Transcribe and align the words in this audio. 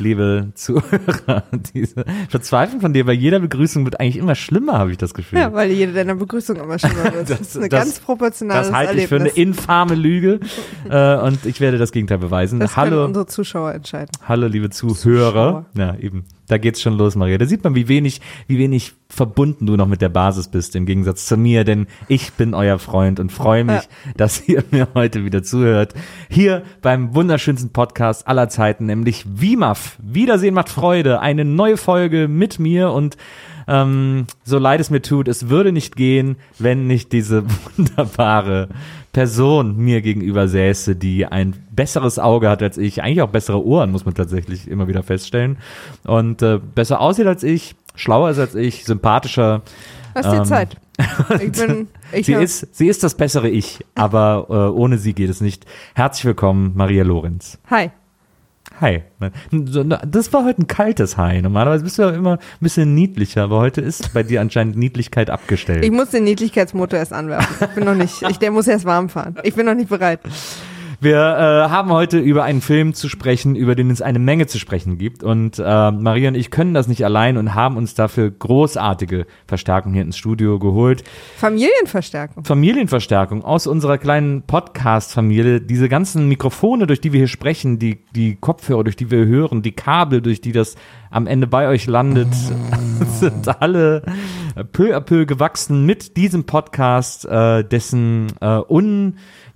liebe 0.00 0.48
Zuhörer. 0.54 1.44
Diese 1.74 2.04
Verzweiflung 2.28 2.80
von 2.80 2.92
dir 2.92 3.04
bei 3.06 3.12
jeder 3.12 3.38
Begrüßung 3.40 3.84
wird 3.84 4.00
eigentlich 4.00 4.16
immer 4.16 4.34
schlimmer, 4.34 4.74
habe 4.78 4.90
ich 4.92 4.98
das 4.98 5.14
Gefühl. 5.14 5.38
Ja, 5.38 5.52
weil 5.52 5.70
jede 5.70 5.92
deiner 5.92 6.14
Begrüßung 6.14 6.56
immer 6.56 6.78
schlimmer 6.78 7.04
wird. 7.14 7.30
Das, 7.30 7.40
ist 7.40 7.56
eine 7.56 7.68
das- 7.68 7.80
ganz 7.84 7.98
proportionales 8.00 8.68
Das 8.68 8.76
halte 8.76 8.96
ich 9.00 9.08
für 9.08 9.16
eine 9.16 9.28
infame 9.28 9.94
Lüge 9.94 10.40
äh, 10.90 11.16
und 11.18 11.44
ich 11.46 11.60
werde 11.60 11.78
das 11.78 11.92
Gegenteil 11.92 12.18
beweisen. 12.18 12.60
das 12.60 12.74
können 12.74 12.90
Hallo, 12.92 13.04
unsere 13.04 13.26
Zuschauer 13.26 13.72
entscheiden. 13.74 14.10
hallo, 14.26 14.46
liebe 14.46 14.70
Zuhörer. 14.70 14.94
Zuschauer. 14.96 15.66
Ja, 15.74 15.94
eben. 15.96 16.24
Da 16.48 16.58
geht's 16.58 16.80
schon 16.80 16.96
los, 16.96 17.16
Maria. 17.16 17.38
Da 17.38 17.46
sieht 17.46 17.64
man, 17.64 17.74
wie 17.74 17.88
wenig, 17.88 18.20
wie 18.46 18.58
wenig 18.58 18.94
verbunden 19.08 19.66
du 19.66 19.76
noch 19.76 19.86
mit 19.86 20.00
der 20.00 20.08
Basis 20.08 20.48
bist, 20.48 20.76
im 20.76 20.86
Gegensatz 20.86 21.26
zu 21.26 21.36
mir, 21.36 21.64
denn 21.64 21.86
ich 22.08 22.32
bin 22.32 22.54
euer 22.54 22.78
Freund 22.78 23.20
und 23.20 23.32
freue 23.32 23.64
mich, 23.64 23.82
dass 24.16 24.42
ihr 24.48 24.64
mir 24.70 24.88
heute 24.94 25.24
wieder 25.24 25.42
zuhört. 25.42 25.94
Hier 26.28 26.62
beim 26.82 27.14
wunderschönsten 27.14 27.70
Podcast 27.70 28.26
aller 28.28 28.48
Zeiten, 28.48 28.86
nämlich 28.86 29.24
WIMAF. 29.26 29.98
Wiedersehen 30.02 30.54
macht 30.54 30.68
Freude. 30.68 31.20
Eine 31.20 31.44
neue 31.44 31.76
Folge 31.76 32.28
mit 32.28 32.58
mir 32.58 32.90
und 32.90 33.16
ähm, 33.68 34.26
so 34.44 34.58
leid 34.58 34.80
es 34.80 34.90
mir 34.90 35.02
tut, 35.02 35.28
es 35.28 35.48
würde 35.48 35.72
nicht 35.72 35.96
gehen, 35.96 36.36
wenn 36.58 36.86
nicht 36.86 37.12
diese 37.12 37.44
wunderbare 37.76 38.68
Person 39.12 39.76
mir 39.76 40.02
gegenüber 40.02 40.46
säße, 40.48 40.94
die 40.96 41.26
ein 41.26 41.54
besseres 41.70 42.18
Auge 42.18 42.48
hat 42.50 42.62
als 42.62 42.78
ich, 42.78 43.02
eigentlich 43.02 43.22
auch 43.22 43.30
bessere 43.30 43.64
Ohren, 43.64 43.90
muss 43.90 44.04
man 44.04 44.14
tatsächlich 44.14 44.68
immer 44.68 44.88
wieder 44.88 45.02
feststellen. 45.02 45.56
Und 46.04 46.42
äh, 46.42 46.60
besser 46.74 47.00
aussieht 47.00 47.26
als 47.26 47.42
ich, 47.42 47.74
schlauer 47.94 48.30
ist 48.30 48.38
als 48.38 48.54
ich, 48.54 48.84
sympathischer. 48.84 49.62
Lass 50.14 50.30
dir 50.30 50.38
Ähm, 50.38 50.44
Zeit. 50.44 50.76
Ich 51.42 51.52
bin, 51.52 51.88
ich 52.12 52.24
Sie 52.26 52.34
hab- 52.36 52.42
ist, 52.42 52.74
sie 52.74 52.88
ist 52.88 53.02
das 53.04 53.16
bessere 53.16 53.50
Ich, 53.50 53.84
aber 53.94 54.46
äh, 54.48 54.54
ohne 54.78 54.96
sie 54.96 55.12
geht 55.12 55.28
es 55.28 55.42
nicht. 55.42 55.66
Herzlich 55.94 56.24
willkommen, 56.24 56.72
Maria 56.74 57.04
Lorenz. 57.04 57.58
Hi. 57.70 57.90
Hi. 58.80 59.02
Das 60.04 60.32
war 60.32 60.44
heute 60.44 60.62
ein 60.62 60.66
kaltes 60.66 61.16
Hi. 61.16 61.40
Normalerweise 61.40 61.82
bist 61.82 61.98
du 61.98 62.02
ja 62.02 62.10
immer 62.10 62.32
ein 62.32 62.38
bisschen 62.60 62.94
niedlicher, 62.94 63.44
aber 63.44 63.58
heute 63.58 63.80
ist 63.80 64.12
bei 64.12 64.22
dir 64.22 64.40
anscheinend 64.40 64.76
Niedlichkeit 64.76 65.30
abgestellt. 65.30 65.84
Ich 65.84 65.90
muss 65.90 66.10
den 66.10 66.24
Niedlichkeitsmotor 66.24 66.98
erst 66.98 67.12
anwerfen. 67.12 67.68
Ich 67.68 67.74
bin 67.74 67.84
noch 67.84 67.94
nicht, 67.94 68.22
ich, 68.22 68.38
der 68.38 68.50
muss 68.50 68.68
erst 68.68 68.84
warm 68.84 69.08
fahren. 69.08 69.36
Ich 69.44 69.54
bin 69.54 69.64
noch 69.64 69.74
nicht 69.74 69.88
bereit. 69.88 70.20
Wir 71.00 71.16
äh, 71.16 71.70
haben 71.70 71.90
heute 71.90 72.18
über 72.18 72.44
einen 72.44 72.60
Film 72.60 72.94
zu 72.94 73.08
sprechen, 73.08 73.54
über 73.54 73.74
den 73.74 73.90
es 73.90 74.00
eine 74.00 74.18
Menge 74.18 74.46
zu 74.46 74.58
sprechen 74.58 74.96
gibt. 74.96 75.22
Und 75.22 75.58
äh, 75.58 75.90
Maria 75.90 76.28
und 76.28 76.34
ich 76.34 76.50
können 76.50 76.72
das 76.72 76.88
nicht 76.88 77.04
allein 77.04 77.36
und 77.36 77.54
haben 77.54 77.76
uns 77.76 77.94
dafür 77.94 78.30
großartige 78.30 79.26
Verstärkung 79.46 79.92
hier 79.92 80.02
ins 80.02 80.16
Studio 80.16 80.58
geholt. 80.58 81.04
Familienverstärkung. 81.36 82.44
Familienverstärkung 82.44 83.44
aus 83.44 83.66
unserer 83.66 83.98
kleinen 83.98 84.42
Podcast-Familie. 84.42 85.60
Diese 85.60 85.88
ganzen 85.88 86.28
Mikrofone, 86.28 86.86
durch 86.86 87.00
die 87.00 87.12
wir 87.12 87.20
hier 87.20 87.28
sprechen, 87.28 87.78
die, 87.78 87.98
die 88.14 88.36
Kopfhörer, 88.36 88.84
durch 88.84 88.96
die 88.96 89.10
wir 89.10 89.26
hören, 89.26 89.62
die 89.62 89.72
Kabel, 89.72 90.22
durch 90.22 90.40
die 90.40 90.52
das 90.52 90.76
am 91.10 91.26
Ende 91.26 91.46
bei 91.46 91.68
euch 91.68 91.86
landet, 91.86 92.28
sind 93.20 93.60
alle 93.60 94.02
peu 94.72 94.96
à 94.96 95.00
peu 95.00 95.26
gewachsen 95.26 95.84
mit 95.84 96.16
diesem 96.16 96.44
Podcast, 96.44 97.26
äh, 97.26 97.64
dessen 97.64 98.28
äh, 98.40 98.58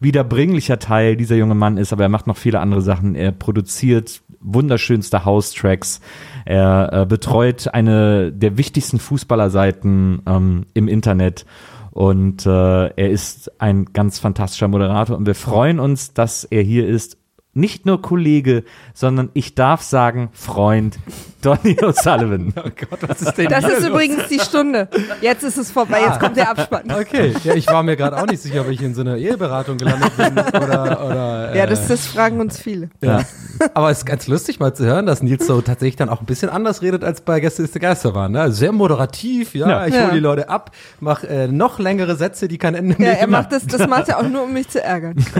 unwiederbringlicher 0.01 0.79
Teil 0.79 1.17
dieser 1.17 1.37
junge 1.37 1.55
Mann 1.55 1.77
ist, 1.77 1.93
aber 1.93 2.05
er 2.05 2.09
macht 2.09 2.27
noch 2.27 2.37
viele 2.37 2.61
andere 2.61 2.81
Sachen. 2.81 3.15
Er 3.15 3.33
produziert 3.33 4.23
wunderschönste 4.41 5.25
House-Tracks. 5.25 6.01
Er 6.47 6.91
äh, 6.93 7.07
betreut 7.07 7.69
eine 7.69 8.33
der 8.33 8.57
wichtigsten 8.57 8.99
Fußballerseiten 8.99 10.23
ähm, 10.27 10.67
im 10.73 10.89
Internet. 10.89 11.45
Und 11.91 12.47
äh, 12.47 12.87
er 12.87 13.11
ist 13.11 13.61
ein 13.61 13.87
ganz 13.93 14.19
fantastischer 14.19 14.69
Moderator 14.69 15.19
und 15.19 15.27
wir 15.27 15.35
freuen 15.35 15.81
uns, 15.81 16.15
dass 16.15 16.45
er 16.45 16.63
hier 16.63 16.87
ist. 16.87 17.19
Nicht 17.61 17.85
nur 17.87 18.01
Kollege, 18.01 18.65
sondern 18.95 19.29
ich 19.35 19.55
darf 19.55 19.83
sagen 19.83 20.31
Freund 20.33 20.99
Donny 21.43 21.75
O'Sullivan. 21.83 22.53
Oh 22.57 22.63
Gott, 22.63 22.99
was 23.09 23.21
ist 23.23 23.35
denn 23.35 23.49
Das 23.49 23.65
hier 23.65 23.75
ist 23.77 23.83
los? 23.83 23.91
übrigens 23.91 24.29
die 24.29 24.41
Stunde. 24.41 24.89
Jetzt 25.21 25.43
ist 25.43 25.57
es 25.59 25.71
vorbei, 25.71 26.01
jetzt 26.07 26.19
kommt 26.21 26.37
der 26.37 26.51
Abspann. 26.51 26.91
Okay, 26.91 27.35
ja, 27.45 27.55
ich 27.55 27.67
war 27.67 27.83
mir 27.83 27.97
gerade 27.97 28.17
auch 28.17 28.27
nicht 28.27 28.41
sicher, 28.43 28.63
ob 28.63 28.69
ich 28.71 28.81
in 28.83 28.95
so 28.95 29.03
einer 29.03 29.17
Eheberatung 29.17 29.77
gelandet 29.77 30.17
bin 30.17 30.33
oder, 30.63 31.05
oder 31.07 31.30
äh, 31.53 31.59
Ja, 31.59 31.67
das, 31.67 31.89
das 31.89 32.07
fragen 32.07 32.41
uns 32.41 32.59
viele. 32.59 32.91
ja. 33.03 33.21
Aber 33.75 33.91
es 33.91 33.99
ist 33.99 34.07
ganz 34.07 34.27
lustig 34.27 34.59
mal 34.59 34.73
zu 34.73 34.87
hören, 34.87 35.05
dass 35.05 35.23
Nils 35.23 35.47
so 35.47 35.61
tatsächlich 35.61 35.97
dann 35.97 36.09
auch 36.09 36.21
ein 36.21 36.25
bisschen 36.27 36.49
anders 36.49 36.81
redet, 36.81 37.05
als 37.05 37.21
bei 37.21 37.41
Gäste 37.41 37.63
ist 37.63 37.75
der 37.75 37.83
Geister 37.83 38.15
waren. 38.15 38.33
Ne? 38.33 38.41
Also 38.41 38.57
Sehr 38.57 38.73
moderativ, 38.73 39.55
ja, 39.55 39.69
Ja. 39.69 39.87
ich 39.87 39.95
Ja. 39.95 40.05
hole 40.05 40.13
die 40.15 40.21
Leute 40.21 40.49
ab, 40.49 40.71
mach 40.99 41.25
äh, 41.25 41.47
noch 41.47 41.79
längere 41.79 42.17
Sätze, 42.17 42.49
die 42.49 42.57
kein 42.57 42.75
Ende 42.75 42.95
Ja, 42.95 42.99
nehmen. 43.11 43.17
er 43.21 43.27
macht 43.27 43.53
das, 43.53 43.67
das 43.67 43.87
macht 43.87 44.09
er 44.09 44.19
auch 44.19 44.23
nur, 44.29 44.45
um 44.45 44.53
mich 44.55 44.69
zu 44.71 44.83
ärgern. 44.83 45.17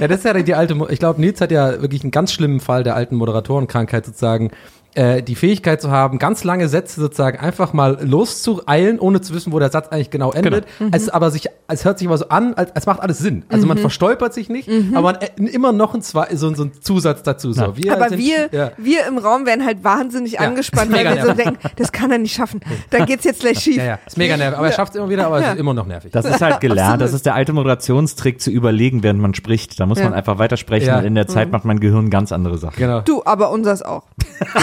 Ja, 0.00 0.08
das 0.08 0.18
ist 0.18 0.24
ja 0.24 0.32
die 0.34 0.54
alte, 0.54 0.74
Mo- 0.74 0.88
ich 0.90 0.98
glaube, 0.98 1.20
Nils 1.20 1.40
hat 1.40 1.50
ja 1.50 1.80
wirklich 1.80 2.02
einen 2.02 2.10
ganz 2.10 2.32
schlimmen 2.32 2.60
Fall 2.60 2.82
der 2.82 2.96
alten 2.96 3.14
Moderatorenkrankheit 3.16 4.04
sozusagen, 4.04 4.50
äh, 4.96 5.22
die 5.22 5.34
Fähigkeit 5.34 5.80
zu 5.80 5.90
haben, 5.90 6.18
ganz 6.18 6.42
lange 6.44 6.68
Sätze 6.68 7.00
sozusagen 7.00 7.38
einfach 7.38 7.72
mal 7.72 7.98
loszueilen, 8.02 8.98
ohne 8.98 9.20
zu 9.20 9.34
wissen, 9.34 9.52
wo 9.52 9.58
der 9.58 9.70
Satz 9.70 9.88
eigentlich 9.88 10.10
genau 10.10 10.32
endet. 10.32 10.66
Es 10.92 11.08
aber 11.08 11.30
sich, 11.30 11.46
es 11.68 11.84
hört 11.84 11.98
sich 11.98 12.08
aber 12.08 12.18
so 12.18 12.28
an, 12.28 12.54
als, 12.54 12.74
als 12.74 12.86
macht 12.86 13.00
alles 13.00 13.18
Sinn. 13.18 13.44
Also 13.48 13.66
man 13.66 13.78
verstolpert 13.78 14.34
sich 14.34 14.48
nicht, 14.48 14.68
aber 14.92 15.02
man 15.12 15.16
äh, 15.16 15.28
immer 15.50 15.72
noch 15.72 15.94
ein, 15.94 16.02
zwei, 16.02 16.34
so, 16.34 16.52
so 16.54 16.64
ein 16.64 16.72
Zusatz 16.80 17.22
dazu. 17.22 17.52
So. 17.52 17.76
Wir 17.76 17.92
Aber 17.94 18.08
sind- 18.08 18.18
wir, 18.18 18.48
ja. 18.52 18.72
wir 18.76 19.06
im 19.06 19.18
Raum 19.18 19.46
werden 19.46 19.64
halt 19.64 19.84
wahnsinnig 19.84 20.40
angespannt, 20.40 20.92
weil 20.92 21.04
wir 21.16 21.24
so 21.24 21.32
denken, 21.32 21.58
das 21.76 21.92
kann 21.92 22.10
er 22.10 22.18
nicht 22.18 22.34
schaffen. 22.34 22.60
Da 22.90 23.04
geht's 23.04 23.24
jetzt 23.24 23.40
gleich 23.40 23.58
schief. 23.60 23.76
Ja, 23.76 23.84
ja, 23.84 23.98
ist 24.06 24.16
mega 24.18 24.36
nervig. 24.36 24.58
Aber 24.58 24.66
er 24.66 24.72
schafft 24.72 24.94
es 24.94 24.98
immer 24.98 25.08
wieder, 25.08 25.26
aber 25.26 25.40
es 25.40 25.48
ist 25.52 25.58
immer 25.58 25.74
noch 25.74 25.86
nervig. 25.86 26.10
Das 26.12 26.24
ist 26.24 26.40
halt 26.40 26.60
gelernt. 26.60 27.00
Das 27.02 27.12
ist 27.12 27.26
der 27.26 27.34
alte 27.34 27.52
Moderationstrick 27.52 28.40
zu 28.40 28.50
überlegen, 28.50 29.02
während 29.02 29.20
man 29.20 29.34
spricht. 29.34 29.78
Da 29.78 29.86
muss 29.86 29.98
Ja. 29.98 30.04
man 30.04 30.14
einfach 30.14 30.38
weitersprechen 30.38 30.88
Ja. 30.88 30.98
und 30.98 31.04
in 31.04 31.14
der 31.14 31.26
Zeit 31.28 31.52
macht 31.52 31.64
mein 31.64 31.80
Gehirn 31.80 32.10
ganz 32.10 32.32
andere 32.32 32.58
Sachen. 32.58 32.76
genau. 32.78 33.00
Du, 33.00 33.22
aber 33.24 33.50
unseres 33.50 33.82
auch. 33.82 34.04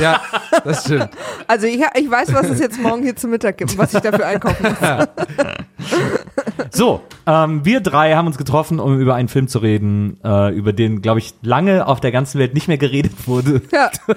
Ja, 0.01 0.21
das 0.63 0.85
stimmt. 0.85 1.09
Also 1.47 1.67
ich, 1.67 1.81
ich 1.95 2.09
weiß, 2.09 2.33
was 2.33 2.49
es 2.49 2.59
jetzt 2.59 2.79
morgen 2.79 3.03
hier 3.03 3.15
zum 3.15 3.31
Mittag 3.31 3.57
gibt, 3.57 3.71
und 3.71 3.77
was 3.77 3.93
ich 3.93 4.01
dafür 4.01 4.25
einkaufen 4.25 4.63
muss. 4.63 5.07
So, 6.71 7.01
ähm, 7.27 7.63
wir 7.65 7.81
drei 7.81 8.15
haben 8.15 8.25
uns 8.25 8.37
getroffen, 8.37 8.79
um 8.79 8.99
über 8.99 9.13
einen 9.13 9.27
Film 9.27 9.47
zu 9.47 9.59
reden, 9.59 10.17
äh, 10.23 10.51
über 10.55 10.73
den, 10.73 11.01
glaube 11.01 11.19
ich, 11.19 11.33
lange 11.43 11.85
auf 11.85 11.99
der 11.99 12.11
ganzen 12.11 12.39
Welt 12.39 12.55
nicht 12.55 12.67
mehr 12.67 12.77
geredet 12.79 13.27
wurde. 13.27 13.61
Ja, 13.71 13.91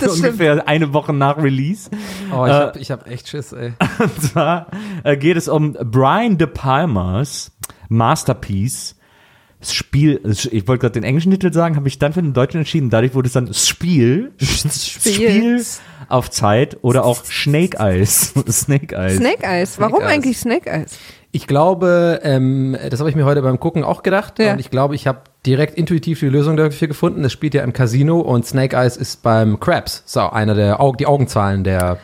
das 0.00 0.18
stimmt. 0.18 0.32
Ungefähr 0.32 0.66
eine 0.66 0.92
Woche 0.92 1.12
nach 1.12 1.36
Release. 1.36 1.90
Oh, 2.32 2.44
ich 2.44 2.50
Äh, 2.50 2.54
hab, 2.54 2.76
ich 2.76 2.90
hab 2.90 3.06
echt 3.08 3.28
Schiss, 3.28 3.52
ey. 3.52 3.74
Und 4.00 4.20
zwar 4.22 4.66
äh, 5.04 5.16
geht 5.16 5.36
es 5.36 5.46
um 5.48 5.74
Brian 5.74 6.38
De 6.38 6.48
Palmas 6.48 7.52
Masterpiece. 7.88 8.96
Das 9.62 9.72
Spiel, 9.74 10.20
ich 10.24 10.66
wollte 10.66 10.80
gerade 10.80 10.94
den 10.94 11.04
englischen 11.04 11.30
Titel 11.30 11.52
sagen, 11.52 11.76
habe 11.76 11.86
ich 11.86 11.96
dann 12.00 12.12
für 12.12 12.20
den 12.20 12.32
deutschen 12.32 12.58
entschieden. 12.58 12.90
Dadurch 12.90 13.14
wurde 13.14 13.28
es 13.28 13.32
dann 13.32 13.54
Spiel, 13.54 14.32
Spiel 14.40 15.64
auf 16.08 16.30
Zeit 16.30 16.78
oder 16.82 17.04
auch 17.04 17.24
Snake 17.24 17.78
Eyes. 17.78 18.34
Snake 18.50 18.94
Eyes. 18.96 19.18
Snake 19.18 19.44
Eyes. 19.44 19.78
Warum 19.78 20.00
Eyes. 20.00 20.10
eigentlich 20.10 20.38
Snake 20.38 20.68
Eyes? 20.68 20.98
Ich 21.30 21.46
glaube, 21.46 22.18
ähm, 22.24 22.76
das 22.90 22.98
habe 22.98 23.08
ich 23.08 23.14
mir 23.14 23.24
heute 23.24 23.40
beim 23.40 23.60
Gucken 23.60 23.84
auch 23.84 24.02
gedacht. 24.02 24.40
Ja. 24.40 24.52
Und 24.52 24.58
ich 24.58 24.70
glaube, 24.70 24.96
ich 24.96 25.06
habe 25.06 25.20
direkt 25.46 25.78
intuitiv 25.78 26.18
die 26.18 26.26
Lösung 26.26 26.56
dafür 26.56 26.88
gefunden. 26.88 27.22
Das 27.22 27.30
spielt 27.30 27.54
ja 27.54 27.62
im 27.62 27.72
Casino 27.72 28.18
und 28.18 28.44
Snake 28.44 28.76
Eyes 28.76 28.96
ist 28.96 29.22
beim 29.22 29.60
Crabs. 29.60 30.02
So, 30.06 30.22
einer 30.22 30.56
der 30.56 30.80
Aug 30.80 30.96
die 30.98 31.06
Augenzahlen 31.06 31.62
der. 31.62 31.98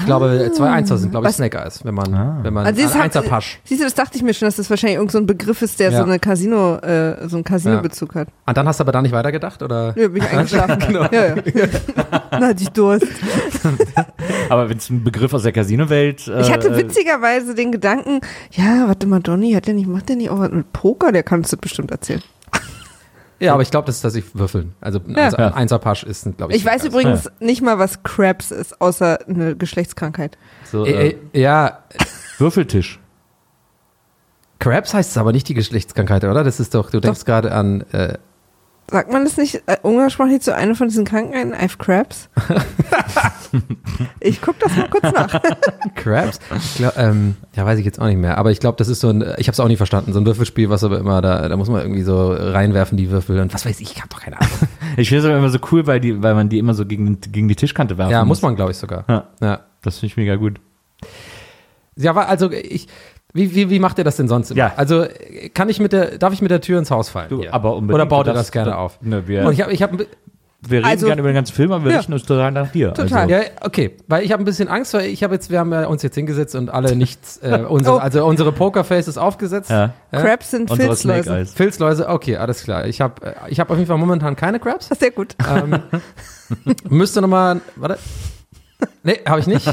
Ich 0.00 0.04
glaube, 0.04 0.50
zwei 0.54 0.68
Einser 0.70 0.98
sind, 0.98 1.10
glaube 1.12 1.24
ich, 1.26 1.28
Was- 1.30 1.36
Snake 1.36 1.56
Eyes, 1.58 1.82
wenn 1.84 1.94
man, 1.94 2.44
wenn 2.44 2.52
man 2.52 2.66
Also 2.66 2.82
ein 2.82 2.88
hat- 2.94 3.00
Einserpasch. 3.04 3.58
Siehst 3.64 3.80
du, 3.80 3.84
das 3.84 3.94
dachte 3.94 4.16
ich 4.16 4.22
mir 4.22 4.34
schon, 4.34 4.46
dass 4.46 4.56
das 4.56 4.68
wahrscheinlich 4.68 4.96
irgend 4.96 5.12
so 5.12 5.18
ein 5.18 5.24
Begriff 5.26 5.62
ist, 5.62 5.80
der 5.80 5.90
Ja. 5.90 5.98
so 5.98 6.04
eine 6.04 6.18
Casino, 6.18 6.76
äh, 6.76 7.26
so 7.26 7.36
einen 7.36 7.44
Casino-Bezug 7.44 8.14
hat. 8.14 8.28
Und 8.46 8.56
dann 8.56 8.68
hast 8.68 8.80
du 8.80 8.84
aber 8.84 8.92
da 8.92 9.00
nicht 9.00 9.12
weitergedacht, 9.12 9.62
oder? 9.62 9.94
Ja, 9.96 10.08
bin 10.08 10.16
ich 10.22 10.28
eingeschlafen. 10.30 10.78
Genau. 10.86 11.02
Ja, 11.10 11.26
ja. 11.28 11.36
Dann 12.30 12.44
hatte 12.44 12.62
ich 12.62 12.68
Durst. 12.70 13.06
Aber 14.50 14.68
wenn 14.68 14.78
es 14.78 14.90
ein 14.90 15.04
Begriff 15.04 15.32
aus 15.34 15.42
der 15.42 15.52
Casino-Welt. 15.52 16.28
Äh, 16.28 16.40
Ich 16.42 16.52
hatte 16.52 16.76
witzigerweise 16.76 17.54
den 17.54 17.72
Gedanken, 17.72 18.20
ja, 18.52 18.86
warte 18.88 19.06
mal, 19.06 19.20
Donny, 19.20 19.52
hat 19.52 19.66
der 19.66 19.74
nicht, 19.74 19.88
macht 19.88 20.08
der 20.08 20.16
nicht 20.16 20.30
auch 20.30 20.38
was 20.38 20.50
mit 20.50 20.72
Poker? 20.72 21.12
Der 21.12 21.22
kann 21.22 21.40
uns 21.40 21.50
das 21.50 21.58
bestimmt 21.58 21.90
erzählen. 21.90 22.22
Ja, 23.40 23.52
aber 23.52 23.62
ich 23.62 23.70
glaube, 23.70 23.86
das 23.86 23.96
ist, 23.96 24.04
dass 24.04 24.14
ich 24.16 24.34
würfeln. 24.34 24.74
Also 24.80 24.98
ein 24.98 25.14
Ja. 25.14 25.24
Einser- 25.26 25.38
ein 25.46 25.52
Einserpasch 25.54 26.02
ist, 26.02 26.36
glaube 26.36 26.52
ich. 26.52 26.58
Ich 26.58 26.64
weiß 26.64 26.84
übrigens 26.84 27.30
nicht 27.40 27.62
mal, 27.62 27.78
was 27.78 28.02
Crabs 28.02 28.50
ist, 28.50 28.80
außer 28.80 29.18
eine 29.28 29.54
Geschlechtskrankheit. 29.56 30.36
so, 30.64 30.84
äh, 30.84 31.10
ey, 31.10 31.18
ja, 31.40 31.78
Würfeltisch. 32.38 33.00
Crabs 34.60 34.92
heißt 34.92 35.10
es 35.12 35.16
aber 35.16 35.32
nicht 35.32 35.48
die 35.48 35.54
Geschlechtskrankheit, 35.54 36.24
oder? 36.24 36.42
Das 36.42 36.58
ist 36.58 36.74
doch, 36.74 36.90
du 36.90 37.00
denkst 37.00 37.24
gerade 37.24 37.52
an, 37.52 37.82
äh, 37.92 38.18
Sagt 38.90 39.12
man 39.12 39.24
das 39.24 39.36
nicht 39.36 39.62
äh, 39.66 39.76
umgangssprachlich 39.82 40.40
zu 40.40 40.54
einer 40.54 40.74
von 40.74 40.88
diesen 40.88 41.04
Krankheiten? 41.04 41.52
I 41.52 41.62
have 41.62 41.76
crabs? 41.76 42.30
ich 44.20 44.40
guck 44.40 44.58
das 44.60 44.74
mal 44.74 44.88
kurz 44.88 45.02
nach. 45.02 45.42
Crabs? 45.94 46.40
Ich 46.56 46.76
glaub, 46.76 46.96
ähm, 46.96 47.36
ja, 47.54 47.66
weiß 47.66 47.78
ich 47.78 47.84
jetzt 47.84 48.00
auch 48.00 48.06
nicht 48.06 48.16
mehr. 48.16 48.38
Aber 48.38 48.50
ich 48.50 48.60
glaube, 48.60 48.78
das 48.78 48.88
ist 48.88 49.00
so 49.00 49.10
ein, 49.10 49.20
ich 49.36 49.46
habe 49.46 49.52
es 49.52 49.60
auch 49.60 49.68
nicht 49.68 49.76
verstanden, 49.76 50.14
so 50.14 50.20
ein 50.20 50.24
Würfelspiel, 50.24 50.70
was 50.70 50.84
aber 50.84 50.98
immer 50.98 51.20
da, 51.20 51.50
da 51.50 51.56
muss 51.58 51.68
man 51.68 51.82
irgendwie 51.82 52.02
so 52.02 52.32
reinwerfen, 52.32 52.96
die 52.96 53.10
Würfel 53.10 53.38
und 53.40 53.52
was 53.52 53.66
weiß 53.66 53.78
ich, 53.80 53.92
ich 53.92 53.98
habe 53.98 54.08
doch 54.08 54.20
keine 54.20 54.40
Ahnung. 54.40 54.52
Ich 54.96 55.10
finde 55.10 55.20
es 55.20 55.28
aber 55.28 55.38
immer 55.38 55.50
so 55.50 55.58
cool, 55.70 55.86
weil, 55.86 56.00
die, 56.00 56.22
weil 56.24 56.34
man 56.34 56.48
die 56.48 56.58
immer 56.58 56.74
so 56.74 56.84
gegen, 56.84 57.20
gegen 57.20 57.46
die 57.46 57.54
Tischkante 57.54 57.98
werfen 57.98 58.10
ja, 58.10 58.24
muss 58.24 58.42
man, 58.42 58.56
glaube 58.56 58.72
ich, 58.72 58.78
sogar. 58.78 59.04
Ja. 59.06 59.28
Ja. 59.40 59.60
Das 59.82 59.98
finde 59.98 60.12
ich 60.12 60.16
mega 60.16 60.34
gut. 60.34 60.58
Ja, 61.94 62.10
aber 62.10 62.28
also 62.28 62.50
ich, 62.50 62.88
wie, 63.34 63.54
wie, 63.54 63.70
wie 63.70 63.78
macht 63.78 63.98
ihr 63.98 64.04
das 64.04 64.16
denn 64.16 64.28
sonst 64.28 64.50
immer? 64.50 64.58
Ja. 64.58 64.72
Also 64.76 65.04
kann 65.54 65.68
ich 65.68 65.80
mit 65.80 65.92
der, 65.92 66.18
darf 66.18 66.32
ich 66.32 66.40
mit 66.42 66.50
der 66.50 66.60
Tür 66.60 66.78
ins 66.78 66.90
Haus 66.90 67.08
fallen? 67.10 67.28
Du, 67.28 67.42
aber 67.50 67.74
unbedingt. 67.76 67.94
Oder 67.94 68.06
baut 68.06 68.26
ihr 68.26 68.32
das 68.32 68.36
darfst- 68.46 68.52
gerne 68.52 68.76
auf? 68.78 68.98
Ne, 69.02 69.28
wir, 69.28 69.44
Und 69.46 69.52
ich 69.52 69.60
habe, 69.60 69.72
ich 69.72 69.82
habe, 69.82 70.06
wir 70.60 70.78
reden 70.78 70.88
Also- 70.88 71.06
gerne 71.06 71.20
über 71.20 71.28
den 71.30 71.34
ganzen 71.36 71.54
Film, 71.54 71.70
aber 71.70 71.84
wir 71.84 71.92
Ja. 71.92 71.98
richten 71.98 72.12
uns 72.14 72.24
total 72.24 72.50
nach 72.52 72.72
dir. 72.72 72.92
Total. 72.94 73.20
Also, 73.20 73.34
ja, 73.34 73.40
okay, 73.60 73.96
weil 74.08 74.24
ich 74.24 74.32
habe 74.32 74.42
ein 74.42 74.44
bisschen 74.46 74.66
Angst, 74.68 74.92
weil 74.94 75.06
ich 75.06 75.22
habe 75.22 75.34
jetzt, 75.34 75.50
wir 75.50 75.58
haben 75.60 75.70
ja 75.72 75.86
uns 75.86 76.02
jetzt 76.02 76.14
hingesetzt 76.16 76.54
und 76.56 76.68
alle 76.70 76.96
nichts, 76.96 77.36
äh, 77.42 77.58
unsere, 77.68 77.96
Oh. 77.96 77.98
also 78.00 78.24
unsere 78.26 78.50
Pokerfaces 78.50 79.18
aufgesetzt. 79.18 79.70
ja. 79.70 79.92
Ja? 80.10 80.20
Crabs 80.22 80.50
sind 80.50 80.70
Unsere 80.70 80.88
Filzläuse. 80.96 81.46
Filzläuse, 81.46 82.08
okay, 82.08 82.36
alles 82.38 82.64
klar. 82.64 82.86
Ich 82.86 83.00
habe, 83.00 83.24
äh, 83.24 83.32
ich 83.50 83.60
habe 83.60 83.70
auf 83.72 83.76
jeden 83.78 83.88
Fall 83.88 83.98
momentan 83.98 84.34
keine 84.36 84.58
Crabs. 84.58 84.88
Sehr 84.98 85.10
gut. 85.10 85.36
Ähm, 85.48 85.80
müsste 86.88 87.20
nochmal, 87.20 87.60
warte. 87.76 87.98
Nee, 89.02 89.20
habe 89.26 89.40
ich 89.40 89.46
nicht. 89.46 89.66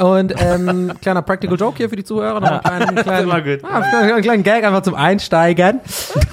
Und 0.00 0.34
ähm, 0.38 0.92
kleiner 1.02 1.22
Practical 1.22 1.58
Joke 1.58 1.76
hier 1.76 1.90
für 1.90 1.96
die 1.96 2.04
Zuhörer. 2.04 2.40
Noch 2.40 2.50
einen 2.50 2.62
kleinen, 2.62 2.96
kleinen, 3.02 3.24
immer 3.24 3.40
gut. 3.42 3.64
Ah, 3.64 3.80
einen 3.80 4.22
kleinen 4.22 4.42
Gag 4.42 4.64
einfach 4.64 4.82
zum 4.82 4.94
Einsteigen. 4.94 5.80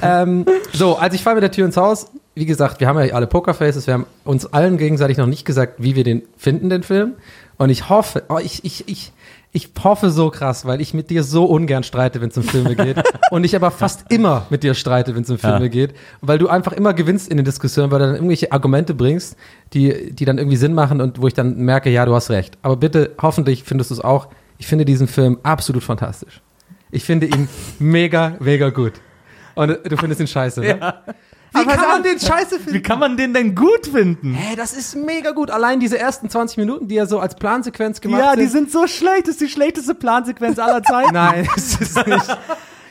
ähm, 0.02 0.46
so, 0.72 0.96
also 0.96 1.16
ich 1.16 1.24
falle 1.24 1.36
mit 1.36 1.44
der 1.44 1.52
Tür 1.52 1.66
ins 1.66 1.76
Haus. 1.78 2.08
Wie 2.36 2.46
gesagt, 2.46 2.80
wir 2.80 2.88
haben 2.88 3.00
ja 3.04 3.14
alle 3.14 3.28
Pokerfaces. 3.28 3.88
Wir 3.88 3.96
haben 3.96 4.06
uns 4.24 4.46
allen 4.54 4.78
gegenseitig 4.78 5.18
noch 5.18 5.26
nicht 5.26 5.44
gesagt, 5.44 5.76
wie 5.80 5.96
wir 5.96 6.04
den 6.04 6.24
finden, 6.38 6.70
den 6.70 6.84
Film. 6.84 7.16
Und 7.58 7.70
ich 7.70 7.90
hoffe, 7.90 8.24
oh, 8.30 8.38
ich, 8.38 8.64
ich, 8.64 8.88
ich, 8.88 9.12
ich 9.52 9.70
hoffe 9.84 10.12
so 10.12 10.30
krass, 10.30 10.66
weil 10.66 10.80
ich 10.80 10.94
mit 10.94 11.10
dir 11.10 11.24
so 11.24 11.46
ungern 11.46 11.82
streite, 11.84 12.22
wenn 12.22 12.30
es 12.30 12.38
um 12.38 12.44
Filme 12.44 12.76
geht. 12.76 12.98
und 13.32 13.44
ich 13.44 13.56
aber 13.56 13.72
fast 13.72 14.12
immer 14.12 14.46
mit 14.52 14.62
dir 14.62 14.76
streite, 14.76 15.16
wenn 15.16 15.24
es 15.24 15.30
um 15.30 15.40
Filme 15.40 15.62
Ja. 15.64 15.68
geht. 15.68 15.96
Weil 16.22 16.38
du 16.38 16.48
einfach 16.50 16.72
immer 16.74 16.94
gewinnst 16.94 17.28
in 17.30 17.38
den 17.38 17.46
Diskussionen, 17.46 17.92
weil 17.92 18.00
du 18.00 18.06
dann 18.06 18.16
irgendwelche 18.16 18.52
Argumente 18.52 18.94
bringst, 18.94 19.36
die, 19.74 20.14
die 20.14 20.26
dann 20.26 20.38
irgendwie 20.38 20.58
Sinn 20.58 20.74
machen 20.74 21.02
und 21.02 21.20
wo 21.22 21.28
ich 21.28 21.34
dann 21.34 21.58
merke, 21.58 21.90
ja, 21.90 22.06
du 22.06 22.14
hast 22.14 22.30
recht. 22.30 22.58
Aber 22.62 22.76
bitte, 22.78 23.16
hoffentlich 23.22 23.64
findest 23.64 23.90
du 23.90 23.96
es 23.96 24.02
auch. 24.02 24.28
Ich 24.60 24.68
finde 24.68 24.86
diesen 24.86 25.08
Film 25.08 25.40
absolut 25.42 25.84
fantastisch. 25.84 26.42
Ich 26.92 27.04
finde 27.04 27.26
ihn 27.26 27.48
mega, 27.80 28.34
mega 28.40 28.70
gut. 28.70 28.94
Und 29.56 29.80
du 29.84 29.98
findest 29.98 30.22
ihn 30.22 30.28
scheiße, 30.28 30.62
ne? 30.62 30.94
Wie 31.52 31.60
Aber 31.60 31.72
kann 31.76 31.88
man 31.88 32.04
den 32.04 32.20
scheiße 32.20 32.56
finden? 32.60 32.74
Wie 32.74 32.82
kann 32.82 33.00
man 33.00 33.18
den 33.18 33.34
denn 33.34 33.56
gut 33.56 33.88
finden? 33.88 34.34
Hä, 34.36 34.56
das 34.56 34.74
ist 34.74 34.96
mega 34.96 35.32
gut. 35.32 35.50
Allein 35.50 35.80
diese 35.80 35.98
ersten 35.98 36.30
20 36.30 36.58
Minuten, 36.58 36.88
die 36.88 36.96
er 36.98 37.08
so 37.08 37.20
als 37.20 37.36
Plansequenz 37.36 38.02
gemacht 38.02 38.22
Ja, 38.22 38.32
sind. 38.32 38.40
die 38.42 38.48
sind 38.48 38.72
so 38.72 38.86
schlecht. 38.88 39.24
Das 39.24 39.30
ist 39.32 39.42
die 39.42 39.50
schlechteste 39.50 39.96
Plansequenz 39.96 40.60
aller 40.60 40.84
Zeiten. 40.84 41.10
Nein, 41.14 41.48
das 41.56 41.82
ist 41.82 42.06
nicht. 42.08 42.38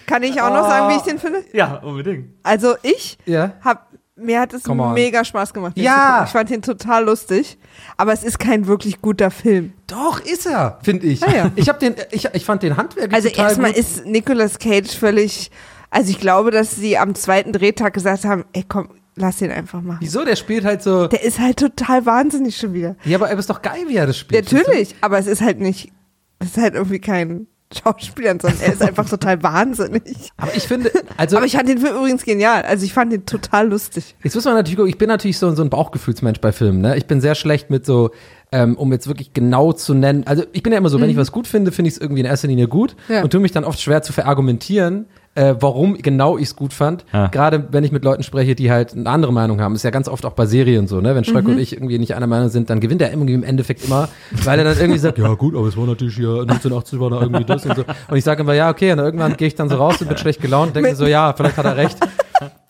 Kann 0.06 0.22
ich 0.22 0.40
auch 0.40 0.50
noch 0.50 0.68
sagen, 0.68 0.92
wie 0.92 0.96
ich 0.96 1.02
den 1.02 1.18
finde? 1.18 1.44
Ja, 1.52 1.76
unbedingt. 1.84 2.30
Also 2.42 2.74
ich 2.82 3.18
Ja. 3.26 3.52
hab, 3.62 3.88
mir 4.16 4.40
hat 4.40 4.52
es 4.54 4.66
mega 4.66 5.22
Spaß 5.24 5.52
gemacht. 5.54 5.74
Ja. 5.76 6.24
Ich 6.26 6.30
fand 6.32 6.50
den 6.50 6.62
total 6.62 7.04
lustig. 7.04 7.58
Aber 7.96 8.12
es 8.12 8.24
ist 8.24 8.38
kein 8.40 8.66
wirklich 8.66 9.00
guter 9.02 9.30
Film. 9.30 9.72
Doch, 9.86 10.18
ist 10.20 10.46
er, 10.46 10.78
finde 10.82 11.06
ich. 11.06 11.22
Ah, 11.22 11.30
ja. 11.32 11.50
Ich, 11.56 11.68
hab 11.68 11.78
den, 11.78 11.94
ich, 12.10 12.26
ich 12.32 12.44
fand 12.44 12.62
den 12.64 12.76
handwerklich 12.76 13.14
Also 13.14 13.28
erstmal 13.28 13.70
ist 13.70 14.04
Nicolas 14.06 14.58
Cage 14.58 14.96
völlig, 14.96 15.50
also 15.90 16.10
ich 16.10 16.20
glaube, 16.20 16.50
dass 16.50 16.76
sie 16.76 16.98
am 16.98 17.14
zweiten 17.14 17.52
Drehtag 17.52 17.94
gesagt 17.94 18.24
haben, 18.24 18.44
ey 18.52 18.64
komm, 18.68 18.90
lass 19.16 19.38
den 19.38 19.50
einfach 19.50 19.82
machen. 19.82 19.98
Wieso? 20.00 20.24
Der 20.24 20.36
spielt 20.36 20.64
halt 20.64 20.82
so. 20.82 21.06
Der 21.06 21.22
ist 21.22 21.38
halt 21.38 21.58
total 21.58 22.06
wahnsinnig 22.06 22.56
schon 22.56 22.72
wieder. 22.72 22.96
Ja, 23.04 23.18
aber 23.18 23.28
er 23.30 23.38
ist 23.38 23.50
doch 23.50 23.62
geil, 23.62 23.84
wie 23.88 23.96
er 23.96 24.06
das 24.06 24.16
spielt. 24.18 24.52
Natürlich, 24.52 24.94
aber 25.00 25.18
es 25.18 25.26
ist 25.26 25.40
halt 25.40 25.60
nicht, 25.60 25.92
es 26.38 26.48
ist 26.48 26.58
halt 26.58 26.74
irgendwie 26.74 27.00
kein 27.00 27.46
Schauspieler, 27.74 28.30
sondern 28.40 28.60
er 28.60 28.72
ist 28.72 28.82
einfach 28.82 29.08
total 29.10 29.42
wahnsinnig. 29.42 30.30
Aber 30.36 30.54
ich 30.56 30.64
finde, 30.64 30.90
also. 31.16 31.36
Aber 31.36 31.46
ich 31.46 31.52
fand 31.52 31.68
den 31.68 31.78
Film 31.78 31.96
übrigens 31.96 32.24
genial. 32.24 32.62
Also 32.62 32.84
ich 32.84 32.92
fand 32.94 33.12
den 33.12 33.26
total 33.26 33.68
lustig. 33.68 34.16
Jetzt 34.22 34.34
muss 34.34 34.44
man 34.44 34.54
natürlich 34.54 34.76
gucken, 34.76 34.90
ich 34.90 34.98
bin 34.98 35.08
natürlich 35.08 35.38
so, 35.38 35.54
so 35.54 35.62
ein 35.62 35.70
Bauchgefühlsmensch 35.70 36.40
bei 36.40 36.52
Filmen, 36.52 36.80
ne? 36.80 36.96
Ich 36.96 37.06
bin 37.06 37.20
sehr 37.20 37.34
schlecht 37.34 37.70
mit 37.70 37.84
so, 37.84 38.10
ähm, 38.52 38.76
um 38.76 38.90
jetzt 38.92 39.06
wirklich 39.08 39.32
genau 39.34 39.72
zu 39.72 39.94
nennen. 39.94 40.24
Also 40.26 40.44
ich 40.52 40.62
bin 40.62 40.72
ja 40.72 40.78
immer 40.78 40.88
so, 40.88 41.00
wenn 41.00 41.10
ich 41.10 41.16
was 41.16 41.32
gut 41.32 41.46
finde, 41.46 41.70
finde 41.72 41.88
ich 41.88 41.94
es 41.96 42.00
irgendwie 42.00 42.20
in 42.20 42.26
erster 42.26 42.48
Linie 42.48 42.68
gut 42.68 42.96
Ja. 43.08 43.22
und 43.22 43.30
tue 43.30 43.40
mich 43.40 43.52
dann 43.52 43.64
oft 43.64 43.80
schwer 43.80 44.02
zu 44.02 44.12
verargumentieren, 44.12 45.06
äh, 45.34 45.54
warum 45.60 45.96
genau 45.98 46.36
ich 46.38 46.44
es 46.44 46.56
gut 46.56 46.72
fand. 46.72 47.04
Ja. 47.12 47.26
Gerade 47.28 47.68
wenn 47.70 47.84
ich 47.84 47.92
mit 47.92 48.02
Leuten 48.04 48.22
spreche, 48.22 48.54
die 48.54 48.70
halt 48.70 48.94
eine 48.94 49.08
andere 49.08 49.32
Meinung 49.32 49.60
haben. 49.60 49.74
Das 49.74 49.80
ist 49.80 49.84
ja 49.84 49.90
ganz 49.90 50.08
oft 50.08 50.24
auch 50.24 50.32
bei 50.32 50.46
Serien 50.46 50.88
so, 50.88 51.00
ne? 51.00 51.14
Wenn 51.14 51.24
Schröck 51.24 51.46
und 51.46 51.58
ich 51.58 51.74
irgendwie 51.74 51.98
nicht 51.98 52.14
einer 52.14 52.26
Meinung 52.26 52.48
sind, 52.48 52.70
dann 52.70 52.80
gewinnt 52.80 53.02
er 53.02 53.10
irgendwie 53.10 53.34
im 53.34 53.44
Endeffekt 53.44 53.84
immer, 53.84 54.08
weil 54.44 54.58
er 54.58 54.64
dann 54.64 54.78
irgendwie 54.78 54.98
sagt, 54.98 55.18
ja 55.18 55.32
gut, 55.34 55.54
aber 55.54 55.68
es 55.68 55.76
war 55.76 55.86
natürlich 55.86 56.16
hier 56.16 56.40
1980 56.40 56.98
war 57.00 57.10
da 57.10 57.20
irgendwie 57.20 57.44
das 57.44 57.64
und 57.66 57.76
so. 57.76 57.84
Und 58.08 58.16
ich 58.16 58.24
sage 58.24 58.42
immer, 58.42 58.54
ja, 58.54 58.70
okay, 58.70 58.90
und 58.92 58.98
irgendwann 58.98 59.36
gehe 59.36 59.46
ich 59.48 59.54
dann 59.54 59.68
so 59.68 59.76
raus 59.76 60.00
und 60.00 60.08
bin 60.08 60.16
schlecht 60.16 60.40
gelaunt 60.40 60.68
und 60.68 60.76
denke 60.76 60.96
so, 60.96 61.06
ja, 61.06 61.32
vielleicht 61.34 61.56
hat 61.58 61.66
er 61.66 61.76
recht. 61.76 61.98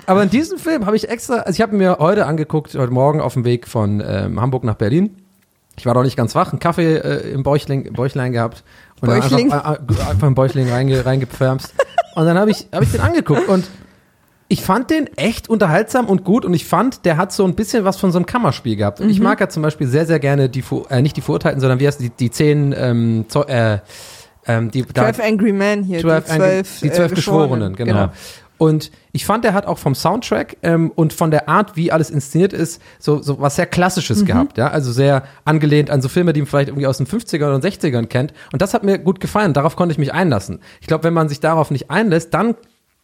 Aber 0.07 0.23
in 0.23 0.31
diesem 0.31 0.59
Film 0.59 0.87
habe 0.87 0.97
ich 0.97 1.09
extra, 1.09 1.37
also 1.41 1.55
ich 1.57 1.61
habe 1.61 1.77
mir 1.77 1.99
heute 2.01 2.27
angeguckt, 2.27 2.75
heute 2.75 2.93
Morgen 2.93 3.21
auf 3.21 3.35
dem 3.35 3.45
Weg 3.45 3.69
von 3.69 4.03
ähm, 4.05 4.41
Hamburg 4.41 4.65
nach 4.65 4.75
Berlin. 4.75 5.11
Ich 5.79 5.87
war 5.87 5.95
noch 5.95 6.03
nicht 6.03 6.17
ganz 6.17 6.35
wach, 6.35 6.53
einen 6.53 6.59
Kaffee 6.61 6.97
äh, 6.97 7.31
im 7.31 7.43
Bäuchling, 7.43 7.93
Bäuchlein 7.93 8.33
gehabt. 8.33 8.63
Und 9.01 9.09
dann 9.09 9.21
Bäuchling? 9.21 9.53
Einfach, 9.53 9.75
äh, 9.75 10.11
einfach 10.11 10.27
im 10.27 10.35
Bäuchling 10.35 10.69
reinge, 10.71 11.07
reingepfärmst. 11.07 11.73
Und 12.17 12.25
dann 12.27 12.37
habe 12.39 12.51
ich, 12.51 12.67
hab 12.73 12.83
ich 12.83 12.91
den 12.91 13.01
angeguckt 13.01 13.49
und 13.49 13.65
ich 14.49 14.63
fand 14.63 14.91
den 14.91 15.07
echt 15.17 15.49
unterhaltsam 15.49 16.07
und 16.07 16.25
gut 16.25 16.45
und 16.45 16.55
ich 16.55 16.65
fand, 16.65 17.05
der 17.05 17.17
hat 17.19 17.33
so 17.33 17.45
ein 17.45 17.55
bisschen 17.55 17.85
was 17.85 17.99
von 17.99 18.11
so 18.13 18.19
einem 18.19 18.27
Kammerspiel 18.27 18.77
gehabt. 18.77 18.99
Und 19.01 19.07
Mhm. 19.07 19.13
ich 19.13 19.21
mag 19.21 19.39
ja 19.41 19.49
zum 19.49 19.63
Beispiel 19.63 19.87
sehr, 19.87 20.07
sehr 20.07 20.19
gerne 20.19 20.49
die, 20.49 20.65
äh, 20.89 21.03
nicht 21.03 21.17
die 21.17 21.21
Verurteilten, 21.21 21.61
sondern 21.61 21.81
wie 21.81 21.87
heißt 21.87 22.01
die, 22.01 22.11
die 22.11 22.31
zehn, 22.31 22.75
ähm, 22.77 23.27
äh, 23.47 23.79
ähm, 24.47 24.71
die, 24.71 24.83
da- 24.83 25.03
12 25.13 25.21
Angry 25.21 25.53
Men 25.53 25.83
hier, 25.85 26.01
12 26.01 26.25
die 26.25 26.31
zwölf, 26.37 26.81
die 26.81 26.91
zwölf 26.93 27.13
äh, 27.13 27.15
Geschworenen, 27.15 27.77
genau. 27.77 28.09
Und 28.59 28.91
ich 29.13 29.25
fand, 29.25 29.45
der 29.45 29.55
hat 29.55 29.67
auch 29.67 29.79
vom 29.79 29.95
Soundtrack 29.95 30.59
ähm, 30.63 30.91
und 30.95 31.13
von 31.13 31.31
der 31.31 31.49
Art, 31.49 31.77
wie 31.77 31.93
alles 31.93 32.11
inszeniert 32.11 32.53
ist, 32.53 32.83
so, 32.99 33.23
so 33.23 33.41
was 33.41 33.57
sehr 33.57 33.67
Klassisches 33.67 34.25
gehabt, 34.25 34.59
ja. 34.59 34.69
Also 34.69 34.93
sehr 34.93 35.23
angelehnt 35.45 35.91
an 35.91 36.03
so 36.03 36.09
Filme, 36.09 36.33
die 36.33 36.41
man 36.41 36.49
vielleicht 36.49 36.69
irgendwie 36.69 36.87
aus 36.87 36.99
den 36.99 37.07
50ern 37.07 37.55
und 37.55 37.65
60ern 37.65 38.07
kennt. 38.07 38.35
Und 38.53 38.61
das 38.61 38.75
hat 38.75 38.83
mir 38.83 38.99
gut 38.99 39.21
gefallen. 39.21 39.55
Darauf 39.55 39.77
konnte 39.77 39.93
ich 39.93 39.99
mich 39.99 40.13
einlassen. 40.13 40.59
Ich 40.81 40.89
glaube, 40.89 41.05
wenn 41.05 41.15
man 41.15 41.29
sich 41.29 41.41
darauf 41.41 41.71
nicht 41.71 41.91
einlässt, 41.91 42.35
dann 42.35 42.57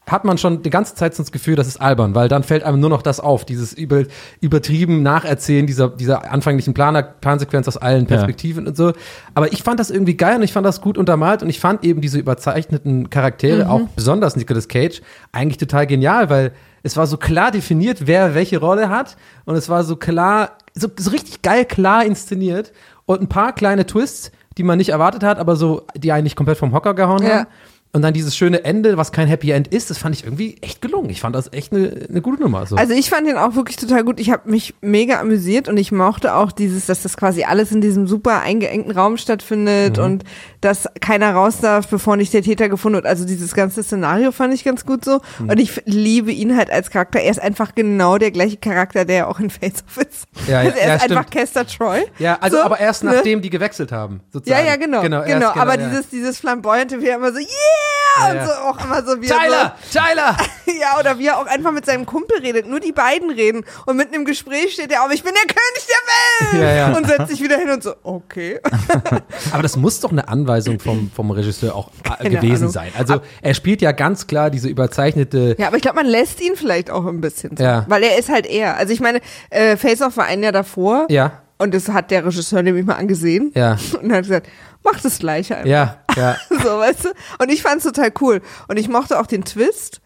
hat 0.07 0.25
man 0.25 0.37
schon 0.37 0.63
die 0.63 0.71
ganze 0.71 0.95
Zeit 0.95 1.15
so 1.15 1.23
das 1.23 1.33
Gefühl, 1.33 1.57
das 1.57 1.67
ist 1.67 1.81
albern, 1.81 2.15
weil 2.15 2.29
dann 2.29 2.43
fällt 2.43 2.63
einem 2.63 2.79
nur 2.79 2.91
noch 2.91 3.01
das 3.01 3.21
auf, 3.21 3.45
dieses 3.47 3.73
über, 3.73 4.03
übertrieben 4.41 5.03
Nacherzählen 5.03 5.67
dieser, 5.67 5.89
dieser 5.89 6.31
anfänglichen 6.31 6.75
Planer, 6.75 7.03
Plansequenz 7.03 7.67
aus 7.69 7.79
allen 7.79 8.07
Perspektiven 8.07 8.67
und 8.67 8.77
so. 8.77 8.93
Aber 9.35 9.53
ich 9.53 9.63
fand 9.63 9.81
das 9.81 9.91
irgendwie 9.91 10.17
geil 10.17 10.37
und 10.37 10.43
ich 10.43 10.53
fand 10.53 10.67
das 10.67 10.83
gut 10.83 10.99
untermalt 10.99 11.43
und 11.43 11.49
ich 11.49 11.59
fand 11.59 11.85
eben 11.85 12.03
diese 12.03 12.19
überzeichneten 12.19 13.09
Charaktere, 13.09 13.71
auch 13.71 13.81
besonders 13.97 14.37
Nicolas 14.37 14.69
Cage, 14.69 15.01
eigentlich 15.33 15.57
total 15.59 15.87
genial, 15.87 16.29
weil 16.29 16.53
es 16.83 16.97
war 16.99 17.07
so 17.07 17.17
klar 17.17 17.51
definiert, 17.51 18.07
wer 18.07 18.35
welche 18.35 18.59
Rolle 18.59 18.91
hat 18.91 19.17
und 19.47 19.57
es 19.57 19.71
war 19.71 19.85
so 19.85 19.97
klar, 19.97 20.59
so, 20.75 20.89
so 20.99 21.11
richtig 21.13 21.41
geil 21.41 21.65
klar 21.65 22.05
inszeniert 22.05 22.73
und 23.07 23.23
ein 23.23 23.29
paar 23.29 23.55
kleine 23.55 23.87
Twists, 23.87 24.33
die 24.59 24.65
man 24.65 24.77
nicht 24.77 24.91
erwartet 24.91 25.25
hat, 25.25 25.39
aber 25.39 25.57
so, 25.57 25.87
die 25.97 26.13
eigentlich 26.13 26.37
komplett 26.37 26.59
vom 26.59 26.75
Hocker 26.75 26.93
gehauen 26.93 27.23
Ja. 27.23 27.39
haben. 27.39 27.47
Und 27.95 28.03
dann 28.03 28.13
dieses 28.13 28.37
schöne 28.37 28.65
Ende, 28.65 28.97
was 28.97 29.13
kein 29.13 29.29
Happy 29.29 29.53
End 29.53 29.69
ist, 29.69 29.89
das 29.89 29.99
fand 29.99 30.17
ich 30.17 30.25
irgendwie 30.25 30.57
echt 30.63 30.83
gelungen. 30.83 31.11
Ich 31.11 31.21
fand 31.21 31.37
das 31.37 31.53
echt 31.53 31.73
eine, 31.73 32.07
eine 32.09 32.21
gute 32.21 32.43
Nummer. 32.43 32.67
So. 32.67 32.75
Also 32.75 32.93
ich 32.93 33.09
fand 33.09 33.29
den 33.29 33.37
auch 33.37 33.55
wirklich 33.55 33.77
total 33.77 34.03
gut. 34.03 34.19
Ich 34.19 34.33
habe 34.33 34.51
mich 34.51 34.75
mega 34.81 35.21
amüsiert 35.21 35.69
und 35.69 35.77
ich 35.77 35.93
mochte 35.93 36.35
auch 36.35 36.51
dieses, 36.51 36.87
dass 36.87 37.03
das 37.05 37.17
quasi 37.17 37.45
alles 37.45 37.71
in 37.71 37.81
diesem 37.81 38.09
super 38.09 38.43
eingeengten 38.43 38.91
Raum 38.91 39.17
stattfindet 39.17 39.99
und 39.99 40.25
dass 40.61 40.89
keiner 41.01 41.35
raus 41.35 41.59
darf, 41.61 41.87
bevor 41.87 42.17
nicht 42.17 42.35
der 42.35 42.43
Täter 42.43 42.69
gefunden 42.69 42.97
wird. 42.97 43.07
Also 43.07 43.25
dieses 43.25 43.55
ganze 43.55 43.85
Szenario 43.85 44.33
fand 44.33 44.53
ich 44.53 44.65
ganz 44.65 44.85
gut 44.85 45.05
so. 45.05 45.21
Und 45.39 45.61
ich 45.61 45.81
liebe 45.85 46.33
ihn 46.33 46.57
halt 46.57 46.71
als 46.71 46.91
Charakter. 46.91 47.21
Er 47.21 47.31
ist 47.31 47.41
einfach 47.41 47.77
genau 47.77 48.19
der 48.19 48.33
gleiche 48.33 48.57
Charakter, 48.57 49.05
der 49.05 49.29
auch 49.29 49.39
in 49.39 49.51
Face 49.51 49.85
Off 49.87 50.05
ist. 50.05 50.25
Ja, 50.49 50.63
ja, 50.63 50.71
also 50.71 50.79
er 50.81 50.89
ja, 50.89 50.95
ist 50.97 51.03
einfach 51.05 51.29
stimmt. 51.29 51.31
Kester 51.31 51.65
Troy. 51.65 52.01
ja, 52.19 52.39
also 52.41 52.57
so, 52.57 52.63
aber 52.65 52.81
erst 52.81 53.05
ne? 53.05 53.13
nachdem 53.13 53.41
die 53.41 53.51
gewechselt 53.51 53.93
haben, 53.93 54.17
Ja, 54.17 54.31
sozusagen. 54.33 54.67
ja, 54.67 54.75
genau. 54.75 55.03
Genau, 55.03 55.23
erst, 55.23 55.57
aber 55.57 55.79
ja. 55.79 55.89
dieses, 55.89 56.09
dieses 56.09 56.41
flamboyante, 56.41 57.01
wie 57.01 57.07
er 57.07 57.17
immer 57.17 57.31
so, 57.31 57.39
yeah! 57.39 57.84
Ja, 58.17 58.31
und 58.31 58.47
so 58.47 58.53
auch 58.53 58.85
immer 58.85 59.03
so, 59.05 59.21
wie 59.21 59.27
er 59.29 59.39
Tyler, 59.39 59.77
Tyler! 59.93 60.37
so, 60.67 60.73
ja, 60.81 60.99
oder 61.01 61.19
wie 61.19 61.27
er 61.27 61.39
auch 61.39 61.47
einfach 61.47 61.73
mit 61.73 61.85
seinem 61.85 62.07
Kumpel 62.07 62.39
redet. 62.39 62.67
Nur 62.69 62.79
die 62.79 62.93
beiden 62.93 63.31
reden. 63.31 63.65
Und 63.87 63.97
mitten 63.97 64.15
im 64.15 64.25
Gespräch 64.25 64.75
steht 64.75 64.93
er 64.93 65.05
auf, 65.05 65.13
ich 65.13 65.25
bin 65.25 65.33
der 65.35 65.43
König 65.53 65.87
der 65.89 66.61
Welt! 66.61 66.63
Ja, 66.63 66.89
ja. 66.91 66.97
Und 66.97 67.07
setzt 67.09 67.29
sich 67.31 67.43
wieder 67.43 67.59
hin 67.59 67.71
und 67.71 67.83
so, 67.83 67.95
okay. 68.05 68.61
Aber 69.53 69.63
das 69.63 69.77
muss 69.77 69.99
doch 70.01 70.13
eine 70.13 70.29
Anweisung 70.29 70.79
vom, 70.79 71.11
vom 71.15 71.31
Regisseur 71.33 71.75
auch 71.75 71.89
äh, 72.05 72.09
Keine 72.25 72.31
gewesen 72.31 72.57
Ahnung. 72.65 72.73
sein. 72.73 72.93
Also 72.97 73.21
er 73.43 73.55
spielt 73.55 73.83
ja 73.83 73.91
ganz 73.93 74.27
klar 74.29 74.51
diese 74.51 74.69
überzeichnete. 74.69 75.57
Ja, 75.59 75.67
aber 75.67 75.77
ich 75.77 75.83
glaube, 75.83 75.97
man 75.97 76.07
lässt 76.07 76.41
ihn 76.41 76.55
vielleicht 76.55 76.91
auch 76.91 77.07
ein 77.07 77.21
bisschen. 77.21 77.57
Ja. 77.59 77.85
Weil 77.89 78.05
er 78.05 78.17
ist 78.19 78.29
halt 78.29 78.47
er. 78.47 78.77
Also 78.77 78.93
ich 78.93 79.01
meine, 79.01 79.21
äh, 79.51 79.77
Face 79.77 80.01
Off 80.03 80.17
war 80.17 80.27
ein 80.27 80.43
Jahr 80.43 80.53
davor. 80.53 81.07
Ja, 81.11 81.43
Und 81.59 81.75
das 81.75 81.89
hat 81.89 82.11
der 82.13 82.25
Regisseur 82.25 82.63
nämlich 82.63 82.87
mal 82.87 82.95
angesehen. 82.95 83.51
ja, 83.57 83.77
Und 84.01 84.13
hat 84.13 84.23
gesagt, 84.23 84.47
mach 84.85 85.01
das 85.01 85.19
gleiche 85.19 85.57
einfach. 85.57 85.69
ja, 85.69 85.97
ja. 86.17 86.37
so, 86.63 86.79
weißt 86.79 87.07
du? 87.07 87.09
Und 87.43 87.51
ich 87.51 87.63
fand's 87.63 87.85
total 87.85 88.13
cool. 88.21 88.41
Und 88.69 88.79
ich 88.79 88.89
mochte 88.89 89.19
auch 89.19 89.27
den 89.27 89.45
Twist, 89.45 90.01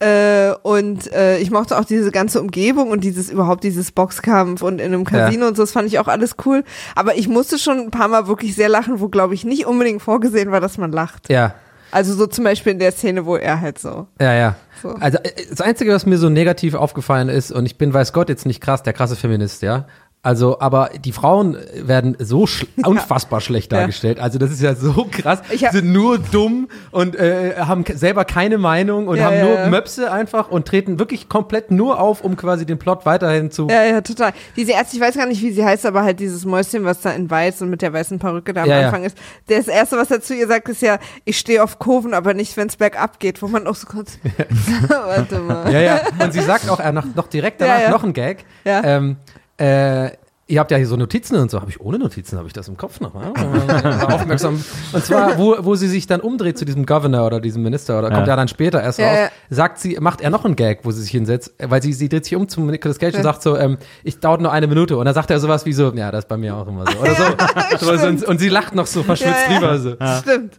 Äh, 0.00 0.52
und 0.64 1.10
äh, 1.12 1.38
ich 1.38 1.52
mochte 1.52 1.78
auch 1.78 1.84
diese 1.84 2.10
ganze 2.10 2.40
Umgebung 2.40 2.90
und 2.90 3.04
dieses 3.04 3.30
überhaupt 3.30 3.62
dieses 3.62 3.92
Boxkampf 3.92 4.60
und 4.60 4.80
in 4.80 4.92
einem 4.92 5.04
Casino 5.04 5.46
und 5.46 5.56
so, 5.56 5.62
das 5.62 5.70
fand 5.70 5.86
ich 5.86 6.00
auch 6.00 6.08
alles 6.08 6.34
cool. 6.44 6.64
Aber 6.96 7.14
ich 7.16 7.28
musste 7.28 7.60
schon 7.60 7.78
ein 7.78 7.90
paar 7.92 8.08
Mal 8.08 8.26
wirklich 8.26 8.56
sehr 8.56 8.68
lachen, 8.68 8.98
wo 8.98 9.08
glaube 9.08 9.34
ich 9.34 9.44
nicht 9.44 9.66
unbedingt 9.66 10.02
vorgesehen 10.02 10.50
war, 10.50 10.60
dass 10.60 10.78
man 10.78 10.90
lacht. 10.90 11.30
Ja. 11.30 11.54
Also 11.92 12.12
so 12.12 12.26
zum 12.26 12.42
Beispiel 12.42 12.72
in 12.72 12.80
der 12.80 12.90
Szene, 12.90 13.24
wo 13.24 13.36
er 13.36 13.60
halt 13.60 13.78
so. 13.78 14.08
Ja, 14.20 14.34
ja. 14.34 14.56
So. 14.82 14.88
Also 14.98 15.18
äh, 15.18 15.30
das 15.48 15.60
Einzige, 15.60 15.92
was 15.92 16.06
mir 16.06 16.18
so 16.18 16.28
negativ 16.28 16.74
aufgefallen 16.74 17.28
ist, 17.28 17.52
und 17.52 17.64
ich 17.64 17.78
bin, 17.78 17.94
weiß 17.94 18.12
Gott, 18.12 18.28
jetzt 18.28 18.46
nicht 18.46 18.60
krass, 18.60 18.82
der 18.82 18.94
krasse 18.94 19.14
Feminist, 19.14 19.62
ja. 19.62 19.86
Also, 20.24 20.58
aber 20.58 20.90
die 20.98 21.12
Frauen 21.12 21.56
werden 21.76 22.16
so 22.18 22.46
schl 22.46 22.66
unfassbar 22.84 23.40
schlecht 23.40 23.70
Ja. 23.70 23.78
dargestellt. 23.80 24.18
Also, 24.18 24.38
das 24.38 24.50
ist 24.50 24.60
ja 24.62 24.74
so 24.74 25.06
krass. 25.10 25.40
Ich 25.50 25.60
sind 25.70 25.92
nur 25.92 26.18
dumm 26.18 26.68
und 26.90 27.14
äh, 27.14 27.54
haben 27.58 27.84
selber 27.94 28.24
keine 28.24 28.58
Meinung 28.58 29.06
und 29.06 29.18
Ja, 29.18 29.26
haben 29.26 29.36
ja, 29.36 29.44
nur 29.44 29.54
ja. 29.54 29.68
Möpse 29.68 30.10
einfach 30.10 30.48
und 30.50 30.66
treten 30.66 30.98
wirklich 30.98 31.28
komplett 31.28 31.70
nur 31.70 32.00
auf, 32.00 32.22
um 32.22 32.36
quasi 32.36 32.66
den 32.66 32.78
Plot 32.78 33.04
weiterhin 33.06 33.50
zu. 33.50 33.68
Ja, 33.68 33.84
ja, 33.84 34.00
total. 34.00 34.32
Diese 34.56 34.72
Ärzte, 34.72 34.96
ich 34.96 35.02
weiß 35.02 35.14
gar 35.16 35.26
nicht, 35.26 35.42
wie 35.42 35.52
sie 35.52 35.64
heißt, 35.64 35.84
aber 35.86 36.02
halt 36.02 36.18
dieses 36.20 36.44
Mäuschen, 36.44 36.84
was 36.84 37.02
da 37.02 37.10
in 37.10 37.30
weiß 37.30 37.60
und 37.62 37.68
mit 37.70 37.82
der 37.82 37.92
weißen 37.92 38.18
Perücke 38.18 38.52
da 38.54 38.62
am 38.62 38.68
Ja, 38.68 38.80
ja. 38.80 38.86
Anfang 38.88 39.04
ist. 39.04 39.16
Das 39.48 39.68
erste, 39.68 39.96
was 39.98 40.10
er 40.10 40.22
zu 40.22 40.34
ihr 40.34 40.48
sagt, 40.48 40.68
ist 40.70 40.80
ja, 40.82 40.98
ich 41.26 41.38
stehe 41.38 41.62
auf 41.62 41.78
Kurven, 41.78 42.14
aber 42.14 42.32
nicht, 42.32 42.56
wenn 42.56 42.68
es 42.68 42.76
bergab 42.76 43.20
geht, 43.20 43.42
wo 43.42 43.46
man 43.48 43.66
auch 43.66 43.74
so 43.76 43.86
kurz, 43.86 44.18
warte 44.88 45.38
mal. 45.40 45.70
Ja, 45.72 45.80
ja. 45.80 46.00
Und 46.18 46.32
sie 46.32 46.40
sagt 46.40 46.68
auch 46.70 46.80
äh, 46.80 46.92
noch, 46.92 47.04
noch 47.14 47.26
direkt 47.26 47.60
Ja, 47.60 47.66
danach 47.66 47.82
ja. 47.82 47.90
noch 47.90 48.04
ein 48.04 48.14
Gag. 48.14 48.44
Ja. 48.64 48.82
Ähm, 48.84 49.16
äh, 49.58 50.10
ihr 50.46 50.60
habt 50.60 50.70
ja 50.70 50.76
hier 50.76 50.86
so 50.86 50.96
Notizen 50.96 51.36
und 51.36 51.50
so. 51.50 51.58
Habe 51.60 51.70
ich 51.70 51.80
ohne 51.80 51.98
Notizen, 51.98 52.36
habe 52.36 52.46
ich 52.46 52.52
das 52.52 52.68
im 52.68 52.76
Kopf 52.76 53.00
noch. 53.00 53.14
Ja? 53.14 53.32
War 53.34 54.14
aufmerksam. 54.14 54.62
Und 54.92 55.04
zwar, 55.04 55.38
wo, 55.38 55.56
wo 55.60 55.74
sie 55.74 55.88
sich 55.88 56.06
dann 56.06 56.20
umdreht 56.20 56.58
zu 56.58 56.66
diesem 56.66 56.84
Governor 56.84 57.26
oder 57.26 57.40
diesem 57.40 57.62
Minister 57.62 57.98
oder 57.98 58.08
kommt 58.10 58.26
Ja. 58.26 58.32
ja 58.34 58.36
dann 58.36 58.48
später 58.48 58.82
erst 58.82 58.98
Ja, 58.98 59.08
raus, 59.08 59.16
ja. 59.18 59.28
sagt 59.48 59.78
sie, 59.78 59.96
macht 60.00 60.20
er 60.20 60.28
noch 60.30 60.44
einen 60.44 60.54
Gag, 60.54 60.80
wo 60.82 60.90
sie 60.90 61.00
sich 61.00 61.10
hinsetzt, 61.12 61.54
weil 61.58 61.82
sie, 61.82 61.94
sie 61.94 62.10
dreht 62.10 62.24
sich 62.26 62.36
um 62.36 62.46
zum 62.46 62.66
Nicolas 62.66 62.98
Cage 62.98 63.14
und 63.14 63.22
sagt 63.22 63.42
so, 63.42 63.56
ähm, 63.56 63.78
ich 64.02 64.20
dauert 64.20 64.42
nur 64.42 64.52
eine 64.52 64.66
Minute. 64.66 64.98
Und 64.98 65.06
dann 65.06 65.14
sagt 65.14 65.30
er 65.30 65.40
sowas 65.40 65.64
wie 65.64 65.72
so, 65.72 65.92
ja, 65.94 66.10
das 66.10 66.24
ist 66.24 66.28
bei 66.28 66.36
mir 66.36 66.54
auch 66.54 66.68
immer 66.68 66.84
so. 66.92 66.98
Oder 66.98 67.98
so. 67.98 68.06
und, 68.06 68.24
und 68.28 68.38
sie 68.38 68.50
lacht 68.50 68.74
noch 68.74 68.86
so 68.86 69.02
verschwitzt 69.02 69.46
Ja, 69.48 69.52
ja. 69.52 69.58
drüber. 69.60 69.78
So. 69.78 69.96
Stimmt. 70.20 70.58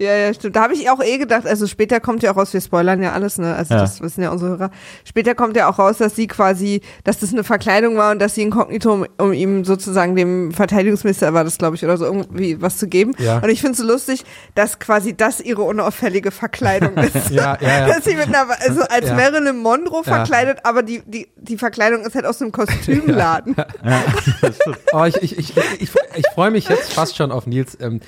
Ja, 0.00 0.12
ja, 0.12 0.34
stimmt. 0.34 0.56
Da 0.56 0.62
habe 0.64 0.74
ich 0.74 0.90
auch 0.90 1.00
eh 1.00 1.18
gedacht, 1.18 1.46
also 1.46 1.68
später 1.68 2.00
kommt 2.00 2.24
ja 2.24 2.32
auch 2.32 2.36
raus, 2.36 2.52
wir 2.52 2.60
spoilern 2.60 3.00
ja 3.00 3.12
alles, 3.12 3.38
ne? 3.38 3.54
Also 3.54 3.74
Ja. 3.74 3.80
das 3.80 4.00
wissen 4.00 4.22
ja 4.22 4.30
unsere 4.30 4.50
Hörer. 4.50 4.70
Später 5.04 5.36
kommt 5.36 5.56
ja 5.56 5.68
auch 5.68 5.78
raus, 5.78 5.98
dass 5.98 6.16
sie 6.16 6.26
quasi, 6.26 6.80
dass 7.04 7.20
das 7.20 7.32
eine 7.32 7.44
Verkleidung 7.44 7.96
war 7.96 8.10
und 8.10 8.18
dass 8.20 8.34
sie 8.34 8.42
inkognito, 8.42 8.92
um, 8.92 9.06
um 9.18 9.32
ihm 9.32 9.64
sozusagen 9.64 10.16
dem 10.16 10.50
Verteidigungsminister 10.52 11.32
war 11.32 11.44
das, 11.44 11.58
glaube 11.58 11.76
ich, 11.76 11.84
oder 11.84 11.96
so 11.96 12.06
irgendwie 12.06 12.60
was 12.60 12.76
zu 12.78 12.88
geben. 12.88 13.12
Ja. 13.18 13.38
Und 13.38 13.48
ich 13.50 13.60
finde 13.60 13.72
es 13.74 13.78
so 13.78 13.86
lustig, 13.86 14.24
dass 14.56 14.80
quasi 14.80 15.16
das 15.16 15.40
ihre 15.40 15.62
unauffällige 15.62 16.32
Verkleidung 16.32 16.96
ist. 16.98 17.30
Ja, 17.30 17.56
ja, 17.60 17.68
ja. 17.68 17.86
Dass 17.86 18.04
sie 18.04 18.16
mit 18.16 18.26
einer, 18.26 18.46
also 18.66 18.80
als 18.82 19.06
Ja. 19.06 19.14
Marilyn 19.14 19.58
Monroe 19.58 20.02
Ja. 20.04 20.14
verkleidet, 20.16 20.58
aber 20.64 20.82
die, 20.82 21.02
die, 21.06 21.28
die 21.36 21.56
Verkleidung 21.56 22.02
ist 22.04 22.16
halt 22.16 22.26
aus 22.26 22.42
einem 22.42 22.50
Kostümladen. 22.50 23.54
Oh, 24.92 25.04
ich, 25.04 25.16
ich, 25.22 25.38
ich, 25.38 25.56
ich, 25.80 25.90
ich 26.16 26.24
freue 26.34 26.50
mich 26.50 26.68
jetzt 26.68 26.92
fast 26.92 27.16
schon 27.16 27.30
auf 27.32 27.46
Nils. 27.46 27.76
Ähm, 27.80 28.00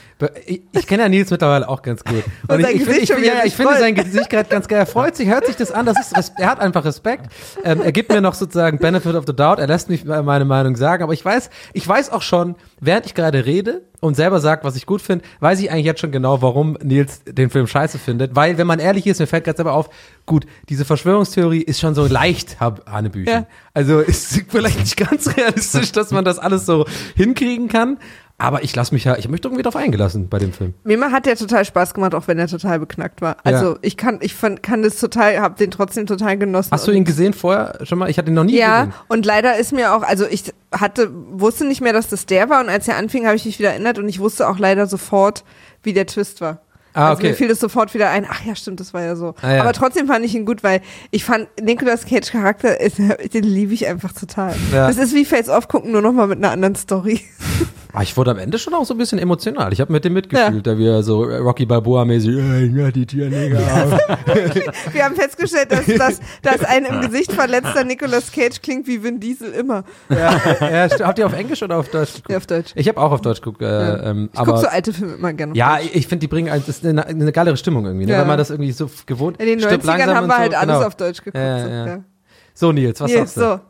ich 0.47 0.63
ich 0.73 0.87
kenne 0.87 1.03
ja 1.05 1.09
Nils 1.09 1.31
mittlerweile 1.31 1.69
auch 1.69 1.83
ganz 1.87 2.05
gut. 2.05 2.23
Und 2.49 2.61
ich, 2.61 2.87
ich, 2.87 2.89
ich, 2.89 3.09
ja, 3.09 3.45
ich 3.45 3.57
finde 3.57 3.79
sein 3.79 3.95
Gesicht 3.95 4.29
gerade 4.29 4.49
ganz 4.49 4.69
geil. 4.69 4.81
Er 4.81 4.87
freut 4.87 5.17
sich, 5.17 5.29
hört 5.29 5.47
sich 5.47 5.57
das 5.57 5.73
an. 5.73 5.87
Das 5.87 6.13
ist, 6.13 6.33
er 6.37 6.51
hat 6.51 6.61
einfach 6.61 6.85
Respekt. 6.85 7.33
Ähm, 7.65 7.81
er 7.81 7.93
gibt 7.93 8.13
mir 8.13 8.21
noch 8.21 8.35
sozusagen 8.35 8.79
Benefit 8.79 9.15
of 9.15 9.25
the 9.27 9.35
Doubt. 9.35 9.59
Er 9.59 9.67
lässt 9.67 9.89
mich 9.89 10.05
meine 10.05 10.45
Meinung 10.45 10.77
sagen. 10.77 11.03
Aber 11.03 11.15
ich 11.15 11.25
weiß, 11.25 11.49
ich 11.73 11.89
weiß 11.89 12.11
auch 12.11 12.23
schon, 12.23 12.57
während 12.81 13.07
ich 13.07 13.15
gerade 13.15 13.47
rede 13.47 13.83
und 14.01 14.15
selber 14.15 14.41
sagt, 14.41 14.65
was 14.65 14.77
ich 14.77 14.85
gut 14.85 15.01
finde, 15.01 15.25
weiß 15.41 15.61
ich 15.61 15.71
eigentlich 15.71 15.87
jetzt 15.87 16.01
schon 16.01 16.13
genau, 16.13 16.43
warum 16.43 16.77
Nils 16.83 17.23
den 17.25 17.49
Film 17.49 17.67
scheiße 17.67 17.99
findet. 17.99 18.37
Weil, 18.37 18.59
wenn 18.59 18.67
man 18.67 18.79
ehrlich 18.79 19.07
ist, 19.07 19.21
mir 19.21 19.27
fällt 19.27 19.45
gerade 19.45 19.57
selber 19.57 19.73
auf, 19.73 19.89
gut, 20.27 20.45
diese 20.69 20.85
Verschwörungstheorie 20.85 21.63
ist 21.63 21.81
schon 21.81 21.95
so 21.95 22.07
leicht 22.07 22.59
Hab- 22.61 22.91
Hanebüchen. 22.91 23.33
Ja. 23.33 23.47
Also 23.75 24.01
ist 24.01 24.43
vielleicht 24.49 24.79
nicht 24.81 24.97
ganz 24.97 25.37
realistisch, 25.37 25.93
dass 25.93 26.11
man 26.11 26.25
das 26.25 26.39
alles 26.39 26.67
so 26.67 26.85
hinkriegen 27.15 27.69
kann. 27.69 27.99
Aber 28.39 28.63
ich 28.63 28.77
lasse 28.77 28.93
mich 28.93 29.05
ja, 29.05 29.17
ich 29.17 29.25
habe 29.25 29.33
mich 29.33 29.43
irgendwie 29.43 29.63
drauf 29.63 29.77
eingelassen 29.77 30.29
bei 30.29 30.39
dem 30.39 30.53
Film. 30.53 30.75
Mir 30.85 31.01
hat 31.11 31.25
der 31.25 31.37
total 31.37 31.65
Spaß 31.65 31.95
gemacht, 31.95 32.15
auch 32.15 32.29
wenn 32.29 32.39
er 32.39 32.49
total 32.49 32.79
beknackt 32.79 33.23
war. 33.23 33.39
Also 33.45 33.71
Ja. 33.73 33.79
ich 33.81 33.97
kann, 33.97 34.19
ich 34.21 34.35
fand, 34.35 34.63
kann 34.63 34.83
das 34.83 34.99
total, 35.01 35.39
habe 35.41 35.55
den 35.57 35.71
trotzdem 35.71 36.05
total 36.05 36.37
genossen. 36.37 36.69
Hast 36.71 36.87
du 36.87 36.91
ihn 36.93 37.05
gesehen 37.07 37.33
vorher 37.33 37.79
schon 37.85 37.99
mal? 37.99 38.11
Ich 38.11 38.19
hatte 38.19 38.29
ihn 38.31 38.35
noch 38.35 38.45
nie 38.45 38.59
Ja, 38.59 38.85
gesehen. 38.85 38.95
und 39.09 39.25
leider 39.25 39.57
ist 39.57 39.73
mir 39.73 39.95
auch, 39.95 40.03
also 40.03 40.27
ich 40.29 40.53
hatte, 40.71 41.09
wusste 41.31 41.65
nicht 41.67 41.81
mehr, 41.81 41.95
dass 41.95 42.09
das 42.09 42.27
der 42.27 42.51
war 42.51 42.61
und 42.61 42.69
als 42.69 42.87
er 42.89 42.99
anfing, 42.99 43.25
habe 43.25 43.37
ich 43.37 43.47
mich 43.47 43.59
wieder 43.59 43.71
erinnert 43.71 43.99
und 43.99 44.07
ich 44.07 44.19
wusste 44.21 44.47
auch 44.51 44.59
leider 44.59 44.87
sofort, 44.87 45.43
wie 45.83 45.95
der 45.95 46.07
Twist 46.07 46.43
war. 46.43 46.61
Ah, 46.97 47.11
Also 47.11 47.19
okay. 47.21 47.29
mir 47.29 47.35
fiel 47.35 47.49
das 47.49 47.61
sofort 47.61 47.93
wieder 47.93 48.09
ein, 48.11 48.27
ach 48.29 48.43
ja, 48.45 48.57
stimmt, 48.57 48.81
das 48.81 48.95
war 48.95 49.03
ja 49.03 49.17
so. 49.17 49.35
Ah, 49.43 49.55
ja. 49.57 49.61
Aber 49.61 49.73
trotzdem 49.75 50.07
fand 50.07 50.25
ich 50.25 50.35
ihn 50.35 50.47
gut, 50.47 50.65
weil 50.65 50.81
ich 51.11 51.25
fand, 51.25 51.47
Nicolas 51.61 52.07
Cage 52.07 52.31
Charakter, 52.33 52.81
ist, 52.81 52.99
den 53.35 53.45
liebe 53.45 53.75
ich 53.75 53.87
einfach 53.87 54.13
total. 54.13 54.55
Ja. 54.73 54.87
Das 54.89 54.97
ist 54.97 55.15
wie 55.15 55.25
Face 55.27 55.49
Off 55.51 55.69
gucken, 55.69 55.93
nur 55.93 56.01
nochmal 56.01 56.27
mit 56.27 56.39
einer 56.39 56.51
anderen 56.51 56.75
Story. 56.75 57.21
Ah, 57.99 58.03
ich 58.03 58.15
wurde 58.17 58.31
am 58.33 58.39
Ende 58.39 58.59
schon 58.59 58.75
auch 58.75 58.85
so 58.85 58.93
ein 58.93 58.99
bisschen 58.99 59.19
emotional. 59.19 59.73
Ich 59.73 59.81
habe 59.81 59.91
mit 59.91 60.05
dem 60.05 60.13
mitgefühlt, 60.13 60.67
da 60.67 60.77
wir 60.77 61.03
so 61.03 61.23
Rocky 61.23 61.65
Balboa-mäßig, 61.65 62.29
äh, 62.37 62.67
ja, 62.67 62.91
die 62.91 63.07
Tierneger. 63.07 63.59
Wir 64.93 65.03
haben 65.05 65.15
festgestellt, 65.17 65.73
dass, 65.73 65.87
dass, 65.87 66.21
dass 66.43 66.63
ein 66.65 66.85
im 66.85 67.01
Gesicht 67.01 67.33
verletzter 67.33 67.85
Nicolas 67.85 68.31
Cage 68.33 68.61
klingt 68.61 68.87
wie 68.87 69.03
Vin 69.03 69.19
Diesel 69.19 69.51
immer. 69.53 69.85
ja, 70.11 70.39
ja, 70.61 70.89
habt 71.07 71.19
ihr 71.19 71.25
auf 71.27 71.33
Englisch 71.33 71.63
oder 71.63 71.79
auf 71.79 71.89
Deutsch 71.89 72.13
geguckt? 72.17 72.31
Ja, 72.31 72.37
auf 72.37 72.47
Deutsch. 72.47 72.73
Ich 72.75 72.87
habe 72.87 73.01
auch 73.01 73.13
auf 73.13 73.23
Deutsch 73.23 73.41
geguckt. 73.41 73.63
Äh, 73.63 73.67
Ja. 73.67 74.03
ähm, 74.11 74.29
Ich 74.33 74.39
gucke 74.41 74.59
so 74.59 74.67
alte 74.67 74.93
Filme 74.93 75.15
immer 75.15 75.33
gerne. 75.33 75.53
auf 75.53 75.57
ja, 75.57 75.77
Deutsch. 75.79 75.91
ich 75.95 76.07
finde, 76.07 76.21
die 76.21 76.29
bringen 76.29 76.51
ein, 76.51 76.61
das 76.67 76.77
ist 76.77 76.85
eine, 76.87 77.07
eine 77.07 77.33
geilere 77.33 77.57
Stimmung 77.57 77.87
irgendwie, 77.87 78.05
ne? 78.05 78.13
Ja. 78.13 78.21
wenn 78.21 78.27
man 78.27 78.37
das 78.39 78.51
irgendwie 78.51 78.73
so 78.73 78.91
gewohnt 79.07 79.41
In 79.41 79.47
den 79.47 79.59
stirbt 79.61 79.85
90ern 79.85 79.87
langsam 79.87 80.17
haben 80.17 80.27
wir 80.27 80.35
so, 80.35 80.41
halt 80.41 80.55
alles 80.55 80.75
genau. 80.75 80.87
auf 80.87 80.95
Deutsch 80.97 81.19
geguckt. 81.25 81.37
Ja, 81.43 81.63
so, 81.65 81.69
ja. 81.71 81.87
ja. 81.87 81.99
So, 82.53 82.73
Nils, 82.73 83.01
was 83.01 83.11
Nils, 83.11 83.35
sagst 83.35 83.37
du? 83.39 83.41
so. 83.41 83.61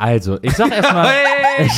Also, 0.00 0.38
ich 0.40 0.54
sag 0.54 0.72
erstmal, 0.72 1.12
ich, 1.58 1.72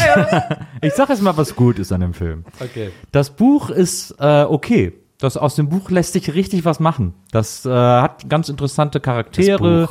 ich 0.81 0.93
sag 0.95 1.11
erstmal, 1.11 1.37
was 1.37 1.57
gut 1.57 1.81
ist 1.81 1.91
an 1.91 2.01
dem 2.01 2.15
Film. 2.15 2.45
Okay. 2.61 2.93
Das 3.11 3.31
Buch 3.31 3.69
ist 3.69 4.15
äh, 4.21 4.45
okay. 4.45 4.93
Das 5.19 5.37
aus 5.37 5.57
dem 5.57 5.69
Buch 5.69 5.91
lässt 5.91 6.13
sich 6.13 6.33
richtig 6.33 6.65
was 6.65 6.79
machen. 6.79 7.15
Das 7.33 7.67
äh, 7.67 7.71
hat 7.71 8.29
ganz 8.29 8.49
interessante 8.49 9.01
Charaktere. 9.01 9.89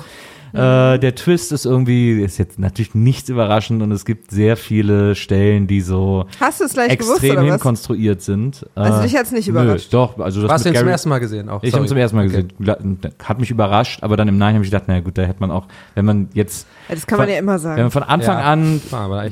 Äh, 0.53 0.99
der 0.99 1.15
Twist 1.15 1.51
ist 1.51 1.65
irgendwie, 1.65 2.21
ist 2.21 2.37
jetzt 2.37 2.59
natürlich 2.59 2.93
nichts 2.93 3.29
überraschend 3.29 3.81
und 3.81 3.91
es 3.91 4.03
gibt 4.05 4.31
sehr 4.31 4.57
viele 4.57 5.15
Stellen, 5.15 5.67
die 5.67 5.79
so 5.81 6.25
Hast 6.39 6.59
du 6.59 6.65
es 6.65 6.73
gleich 6.73 6.97
gewusst 6.97 7.23
extrem 7.23 7.45
hinkonstruiert 7.45 8.21
sind. 8.21 8.65
Also 8.75 8.99
Äh, 8.99 9.03
dich 9.03 9.15
hat's 9.15 9.31
nicht 9.31 9.47
nö, 9.47 9.51
überrascht? 9.61 9.93
Doch, 9.93 10.19
also 10.19 10.41
das 10.41 10.49
Warst 10.49 10.65
du 10.65 10.69
mit 10.69 10.75
ihn 10.75 10.79
zum 10.79 10.85
Gary- 10.85 10.91
ersten 10.91 11.09
Mal 11.09 11.19
gesehen 11.19 11.49
auch? 11.49 11.63
Ich 11.63 11.73
habe 11.73 11.85
zum 11.85 11.97
ersten 11.97 12.17
Mal 12.17 12.27
Okay. 12.27 12.45
gesehen. 12.57 12.99
Hat 13.23 13.39
mich 13.39 13.49
überrascht, 13.51 14.03
aber 14.03 14.17
dann 14.17 14.27
im 14.27 14.37
Nachhinein 14.37 14.55
habe 14.55 14.65
ich 14.65 14.71
gedacht, 14.71 14.85
na 14.87 14.99
gut, 14.99 15.17
da 15.17 15.21
hätte 15.23 15.39
man 15.39 15.51
auch, 15.51 15.67
wenn 15.95 16.05
man 16.05 16.29
jetzt, 16.33 16.67
Ja, 16.89 16.95
das 16.95 17.07
kann 17.07 17.17
man 17.17 17.27
Von- 17.27 17.33
ja 17.33 17.39
immer 17.39 17.53
wenn 17.53 17.59
sagen. 17.59 17.81
man 17.83 17.91
von 17.91 18.03
Anfang 18.03 18.37
Ja. 18.39 18.45
an 18.51 18.81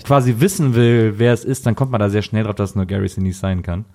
quasi 0.05 0.35
wissen 0.39 0.73
will, 0.75 1.15
wer 1.17 1.33
es 1.33 1.43
ist, 1.43 1.65
dann 1.65 1.75
kommt 1.75 1.91
man 1.91 1.99
da 1.99 2.09
sehr 2.09 2.21
schnell 2.21 2.43
drauf, 2.45 2.55
dass 2.55 2.71
es 2.71 2.75
nur 2.75 2.85
Gary 2.85 3.07
Sinise 3.09 3.39
sein 3.39 3.61
kann. 3.61 3.85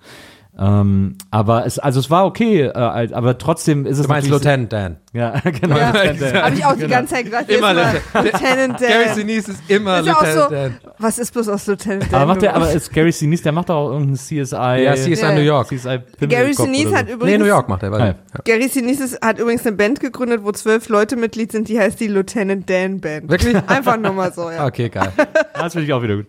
Ähm, 0.57 1.15
aber 1.31 1.65
es, 1.65 1.79
also 1.79 1.99
es 1.99 2.09
war 2.09 2.25
okay, 2.25 2.61
äh, 2.61 2.69
aber 2.73 3.37
trotzdem 3.37 3.85
ist 3.85 3.97
es 3.99 4.03
Du 4.05 4.09
meinst 4.09 4.29
Lieutenant 4.29 4.71
Dan. 4.71 4.97
Ja, 5.15 5.39
genau. 5.61 5.77
Ja, 5.77 5.91
Lieutenant 5.91 6.21
Dan. 6.21 6.43
habe 6.43 6.55
ich 6.55 6.65
auch 6.65 6.75
die 6.75 6.87
ganze 6.87 7.13
Zeit 7.13 7.25
gedacht. 7.25 7.49
Immer 7.49 7.73
Lieutenant 7.73 8.81
Dan. 8.81 8.87
Gary 8.89 9.13
Sinise 9.15 9.51
ist 9.51 9.61
immer 9.69 9.99
ist 9.99 10.05
Lieutenant 10.07 10.33
so, 10.33 10.49
Dan. 10.49 10.77
was 10.99 11.17
ist 11.19 11.31
bloß 11.31 11.47
aus 11.49 11.67
Lieutenant 11.67 12.03
Dan? 12.11 12.21
Aber 12.21 12.25
macht 12.33 12.41
der, 12.41 12.55
aber 12.55 12.71
ist 12.71 12.91
Gary 12.91 13.11
Sinise, 13.13 13.43
der 13.43 13.51
macht 13.53 13.69
doch 13.69 13.75
auch 13.75 13.91
irgendeinen 13.91 14.17
CSI. 14.17 14.83
Ja, 14.83 14.93
CSI 14.93 15.13
Ja, 15.15 15.33
New. 15.33 15.39
York. 15.41 15.67
CSI 15.69 15.99
Gary 16.27 16.53
Sinise 16.53 16.89
oder 16.89 16.97
hat 16.97 17.07
so. 17.07 17.13
übrigens, 17.13 17.31
Nee, 17.31 17.37
New 17.37 17.45
York 17.45 17.69
macht 17.69 17.83
er. 17.83 17.97
Ja. 17.97 18.15
Gary 18.43 18.67
Sinise 18.67 19.17
hat 19.21 19.39
übrigens 19.39 19.65
eine 19.65 19.75
Band 19.77 19.99
gegründet, 20.01 20.41
wo 20.43 20.51
zwölf 20.51 20.89
Leute 20.89 21.15
Mitglied 21.15 21.51
sind, 21.51 21.69
die 21.69 21.79
heißt 21.79 21.99
die 21.99 22.07
Lieutenant 22.07 22.69
Dan 22.69 22.99
Band. 22.99 23.29
Wirklich? 23.29 23.55
Einfach 23.67 23.97
nur 23.97 24.11
mal 24.11 24.33
so, 24.33 24.51
ja. 24.51 24.65
Okay, 24.65 24.89
geil. 24.89 25.11
Das 25.57 25.71
finde 25.71 25.85
ich 25.87 25.93
auch 25.93 26.03
wieder 26.03 26.17
gut. 26.17 26.25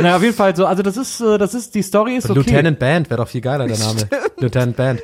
Na, 0.00 0.16
auf 0.16 0.22
jeden 0.22 0.34
Fall 0.34 0.56
so, 0.56 0.64
also 0.64 0.82
das 0.82 0.96
ist, 0.96 1.20
äh, 1.20 1.36
das 1.36 1.52
ist, 1.52 1.74
die 1.74 1.82
Story 1.82 2.16
ist 2.16 2.24
okay. 2.30 2.38
Lieutenant 2.38 2.78
Band 2.78 3.10
wäre 3.10 3.18
doch 3.20 3.28
viel 3.28 3.42
geiler, 3.42 3.66
der 3.66 3.76
Name. 3.78 4.08
Lieutenant 4.38 4.76
Band. 4.76 5.02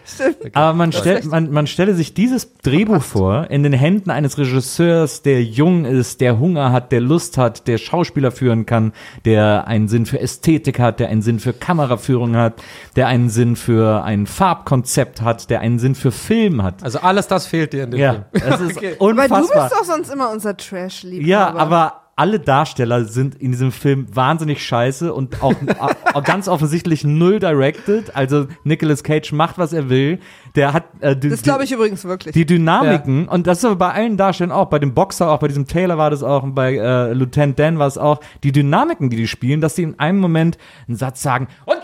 Aber 0.54 0.73
man, 0.73 0.90
stell, 0.92 1.23
man, 1.25 1.50
man 1.50 1.66
stelle 1.66 1.95
sich 1.95 2.14
dieses 2.14 2.54
Drehbuch 2.62 3.01
vor 3.02 3.50
in 3.50 3.62
den 3.62 3.73
Händen 3.73 4.11
eines 4.11 4.38
Regisseurs, 4.38 5.23
der 5.23 5.42
jung 5.42 5.85
ist, 5.85 6.21
der 6.21 6.38
Hunger 6.38 6.73
hat, 6.73 6.92
der 6.92 7.00
Lust 7.00 7.38
hat, 7.38 7.66
der 7.68 7.78
Schauspieler 7.78 8.30
führen 8.30 8.66
kann, 8.66 8.92
der 9.25 9.66
einen 9.66 9.88
Sinn 9.88 10.06
für 10.06 10.21
Ästhetik 10.21 10.78
hat, 10.78 11.00
der 11.00 11.09
einen 11.09 11.23
Sinn 11.23 11.38
für 11.40 11.52
Kameraführung 11.52 12.37
hat, 12.37 12.54
der 12.97 13.09
einen 13.09 13.28
Sinn 13.30 13.56
für 13.56 14.02
ein 14.04 14.26
Farbkonzept 14.26 15.21
hat, 15.23 15.50
der 15.50 15.61
einen 15.61 15.78
Sinn 15.78 15.94
für 15.94 16.12
Film 16.12 16.62
hat. 16.62 16.82
Also 16.82 17.00
alles 17.00 17.26
das 17.28 17.47
fehlt 17.47 17.73
dir 17.73 17.85
in 17.85 17.90
dem 17.92 18.00
Ja, 18.00 18.12
Film. 18.12 18.25
das 18.50 18.61
ist 18.61 18.76
Okay. 18.82 18.97
Weil 18.99 19.28
du 19.28 19.35
unfassbar. 19.35 19.68
bist 19.68 19.80
doch 19.80 19.85
sonst 19.85 20.11
immer 20.12 20.30
unser 20.30 20.56
Trash-Liebhaber. 20.56 21.26
Ja, 21.28 21.54
aber 21.54 22.01
alle 22.14 22.38
Darsteller 22.38 23.04
sind 23.04 23.35
in 23.37 23.52
diesem 23.52 23.73
Film 23.73 24.07
wahnsinnig 24.14 24.64
scheiße 24.64 25.12
und 25.14 25.42
auch, 25.42 25.54
auch 26.14 26.25
ganz 26.25 26.47
offensichtlich 26.47 27.04
null 27.04 27.38
directed. 27.38 28.14
Also 28.14 28.47
Nicolas 28.64 29.02
Cage 29.02 29.33
macht, 29.33 29.59
was 29.59 29.73
er 29.73 29.88
will. 29.88 30.19
Der 30.54 30.75
hat 30.75 30.85
äh, 31.00 31.16
die, 31.16 31.31
Das 31.31 31.42
glaube 31.42 31.64
ich 31.64 31.73
übrigens 31.73 32.04
wirklich. 32.04 32.35
die 32.35 32.45
Dynamiken 32.45 33.28
und 33.28 33.47
das 33.47 33.59
ist 33.59 33.64
aber 33.64 33.76
bei 33.76 33.92
allen 33.92 34.16
Darstellern 34.16 34.52
auch, 34.52 34.66
bei 34.66 34.78
dem 34.78 34.92
Boxer 34.92 35.31
auch, 35.31 35.38
bei 35.38 35.49
diesem 35.49 35.66
Taylor 35.66 35.97
war 35.97 36.11
das 36.11 36.23
auch 36.23 36.42
und 36.42 36.54
bei 36.54 36.75
äh, 36.75 37.12
Lieutenant 37.14 37.59
Dan 37.59 37.78
war 37.78 37.87
es 37.87 37.97
auch, 37.97 38.21
die 38.45 38.52
Dynamiken, 38.52 39.09
die 39.09 39.16
die 39.16 39.28
spielen, 39.28 39.61
dass 39.61 39.76
sie 39.76 39.85
in 39.85 39.99
einem 39.99 40.19
Moment 40.19 40.59
einen 40.88 40.97
Satz 40.97 41.23
sagen 41.23 41.49
und 41.64 41.78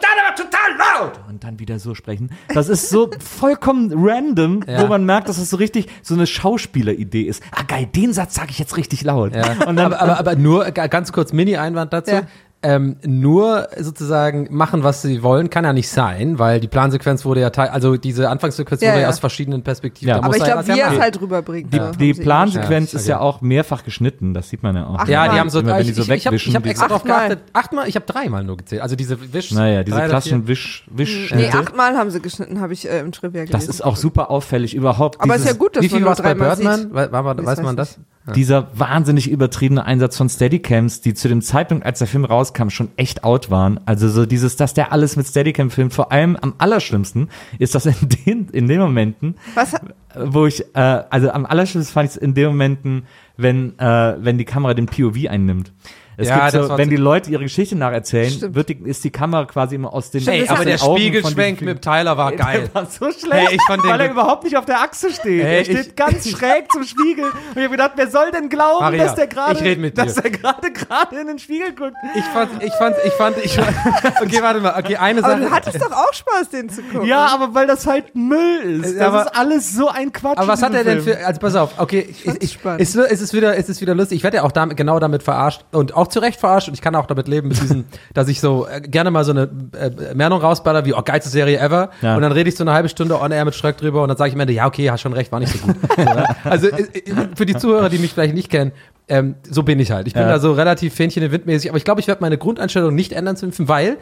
out 1.00 1.20
und 1.28 1.44
dann 1.44 1.58
wieder 1.58 1.78
so 1.78 1.94
sprechen. 1.94 2.30
Das 2.52 2.68
ist 2.68 2.88
so 2.90 3.10
vollkommen 3.18 3.92
random, 3.94 4.62
Ja. 4.66 4.82
wo 4.82 4.86
man 4.86 5.04
merkt, 5.04 5.28
dass 5.28 5.38
es 5.38 5.50
so 5.50 5.56
richtig 5.56 5.86
so 6.02 6.14
eine 6.14 6.26
Schauspieleridee 6.26 7.22
ist. 7.22 7.42
Ah 7.52 7.62
geil, 7.66 7.86
den 7.86 8.12
Satz 8.12 8.34
sage 8.34 8.50
ich 8.50 8.58
jetzt 8.58 8.76
richtig 8.76 9.02
laut. 9.04 9.34
Ja. 9.34 9.54
Dann, 9.54 9.78
aber, 9.78 10.00
aber, 10.00 10.18
aber 10.18 10.36
nur, 10.36 10.70
ga- 10.70 10.86
ganz 10.88 11.12
kurz 11.12 11.32
Mini-Einwand 11.32 11.92
dazu. 11.92 12.10
Ja. 12.12 12.22
Ähm, 12.60 12.96
nur 13.06 13.68
sozusagen 13.78 14.48
machen, 14.50 14.82
was 14.82 15.02
sie 15.02 15.22
wollen, 15.22 15.48
kann 15.48 15.64
ja 15.64 15.72
nicht 15.72 15.88
sein, 15.88 16.40
weil 16.40 16.58
die 16.58 16.66
Plansequenz 16.66 17.24
wurde 17.24 17.40
ja 17.40 17.50
teil, 17.50 17.68
also 17.68 17.96
diese 17.96 18.28
Anfangssequenz 18.30 18.80
Ja, 18.82 18.88
wurde 18.88 18.96
ja 18.98 19.02
ja. 19.02 19.08
aus 19.10 19.20
verschiedenen 19.20 19.62
Perspektiven. 19.62 20.08
Ja. 20.08 20.14
Da 20.14 20.18
Aber 20.20 20.26
muss 20.28 20.38
ich 20.38 20.42
glaube, 20.42 20.64
er 20.68 20.92
es 20.92 20.98
halt 21.00 21.20
rüberbringt. 21.20 21.72
die, 21.72 21.76
ja, 21.76 21.92
die 21.92 22.14
sie 22.14 22.20
Plansequenz 22.20 22.92
Ja, 22.92 22.98
ist 22.98 23.06
ja 23.06 23.20
auch 23.20 23.42
mehrfach 23.42 23.84
geschnitten, 23.84 24.34
das 24.34 24.48
sieht 24.48 24.64
man 24.64 24.74
ja 24.74 24.86
auch. 24.88 24.96
Ach, 24.98 25.06
Ja, 25.06 25.28
die 25.32 25.38
haben 25.38 25.50
so, 25.50 25.60
Immer 25.60 25.76
wenn 25.76 25.84
die 25.84 25.90
ich, 25.90 25.94
so 25.96 26.02
ich, 26.02 26.08
ich 26.08 26.26
habe 26.26 26.34
wegwischen, 26.34 26.54
hab 26.56 26.66
extra 26.66 26.88
drauf 26.88 27.02
Achtmal. 27.02 27.28
geachtet. 27.28 27.44
Achtmal, 27.52 27.88
ich 27.88 27.94
habe 27.94 28.06
dreimal 28.06 28.42
nur 28.42 28.56
gezählt. 28.56 28.82
Also 28.82 28.96
diese 28.96 29.32
Wisch. 29.32 29.52
Naja, 29.52 29.84
diese 29.84 29.96
drei 29.96 30.08
klassischen. 30.08 30.48
Wisch, 30.48 30.84
Wisch 30.90 31.32
Nee, 31.32 31.50
achtmal 31.50 31.96
haben 31.96 32.10
sie 32.10 32.20
geschnitten, 32.20 32.60
habe 32.60 32.72
ich 32.72 32.90
äh, 32.90 32.98
im 32.98 33.12
Trivia 33.12 33.44
gelesen. 33.44 33.52
Das 33.52 33.68
ist 33.68 33.84
auch 33.84 33.94
super 33.94 34.32
auffällig 34.32 34.74
überhaupt. 34.74 35.20
Aber 35.20 35.36
ist 35.36 35.46
ja 35.46 35.52
gut, 35.52 35.76
dass 35.76 35.84
Wie 35.84 35.88
viel 35.88 36.00
man 36.00 36.06
war 36.06 36.16
nur 36.16 36.18
es 36.18 36.22
bei 36.22 36.34
Birdman? 36.34 36.80
sieht. 36.80 36.90
Das 36.92 37.12
weiß 37.12 37.46
weiß 37.46 37.62
man 37.62 37.78
ich 37.78 37.88
Dieser 38.34 38.68
wahnsinnig 38.74 39.30
übertriebene 39.30 39.84
Einsatz 39.84 40.16
von 40.16 40.28
Steadicams, 40.28 41.00
die 41.00 41.14
zu 41.14 41.28
dem 41.28 41.42
Zeitpunkt, 41.42 41.86
als 41.86 41.98
der 41.98 42.08
Film 42.08 42.24
rauskam, 42.24 42.68
schon 42.68 42.90
echt 42.96 43.24
out 43.24 43.50
waren. 43.50 43.80
Also 43.86 44.08
so 44.08 44.26
dieses, 44.26 44.56
dass 44.56 44.74
der 44.74 44.92
alles 44.92 45.16
mit 45.16 45.26
Steadicam 45.26 45.70
filmt, 45.70 45.94
vor 45.94 46.12
allem 46.12 46.36
am 46.36 46.54
allerschlimmsten 46.58 47.28
ist 47.58 47.74
das 47.74 47.86
in 47.86 47.94
den, 48.08 48.48
in 48.50 48.68
den 48.68 48.80
Momenten, 48.80 49.36
Was? 49.54 49.74
wo 50.16 50.46
ich, 50.46 50.64
äh, 50.74 50.80
also 50.80 51.30
am 51.30 51.46
allerschlimmsten 51.46 51.92
fand 51.92 52.08
ich 52.10 52.16
es 52.16 52.20
in 52.20 52.34
den 52.34 52.48
Momenten, 52.48 53.04
wenn, 53.36 53.78
äh, 53.78 54.16
wenn 54.18 54.38
die 54.38 54.44
Kamera 54.44 54.74
den 54.74 54.86
POV 54.86 55.28
einnimmt. 55.28 55.72
Es 56.20 56.26
Ja, 56.28 56.50
gibt 56.50 56.64
so, 56.64 56.76
wenn 56.76 56.90
die 56.90 56.96
Leute 56.96 57.30
ihre 57.30 57.44
Geschichte 57.44 57.76
nacherzählen, 57.76 58.28
Stimmt. 58.32 58.54
wird 58.56 58.68
die, 58.70 58.78
ist 58.84 59.04
die 59.04 59.10
Kamera 59.10 59.44
quasi 59.44 59.76
immer 59.76 59.94
aus 59.94 60.10
den 60.10 60.26
Ey, 60.26 60.48
aber 60.48 60.64
der 60.64 60.82
Augen 60.82 60.98
Spiegelschwenk 60.98 61.60
mit 61.60 61.80
Tyler 61.80 62.16
war 62.16 62.30
Der 62.32 62.38
geil. 62.38 62.70
war 62.72 62.86
so 62.86 63.12
schlecht, 63.12 63.32
Hey, 63.32 63.54
ich 63.54 63.62
fand 63.68 63.84
den 63.84 63.90
weil 63.92 64.00
er 64.00 64.10
überhaupt 64.10 64.42
nicht 64.42 64.56
auf 64.56 64.64
der 64.64 64.80
Achse 64.80 65.12
steht. 65.12 65.44
Hey, 65.44 65.58
er 65.58 65.64
steht 65.64 65.86
ich- 65.86 65.94
ganz 65.96 66.28
schräg 66.28 66.72
zum 66.72 66.82
Spiegel. 66.82 67.26
Und 67.26 67.32
ich 67.54 67.62
habe 67.62 67.68
gedacht, 67.70 67.92
wer 67.94 68.10
soll 68.10 68.32
denn 68.32 68.48
glauben, 68.48 68.82
Maria, 68.84 69.04
dass 69.04 69.14
der 69.14 69.28
gerade, 69.28 69.64
ich 69.68 69.94
dass 69.94 70.16
er 70.18 70.30
gerade 70.30 70.72
gerade 70.72 71.20
in 71.20 71.28
den 71.28 71.38
Spiegel 71.38 71.72
guckt? 71.72 71.94
Ich 72.16 72.24
fand, 72.24 72.64
ich 72.64 72.72
fand, 72.74 72.96
ich 73.04 73.12
fand, 73.12 73.36
ich 73.44 73.56
Okay, 74.20 74.42
warte 74.42 74.58
mal. 74.58 74.74
Okay, 74.76 74.96
eine 74.96 75.22
Aber 75.22 75.34
Sache. 75.34 75.40
du 75.42 75.50
hattest 75.52 75.80
doch 75.80 75.92
auch 75.92 76.12
Spaß, 76.12 76.48
den 76.50 76.68
zu 76.68 76.82
gucken. 76.82 77.06
Ja, 77.06 77.26
aber 77.26 77.54
weil 77.54 77.68
das 77.68 77.86
halt 77.86 78.16
Müll 78.16 78.80
ist. 78.82 78.94
Äh, 78.96 78.98
Das 78.98 79.06
aber- 79.06 79.22
ist 79.26 79.36
alles 79.36 79.72
so 79.72 79.86
ein 79.88 80.12
Quatsch. 80.12 80.36
Aber 80.38 80.48
was 80.48 80.62
hat 80.64 80.74
er 80.74 80.82
denn 80.82 81.00
für, 81.00 81.24
also 81.24 81.38
pass 81.38 81.54
auf, 81.54 81.74
okay, 81.78 82.08
ich, 82.10 82.26
ich, 82.42 82.52
spannend. 82.54 82.80
es, 82.80 82.96
es 82.96 83.20
ist 83.20 83.32
wieder, 83.34 83.56
es 83.56 83.68
ist 83.68 83.80
wieder 83.80 83.94
lustig. 83.94 84.16
Ich 84.16 84.24
werde 84.24 84.38
ja 84.38 84.42
auch 84.42 84.50
damit, 84.50 84.76
genau 84.76 84.98
damit 84.98 85.22
verarscht 85.22 85.64
und 85.70 85.94
auch 85.94 86.07
zu 86.08 86.18
Recht 86.20 86.38
verarscht 86.40 86.68
und 86.68 86.74
ich 86.74 86.80
kann 86.80 86.94
auch 86.94 87.06
damit 87.06 87.28
leben 87.28 87.48
mit 87.48 87.60
diesen, 87.60 87.84
dass 88.14 88.28
ich 88.28 88.40
so 88.40 88.66
äh, 88.66 88.80
gerne 88.80 89.10
mal 89.10 89.24
so 89.24 89.32
eine 89.32 89.48
äh, 89.78 90.14
Meldung 90.14 90.40
rausballer 90.40 90.84
wie, 90.84 90.94
oh, 90.94 91.02
geilste 91.04 91.30
Serie 91.30 91.58
ever 91.58 91.90
Ja. 92.02 92.16
und 92.16 92.22
dann 92.22 92.32
rede 92.32 92.48
ich 92.48 92.56
so 92.56 92.64
eine 92.64 92.72
halbe 92.72 92.88
Stunde 92.88 93.20
on 93.20 93.30
air 93.32 93.44
mit 93.44 93.54
Schröck 93.54 93.76
drüber 93.76 94.02
und 94.02 94.08
dann 94.08 94.16
sage 94.16 94.28
ich 94.28 94.34
am 94.34 94.40
Ende, 94.40 94.52
ja, 94.52 94.66
okay, 94.66 94.90
hast 94.90 95.00
schon 95.02 95.12
recht, 95.12 95.30
war 95.32 95.40
nicht 95.40 95.52
so 95.52 95.58
gut. 95.66 95.76
Also 96.44 96.68
äh, 96.68 96.82
äh, 96.82 97.14
für 97.34 97.46
die 97.46 97.56
Zuhörer, 97.56 97.88
die 97.88 97.98
mich 97.98 98.12
vielleicht 98.12 98.34
nicht 98.34 98.50
kennen, 98.50 98.72
ähm, 99.08 99.36
so 99.48 99.62
bin 99.62 99.78
ich 99.80 99.90
halt. 99.90 100.06
Ich 100.06 100.14
bin 100.14 100.22
Ja. 100.22 100.28
da 100.28 100.38
so 100.38 100.52
relativ 100.52 100.94
Fähnchen 100.94 101.22
im 101.22 101.32
Wind 101.32 101.46
mäßig, 101.46 101.70
aber 101.70 101.78
ich 101.78 101.84
glaube, 101.84 102.00
ich 102.00 102.06
werde 102.08 102.20
meine 102.22 102.36
Grundeinstellung 102.38 102.94
nicht 102.94 103.12
ändern 103.12 103.36
zu 103.36 103.50
Film, 103.50 103.68
weil 103.68 103.96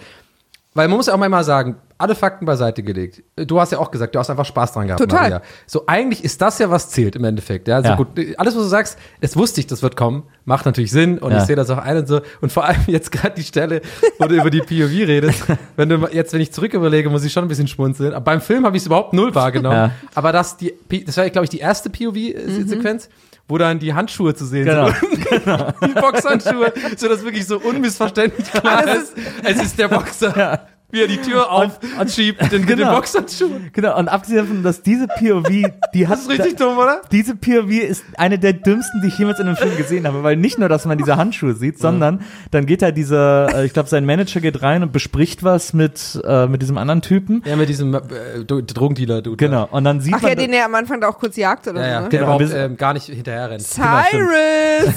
weil 0.77 0.89
man 0.89 0.97
muss 0.99 1.07
ja 1.07 1.15
auch 1.15 1.19
mal 1.19 1.43
sagen, 1.45 1.77
alle 1.99 2.15
Fakten 2.15 2.45
beiseite 2.45 2.83
gelegt. 2.83 3.23
Du 3.37 3.59
hast 3.59 3.73
ja 3.73 3.79
auch 3.79 3.91
gesagt, 3.91 4.15
du 4.15 4.19
hast 4.19 4.29
einfach 4.29 4.45
Spaß 4.45 4.73
dran 4.73 4.87
gehabt, 4.87 5.01
Total. 5.01 5.23
Maria. 5.31 5.43
So, 5.67 5.85
eigentlich 5.87 6.23
ist 6.23 6.43
das 6.43 6.59
ja, 6.59 6.71
was 6.71 6.91
zählt 6.91 7.17
im 7.17 7.25
Endeffekt. 7.25 7.69
Ja, 7.69 7.81
so 7.83 7.89
Ja. 7.89 7.95
gut, 7.97 8.09
alles, 8.37 8.55
was 8.55 8.63
du 8.65 8.69
sagst, 8.69 8.99
das 9.23 9.35
wusste 9.37 9.61
ich, 9.61 9.67
das 9.67 9.83
wird 9.83 9.97
kommen, 9.97 10.25
macht 10.45 10.67
natürlich 10.67 10.91
Sinn 10.91 11.17
und 11.19 11.33
Ja. 11.33 11.39
ich 11.39 11.45
sehe 11.45 11.57
das 11.57 11.71
auch 11.71 11.79
ein 11.79 11.97
und 11.97 12.07
so. 12.07 12.21
Und 12.43 12.53
vor 12.53 12.65
allem 12.67 12.77
jetzt 12.87 13.11
gerade 13.13 13.35
die 13.35 13.43
Stelle, 13.45 13.81
wo 14.19 14.27
du 14.27 14.35
über 14.37 14.51
die 14.51 14.61
POV 14.61 14.91
redest. 15.09 15.45
Wenn 15.77 15.89
du 15.89 15.97
jetzt, 16.13 16.33
wenn 16.35 16.41
ich 16.43 16.53
zurück 16.53 16.75
überlege, 16.75 17.09
muss 17.09 17.25
ich 17.25 17.33
schon 17.33 17.45
ein 17.45 17.49
bisschen 17.49 17.67
schmunzeln. 17.69 18.13
Aber 18.13 18.25
beim 18.25 18.41
Film 18.43 18.67
habe 18.67 18.77
ich 18.77 18.83
es 18.83 18.87
überhaupt 18.87 19.13
null 19.15 19.35
wahrgenommen. 19.35 19.77
Ja. 19.77 19.91
Aber 20.15 20.33
das, 20.33 20.57
die, 20.59 20.75
das 21.05 21.17
war, 21.17 21.29
glaube 21.31 21.45
ich, 21.45 21.51
die 21.51 21.59
erste 21.61 21.89
POV-Sequenz. 21.91 23.09
Wo 23.49 23.59
dann 23.59 23.79
die 23.79 23.95
Handschuhe 23.95 24.35
zu 24.35 24.45
sehen 24.45 24.65
Genau. 24.65 24.89
sind. 24.89 25.25
die 25.85 25.95
Boxhandschuhe, 26.01 26.73
so 26.97 27.09
dass 27.09 27.23
wirklich 27.23 27.47
so 27.47 27.59
unmissverständlich 27.61 28.51
klar 28.53 28.85
ist, 28.97 29.15
es 29.45 29.63
ist 29.63 29.79
der 29.79 29.87
Boxer. 29.87 30.67
Wie 30.97 31.03
er 31.03 31.09
die 31.09 31.19
Tür 31.21 31.53
auf 31.53 31.79
und 32.01 32.11
schiebt 32.11 32.41
den, 32.51 32.65
den 32.65 32.79
Genau. 32.79 32.95
Boxhandschuh. 32.95 33.51
Genau, 33.73 33.99
und 33.99 34.09
abgesehen 34.09 34.39
davon, 34.39 34.63
dass 34.63 34.81
diese 34.83 35.07
POV, 35.07 35.49
die 35.95 36.07
hat. 36.09 36.15
Das 36.17 36.23
ist 36.23 36.31
richtig 36.31 36.57
dumm, 36.57 36.79
oder? 36.79 37.03
Diese 37.13 37.37
POV 37.37 37.71
ist 37.71 38.03
eine 38.17 38.39
der 38.39 38.55
dümmsten, 38.55 39.03
die 39.03 39.09
ich 39.09 39.19
jemals 39.19 39.39
in 39.39 39.47
einem 39.47 39.57
Film 39.57 39.77
gesehen 39.77 40.07
habe, 40.07 40.23
weil 40.23 40.37
nicht 40.37 40.59
nur, 40.59 40.69
dass 40.71 40.87
man 40.87 40.97
diese 40.97 41.17
Handschuhe 41.19 41.53
sieht, 41.55 41.79
sondern 41.79 42.23
dann 42.51 42.65
geht 42.65 42.81
da 42.81 42.91
dieser, 42.93 43.55
äh, 43.55 43.67
ich 43.67 43.73
glaube, 43.75 43.89
sein 43.91 44.07
Manager 44.07 44.41
geht 44.41 44.63
rein 44.63 44.83
und 44.83 44.93
bespricht 44.93 45.45
was 45.45 45.75
mit, 45.75 46.19
äh, 46.25 46.47
mit 46.47 46.63
diesem 46.63 46.79
anderen 46.79 47.03
Typen. 47.03 47.43
Ja, 47.45 47.57
mit 47.57 47.69
diesem 47.69 47.95
äh, 47.95 48.01
Drogendealer, 48.47 49.21
du. 49.21 49.37
Genau, 49.37 49.69
und 49.71 49.85
dann 49.85 50.01
sieht 50.01 50.15
Ach 50.15 50.23
man. 50.23 50.31
ja, 50.31 50.35
den 50.35 50.53
er 50.53 50.65
am 50.65 50.75
Anfang 50.75 51.01
da 51.01 51.09
auch 51.09 51.19
kurz 51.19 51.37
jagt 51.37 51.69
oder 51.69 51.81
Ja, 51.83 51.87
ja, 51.87 52.03
so. 52.05 52.09
der 52.09 52.21
Ne? 52.21 52.27
Genau, 52.27 52.37
überhaupt 52.41 52.55
ähm, 52.57 52.77
gar 52.79 52.95
nicht 52.95 53.07
hinterher 53.07 53.51
rennt. 53.51 53.63
Cyrus! 53.63 54.07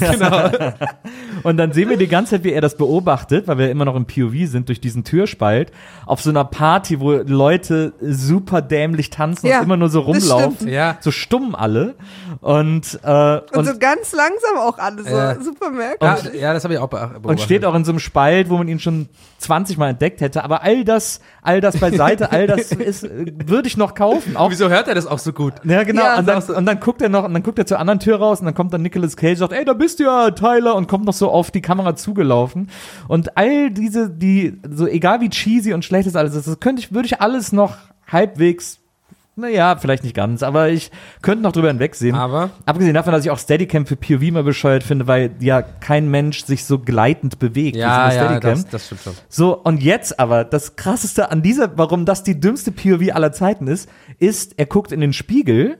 Und 1.42 1.56
dann 1.56 1.72
sehen 1.72 1.88
wir 1.88 1.96
die 1.96 2.08
ganze 2.08 2.32
Zeit, 2.32 2.44
wie 2.44 2.52
er 2.52 2.60
das 2.60 2.76
beobachtet, 2.76 3.46
weil 3.48 3.58
wir 3.58 3.70
immer 3.70 3.84
noch 3.84 3.96
im 3.96 4.04
POV 4.06 4.34
sind, 4.48 4.68
durch 4.68 4.80
diesen 4.80 5.04
Türspalt, 5.04 5.72
auf 6.06 6.20
so 6.22 6.30
einer 6.30 6.44
Party, 6.44 7.00
wo 7.00 7.12
Leute 7.12 7.92
super 8.00 8.62
dämlich 8.62 9.10
tanzen 9.10 9.46
Ja, 9.46 9.58
und 9.58 9.64
immer 9.64 9.76
nur 9.76 9.88
so 9.88 10.00
rumlaufen. 10.00 10.68
Ja. 10.68 10.96
So 11.00 11.10
stumm 11.10 11.54
alle. 11.54 11.94
Und, 12.40 12.98
äh, 13.02 13.08
Und, 13.08 13.56
und, 13.56 13.64
so 13.66 13.72
ganz 13.78 14.12
langsam 14.12 14.56
auch 14.58 14.78
alles, 14.78 15.06
so 15.06 15.14
Ja. 15.16 15.34
super 15.40 15.66
Ja, 15.66 15.70
merkwürdig. 15.70 16.40
ja, 16.40 16.52
das 16.54 16.64
habe 16.64 16.74
ich 16.74 16.80
auch 16.80 16.88
be- 16.88 16.96
beobachtet. 16.96 17.26
und 17.26 17.40
steht 17.40 17.64
auch 17.64 17.74
in 17.74 17.84
so 17.84 17.92
einem 17.92 17.98
Spalt, 17.98 18.48
wo 18.48 18.56
man 18.56 18.68
ihn 18.68 18.78
schon 18.78 19.08
20 19.38 19.76
Mal 19.78 19.90
entdeckt 19.90 20.20
hätte. 20.20 20.44
Aber 20.44 20.62
all 20.62 20.84
das, 20.84 21.20
all 21.42 21.60
das 21.60 21.76
beiseite, 21.78 22.30
all 22.32 22.46
das 22.46 22.72
ist, 22.72 23.04
äh, 23.04 23.32
würde 23.46 23.68
ich 23.68 23.76
noch 23.76 23.94
kaufen. 23.94 24.36
Auch 24.36 24.50
Wieso 24.50 24.68
hört 24.68 24.88
er 24.88 24.94
das 24.94 25.06
auch 25.06 25.18
so 25.18 25.32
gut? 25.32 25.54
Ja, 25.64 25.82
genau. 25.82 26.02
Ja, 26.02 26.18
und, 26.18 26.26
dann, 26.28 26.42
und 26.42 26.66
dann 26.66 26.80
guckt 26.80 27.02
er 27.02 27.08
noch, 27.08 27.24
und 27.24 27.34
dann 27.34 27.42
guckt 27.42 27.58
er 27.58 27.66
zur 27.66 27.78
anderen 27.78 28.00
Tür 28.00 28.16
raus 28.18 28.40
und 28.40 28.46
dann 28.46 28.54
kommt 28.54 28.72
dann 28.72 28.82
Nicolas 28.82 29.16
Cage 29.16 29.32
und 29.32 29.36
sagt, 29.38 29.52
ey, 29.52 29.64
da 29.64 29.72
bist 29.72 30.00
du 30.00 30.04
ja, 30.04 30.30
Tyler, 30.30 30.74
und 30.76 30.88
kommt 30.88 31.04
noch 31.04 31.12
so 31.14 31.29
auf 31.30 31.50
die 31.50 31.62
Kamera 31.62 31.96
zugelaufen. 31.96 32.68
Und 33.08 33.36
all 33.36 33.70
diese, 33.70 34.10
die, 34.10 34.58
so 34.68 34.86
egal 34.86 35.20
wie 35.20 35.30
cheesy 35.30 35.72
und 35.72 35.84
schlecht 35.84 36.06
das 36.06 36.16
alles 36.16 36.34
ist, 36.34 36.46
das 36.46 36.60
könnte 36.60 36.82
ich, 36.82 36.92
würde 36.92 37.06
ich 37.06 37.20
alles 37.20 37.52
noch 37.52 37.76
halbwegs, 38.06 38.78
naja, 39.36 39.76
vielleicht 39.76 40.04
nicht 40.04 40.14
ganz, 40.14 40.42
aber 40.42 40.68
ich 40.68 40.90
könnte 41.22 41.42
noch 41.42 41.52
drüber 41.52 41.68
hinwegsehen. 41.68 42.14
Aber? 42.14 42.50
Abgesehen 42.66 42.94
davon, 42.94 43.12
dass 43.12 43.24
ich 43.24 43.30
auch 43.30 43.38
Steadicam 43.38 43.86
für 43.86 43.96
POV 43.96 44.30
mal 44.32 44.42
bescheuert 44.42 44.82
finde, 44.82 45.06
weil 45.06 45.30
ja 45.40 45.62
kein 45.62 46.10
Mensch 46.10 46.44
sich 46.44 46.64
so 46.64 46.78
gleitend 46.78 47.38
bewegt 47.38 47.76
Ja, 47.76 48.08
wie 48.08 48.12
so 48.12 48.16
ja, 48.16 48.24
Steadicam. 48.24 48.50
das, 48.50 48.68
das 48.68 48.86
stimmt 48.86 49.00
schon. 49.02 49.12
So, 49.28 49.56
und 49.56 49.82
jetzt 49.82 50.18
aber, 50.20 50.44
das 50.44 50.76
krasseste 50.76 51.30
an 51.30 51.42
dieser, 51.42 51.78
warum 51.78 52.04
das 52.04 52.22
die 52.22 52.38
dümmste 52.38 52.72
POV 52.72 53.14
aller 53.14 53.32
Zeiten 53.32 53.66
ist, 53.66 53.88
ist, 54.18 54.58
er 54.58 54.66
guckt 54.66 54.92
in 54.92 55.00
den 55.00 55.12
Spiegel, 55.12 55.78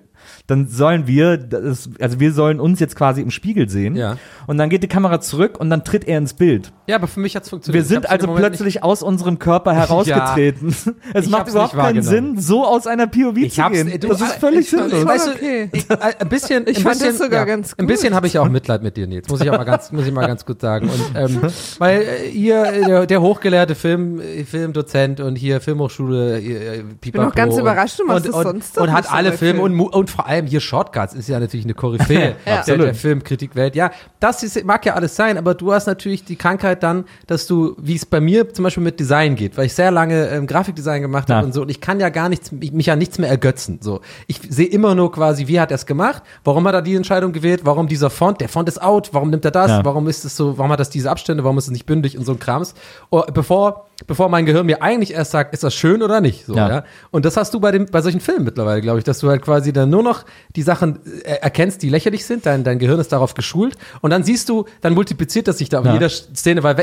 dann 0.50 0.66
sollen 0.68 1.06
wir, 1.06 1.36
das, 1.36 1.88
also 2.00 2.20
wir 2.20 2.32
sollen 2.32 2.60
uns 2.60 2.80
jetzt 2.80 2.96
quasi 2.96 3.20
im 3.22 3.30
Spiegel 3.30 3.68
sehen. 3.68 3.94
Ja. 3.96 4.16
Und 4.46 4.58
dann 4.58 4.68
geht 4.68 4.82
die 4.82 4.88
Kamera 4.88 5.20
zurück 5.20 5.58
und 5.60 5.70
dann 5.70 5.84
tritt 5.84 6.04
er 6.08 6.18
ins 6.18 6.34
Bild. 6.34 6.72
Ja, 6.88 6.96
aber 6.96 7.06
für 7.06 7.20
mich 7.20 7.36
hat's 7.36 7.48
funktioniert. 7.48 7.84
Wir 7.84 7.86
sind 7.88 8.04
Ich 8.06 8.10
also 8.10 8.26
plötzlich 8.34 8.82
aus 8.82 9.02
unserem 9.02 9.38
Körper 9.38 9.72
herausgetreten. 9.74 10.74
es 11.14 11.26
Ich 11.26 11.30
macht 11.30 11.48
überhaupt 11.48 11.74
nicht 11.74 11.82
keinen. 11.82 12.02
Sinn, 12.02 12.38
so 12.40 12.64
aus 12.66 12.86
einer 12.86 13.06
POV 13.06 13.36
Ich 13.36 13.54
zu 13.54 13.62
gehen. 13.70 13.90
du, 14.00 14.08
das 14.08 14.20
ist 14.20 14.36
äh, 14.36 14.40
völlig 14.40 14.60
ich- 14.60 14.70
sinnlos. 14.70 15.04
Weißt 15.06 15.26
du, 15.28 15.30
Okay. 15.32 15.68
ich, 15.72 15.88
äh, 15.88 15.96
ein 16.18 16.28
bisschen, 16.28 16.64
Ich 16.66 16.78
ein 16.78 16.82
fand 16.82 16.94
bisschen, 16.98 17.08
das 17.10 17.18
sogar 17.18 17.46
ganz 17.46 17.72
Ein 17.74 17.76
gut. 17.78 17.86
bisschen 17.86 18.14
habe 18.14 18.26
ich 18.26 18.38
auch 18.38 18.48
Mitleid 18.48 18.82
mit 18.82 18.96
dir, 18.96 19.06
Nils. 19.06 19.28
Muss 19.28 19.40
ich 19.40 19.50
auch 19.50 19.56
mal 19.56 19.64
ganz, 19.64 19.92
muss 19.92 20.06
ich 20.06 20.12
mal 20.12 20.26
ganz 20.26 20.44
gut 20.44 20.60
sagen. 20.60 20.88
Und, 20.90 21.16
ähm, 21.20 21.40
weil 21.78 22.02
äh, 22.02 22.28
hier 22.30 22.64
äh, 22.64 22.84
der, 22.84 23.06
der 23.06 23.20
hochgelehrte 23.22 23.74
Film, 23.76 24.20
Filmdozent 24.46 25.20
und 25.20 25.36
hier 25.36 25.60
Filmhochschule, 25.60 26.40
äh, 26.40 26.82
Pipapo 27.00 27.26
noch 27.28 27.34
ganz 27.34 27.54
und, 27.54 27.60
überrascht, 27.60 28.00
du 28.00 28.04
machst 28.06 28.26
und, 28.26 28.32
das 28.34 28.36
und, 28.36 28.42
sonst 28.44 28.76
doch 28.76 28.82
und 28.82 28.92
hat 28.92 29.04
nicht 29.04 29.12
alle 29.14 29.32
Filme 29.32 29.62
und, 29.62 29.78
und 29.78 30.10
vor 30.10 30.26
allem 30.26 30.39
hier 30.46 30.61
Shortcuts 30.61 31.14
ist 31.14 31.29
ja 31.29 31.38
natürlich 31.40 31.64
eine 31.66 31.74
Koryphäe 31.74 32.37
der, 32.46 32.59
Absolut. 32.59 32.87
der 32.87 32.94
Filmkritikwelt. 32.94 33.74
Ja, 33.74 33.90
das 34.20 34.42
ist, 34.42 34.64
mag 34.64 34.85
ja 34.87 34.94
alles 34.94 35.16
sein, 35.16 35.38
aber 35.38 35.55
du 35.55 35.72
hast 35.72 35.87
natürlich 35.87 36.24
die 36.24 36.37
Krankheit 36.37 36.83
dann, 36.83 37.05
dass 37.26 37.46
du, 37.46 37.74
wie 37.79 37.96
es 37.96 38.07
bei 38.07 38.20
mir 38.20 38.53
zum 38.53 38.62
Beispiel 38.64 38.83
mit 38.83 38.98
Design 39.00 39.37
geht, 39.37 39.57
weil 39.57 39.66
ich 39.66 39.74
sehr 39.74 39.90
lange 39.90 40.29
ähm, 40.29 40.46
Grafikdesign 40.46 41.03
gemacht 41.03 41.29
Ja. 41.29 41.37
habe 41.37 41.46
und 41.46 41.53
so 41.53 41.62
und 41.62 41.70
ich 41.70 41.81
kann 41.81 42.00
ja 42.00 42.09
gar 42.09 42.29
nichts, 42.29 42.53
mich 42.53 42.90
an 42.90 42.98
nichts 42.98 43.18
mehr 43.18 43.29
ergötzen. 43.31 43.79
So, 43.83 44.00
ich 44.26 44.40
sehe 44.48 44.66
immer 44.68 44.94
nur 44.94 45.11
quasi, 45.12 45.46
wie 45.48 45.61
hat 45.61 45.70
er 45.70 45.76
es 45.76 45.87
gemacht, 45.87 46.22
warum 46.44 46.66
hat 46.66 46.74
er 46.74 46.83
die 46.83 46.94
Entscheidung 46.94 47.33
gewählt, 47.33 47.61
warum 47.64 47.87
dieser 47.88 48.11
Font, 48.11 48.40
der 48.40 48.48
Font 48.48 48.68
ist 48.68 48.81
out, 48.83 49.11
warum 49.12 49.31
nimmt 49.31 49.44
er 49.44 49.50
das, 49.50 49.70
Ja. 49.70 49.85
warum 49.85 50.09
ist 50.09 50.24
es 50.24 50.37
so, 50.37 50.57
warum 50.59 50.72
hat 50.72 50.81
das 50.81 50.90
diese 50.90 51.11
Abstände, 51.11 51.44
warum 51.44 51.59
ist 51.59 51.64
es 51.64 51.70
nicht 51.70 51.87
bündig 51.87 52.16
und 52.18 52.24
so 52.24 52.33
ein 52.33 52.38
Krams, 52.38 52.74
oh, 53.11 53.22
bevor 53.33 53.87
bevor 54.06 54.28
mein 54.28 54.46
Gehirn 54.46 54.66
mir 54.66 54.82
eigentlich 54.82 55.12
erst 55.12 55.30
sagt, 55.32 55.52
ist 55.54 55.62
das 55.62 55.74
schön 55.74 56.02
oder 56.02 56.20
nicht, 56.20 56.46
so, 56.46 56.54
ja. 56.54 56.68
Ja. 56.68 56.84
Und 57.10 57.24
das 57.24 57.36
hast 57.36 57.52
du 57.54 57.60
bei 57.60 57.70
dem 57.70 57.86
bei 57.86 58.00
solchen 58.02 58.20
Filmen 58.20 58.44
mittlerweile, 58.44 58.80
glaube 58.80 58.98
ich, 58.98 59.04
dass 59.04 59.18
du 59.18 59.28
halt 59.28 59.42
quasi 59.42 59.72
dann 59.72 59.90
nur 59.90 60.02
noch 60.02 60.24
die 60.56 60.62
Sachen 60.62 61.00
äh, 61.24 61.34
erkennst, 61.40 61.82
die 61.82 61.88
lächerlich 61.88 62.24
sind, 62.24 62.46
dein 62.46 62.64
dein 62.64 62.78
Gehirn 62.78 62.98
ist 63.00 63.12
darauf 63.12 63.34
geschult 63.34 63.76
und 64.00 64.10
dann 64.10 64.24
siehst 64.24 64.48
du, 64.48 64.64
dann 64.80 64.94
multipliziert 64.94 65.48
das 65.48 65.58
sich 65.58 65.68
da 65.68 65.80
in 65.80 65.86
Ja. 65.86 65.92
jeder 65.94 66.08
Szene, 66.08 66.62
weil 66.62 66.76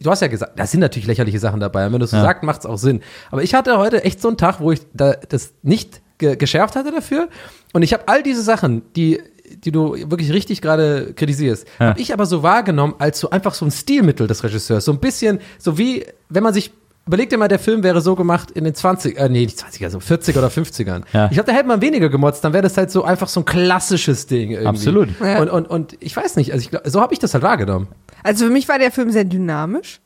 du 0.00 0.10
hast 0.10 0.20
ja 0.22 0.28
gesagt, 0.28 0.58
da 0.58 0.66
sind 0.66 0.80
natürlich 0.80 1.06
lächerliche 1.06 1.38
Sachen 1.38 1.60
dabei. 1.60 1.86
Und 1.86 1.92
wenn 1.92 2.00
du 2.00 2.04
es 2.04 2.10
so 2.10 2.16
Ja. 2.16 2.22
sagst, 2.22 2.42
macht 2.42 2.60
es 2.60 2.66
auch 2.66 2.78
Sinn. 2.78 3.00
Aber 3.30 3.42
ich 3.42 3.54
hatte 3.54 3.76
heute 3.78 4.04
echt 4.04 4.20
so 4.20 4.28
einen 4.28 4.36
Tag, 4.36 4.60
wo 4.60 4.72
ich 4.72 4.80
da 4.92 5.12
das 5.28 5.52
nicht 5.62 6.00
ge 6.18 6.36
geschärft 6.36 6.76
hatte 6.76 6.90
dafür. 6.92 7.28
Und 7.72 7.82
ich 7.82 7.92
habe 7.92 8.04
all 8.06 8.22
diese 8.22 8.42
Sachen, 8.42 8.82
die 8.96 9.20
die 9.64 9.72
du 9.72 9.92
wirklich 10.10 10.32
richtig 10.32 10.60
gerade 10.62 11.12
kritisierst, 11.14 11.66
Ja. 11.78 11.86
habe 11.88 12.00
ich 12.00 12.12
aber 12.12 12.26
so 12.26 12.42
wahrgenommen 12.42 12.94
als 12.98 13.20
so 13.20 13.30
einfach 13.30 13.54
so 13.54 13.64
ein 13.64 13.70
Stilmittel 13.70 14.26
des 14.26 14.42
Regisseurs. 14.44 14.84
So 14.84 14.92
ein 14.92 14.98
bisschen, 14.98 15.40
so 15.58 15.78
wie, 15.78 16.04
wenn 16.28 16.42
man 16.42 16.54
sich 16.54 16.72
überleg 17.06 17.28
dir 17.30 17.38
mal, 17.38 17.48
der 17.48 17.58
Film 17.58 17.82
wäre 17.82 18.00
so 18.00 18.14
gemacht 18.14 18.52
in 18.52 18.62
den 18.64 18.74
20, 18.74 19.18
äh, 19.18 19.28
nee, 19.28 19.40
nicht 19.40 19.58
20, 19.58 19.84
also 19.84 19.98
40 20.00 20.36
oder 20.36 20.48
50ern. 20.48 21.02
Ja. 21.12 21.24
Ich 21.26 21.32
glaube, 21.32 21.46
da 21.46 21.52
hätte 21.52 21.66
man 21.66 21.80
weniger 21.80 22.08
gemotzt, 22.08 22.44
dann 22.44 22.52
wäre 22.52 22.62
das 22.62 22.76
halt 22.76 22.90
so 22.90 23.02
einfach 23.02 23.28
so 23.28 23.40
ein 23.40 23.44
klassisches 23.44 24.26
Ding 24.26 24.50
irgendwie. 24.50 24.66
Absolut. 24.68 25.08
Ja. 25.20 25.40
Und, 25.40 25.48
und, 25.50 25.68
und 25.68 25.96
ich 26.00 26.16
weiß 26.16 26.36
nicht, 26.36 26.52
also 26.52 26.62
ich 26.62 26.70
glaub, 26.70 26.82
so 26.86 27.00
habe 27.00 27.12
ich 27.12 27.18
das 27.18 27.34
halt 27.34 27.42
wahrgenommen. 27.42 27.88
Also 28.22 28.44
für 28.44 28.50
mich 28.52 28.68
war 28.68 28.78
der 28.78 28.92
Film 28.92 29.10
sehr 29.10 29.24
dynamisch. 29.24 30.00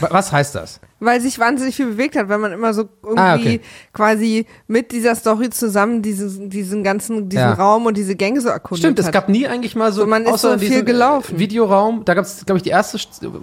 Wa- 0.00 0.08
Was 0.10 0.32
heißt 0.32 0.54
das? 0.54 0.80
weil 1.04 1.20
sich 1.20 1.40
wahnsinnig 1.40 1.74
viel 1.74 1.86
bewegt 1.86 2.14
hat, 2.14 2.28
weil 2.28 2.38
man 2.38 2.52
immer 2.52 2.72
so 2.74 2.84
irgendwie 3.02 3.20
Ah, 3.20 3.34
okay. 3.34 3.60
quasi 3.92 4.46
mit 4.68 4.92
dieser 4.92 5.16
Story 5.16 5.50
zusammen 5.50 6.00
diesen, 6.00 6.48
diesen 6.48 6.84
ganzen, 6.84 7.28
diesen 7.28 7.42
Ja. 7.42 7.54
Raum 7.54 7.86
und 7.86 7.96
diese 7.96 8.14
Gänge 8.14 8.40
so 8.40 8.48
erkundet 8.48 8.84
Stimmt, 8.84 8.98
hat. 9.00 9.06
es 9.06 9.10
gab 9.12 9.28
nie 9.28 9.48
eigentlich 9.48 9.74
mal 9.74 9.92
so, 9.92 10.02
So, 10.02 10.06
man 10.06 10.22
ist 10.22 10.28
außer 10.32 10.48
so 10.48 10.54
in 10.54 10.60
viel 10.60 10.68
diesem, 10.68 10.86
gelaufen. 10.86 11.34
äh, 11.34 11.38
Videoraum, 11.40 12.04
da 12.04 12.14
gab 12.14 12.24
es, 12.24 12.44
glaube 12.46 12.58
ich, 12.58 12.62
die 12.62 12.70
erste 12.70 12.98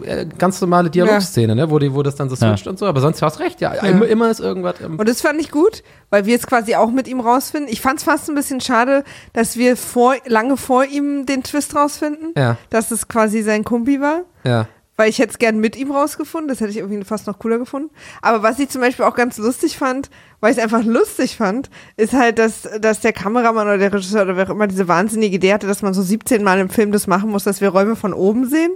äh, 0.05 0.25
ganz 0.37 0.61
normale 0.61 0.89
Dialogszene, 0.89 1.53
ne, 1.53 1.69
wo, 1.69 1.79
die, 1.79 1.93
wo 1.93 2.01
das 2.01 2.15
dann 2.15 2.29
so 2.29 2.35
Ja. 2.37 2.51
switcht 2.55 2.67
und 2.67 2.79
so, 2.79 2.85
aber 2.85 3.01
sonst 3.01 3.21
hast 3.21 3.41
recht, 3.41 3.59
ja, 3.59 3.73
Immer, 3.73 4.07
immer 4.07 4.31
ist 4.31 4.39
irgendwas. 4.39 4.75
Ähm, 4.81 4.97
Und 4.97 5.09
das 5.09 5.19
fand 5.19 5.41
ich 5.41 5.51
gut, 5.51 5.83
weil 6.11 6.25
wir 6.25 6.37
es 6.37 6.47
quasi 6.47 6.75
auch 6.75 6.91
mit 6.91 7.09
ihm 7.09 7.19
rausfinden. 7.19 7.69
Ich 7.69 7.81
fand 7.81 7.97
es 7.99 8.05
fast 8.05 8.29
ein 8.29 8.35
bisschen 8.35 8.61
schade, 8.61 9.03
dass 9.33 9.57
wir 9.57 9.75
vor, 9.75 10.15
lange 10.27 10.55
vor 10.55 10.85
ihm 10.85 11.25
den 11.25 11.43
Twist 11.43 11.75
rausfinden, 11.75 12.33
Ja. 12.37 12.55
dass 12.69 12.91
es 12.91 13.09
quasi 13.09 13.41
sein 13.41 13.65
Kumpi 13.65 13.99
war. 13.99 14.21
ja. 14.45 14.67
Weil 14.99 15.09
ich 15.09 15.19
hätte 15.19 15.31
es 15.31 15.37
gern 15.37 15.59
mit 15.59 15.77
ihm 15.77 15.91
rausgefunden, 15.93 16.49
das 16.49 16.59
hätte 16.59 16.71
ich 16.71 16.77
irgendwie 16.79 17.01
fast 17.05 17.25
noch 17.25 17.39
cooler 17.39 17.57
gefunden. 17.57 17.89
Aber 18.21 18.43
was 18.43 18.59
ich 18.59 18.67
zum 18.67 18.81
Beispiel 18.81 19.05
auch 19.05 19.15
ganz 19.15 19.37
lustig 19.37 19.77
fand, 19.77 20.09
weil 20.41 20.51
ich 20.51 20.57
es 20.57 20.63
einfach 20.63 20.83
lustig 20.83 21.37
fand, 21.37 21.69
ist 21.95 22.11
halt, 22.11 22.37
dass, 22.37 22.63
dass 22.81 22.99
der 22.99 23.13
Kameramann 23.13 23.65
oder 23.65 23.77
der 23.77 23.93
Regisseur 23.93 24.23
oder 24.23 24.35
wer 24.35 24.47
auch 24.47 24.49
immer 24.49 24.67
diese 24.67 24.89
wahnsinnige 24.89 25.37
Idee 25.37 25.53
hatte, 25.53 25.67
dass 25.67 25.81
man 25.81 25.93
so 25.93 26.01
17 26.01 26.43
Mal 26.43 26.59
im 26.59 26.69
Film 26.69 26.91
das 26.91 27.07
machen 27.07 27.29
muss, 27.29 27.45
dass 27.45 27.61
wir 27.61 27.69
Räume 27.69 27.95
von 27.95 28.11
oben 28.11 28.45
sehen. 28.49 28.73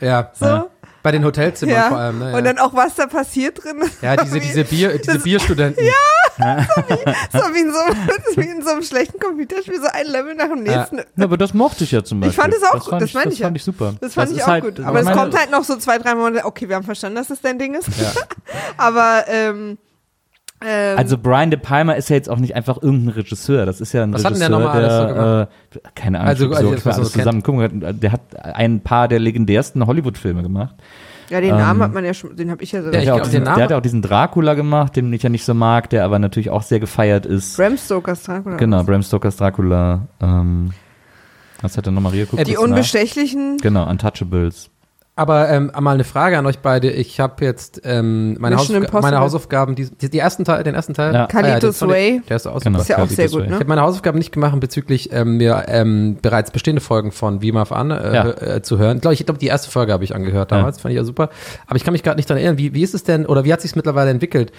Ja. 0.00 0.30
So. 0.34 0.44
Ja. 0.44 0.66
Bei 1.04 1.12
den 1.12 1.22
Hotelzimmern 1.24 1.74
Ja. 1.76 1.88
vor 1.90 1.98
allem, 1.98 2.18
ne? 2.18 2.30
Ja. 2.32 2.38
Und 2.38 2.44
dann 2.44 2.58
auch, 2.58 2.74
was 2.74 2.94
da 2.96 3.06
passiert 3.06 3.62
drin. 3.62 3.76
ja, 4.02 4.16
diese, 4.24 4.40
diese, 4.40 4.64
Bier, 4.64 4.98
diese 4.98 5.18
Bierstudenten. 5.20 5.84
so 6.34 7.38
wie 7.54 7.60
in 7.60 7.72
so, 7.72 8.40
wie 8.40 8.46
in 8.48 8.62
so 8.62 8.70
einem 8.70 8.82
schlechten 8.82 9.20
Computerspiel, 9.20 9.80
so 9.80 9.86
ein 9.92 10.06
Level 10.06 10.34
nach 10.34 10.48
dem 10.48 10.64
Ja. 10.66 10.78
nächsten. 10.78 10.96
Ja, 10.98 11.04
aber 11.24 11.36
das 11.36 11.52
mochte 11.54 11.84
ich 11.84 11.92
ja 11.92 12.02
zum 12.02 12.20
Beispiel. 12.20 12.30
Ich 12.30 12.36
fand 12.42 12.54
es 12.54 12.62
auch 12.62 12.72
das 12.72 12.80
gut, 12.84 12.90
fand 12.90 13.02
das 13.02 13.08
ich, 13.10 13.14
meine 13.14 13.24
das 13.26 13.34
ich 13.34 13.40
ja. 13.40 13.46
fand 13.46 13.56
ich 13.58 13.64
super. 13.64 13.94
Das 14.00 14.14
fand 14.14 14.30
ist 14.30 14.36
ich 14.38 14.42
auch 14.42 14.48
halt- 14.48 14.64
gut. 14.64 14.80
Aber 14.80 15.00
es 15.00 15.10
kommt 15.12 15.38
halt 15.38 15.50
noch 15.50 15.62
so 15.64 15.76
zwei, 15.76 15.98
drei 15.98 16.14
Monate, 16.14 16.44
okay, 16.44 16.68
wir 16.68 16.76
haben 16.76 16.84
verstanden, 16.84 17.16
dass 17.16 17.28
das 17.28 17.40
dein 17.40 17.58
Ding 17.58 17.74
ist. 17.74 17.88
Aber, 18.78 19.24
ähm, 19.28 19.78
ähm, 20.62 20.98
Also 20.98 21.18
Brian 21.18 21.50
De 21.50 21.58
Palma 21.60 21.92
ist 21.92 22.08
ja 22.10 22.16
jetzt 22.16 22.28
auch 22.30 22.38
nicht 22.38 22.54
einfach 22.54 22.82
irgendein 22.82 23.10
Regisseur. 23.14 23.66
Das 23.66 23.80
ist 23.80 23.92
ja 23.92 24.02
ein 24.02 24.12
Was 24.14 24.24
hat 24.24 24.32
denn 24.34 24.40
der 24.40 24.50
Regisseur, 24.58 25.08
so 25.08 25.14
der, 25.14 25.48
äh, 25.74 25.88
keine 25.94 26.18
Ahnung, 26.20 26.28
Also, 26.28 26.48
also, 26.50 26.76
so, 26.76 26.90
alles 26.90 27.12
so 27.12 27.18
zusammen 27.18 27.42
gucken. 27.42 27.98
Der 28.00 28.12
hat 28.12 28.20
ein 28.42 28.80
paar 28.80 29.08
der 29.08 29.18
legendärsten 29.18 29.86
Hollywood-Filme 29.86 30.42
gemacht. 30.42 30.74
ja, 31.30 31.40
den 31.40 31.50
Namen 31.56 31.80
ähm, 31.80 31.84
hat 31.84 31.92
man 31.94 32.04
ja 32.04 32.14
schon, 32.14 32.36
den 32.36 32.50
habe 32.50 32.62
ich 32.62 32.72
ja 32.72 32.80
Ja, 32.80 32.84
sogar. 32.84 33.00
ich 33.00 33.04
Der, 33.04 33.12
hat 33.14 33.18
glaub, 33.20 33.30
diesen, 33.30 33.42
Namen- 33.44 33.56
der 33.56 33.64
hat 33.64 33.72
auch 33.72 33.80
diesen 33.82 34.02
Dracula 34.02 34.54
gemacht, 34.54 34.96
den 34.96 35.12
ich 35.12 35.22
ja 35.22 35.28
nicht 35.28 35.44
so 35.44 35.54
mag, 35.54 35.90
der 35.90 36.04
aber 36.04 36.18
natürlich 36.18 36.50
auch 36.50 36.62
sehr 36.62 36.80
gefeiert 36.80 37.26
ist. 37.26 37.56
Bram 37.56 37.76
Stokers 37.76 38.22
Dracula. 38.22 38.56
Genau, 38.56 38.84
Bram 38.84 39.02
Stokers 39.02 39.36
Dracula. 39.36 40.06
Ähm, 40.20 40.72
was 41.62 41.76
hat 41.78 41.86
er 41.86 41.92
nochmal? 41.92 42.12
Guck 42.12 42.38
Die 42.44 42.52
kurz 42.52 42.56
nach. 42.58 42.64
Unbestechlichen. 42.68 43.56
Genau, 43.58 43.88
Untouchables. 43.88 44.70
Aber 45.16 45.48
ähm, 45.48 45.70
mal 45.80 45.92
eine 45.94 46.02
Frage 46.02 46.36
an 46.38 46.44
euch 46.44 46.58
beide. 46.58 46.90
Ich 46.90 47.20
habe 47.20 47.44
jetzt 47.44 47.82
ähm, 47.84 48.34
meine, 48.40 48.56
Impossible. 48.56 48.88
meine 49.00 49.20
Hausaufgaben, 49.20 49.76
die, 49.76 49.88
die, 49.88 50.10
die 50.10 50.18
ersten 50.18 50.44
Teil, 50.44 50.64
den 50.64 50.74
ersten 50.74 50.92
Teil. 50.92 51.14
Ja. 51.14 51.26
Carlitos 51.26 51.78
fand 51.78 51.92
ich- 51.92 51.96
Way. 51.96 52.22
Der 52.28 52.36
ist 52.36 52.48
Genau. 52.64 52.80
Ist 52.80 52.88
ja 52.88 52.98
auch 52.98 53.06
sehr 53.08 53.28
gut, 53.28 53.38
Way. 53.38 53.44
Ich 53.44 53.50
ne? 53.50 53.54
habe 53.56 53.64
meine 53.66 53.82
Hausaufgaben 53.82 54.18
nicht 54.18 54.32
gemacht 54.32 54.58
bezüglich 54.58 55.12
ähm, 55.12 55.36
mir 55.36 55.66
ähm, 55.68 56.18
bereits 56.20 56.50
bestehende 56.50 56.80
Folgen 56.80 57.12
von 57.12 57.42
Wie 57.42 57.52
Marv 57.52 57.70
an 57.70 57.92
äh, 57.92 58.14
Ja. 58.14 58.28
äh, 58.30 58.62
zu 58.62 58.78
hören. 58.78 58.96
Ich 58.96 59.02
glaube, 59.02 59.14
ich 59.14 59.24
glaube, 59.24 59.38
die 59.38 59.46
erste 59.46 59.70
Folge 59.70 59.92
habe 59.92 60.02
ich 60.02 60.16
angehört 60.16 60.50
damals, 60.50 60.80
fand 60.80 60.92
ich 60.92 60.96
ja 60.96 61.04
super. 61.04 61.30
Aber 61.68 61.76
ich 61.76 61.84
kann 61.84 61.92
mich 61.92 62.02
gerade 62.02 62.16
nicht 62.16 62.28
daran 62.28 62.42
erinnern, 62.42 62.58
wie, 62.58 62.74
wie 62.74 62.82
ist 62.82 62.94
es 62.94 63.04
denn 63.04 63.24
oder 63.26 63.44
wie 63.44 63.52
hat 63.52 63.60
sich 63.60 63.76
mittlerweile 63.76 64.10
entwickelt? 64.10 64.50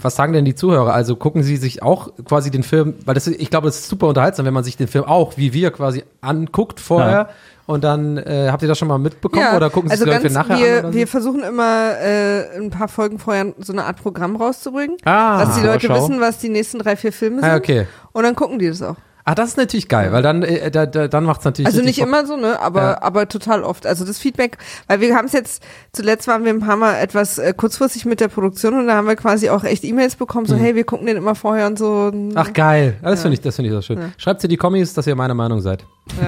Was 0.00 0.14
sagen 0.14 0.32
denn 0.32 0.44
die 0.44 0.54
Zuhörer? 0.54 0.94
Also 0.94 1.16
gucken 1.16 1.42
sie 1.42 1.56
sich 1.56 1.82
auch 1.82 2.10
quasi 2.24 2.52
den 2.52 2.62
Film, 2.62 2.94
weil 3.04 3.14
das, 3.14 3.26
ich 3.26 3.50
glaube, 3.50 3.66
das 3.66 3.80
ist 3.80 3.88
super 3.88 4.06
unterhaltsam, 4.06 4.46
wenn 4.46 4.54
man 4.54 4.62
sich 4.62 4.76
den 4.76 4.86
Film 4.86 5.04
auch, 5.06 5.36
wie 5.36 5.52
wir 5.52 5.72
quasi 5.72 6.04
anguckt 6.20 6.78
vorher. 6.78 7.30
Und 7.68 7.84
dann 7.84 8.16
äh, 8.16 8.48
habt 8.50 8.62
ihr 8.62 8.68
das 8.68 8.78
schon 8.78 8.88
mal 8.88 8.96
mitbekommen 8.96 9.42
Ja, 9.42 9.54
oder 9.54 9.68
gucken 9.68 9.90
Sie 9.90 9.92
also 9.92 10.06
es 10.10 10.22
ganz, 10.22 10.32
nachher 10.32 10.58
wir, 10.58 10.72
an? 10.78 10.84
Oder 10.86 10.94
wir 10.94 11.06
so? 11.06 11.10
versuchen 11.10 11.42
immer 11.42 11.90
äh, 12.00 12.56
ein 12.56 12.70
paar 12.70 12.88
Folgen 12.88 13.18
vorher 13.18 13.52
so 13.58 13.74
eine 13.74 13.84
Art 13.84 14.02
Programm 14.02 14.36
rauszubringen, 14.36 14.96
Ah, 15.04 15.44
dass 15.44 15.54
die 15.56 15.66
Leute 15.66 15.90
wissen, 15.90 16.18
was 16.18 16.38
die 16.38 16.48
nächsten 16.48 16.78
drei, 16.78 16.96
vier 16.96 17.12
Filme 17.12 17.42
sind. 17.42 17.50
Ah, 17.50 17.56
okay. 17.56 17.86
Und 18.12 18.22
dann 18.22 18.34
gucken 18.34 18.58
die 18.58 18.68
das 18.68 18.80
auch. 18.80 18.96
Ah, 19.30 19.34
das 19.34 19.50
ist 19.50 19.56
natürlich 19.58 19.88
geil, 19.88 20.10
weil 20.10 20.22
dann, 20.22 20.42
äh, 20.42 20.70
da, 20.70 20.86
da, 20.86 21.06
dann 21.06 21.24
macht 21.24 21.40
es 21.40 21.44
natürlich 21.44 21.66
Also 21.66 21.82
nicht 21.82 21.98
immer 21.98 22.24
so, 22.24 22.36
ne? 22.38 22.58
Aber, 22.62 22.80
Ja. 22.80 23.02
aber 23.02 23.28
total 23.28 23.62
oft. 23.62 23.84
Also 23.86 24.06
das 24.06 24.18
Feedback, 24.18 24.56
weil 24.86 25.02
wir 25.02 25.14
haben 25.14 25.26
es 25.26 25.34
jetzt, 25.34 25.62
zuletzt 25.92 26.26
waren 26.28 26.44
wir 26.46 26.50
ein 26.50 26.60
paar 26.60 26.76
Mal 26.76 26.94
etwas 26.94 27.36
äh, 27.36 27.52
kurzfristig 27.54 28.06
mit 28.06 28.20
der 28.20 28.28
Produktion 28.28 28.72
und 28.78 28.86
da 28.86 28.94
haben 28.94 29.06
wir 29.06 29.16
quasi 29.16 29.50
auch 29.50 29.64
echt 29.64 29.84
E-Mails 29.84 30.16
bekommen, 30.16 30.46
so, 30.46 30.56
hey, 30.56 30.74
wir 30.74 30.84
gucken 30.84 31.06
den 31.06 31.18
immer 31.18 31.34
vorher 31.34 31.66
und 31.66 31.78
so. 31.78 32.10
Ach 32.36 32.54
geil, 32.54 32.96
das 33.02 33.18
Ja. 33.18 33.22
finde 33.24 33.34
ich, 33.34 33.40
das 33.42 33.56
finde 33.56 33.68
ich 33.68 33.74
so 33.74 33.82
schön. 33.82 33.98
Ja. 33.98 34.08
Schreibt 34.16 34.42
ihr 34.44 34.48
die 34.48 34.56
Kommis, 34.56 34.94
dass 34.94 35.06
ihr 35.06 35.14
meiner 35.14 35.34
Meinung 35.34 35.60
seid. 35.60 35.84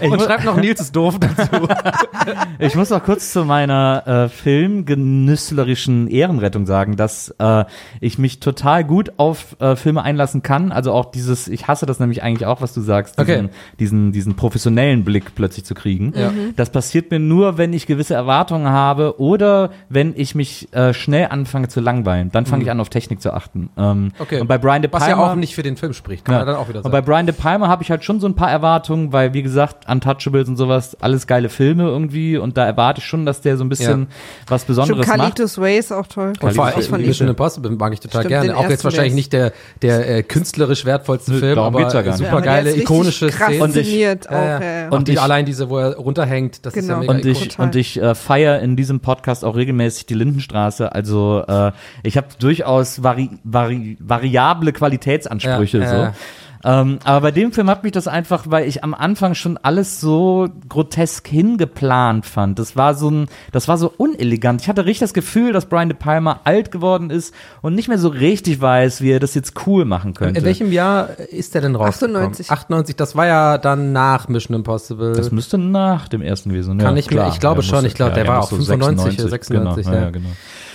Ich 0.00 0.10
Und 0.10 0.16
muss, 0.16 0.24
schreibt 0.24 0.44
noch 0.44 0.56
Nils 0.56 0.80
ist 0.80 0.94
doof 0.96 1.16
dazu. 1.20 1.68
ich 2.58 2.74
muss 2.74 2.90
noch 2.90 3.02
kurz 3.04 3.32
zu 3.32 3.44
meiner 3.44 4.02
äh, 4.06 4.28
filmgenüsslerischen 4.28 6.08
Ehrenrettung 6.08 6.66
sagen, 6.66 6.96
dass 6.96 7.32
äh, 7.38 7.64
ich 8.00 8.18
mich 8.18 8.40
total 8.40 8.82
gut 8.84 9.12
auf 9.18 9.56
äh, 9.60 9.76
Filme 9.76 10.02
einlassen 10.02 10.42
kann. 10.42 10.72
Also 10.72 10.92
auch 10.92 11.06
dieses, 11.12 11.46
ich 11.48 11.67
hasse 11.68 11.86
das 11.86 12.00
nämlich 12.00 12.22
eigentlich 12.22 12.46
auch, 12.46 12.60
was 12.60 12.72
du 12.74 12.80
sagst, 12.80 13.18
diesen, 13.20 13.44
Okay. 13.46 13.48
diesen, 13.78 14.12
diesen 14.12 14.34
professionellen 14.36 15.04
Blick 15.04 15.34
plötzlich 15.34 15.64
zu 15.64 15.74
kriegen. 15.74 16.12
Ja. 16.16 16.32
Das 16.56 16.70
passiert 16.70 17.10
mir 17.10 17.18
nur, 17.18 17.58
wenn 17.58 17.72
ich 17.72 17.86
gewisse 17.86 18.14
Erwartungen 18.14 18.68
habe 18.70 19.20
oder 19.20 19.70
wenn 19.88 20.14
ich 20.16 20.34
mich 20.34 20.72
äh, 20.74 20.94
schnell 20.94 21.28
anfange 21.30 21.68
zu 21.68 21.80
langweilen. 21.80 22.30
Dann 22.32 22.46
fange 22.46 22.64
ich 22.64 22.70
an, 22.70 22.80
auf 22.80 22.88
Technik 22.88 23.20
zu 23.20 23.32
achten. 23.32 23.70
Ähm, 23.76 23.98
Mhm. 23.98 24.12
Okay. 24.18 24.40
Und 24.40 24.46
bei 24.46 24.58
Brian 24.58 24.82
De 24.82 24.92
Was 24.92 25.02
Palma, 25.04 25.22
ja 25.26 25.32
auch 25.32 25.34
nicht 25.36 25.54
für 25.54 25.62
den 25.62 25.76
Film 25.76 25.92
spricht, 25.92 26.24
kann 26.24 26.34
Ja. 26.34 26.38
man 26.40 26.46
dann 26.48 26.56
auch 26.56 26.68
wieder 26.68 26.78
Und 26.78 26.84
sagen. 26.84 26.92
bei 26.92 27.00
Brian 27.02 27.26
De 27.26 27.34
Palma 27.34 27.68
habe 27.68 27.82
ich 27.82 27.90
halt 27.90 28.04
schon 28.04 28.20
so 28.20 28.26
ein 28.26 28.34
paar 28.34 28.50
Erwartungen, 28.50 29.12
weil 29.12 29.34
wie 29.34 29.42
gesagt, 29.42 29.88
Untouchables 29.90 30.48
und 30.48 30.56
sowas, 30.56 30.96
alles 31.00 31.26
geile 31.26 31.48
Filme 31.48 31.84
irgendwie 31.84 32.36
und 32.38 32.56
da 32.56 32.64
erwarte 32.64 33.00
ich 33.00 33.06
schon, 33.06 33.26
dass 33.26 33.40
der 33.40 33.56
so 33.56 33.64
ein 33.64 33.68
bisschen 33.68 34.06
was 34.46 34.62
Schon 34.62 34.66
Besonderes 34.68 35.06
macht. 35.06 35.58
Way 35.58 35.78
ist 35.78 35.92
auch 35.92 36.06
toll. 36.06 36.32
und 36.40 36.54
vor 36.54 36.66
allem 36.66 37.06
Mission. 37.06 37.28
Impossible 37.28 37.70
mag 37.72 37.92
ich 37.92 38.00
total 38.00 38.22
Stimmt, 38.22 38.42
gerne. 38.44 38.56
Auch 38.56 38.68
jetzt 38.70 38.84
wahrscheinlich 38.84 39.12
der 39.12 39.14
nicht 39.16 39.32
der, 39.32 39.52
der 39.82 40.16
äh, 40.18 40.22
künstlerisch 40.22 40.84
wertvollste 40.84 41.32
Nö, 41.32 41.40
Film, 41.48 41.56
darum 41.56 41.74
aber 41.74 41.82
geht's 41.84 41.94
ja 41.94 42.02
gar 42.02 42.16
nicht. 42.16 42.26
super 42.28 42.40
geile, 42.42 42.66
richtig 42.66 42.82
ikonische 42.84 43.30
Szenen. 43.30 43.62
Und 43.62 43.76
ich- 43.76 43.88
auch, 44.06 44.32
Ja, 44.32 44.44
ja, 44.44 44.60
ja. 44.60 44.80
ja. 44.82 44.88
Und 44.90 45.08
ich- 45.08 45.20
allein 45.20 45.44
diese, 45.46 45.68
wo 45.70 45.78
er 45.78 45.96
runterhängt, 45.96 46.64
das 46.66 46.74
ist 46.74 46.88
ja 46.88 46.94
Genau. 46.98 47.00
mega 47.00 47.12
Und 47.12 47.26
ich, 47.26 47.38
ikonisch. 47.46 47.58
Und 47.58 47.76
ich 47.76 48.00
äh, 48.02 48.14
feiere 48.14 48.60
in 48.60 48.76
diesem 48.76 49.00
Podcast 49.00 49.44
auch 49.44 49.56
regelmäßig 49.56 50.06
die 50.06 50.14
Lindenstraße. 50.14 50.92
Also 50.92 51.42
äh, 51.46 51.72
ich 52.02 52.16
habe 52.16 52.28
durchaus 52.38 53.02
vari 53.02 53.30
vari 53.44 53.96
variable 54.00 54.72
Qualitätsansprüche. 54.72 55.78
Ja, 55.78 55.84
ja, 55.84 56.06
so. 56.12 56.18
Ähm, 56.64 56.98
aber 57.04 57.20
bei 57.20 57.30
dem 57.30 57.52
Film 57.52 57.70
hat 57.70 57.84
mich 57.84 57.92
das 57.92 58.08
einfach, 58.08 58.44
weil 58.48 58.66
ich 58.66 58.82
am 58.82 58.92
Anfang 58.94 59.34
schon 59.34 59.56
alles 59.58 60.00
so 60.00 60.48
grotesk 60.68 61.28
hingeplant 61.28 62.26
fand. 62.26 62.58
Das 62.58 62.74
war 62.76 62.94
so 62.94 63.10
ein, 63.10 63.28
das 63.52 63.68
war 63.68 63.78
so 63.78 63.92
unelegant. 63.96 64.60
Ich 64.62 64.68
hatte 64.68 64.84
richtig 64.84 65.00
das 65.00 65.14
Gefühl, 65.14 65.52
dass 65.52 65.66
Brian 65.66 65.88
De 65.88 65.96
Palma 65.96 66.40
alt 66.44 66.70
geworden 66.70 67.10
ist 67.10 67.32
und 67.62 67.74
nicht 67.74 67.88
mehr 67.88 67.98
so 67.98 68.08
richtig 68.08 68.60
weiß, 68.60 69.00
wie 69.02 69.10
er 69.12 69.20
das 69.20 69.34
jetzt 69.34 69.54
cool 69.66 69.84
machen 69.84 70.14
könnte. 70.14 70.40
In 70.40 70.44
welchem 70.44 70.72
Jahr 70.72 71.10
ist 71.18 71.54
der 71.54 71.60
denn 71.62 71.76
rausgekommen? 71.76 72.16
98. 72.16 72.50
98, 72.50 72.96
das 72.96 73.14
war 73.16 73.26
ja 73.26 73.58
dann 73.58 73.92
nach 73.92 74.28
Mission 74.28 74.56
Impossible. 74.56 75.12
das 75.14 75.30
müsste 75.30 75.58
nach 75.58 76.08
dem 76.08 76.22
ersten 76.22 76.50
gewesen 76.50 76.68
sein. 76.70 76.78
Kann 76.78 76.96
ja, 76.96 77.00
ich 77.00 77.10
mir- 77.10 77.28
ich 77.28 77.40
glaube 77.40 77.62
schon, 77.62 77.76
muss- 77.78 77.84
ich 77.84 77.94
glaube, 77.94 78.14
der 78.14 78.26
war 78.26 78.40
auch 78.40 78.50
so 78.50 78.56
95 78.56 79.20
oder 79.20 79.28
96, 79.30 79.84
Genau, 79.86 79.96
ja. 79.96 80.02
ja, 80.04 80.10
genau. 80.10 80.28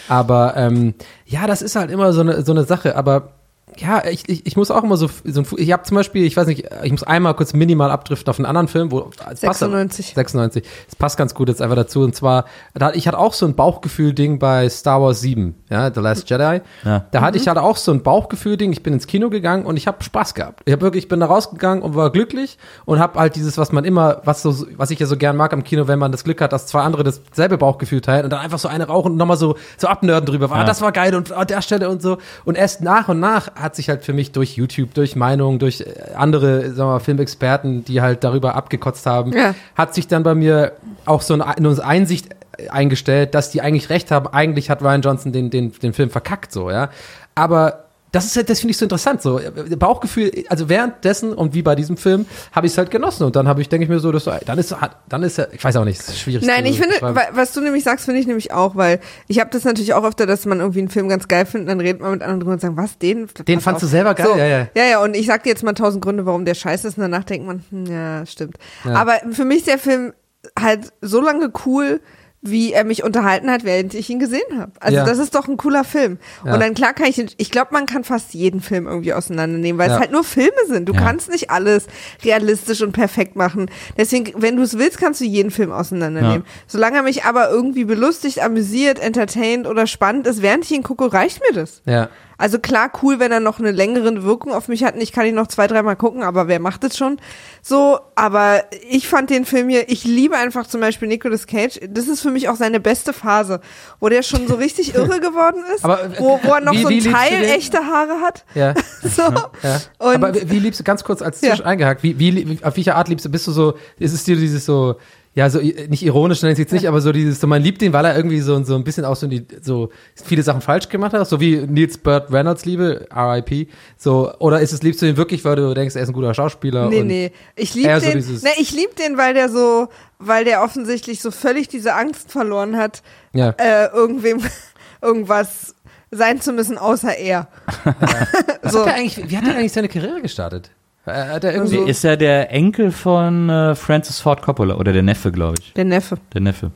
Aber 0.07 0.53
ähm, 0.57 0.93
ja, 1.25 1.47
das 1.47 1.61
ist 1.61 1.75
halt 1.75 1.89
immer 1.91 2.13
so 2.13 2.21
eine, 2.21 2.43
so 2.43 2.51
eine 2.51 2.63
Sache. 2.63 2.95
Aber 2.95 3.29
ja, 3.77 4.03
ich, 4.05 4.27
ich, 4.29 4.45
ich 4.45 4.55
muss 4.57 4.71
auch 4.71 4.83
immer 4.83 4.97
so, 4.97 5.09
so 5.23 5.41
ein, 5.41 5.47
ich 5.57 5.71
habe 5.71 5.83
zum 5.83 5.95
Beispiel, 5.95 6.25
ich 6.25 6.35
weiß 6.37 6.47
nicht, 6.47 6.65
ich 6.83 6.91
muss 6.91 7.03
einmal 7.03 7.33
kurz 7.35 7.53
minimal 7.53 7.91
abdriften 7.91 8.29
auf 8.29 8.37
einen 8.39 8.45
anderen 8.45 8.67
Film, 8.67 8.91
wo 8.91 9.09
es 9.09 9.15
passt- 9.17 9.41
96. 9.41 10.13
96. 10.15 10.63
Es 10.89 10.95
passt 10.95 11.17
ganz 11.17 11.33
gut 11.33 11.49
jetzt 11.49 11.61
einfach 11.61 11.75
dazu. 11.75 12.01
Und 12.01 12.15
zwar, 12.15 12.45
da, 12.73 12.91
ich 12.93 13.07
hatte 13.07 13.17
auch 13.17 13.33
so 13.33 13.45
ein 13.45 13.55
Bauchgefühl-Ding 13.55 14.39
bei 14.39 14.67
Star 14.69 15.01
Wars 15.01 15.21
7, 15.21 15.55
ja, 15.69 15.93
The 15.93 15.99
Last 15.99 16.29
Jedi. 16.29 16.61
Ja. 16.83 17.05
Da 17.11 17.21
hatte 17.21 17.37
ich 17.37 17.47
halt 17.47 17.57
auch 17.57 17.77
so 17.77 17.91
ein 17.91 18.03
Bauchgefühl-Ding. 18.03 18.71
Ich 18.71 18.83
bin 18.83 18.93
ins 18.93 19.07
Kino 19.07 19.29
gegangen 19.29 19.65
und 19.65 19.77
ich 19.77 19.87
habe 19.87 20.03
Spaß 20.03 20.33
gehabt. 20.33 20.61
Ich 20.65 20.71
habe 20.73 20.81
wirklich, 20.81 21.03
ich 21.05 21.09
bin 21.09 21.19
da 21.19 21.25
rausgegangen 21.27 21.83
und 21.83 21.95
war 21.95 22.11
glücklich 22.11 22.57
und 22.85 22.99
habe 22.99 23.19
halt 23.19 23.35
dieses, 23.35 23.57
was 23.57 23.71
man 23.71 23.83
immer, 23.85 24.21
was 24.25 24.41
so, 24.41 24.65
was 24.77 24.91
ich 24.91 24.99
ja 24.99 25.05
so 25.05 25.17
gern 25.17 25.35
mag 25.35 25.53
am 25.53 25.63
Kino, 25.63 25.87
wenn 25.87 25.99
man 25.99 26.11
das 26.11 26.23
Glück 26.23 26.41
hat, 26.41 26.53
dass 26.53 26.67
zwei 26.67 26.81
andere 26.81 27.03
dasselbe 27.03 27.57
Bauchgefühl 27.57 28.01
teilen 28.01 28.23
und 28.25 28.29
dann 28.31 28.39
einfach 28.39 28.59
so 28.59 28.67
eine 28.67 28.87
rauchen 28.87 29.13
und 29.13 29.17
nochmal 29.17 29.37
so, 29.37 29.55
so 29.77 29.87
abnörden 29.87 30.25
drüber. 30.25 30.49
Ah, 30.51 30.59
Ja. 30.59 30.63
das 30.65 30.81
war 30.81 30.91
geil 30.91 31.15
und 31.15 31.31
an 31.31 31.47
der 31.47 31.61
Stelle 31.61 31.89
und 31.89 32.01
so. 32.01 32.17
Und 32.45 32.57
erst 32.57 32.81
nach 32.81 33.09
und 33.09 33.19
nach 33.19 33.49
hat 33.63 33.75
sich 33.75 33.89
halt 33.89 34.03
für 34.03 34.13
mich 34.13 34.31
durch 34.33 34.55
YouTube, 34.57 34.93
durch 34.93 35.15
Meinungen, 35.15 35.57
durch 35.57 35.81
äh, 35.81 36.13
andere, 36.15 36.65
sagen 36.65 36.77
wir 36.77 36.85
mal, 36.93 36.99
Filmexperten, 36.99 37.83
die 37.85 38.01
halt 38.01 38.23
darüber 38.23 38.55
abgekotzt 38.55 39.05
haben, 39.05 39.33
Ja. 39.33 39.55
hat 39.75 39.95
sich 39.95 40.07
dann 40.07 40.21
bei 40.23 40.35
mir 40.35 40.73
auch 41.05 41.21
so 41.21 41.33
eine, 41.33 41.47
eine 41.47 41.83
Einsicht 41.83 42.27
eingestellt, 42.69 43.33
dass 43.33 43.49
die 43.49 43.61
eigentlich 43.61 43.89
recht 43.89 44.11
haben. 44.11 44.27
Eigentlich 44.27 44.69
hat 44.69 44.81
Ryan 44.83 45.01
Johnson 45.01 45.31
den, 45.31 45.49
den, 45.49 45.71
den 45.71 45.93
Film 45.93 46.09
verkackt, 46.11 46.51
so, 46.51 46.69
ja. 46.69 46.89
Aber 47.35 47.85
das 48.13 48.25
ist 48.25 48.37
halt, 48.37 48.47
das 48.47 48.59
finde 48.59 48.71
ich 48.71 48.77
so 48.77 48.85
interessant. 48.85 49.21
So 49.23 49.39
äh, 49.39 49.75
Bauchgefühl, 49.75 50.31
also 50.47 50.69
währenddessen 50.69 51.33
und 51.33 51.55
wie 51.55 51.63
bei 51.63 51.73
diesem 51.73 51.97
Film 51.97 52.27
habe 52.51 52.67
ich 52.67 52.73
es 52.73 52.77
halt 52.77 52.91
genossen 52.91 53.23
und 53.23 53.35
dann 53.35 53.47
habe 53.47 53.59
ich, 53.59 53.69
denke 53.69 53.83
ich 53.83 53.89
mir 53.89 53.99
so, 53.99 54.11
dass 54.11 54.25
dann 54.45 54.57
ist, 54.59 54.75
dann 55.09 55.23
ist 55.23 55.37
ja, 55.39 55.47
ich 55.51 55.63
weiß 55.63 55.75
auch 55.77 55.83
nicht, 55.83 55.99
es 55.99 56.09
ist 56.09 56.19
schwierig. 56.19 56.45
Nein, 56.45 56.65
ich 56.67 56.79
finde, 56.79 56.95
was 57.01 57.53
du 57.53 57.61
nämlich 57.61 57.83
sagst, 57.83 58.05
finde 58.05 58.21
ich 58.21 58.27
nämlich 58.27 58.53
auch, 58.53 58.75
weil 58.75 58.99
ich 59.27 59.39
habe 59.39 59.49
das 59.49 59.63
natürlich 59.63 59.95
auch 59.95 60.03
öfter, 60.03 60.27
dass 60.27 60.45
man 60.45 60.59
irgendwie 60.59 60.79
einen 60.79 60.89
Film 60.89 61.09
ganz 61.09 61.27
geil 61.27 61.47
findet, 61.47 61.69
dann 61.69 61.79
redet 61.79 62.01
man 62.01 62.11
mit 62.11 62.21
anderen 62.21 62.39
drüber 62.39 62.53
und 62.53 62.61
sagt, 62.61 62.77
was, 62.77 62.99
den? 62.99 63.27
Den 63.47 63.59
fandst 63.59 63.83
auf. 63.83 63.89
du 63.89 63.91
selber 63.91 64.13
geil? 64.13 64.27
So, 64.27 64.37
Ja, 64.37 64.45
ja. 64.45 64.67
Ja, 64.75 64.85
ja, 64.85 65.03
und 65.03 65.15
ich 65.15 65.25
sag 65.25 65.43
dir 65.43 65.49
jetzt 65.49 65.63
mal 65.63 65.73
tausend 65.73 66.03
Gründe, 66.03 66.27
warum 66.27 66.45
der 66.45 66.53
scheiße 66.53 66.87
ist 66.87 66.97
und 66.97 67.01
danach 67.01 67.23
denkt 67.23 67.47
man, 67.47 67.63
hm, 67.71 67.85
ja, 67.87 68.25
stimmt. 68.27 68.57
Aber 68.83 69.13
für 69.31 69.43
mich 69.43 69.59
ist 69.59 69.67
der 69.67 69.79
Film 69.79 70.13
halt 70.59 70.93
so 71.01 71.19
lange 71.19 71.51
cool, 71.65 71.99
wie 72.45 72.73
er 72.73 72.83
mich 72.83 73.03
unterhalten 73.03 73.49
hat, 73.49 73.63
während 73.63 73.93
ich 73.93 74.09
ihn 74.09 74.19
gesehen 74.19 74.59
habe. 74.59 74.73
Also 74.79 74.97
Ja. 74.97 75.05
das 75.05 75.17
ist 75.17 75.33
doch 75.33 75.47
ein 75.47 75.57
cooler 75.57 75.83
Film. 75.83 76.17
Ja. 76.45 76.53
Und 76.53 76.59
dann 76.59 76.73
klar 76.73 76.93
kann 76.93 77.07
ich, 77.07 77.17
ich 77.37 77.51
glaube, 77.51 77.69
man 77.71 77.85
kann 77.85 78.03
fast 78.03 78.33
jeden 78.33 78.59
Film 78.61 78.85
irgendwie 78.85 79.13
auseinandernehmen, 79.13 79.79
weil 79.79 79.89
Ja. 79.89 79.95
es 79.95 79.99
halt 80.01 80.11
nur 80.11 80.23
Filme 80.23 80.51
sind. 80.67 80.87
Du 80.89 80.93
kannst 80.93 81.29
nicht 81.31 81.49
alles 81.49 81.87
realistisch 82.23 82.81
und 82.81 82.91
perfekt 82.91 83.35
machen. 83.35 83.69
Deswegen, 83.97 84.33
wenn 84.41 84.57
du 84.57 84.63
es 84.63 84.77
willst, 84.77 84.97
kannst 84.97 85.21
du 85.21 85.25
jeden 85.25 85.51
Film 85.51 85.71
auseinandernehmen. 85.71 86.43
Solange 86.67 86.97
er 86.97 87.03
mich 87.03 87.23
aber 87.23 87.49
irgendwie 87.49 87.85
belustigt, 87.85 88.41
amüsiert, 88.43 88.99
entertained 88.99 89.65
oder 89.67 89.87
spannend 89.87 90.27
ist, 90.27 90.41
während 90.41 90.65
ich 90.65 90.71
ihn 90.71 90.83
gucke, 90.83 91.13
reicht 91.13 91.41
mir 91.49 91.55
das. 91.55 91.81
ja. 91.85 92.09
Also 92.37 92.59
klar, 92.59 92.91
cool, 93.01 93.19
wenn 93.19 93.31
er 93.31 93.39
noch 93.39 93.59
eine 93.59 93.71
längere 93.71 94.23
Wirkung 94.23 94.53
auf 94.53 94.67
mich 94.67 94.83
hat. 94.83 94.95
Ich 94.97 95.11
kann 95.11 95.25
ihn 95.25 95.35
noch 95.35 95.47
zwei, 95.47 95.67
dreimal 95.67 95.95
gucken, 95.95 96.23
aber 96.23 96.47
wer 96.47 96.59
macht 96.59 96.83
es 96.83 96.97
schon? 96.97 97.17
So, 97.61 97.99
aber 98.15 98.63
ich 98.89 99.07
fand 99.07 99.29
den 99.29 99.45
Film 99.45 99.69
hier, 99.69 99.89
ich 99.89 100.03
liebe 100.03 100.35
einfach 100.35 100.67
zum 100.67 100.81
Beispiel 100.81 101.07
Nicolas 101.07 101.47
Cage. 101.47 101.79
Das 101.89 102.07
ist 102.07 102.21
für 102.21 102.31
mich 102.31 102.49
auch 102.49 102.55
seine 102.55 102.79
beste 102.79 103.13
Phase, 103.13 103.61
wo 103.99 104.09
der 104.09 104.23
schon 104.23 104.47
so 104.47 104.55
richtig 104.55 104.95
irre 104.95 105.19
geworden 105.19 105.63
ist, 105.75 105.85
Aber, 105.85 106.11
wo, 106.17 106.39
wo 106.43 106.53
er 106.53 106.61
noch 106.61 106.73
wie- 106.73 107.01
so 107.01 107.09
ein 107.09 107.13
Teil 107.13 107.43
echte 107.45 107.77
Haare 107.79 108.19
hat. 108.21 108.45
Ja. 108.55 108.73
So. 109.03 109.21
Ja. 109.21 109.81
Aber 109.99 110.33
wie 110.33 110.59
liebst 110.59 110.79
du, 110.79 110.83
ganz 110.85 111.03
kurz 111.03 111.21
als 111.21 111.41
Ja. 111.41 111.49
Zwisch 111.55 111.65
eingehakt, 111.65 112.03
wie, 112.03 112.17
wie, 112.19 112.47
wie, 112.49 112.63
auf 112.63 112.75
welche 112.77 112.95
Art 112.95 113.09
liebst 113.09 113.25
du, 113.25 113.29
bist 113.29 113.45
du 113.47 113.51
so, 113.51 113.73
ist 113.99 114.13
es 114.13 114.23
dir 114.23 114.35
dieses 114.37 114.65
so, 114.65 114.95
ja, 115.35 115.49
so, 115.49 115.59
i- 115.59 115.87
nicht 115.89 116.03
ironisch, 116.03 116.41
nenne 116.43 116.53
ich 116.53 116.59
jetzt 116.59 116.73
nicht, 116.73 116.87
aber 116.87 117.01
so 117.01 117.11
dieses, 117.11 117.39
so, 117.39 117.47
man 117.47 117.61
liebt 117.61 117.81
ihn, 117.81 117.91
weil 117.93 118.05
er 118.05 118.15
irgendwie 118.15 118.39
so, 118.39 118.63
so 118.63 118.75
ein 118.75 118.83
bisschen 118.83 119.03
auch 119.05 119.15
so, 119.15 119.25
die, 119.27 119.45
so 119.61 119.89
viele 120.23 120.43
Sachen 120.43 120.61
falsch 120.61 120.89
gemacht 120.89 121.13
hat, 121.13 121.27
so 121.27 121.39
wie 121.39 121.57
Nils 121.57 121.97
Burt 121.97 122.31
Reynolds 122.31 122.65
liebe, 122.65 123.07
RIP, 123.15 123.69
so, 123.97 124.31
oder 124.39 124.61
ist 124.61 124.73
es, 124.73 124.83
liebst 124.83 125.01
du 125.01 125.07
ihn 125.07 125.17
wirklich, 125.17 125.43
weil 125.43 125.55
du 125.55 125.73
denkst, 125.73 125.95
er 125.95 126.03
ist 126.03 126.09
ein 126.09 126.13
guter 126.13 126.33
Schauspieler? 126.33 126.87
Nee, 126.89 127.03
nee. 127.03 127.31
Ich 127.55 127.71
so 127.73 127.79
den. 127.81 128.13
dieses- 128.13 128.43
nee, 128.43 128.49
ich 128.59 128.71
liebe 128.71 128.93
den, 128.95 129.17
weil 129.17 129.33
der 129.33 129.49
so, 129.49 129.87
weil 130.19 130.45
der 130.45 130.61
offensichtlich 130.63 131.19
so 131.21 131.31
völlig 131.31 131.67
diese 131.67 131.95
Angst 131.95 132.31
verloren 132.31 132.77
hat, 132.77 133.01
Ja. 133.33 133.49
äh, 133.57 133.87
irgendwem 133.87 134.41
irgendwas 135.01 135.73
sein 136.11 136.39
zu 136.41 136.53
müssen, 136.53 136.77
außer 136.77 137.17
er. 137.17 137.47
So. 138.69 138.81
hat 138.81 138.87
er 138.87 138.93
eigentlich, 138.95 139.29
wie 139.29 139.35
hat 139.37 139.45
er 139.47 139.55
eigentlich 139.55 139.73
seine 139.73 139.89
Karriere 139.89 140.21
gestartet? 140.21 140.69
Äh, 141.05 141.11
Hat 141.11 141.43
er 141.43 141.53
irgendwie, 141.53 141.77
Ist 141.89 142.03
ja 142.03 142.15
der 142.15 142.51
Enkel 142.51 142.91
von 142.91 143.49
äh, 143.49 143.75
Francis 143.75 144.19
Ford 144.21 144.41
Coppola 144.41 144.75
oder 144.75 144.93
der 144.93 145.03
Neffe, 145.03 145.31
glaube 145.31 145.55
ich. 145.59 145.73
Der 145.73 145.85
Neffe. 145.85 146.17
Der 146.33 146.41
Neffe. 146.41 146.71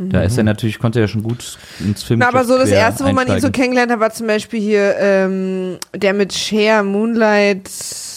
Da 0.00 0.22
ist 0.22 0.38
er 0.38 0.44
natürlich, 0.44 0.78
konnte 0.78 1.00
er 1.00 1.08
schon 1.08 1.24
gut 1.24 1.58
ins 1.80 2.04
Film. 2.04 2.20
Mhm. 2.20 2.24
Na, 2.24 2.28
aber 2.28 2.44
so 2.44 2.56
das 2.56 2.70
erste, 2.70 3.04
wo 3.04 3.10
man 3.12 3.26
ihn 3.26 3.40
so 3.40 3.50
kennengelernt 3.50 3.90
hat, 3.90 3.98
war 3.98 4.10
zum 4.12 4.28
Beispiel 4.28 4.60
hier 4.60 4.94
ähm, 4.96 5.78
der 5.92 6.14
mit 6.14 6.32
Cher, 6.32 6.84
Moonlight, 6.84 7.68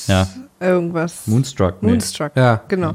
Ja. 0.06 0.27
irgendwas. 0.60 1.25
Moonstruck. 1.25 1.82
Nee. 1.82 1.89
Moonstruck. 1.89 2.34
Ja. 2.36 2.62
Genau. 2.67 2.93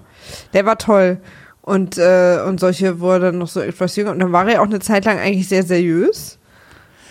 Der 0.53 0.65
war 0.67 0.79
toll. 0.79 1.19
Und, 1.63 1.99
äh, 1.99 2.39
und 2.47 2.61
solche, 2.61 3.01
wo 3.01 3.11
er 3.11 3.19
dann 3.19 3.39
noch 3.39 3.49
so 3.49 3.59
etwas 3.61 3.97
jünger. 3.97 4.13
Und 4.13 4.21
dann 4.21 4.31
war 4.31 4.47
er 4.49 4.63
auch 4.63 4.67
eine 4.67 4.79
Zeit 4.79 5.05
lang 5.05 5.19
eigentlich 5.19 5.49
sehr 5.49 5.65
seriös. 5.65 6.39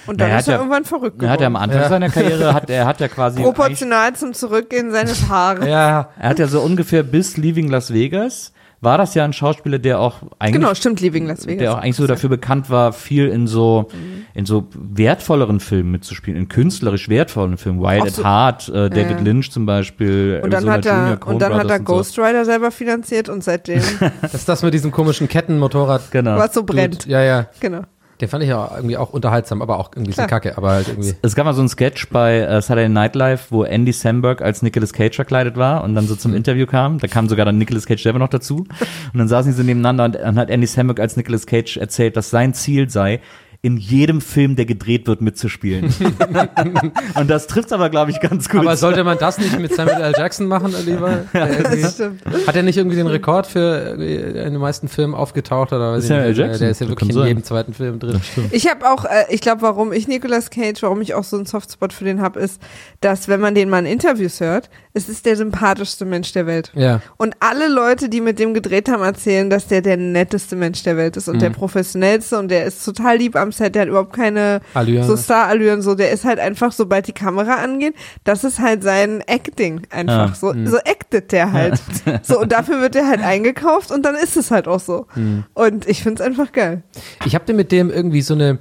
Und 0.08 0.22
dann 0.22 0.28
Na, 0.30 0.34
er 0.36 0.40
ist 0.40 0.46
hat 0.46 0.48
er 0.50 0.54
ja- 0.54 0.60
irgendwann 0.60 0.86
verrückt 0.86 1.22
Er 1.24 1.30
hat 1.30 1.42
ja 1.42 1.48
am 1.48 1.54
geworden. 1.54 1.64
Anfang 1.72 1.82
Ja. 1.84 1.90
seiner 1.90 2.10
Karriere, 2.10 2.54
hat, 2.54 2.70
er 2.70 2.86
hat 2.86 3.00
ja 3.00 3.08
quasi, 3.08 3.42
Proportional 3.44 4.14
zum 4.16 4.34
Zurückgehen 4.34 4.92
seines 4.92 5.30
Haares. 5.30 5.66
ja, 5.68 6.10
er 6.20 6.30
hat 6.30 6.40
ja 6.40 6.48
so 6.48 6.62
ungefähr 6.62 7.04
bis 7.04 7.38
Leaving 7.38 7.70
Las 7.70 7.94
Vegas, 7.94 8.52
war 8.82 8.98
das 9.00 9.16
ja 9.16 9.24
ein 9.24 9.34
Schauspieler, 9.34 9.80
der 9.80 10.00
auch 10.00 10.16
eigentlich 10.38 10.62
Genau, 10.62 10.76
stimmt, 10.76 11.02
Leaving 11.02 11.26
Las 11.26 11.48
Vegas. 11.48 11.60
der 11.60 11.74
auch 11.74 11.78
eigentlich 11.80 11.96
so 11.96 12.06
dafür 12.06 12.30
bekannt 12.30 12.70
war, 12.70 12.94
viel 12.94 13.30
in 13.30 13.48
so 13.48 13.88
Mhm. 13.92 14.26
in 14.36 14.46
so 14.46 14.68
wertvolleren 14.76 15.60
Filmen 15.60 15.92
mitzuspielen, 15.92 16.40
in 16.40 16.50
künstlerisch 16.50 17.10
wertvollen 17.10 17.58
Filmen, 17.58 17.82
Wild 17.82 18.02
Auch 18.02 18.06
at 18.08 18.14
so- 18.14 18.24
Heart, 18.24 18.70
äh, 18.70 18.90
David 18.90 19.12
Ja. 19.18 19.24
Lynch 19.24 19.50
zum 19.52 19.66
Beispiel, 19.66 20.42
und 20.44 20.52
dann 20.52 20.68
Arizona 20.68 20.74
hat 20.74 20.86
er, 20.86 20.98
Junior, 21.00 21.18
Coen 21.18 21.34
und 21.34 21.42
dann 21.42 21.54
hat 21.56 21.70
er 21.70 21.80
und 21.80 21.88
so. 21.88 21.94
Ghost 21.96 22.20
Rider 22.20 22.46
selber 22.46 22.70
finanziert 22.70 23.30
und 23.30 23.44
seitdem 23.44 23.82
das 24.22 24.34
ist 24.36 24.50
das 24.50 24.62
mit 24.62 24.74
diesem 24.74 24.92
komischen 24.92 25.28
Kettenmotorrad. 25.30 26.12
Genau. 26.12 26.38
was 26.38 26.54
so 26.54 26.64
brennt. 26.64 27.06
Ja, 27.08 27.22
ja. 27.24 27.48
Genau. 27.62 27.82
Den 28.22 28.30
fand 28.30 28.44
ich 28.44 28.50
ja 28.50 28.72
irgendwie 28.76 28.96
auch 28.96 29.12
unterhaltsam, 29.12 29.62
aber 29.62 29.78
auch 29.78 29.92
irgendwie 29.94 30.12
so 30.14 30.16
Klar. 30.16 30.28
kacke, 30.28 30.58
aber 30.58 30.72
halt 30.72 30.88
irgendwie. 30.88 31.14
Es 31.22 31.36
gab 31.36 31.46
mal 31.46 31.54
so 31.54 31.60
einen 31.62 31.68
Sketch 31.70 32.08
bei 32.10 32.40
äh, 32.40 32.62
Saturday 32.62 32.88
Night 32.88 33.14
Live, 33.16 33.48
wo 33.52 33.64
Andy 33.64 33.92
Samberg 33.92 34.42
als 34.42 34.62
Nicolas 34.62 34.94
Cage 34.94 35.16
verkleidet 35.16 35.58
war 35.58 35.84
und 35.84 35.96
dann 35.96 36.08
so 36.08 36.14
Mhm. 36.14 36.20
zum 36.20 36.34
Interview 36.34 36.66
kam. 36.66 36.98
Da 37.00 37.08
kam 37.08 37.28
sogar 37.28 37.46
dann 37.46 37.58
Nicolas 37.58 37.86
Cage 37.86 38.02
selber 38.02 38.20
noch 38.20 38.30
dazu. 38.30 38.60
Und 39.14 39.20
dann 39.20 39.28
saßen 39.28 39.52
sie 39.52 39.58
so 39.58 39.64
nebeneinander 39.64 40.06
und 40.06 40.16
dann 40.16 40.38
hat 40.38 40.50
Andy 40.50 40.68
Samberg 40.68 41.00
als 41.00 41.18
Nicolas 41.18 41.46
Cage 41.46 41.78
erzählt, 41.78 42.16
dass 42.18 42.30
sein 42.30 42.54
Ziel 42.54 42.90
sei, 42.90 43.20
in 43.66 43.78
jedem 43.78 44.22
Film, 44.22 44.56
der 44.56 44.66
gedreht 44.66 45.08
wird, 45.08 45.22
mitzuspielen. 45.22 45.86
und 47.16 47.30
das 47.32 47.48
trifft 47.48 47.74
aber, 47.74 47.90
glaube 47.90 48.12
ich, 48.12 48.20
ganz 48.20 48.48
gut. 48.48 48.60
Aber 48.60 48.78
sollte 48.78 49.04
man 49.04 49.18
das 49.18 49.40
nicht 49.40 49.60
mit 49.60 49.74
Samuel 49.74 50.02
L. 50.02 50.14
Jackson 50.16 50.46
machen, 50.46 50.72
lieber? 50.86 51.24
Stimmt. 51.92 52.22
Hat 52.46 52.56
er 52.56 52.62
nicht 52.62 52.78
irgendwie 52.78 52.98
den 52.98 53.08
Rekord 53.08 53.48
für 53.48 53.98
irgendwie 53.98 54.14
in 54.14 54.54
den 54.54 54.58
meisten 54.60 54.88
Filmen 54.88 55.16
aufgetaucht 55.16 55.74
oder 55.74 55.94
weiß 55.94 56.04
ich 56.04 56.10
Samuel 56.10 56.30
nicht? 56.30 56.38
L. 56.38 56.46
Jackson? 56.46 56.60
Der 56.60 56.70
ist 56.70 56.82
ja 56.82 56.88
wirklich 56.90 57.10
in 57.10 57.16
sein. 57.16 57.28
jedem 57.28 57.44
zweiten 57.44 57.74
Film 57.74 57.98
drin. 57.98 58.22
Ich 58.52 58.70
habe 58.70 58.88
auch, 58.88 59.06
äh, 59.06 59.26
ich 59.30 59.42
glaube, 59.42 59.64
warum 59.64 59.92
ich 59.94 60.08
Nicolas 60.08 60.52
Cage, 60.52 60.84
warum 60.84 61.02
ich 61.02 61.16
auch 61.16 61.24
so 61.24 61.36
einen 61.36 61.48
Softspot 61.48 61.92
für 61.92 62.06
den 62.06 62.22
habe, 62.22 62.40
ist, 62.40 62.62
dass 63.02 63.28
wenn 63.28 63.40
man 63.40 63.56
den 63.56 63.70
mal 63.70 63.80
in 63.80 63.88
Interviews 63.88 64.42
hört, 64.42 64.70
es 64.94 65.10
ist 65.10 65.26
der 65.26 65.38
sympathischste 65.38 66.06
Mensch 66.06 66.32
der 66.34 66.46
Welt. 66.46 66.72
Ja. 66.76 67.02
Und 67.18 67.36
alle 67.40 67.68
Leute, 67.68 68.10
die 68.10 68.22
mit 68.22 68.38
dem 68.38 68.54
gedreht 68.54 68.90
haben, 68.90 69.02
erzählen, 69.02 69.50
dass 69.50 69.66
der 69.68 69.82
der 69.82 69.98
netteste 69.98 70.56
Mensch 70.56 70.84
der 70.84 70.98
Welt 70.98 71.18
ist 71.18 71.28
und 71.28 71.38
Mhm. 71.38 71.40
der 71.40 71.50
professionellste 71.50 72.38
und 72.38 72.50
der 72.50 72.66
ist 72.66 72.86
total 72.86 73.18
lieb 73.18 73.36
am 73.36 73.52
Set, 73.58 73.76
der 73.76 73.84
hat 73.84 73.90
überhaupt 73.90 74.14
keine 74.14 74.62
Allüren. 74.74 75.06
so 75.08 75.16
Star-Allüren, 75.16 75.82
so, 75.82 75.96
der 75.96 76.12
ist 76.12 76.26
halt 76.26 76.40
einfach, 76.40 76.72
sobald 76.72 77.08
die 77.08 77.14
Kamera 77.14 77.56
angeht, 77.56 77.96
das 78.24 78.44
ist 78.44 78.60
halt 78.60 78.84
sein 78.84 79.22
Acting 79.28 79.82
einfach, 79.90 80.32
Ah, 80.32 80.36
so, 80.36 80.54
so 80.66 80.78
actet 80.78 81.32
der 81.32 81.52
halt. 81.52 81.82
so, 82.24 82.40
und 82.40 82.52
dafür 82.52 82.82
wird 82.82 82.96
er 82.96 83.08
halt 83.08 83.22
eingekauft 83.22 83.92
und 83.92 84.04
dann 84.06 84.16
ist 84.16 84.38
es 84.38 84.52
halt 84.52 84.68
auch 84.68 84.80
so. 84.80 85.08
Mhm. 85.16 85.44
Und 85.54 85.88
ich 85.88 86.04
find's 86.04 86.22
einfach 86.22 86.52
geil. 86.52 86.84
Ich 87.26 87.36
habe 87.36 87.54
mit 87.54 87.72
dem 87.72 87.90
irgendwie 87.90 88.22
so 88.22 88.34
eine, 88.34 88.60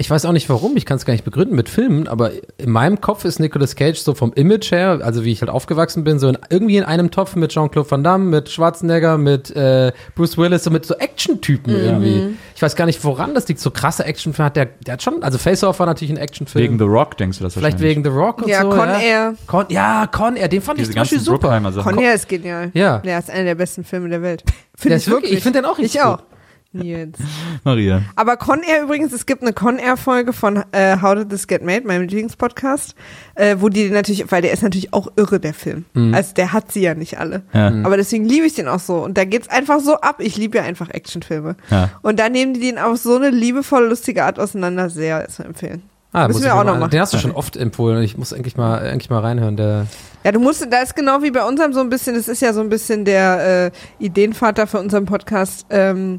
ich 0.00 0.08
weiß 0.08 0.24
auch 0.24 0.32
nicht 0.32 0.48
warum, 0.48 0.78
ich 0.78 0.86
kann 0.86 0.96
es 0.96 1.04
gar 1.04 1.12
nicht 1.12 1.26
begründen 1.26 1.54
mit 1.54 1.68
Filmen, 1.68 2.08
aber 2.08 2.30
in 2.56 2.70
meinem 2.70 3.02
Kopf 3.02 3.26
ist 3.26 3.38
Nicolas 3.38 3.76
Cage 3.76 3.98
so 3.98 4.14
vom 4.14 4.32
Image 4.32 4.70
her, 4.72 5.00
also 5.02 5.26
wie 5.26 5.30
ich 5.32 5.42
halt 5.42 5.50
aufgewachsen 5.50 6.04
bin, 6.04 6.18
so 6.18 6.28
in, 6.28 6.38
irgendwie 6.48 6.78
in 6.78 6.84
einem 6.84 7.10
Topf 7.10 7.36
mit 7.36 7.50
Jean-Claude 7.52 7.90
Van 7.90 8.02
Damme, 8.02 8.24
mit 8.24 8.48
Schwarzenegger, 8.48 9.18
mit 9.18 9.50
äh, 9.54 9.92
Bruce 10.14 10.38
Willis, 10.38 10.64
so 10.64 10.70
mit 10.70 10.86
so 10.86 10.94
Action-Typen 10.94 11.74
irgendwie. 11.76 12.34
Ich 12.56 12.62
weiß 12.62 12.76
gar 12.76 12.86
nicht, 12.86 13.04
woran 13.04 13.34
das 13.34 13.46
liegt. 13.48 13.60
So 13.60 13.70
krasse 13.70 14.04
Actionfilme 14.06 14.46
hat 14.46 14.56
der, 14.56 14.66
der 14.86 14.94
hat 14.94 15.02
schon, 15.02 15.22
also 15.22 15.36
Face 15.36 15.62
Off 15.64 15.78
war 15.80 15.86
natürlich 15.86 16.12
ein 16.14 16.16
Actionfilm. 16.16 16.64
wegen 16.64 16.78
The 16.78 16.84
Rock, 16.86 17.18
denkst 17.18 17.36
du 17.36 17.44
das 17.44 17.52
Vielleicht 17.52 17.80
wegen 17.80 18.02
The 18.02 18.08
Rock 18.08 18.40
und 18.40 18.48
Ja, 18.48 18.62
so. 18.62 18.70
Con 18.70 18.88
ja. 18.88 18.98
Air. 19.00 19.34
Con, 19.46 19.66
ja, 19.68 20.06
Con 20.06 20.36
Air, 20.36 20.48
den 20.48 20.62
fand 20.62 20.78
Diese 20.78 20.90
ich 20.92 20.94
zum 20.94 21.02
Beispiel 21.02 21.20
super. 21.20 21.60
Con 21.84 21.98
Air 21.98 22.14
ist 22.14 22.26
genial. 22.26 22.70
Ja. 22.72 22.98
Der 23.00 23.18
ist 23.18 23.30
einer 23.30 23.44
der 23.44 23.54
besten 23.54 23.84
Filme 23.84 24.08
der 24.08 24.22
Welt. 24.22 24.44
Der 24.46 24.54
Finde 24.76 24.96
ist 24.96 25.10
wirklich- 25.10 25.32
ich 25.34 25.42
finde 25.42 25.60
den 25.60 25.66
auch 25.66 25.76
richtig 25.76 25.96
Ich 25.96 26.00
auch. 26.02 26.16
gut. 26.18 26.26
Nils. 26.72 27.18
Maria. 27.64 28.02
Aber 28.16 28.36
Con 28.36 28.60
Air 28.62 28.84
übrigens, 28.84 29.12
es 29.12 29.26
gibt 29.26 29.42
eine 29.42 29.52
Con 29.52 29.78
Air 29.78 29.96
Folge 29.96 30.32
von 30.32 30.62
äh, 30.72 30.96
How 31.02 31.16
Did 31.16 31.30
This 31.30 31.46
Get 31.48 31.64
Made, 31.64 31.86
meinem 31.86 32.02
Lieblingspodcast, 32.02 32.94
äh, 33.34 33.56
wo 33.58 33.68
die 33.68 33.90
natürlich, 33.90 34.30
weil 34.30 34.42
der 34.42 34.52
ist 34.52 34.62
natürlich 34.62 34.92
auch 34.92 35.08
irre, 35.16 35.40
der 35.40 35.54
Film. 35.54 35.84
Also 36.12 36.34
der 36.34 36.52
hat 36.52 36.70
sie 36.70 36.82
ja 36.82 36.94
nicht 36.94 37.18
alle. 37.18 37.42
Ja. 37.52 37.68
Aber 37.84 37.96
deswegen 37.96 38.24
liebe 38.24 38.46
ich 38.46 38.54
den 38.54 38.68
auch 38.68 38.78
so. 38.80 38.98
Und 39.04 39.18
da 39.18 39.24
geht's 39.24 39.48
einfach 39.48 39.80
so 39.80 39.94
ab. 39.96 40.16
Ich 40.20 40.36
liebe 40.36 40.58
ja 40.58 40.64
einfach 40.64 40.90
Actionfilme. 40.90 41.56
Ja. 41.70 41.90
Und 42.02 42.20
da 42.20 42.28
nehmen 42.28 42.54
die 42.54 42.60
den 42.60 42.78
auf 42.78 42.98
so 42.98 43.16
eine 43.16 43.30
liebevolle, 43.30 43.88
lustige 43.88 44.24
Art 44.24 44.38
auseinander. 44.38 44.90
Sehr 44.90 45.28
zu 45.28 45.42
empfehlen. 45.42 45.82
Ah, 46.12 46.26
Müssen 46.26 46.42
wir 46.42 46.54
auch 46.54 46.64
noch 46.64 46.72
mal- 46.72 46.80
machen. 46.80 46.90
Den 46.90 47.00
hast 47.00 47.12
du 47.14 47.18
schon 47.18 47.30
oft 47.30 47.56
empfohlen. 47.56 48.02
Ich 48.02 48.18
muss 48.18 48.32
eigentlich 48.32 48.56
mal, 48.56 48.78
eigentlich 48.80 49.10
mal 49.10 49.20
reinhören. 49.20 49.56
Der, 49.56 49.86
Ja, 50.24 50.32
du 50.32 50.40
musst, 50.40 50.66
da 50.68 50.82
ist 50.82 50.96
genau 50.96 51.22
wie 51.22 51.30
bei 51.30 51.44
unserem 51.44 51.72
so 51.72 51.78
ein 51.80 51.88
bisschen, 51.88 52.16
das 52.16 52.26
ist 52.26 52.42
ja 52.42 52.52
so 52.52 52.60
ein 52.60 52.68
bisschen 52.68 53.04
der 53.04 53.70
äh, 54.00 54.04
Ideenvater 54.04 54.66
für 54.66 54.80
unseren 54.80 55.04
Podcast, 55.04 55.66
ähm, 55.70 56.18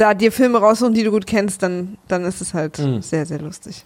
da 0.00 0.14
dir 0.14 0.32
Filme 0.32 0.58
raussuchen, 0.58 0.94
die 0.94 1.02
du 1.04 1.10
gut 1.10 1.26
kennst, 1.26 1.62
dann, 1.62 1.98
dann 2.08 2.24
ist 2.24 2.40
es 2.40 2.54
halt 2.54 2.78
Mhm. 2.78 3.02
sehr, 3.02 3.26
sehr 3.26 3.40
lustig. 3.40 3.84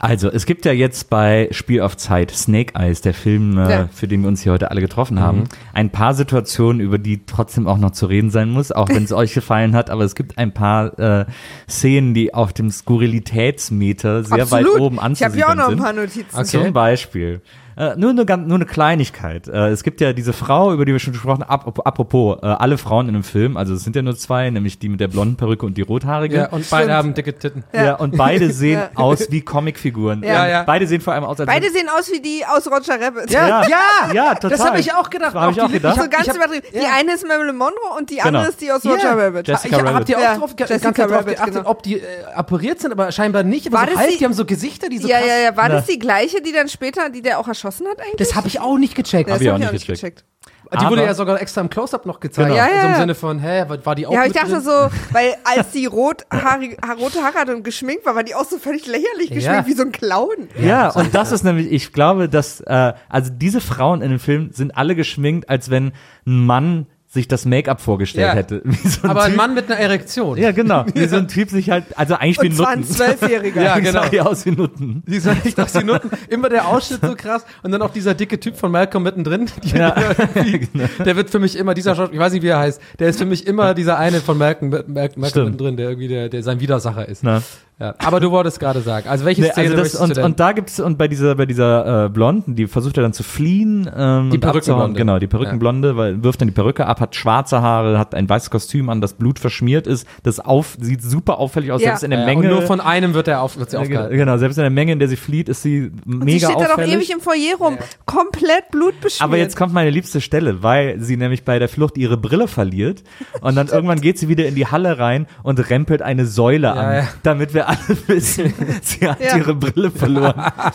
Also, 0.00 0.30
es 0.30 0.46
gibt 0.46 0.64
ja 0.64 0.70
jetzt 0.70 1.10
bei 1.10 1.48
Spiel 1.50 1.80
auf 1.80 1.96
Zeit 1.96 2.30
Snake 2.30 2.74
Eyes, 2.78 3.00
der 3.00 3.14
Film, 3.14 3.58
äh, 3.58 3.68
Ja. 3.70 3.88
für 3.92 4.06
den 4.06 4.22
wir 4.22 4.28
uns 4.28 4.42
hier 4.42 4.52
heute 4.52 4.70
alle 4.70 4.80
getroffen 4.80 5.18
haben, 5.18 5.44
ein 5.74 5.90
paar 5.90 6.14
Situationen, 6.14 6.80
über 6.80 6.98
die 6.98 7.26
trotzdem 7.26 7.66
auch 7.66 7.78
noch 7.78 7.90
zu 7.90 8.06
reden 8.06 8.30
sein 8.30 8.48
muss, 8.50 8.70
auch 8.70 8.88
wenn 8.90 9.02
es 9.02 9.10
euch 9.12 9.34
gefallen 9.34 9.74
hat, 9.74 9.90
aber 9.90 10.04
es 10.04 10.14
gibt 10.14 10.38
ein 10.38 10.54
paar 10.54 10.96
äh, 11.00 11.26
Szenen, 11.68 12.14
die 12.14 12.32
auf 12.32 12.52
dem 12.52 12.70
Skurrilitätsmeter 12.70 14.22
sehr 14.24 14.50
weit 14.52 14.66
oben 14.68 14.98
Ich 15.14 15.22
habe 15.22 15.34
hier 15.34 15.48
auch 15.48 15.54
noch 15.56 15.64
ein 15.64 15.70
sind. 15.70 15.82
paar 15.82 15.92
Notizen. 15.92 16.26
Okay. 16.32 16.44
Zum 16.44 16.72
Beispiel 16.72 17.40
Äh, 17.78 17.94
nur, 17.96 18.10
eine, 18.10 18.24
nur 18.38 18.56
eine 18.56 18.66
Kleinigkeit. 18.66 19.46
Äh, 19.46 19.68
es 19.68 19.84
gibt 19.84 20.00
ja 20.00 20.12
diese 20.12 20.32
Frau, 20.32 20.72
über 20.72 20.84
die 20.84 20.92
wir 20.92 20.98
schon 20.98 21.12
gesprochen 21.12 21.44
haben, 21.46 21.50
ap 21.68 21.86
apropos, 21.86 22.38
äh, 22.42 22.46
alle 22.46 22.76
Frauen 22.76 23.06
in 23.06 23.14
dem 23.14 23.22
Film, 23.22 23.56
also 23.56 23.74
es 23.74 23.84
sind 23.84 23.94
ja 23.94 24.02
nur 24.02 24.16
zwei, 24.16 24.50
nämlich 24.50 24.78
die 24.80 24.88
mit 24.88 24.98
der 25.00 25.06
blonden 25.08 25.36
Perücke 25.36 25.64
und 25.64 25.76
die 25.78 25.82
rothaarige. 25.82 26.36
Ja, 26.36 26.48
und 26.48 26.68
beide 26.70 26.92
haben 26.92 27.14
dicke 27.14 27.38
Titten. 27.38 27.62
Ja, 27.72 27.94
und 27.94 28.16
beide 28.16 28.50
sehen 28.50 28.80
Ja. 28.80 28.90
aus 28.96 29.30
wie 29.30 29.42
Comicfiguren. 29.42 30.22
Ja, 30.24 30.48
ja. 30.48 30.62
Beide 30.64 30.86
sehen 30.88 31.00
vor 31.00 31.12
allem 31.12 31.22
aus 31.24 31.38
als 31.38 31.46
Beide 31.46 31.70
sehen 31.70 31.88
aus 31.96 32.10
wie 32.10 32.20
die 32.20 32.42
aus 32.44 32.66
Roger 32.66 33.00
Rabbit. 33.00 33.30
Ja, 33.30 33.62
Ja, 33.68 34.12
ja, 34.12 34.34
total. 34.34 34.50
Das 34.50 34.64
habe 34.66 34.80
ich 34.80 34.92
auch 34.92 35.08
gedacht. 35.08 35.34
Habe 35.34 35.52
ich 35.52 35.62
Auch 35.62 35.70
gedacht. 35.70 36.00
So 36.02 36.08
ganz 36.08 36.22
ich 36.24 36.28
hab- 36.30 36.36
übertrieben. 36.36 36.66
Die 36.72 36.78
ja. 36.78 36.90
eine 36.98 37.12
ist 37.12 37.26
Marilyn 37.28 37.56
Monroe 37.56 37.72
und 37.96 38.10
die 38.10 38.16
Genau. 38.16 38.26
andere 38.26 38.48
ist 38.48 38.60
die 38.60 38.72
aus 38.72 38.82
Ja. 38.82 38.90
Roger 38.92 39.16
Rabbit. 39.16 39.46
Jessica 39.46 39.76
ich, 39.76 39.82
habt 39.84 39.94
Rabbit. 39.94 40.08
ihr 40.08 40.16
auch 40.18 40.22
Ja, 40.22 40.36
drauf, 40.36 40.50
Jessica 40.58 40.90
ganz 40.90 41.12
drauf 41.12 41.24
geachtet, 41.26 41.54
genau. 41.54 41.70
ob 41.70 41.82
die 41.84 42.00
äh, 42.00 42.02
appariert 42.34 42.80
sind, 42.80 42.90
aber 42.90 43.12
scheinbar 43.12 43.44
nicht. 43.44 43.68
Aber 43.68 43.76
War 43.76 43.84
so 43.84 43.90
das 43.92 43.98
halb, 44.00 44.10
die- 44.10 44.18
die 44.18 44.24
haben 44.24 44.32
so 44.34 44.44
Gesichter, 44.44 44.88
die 44.88 44.98
so 44.98 45.06
ja, 45.06 45.18
krass. 45.18 45.28
ja, 45.28 45.36
ja. 45.50 45.56
War 45.56 45.68
das 45.68 45.86
die 45.86 45.98
gleiche, 46.00 46.40
die 46.42 46.52
dann 46.52 46.68
später, 46.68 47.08
die 47.10 47.22
der 47.22 47.38
auch 47.38 47.46
erschossen 47.46 47.67
hat 47.88 48.00
eigentlich? 48.00 48.16
Das 48.16 48.34
habe 48.34 48.48
ich 48.48 48.60
auch 48.60 48.78
nicht 48.78 48.94
gecheckt. 48.94 49.28
Ja, 49.28 49.34
Hab 49.34 49.38
das 49.40 49.46
ich 49.46 49.48
hab 49.48 49.68
auch 49.68 49.72
nicht 49.72 49.86
gecheckt. 49.86 50.24
die 50.72 50.76
wurde 50.86 50.86
aber- 50.86 51.04
ja 51.04 51.14
sogar 51.14 51.40
extra 51.40 51.60
im 51.60 51.70
Close-Up 51.70 52.04
noch 52.06 52.20
gezeigt. 52.20 52.48
Genau. 52.48 52.58
Ja, 52.58 52.66
ja, 52.68 52.74
Also 52.74 52.86
im 52.86 52.92
ja. 52.92 52.98
Sinne 53.00 53.14
von, 53.14 53.38
hä, 53.38 53.64
war 53.84 53.94
die 53.94 54.06
auch 54.06 54.12
Ja, 54.12 54.22
ich 54.22 54.28
mit 54.28 54.36
dachte 54.36 54.52
drin? 54.52 54.60
so, 54.62 54.70
weil 55.12 55.34
als 55.44 55.70
die 55.72 55.86
rothaarige, 55.86 56.76
rote 57.00 57.22
Haare 57.22 57.34
hatte 57.38 57.54
und 57.56 57.62
geschminkt 57.64 58.04
war, 58.06 58.14
war 58.14 58.24
die 58.24 58.34
auch 58.34 58.44
so 58.44 58.58
völlig 58.58 58.86
lächerlich 58.86 59.28
Ja. 59.30 59.34
geschminkt, 59.34 59.66
wie 59.66 59.72
so 59.74 59.82
ein 59.82 59.92
Clown. 59.92 60.48
Ja, 60.60 60.90
und 60.90 61.14
das 61.14 61.32
ist 61.32 61.44
nämlich, 61.44 61.70
ich 61.70 61.92
glaube, 61.92 62.28
dass, 62.28 62.60
äh, 62.60 62.92
also 63.08 63.30
diese 63.34 63.60
Frauen 63.60 64.02
in 64.02 64.10
dem 64.10 64.20
Film 64.20 64.50
sind 64.52 64.76
alle 64.76 64.94
geschminkt, 64.94 65.48
als 65.48 65.70
wenn 65.70 65.92
ein 66.26 66.44
Mann 66.46 66.86
sich 67.18 67.28
das 67.28 67.44
Make-up 67.44 67.80
vorgestellt 67.80 68.28
Ja. 68.28 68.34
hätte. 68.34 68.62
So 68.84 69.02
ein 69.02 69.10
Aber 69.10 69.22
ein 69.22 69.30
typ, 69.32 69.36
Mann 69.36 69.54
mit 69.54 69.70
einer 69.70 69.78
Erektion. 69.80 70.38
Ja, 70.38 70.52
genau. 70.52 70.86
Wie 70.94 71.06
so 71.06 71.16
ein 71.16 71.28
Typ 71.28 71.50
sich 71.50 71.70
halt, 71.70 71.84
also 71.96 72.14
eigentlich 72.14 72.40
wie 72.40 72.46
Und 72.48 72.56
zwar 72.56 72.68
ein 72.68 72.80
Nutten. 72.80 72.92
Zwölfjähriger. 72.94 73.62
Ja, 73.68 73.78
genau. 73.78 74.08
die 74.08 74.20
aus 74.20 74.46
wie 74.46 74.52
Nutten. 74.52 75.02
Die 75.06 75.18
sah 75.18 75.34
nicht 75.44 75.58
aus 75.60 75.74
wie 75.74 75.84
Nutten. 75.84 76.10
Immer 76.28 76.48
der 76.48 76.68
Ausschnitt 76.68 77.00
so 77.02 77.14
krass. 77.16 77.44
Und 77.62 77.72
dann 77.72 77.82
auch 77.82 77.92
dieser 77.92 78.14
dicke 78.14 78.38
Typ 78.40 78.56
von 78.56 78.70
Malcolm 78.70 79.02
mittendrin. 79.04 79.46
Ja. 79.64 79.94
Genau. 80.34 80.88
Der 81.04 81.16
wird 81.16 81.30
für 81.30 81.38
mich 81.38 81.56
immer, 81.56 81.74
dieser 81.74 81.94
Schauspieler, 81.94 82.14
ich 82.20 82.24
weiß 82.24 82.32
nicht, 82.32 82.42
wie 82.42 82.48
er 82.48 82.58
heißt, 82.58 82.80
der 82.98 83.08
ist 83.08 83.18
für 83.18 83.26
mich 83.26 83.46
immer 83.46 83.74
dieser 83.74 83.98
eine 83.98 84.20
von 84.20 84.38
Malcolm, 84.38 84.70
Malcolm, 84.70 84.92
Malcolm 85.20 85.44
mittendrin, 85.46 85.76
der 85.76 85.88
irgendwie 85.90 86.08
der, 86.08 86.28
der 86.28 86.42
sein 86.42 86.60
Widersacher 86.60 87.08
ist. 87.08 87.22
Na. 87.24 87.42
Ja. 87.80 87.94
Aber 88.04 88.18
du 88.18 88.32
wolltest 88.32 88.58
gerade 88.58 88.80
sagen. 88.80 89.08
Also 89.08 89.24
welche 89.24 89.42
Nee, 89.42 89.50
Szene 89.52 89.70
also 89.70 89.76
das, 89.76 89.92
du 89.92 90.02
und, 90.02 90.16
denn? 90.16 90.24
und 90.24 90.40
da 90.40 90.50
gibt's 90.50 90.80
und 90.80 90.98
bei 90.98 91.06
dieser 91.06 91.36
bei 91.36 91.46
dieser 91.46 92.06
äh, 92.06 92.08
Blonden, 92.08 92.56
die 92.56 92.66
versucht 92.66 92.96
ja 92.96 93.04
dann 93.04 93.12
zu 93.12 93.22
fliehen, 93.22 93.88
ähm, 93.96 94.30
Die 94.30 94.38
Perückenblonde. 94.38 94.98
genau, 94.98 95.20
die 95.20 95.28
Perückenblonde, 95.28 95.96
weil 95.96 96.24
wirft 96.24 96.40
dann 96.40 96.48
die 96.48 96.54
Perücke 96.54 96.86
ab, 96.86 97.00
hat 97.00 97.14
schwarze 97.14 97.62
Haare, 97.62 97.96
hat 97.96 98.16
ein 98.16 98.28
weißes 98.28 98.50
Kostüm 98.50 98.88
an, 98.90 99.00
das 99.00 99.12
Blut 99.14 99.38
verschmiert 99.38 99.86
ist, 99.86 100.08
das 100.24 100.40
auf 100.40 100.76
sieht 100.80 101.02
super 101.02 101.38
auffällig 101.38 101.70
aus, 101.70 101.80
Ja. 101.80 101.90
selbst 101.90 102.02
in 102.02 102.10
der 102.10 102.18
ja, 102.20 102.26
Menge. 102.26 102.48
Und 102.48 102.48
nur 102.48 102.62
von 102.62 102.80
einem 102.80 103.14
wird 103.14 103.28
er 103.28 103.42
auf, 103.42 103.56
wird 103.56 103.70
sie 103.70 103.76
Ja, 103.76 103.82
aufgehalten. 103.82 104.16
genau, 104.16 104.36
selbst 104.38 104.56
in 104.58 104.62
der 104.62 104.70
Menge, 104.70 104.90
in 104.92 104.98
der 104.98 105.06
sie 105.06 105.16
flieht, 105.16 105.48
ist 105.48 105.62
sie 105.62 105.92
Und 106.04 106.18
sie 106.22 106.24
mega 106.24 106.48
steht 106.48 106.60
da 106.60 106.64
doch 106.64 106.70
auffällig. 106.78 106.94
ewig 106.94 107.10
im 107.12 107.20
Foyer 107.20 107.56
rum, 107.60 107.78
komplett 108.06 108.70
blutbeschmiert. 108.72 109.22
Aber 109.22 109.36
jetzt 109.38 109.56
kommt 109.56 109.72
meine 109.72 109.90
liebste 109.90 110.20
Stelle, 110.20 110.64
weil 110.64 110.98
sie 111.00 111.16
nämlich 111.16 111.44
bei 111.44 111.60
der 111.60 111.68
Flucht 111.68 111.96
ihre 111.96 112.16
Brille 112.16 112.48
verliert 112.48 113.04
und 113.40 113.54
dann 113.54 113.68
irgendwann 113.72 114.00
geht 114.00 114.18
sie 114.18 114.28
wieder 114.28 114.46
in 114.46 114.56
die 114.56 114.66
Halle 114.66 114.98
rein 114.98 115.28
und 115.44 115.70
rempelt 115.70 116.02
eine 116.02 116.26
Säule 116.26 116.72
an, 116.72 116.94
ja. 116.96 117.08
damit 117.22 117.54
wir 117.54 117.67
alle 117.68 117.98
wissen, 118.08 118.52
sie 118.82 119.08
hat 119.08 119.20
Ja. 119.20 119.36
ihre 119.36 119.54
Brille 119.54 119.90
verloren. 119.90 120.34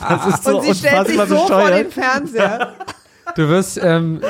Das 0.10 0.28
ist 0.28 0.44
so 0.44 0.60
und 0.60 0.66
sie 0.66 0.76
stellt 0.76 1.08
sich 1.08 1.18
so 1.20 1.26
vor 1.36 1.48
bescheuert. 1.48 1.80
den 1.80 1.92
Fernseher. 1.92 2.74
Du 3.36 3.48
wirst, 3.50 3.80
ähm, 3.82 4.22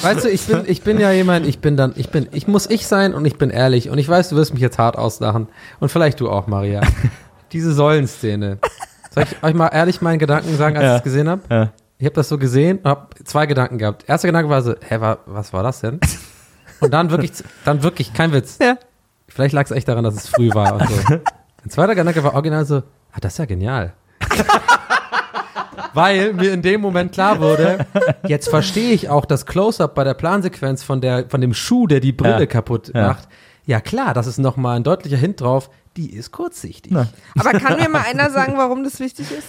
weißt 0.00 0.24
du, 0.24 0.30
ich 0.30 0.46
bin, 0.46 0.62
ich 0.66 0.82
bin 0.82 0.98
ja 1.00 1.10
jemand, 1.10 1.44
ich 1.46 1.58
bin 1.58 1.76
dann, 1.76 1.92
ich 1.96 2.10
bin, 2.10 2.28
ich 2.32 2.46
muss 2.48 2.70
ich 2.70 2.86
sein 2.86 3.14
und 3.14 3.24
ich 3.26 3.36
bin 3.36 3.50
ehrlich 3.50 3.90
und 3.90 3.98
ich 3.98 4.08
weiß, 4.08 4.28
du 4.30 4.36
wirst 4.36 4.52
mich 4.54 4.62
jetzt 4.62 4.78
hart 4.78 4.96
auslachen 4.96 5.48
und 5.80 5.88
vielleicht 5.90 6.20
du 6.20 6.30
auch, 6.30 6.46
Maria. 6.46 6.80
Diese 7.52 7.72
Säulenszene. 7.72 8.58
Soll 9.10 9.24
ich 9.24 9.42
euch 9.42 9.54
mal 9.54 9.68
ehrlich 9.68 10.00
meinen 10.00 10.18
Gedanken 10.18 10.56
sagen, 10.56 10.76
als 10.76 10.84
Ja. 10.84 10.92
ich 10.94 10.98
es 10.98 11.04
gesehen 11.04 11.28
habe? 11.28 11.42
Ja. 11.50 11.72
Ich 11.98 12.06
habe 12.06 12.14
das 12.14 12.28
so 12.28 12.38
gesehen 12.38 12.78
und 12.78 12.86
habe 12.88 13.08
zwei 13.24 13.46
Gedanken 13.46 13.76
gehabt. 13.78 14.04
Erster 14.08 14.28
Gedanke 14.28 14.48
war 14.48 14.62
so, 14.62 14.74
hä, 14.88 15.00
wa, 15.00 15.18
was 15.26 15.52
war 15.52 15.62
das 15.62 15.80
denn? 15.80 16.00
Und 16.80 16.92
dann 16.94 17.10
wirklich, 17.10 17.32
dann 17.64 17.82
wirklich, 17.82 18.14
kein 18.14 18.32
Witz. 18.32 18.58
Ja. 18.62 18.76
Vielleicht 19.28 19.52
lag 19.54 19.64
es 19.64 19.70
echt 19.70 19.86
daran, 19.88 20.04
dass 20.04 20.14
es 20.14 20.28
früh 20.28 20.50
war 20.54 20.74
und 20.80 20.88
so. 20.88 21.18
Ein 21.64 21.70
zweiter 21.70 21.94
Gedanke 21.94 22.22
war 22.24 22.34
original 22.34 22.64
so, 22.64 22.76
ah, 22.76 23.18
das 23.20 23.34
ist 23.34 23.38
ja 23.38 23.44
genial. 23.44 23.92
Weil 25.94 26.32
mir 26.32 26.52
in 26.52 26.62
dem 26.62 26.80
Moment 26.80 27.12
klar 27.12 27.40
wurde, 27.40 27.86
jetzt 28.26 28.48
verstehe 28.48 28.92
ich 28.92 29.08
auch 29.10 29.24
das 29.26 29.44
Close-Up 29.46 29.94
bei 29.94 30.04
der 30.04 30.14
Plansequenz 30.14 30.82
von, 30.82 31.00
der, 31.00 31.28
von 31.28 31.40
dem 31.40 31.52
Schuh, 31.52 31.86
der 31.86 32.00
die 32.00 32.12
Brille 32.12 32.40
Ja. 32.40 32.46
kaputt 32.46 32.92
Ja. 32.94 33.08
macht. 33.08 33.28
Ja 33.66 33.80
klar, 33.80 34.14
das 34.14 34.26
ist 34.26 34.38
nochmal 34.38 34.76
ein 34.76 34.84
deutlicher 34.84 35.16
Hint 35.18 35.40
drauf, 35.40 35.70
die 35.96 36.12
ist 36.12 36.32
kurzsichtig. 36.32 36.90
Na. 36.92 37.06
Aber 37.38 37.52
kann 37.58 37.78
mir 37.78 37.88
mal 37.88 38.02
einer 38.10 38.30
sagen, 38.30 38.54
warum 38.56 38.82
das 38.84 38.98
wichtig 39.00 39.30
ist? 39.30 39.46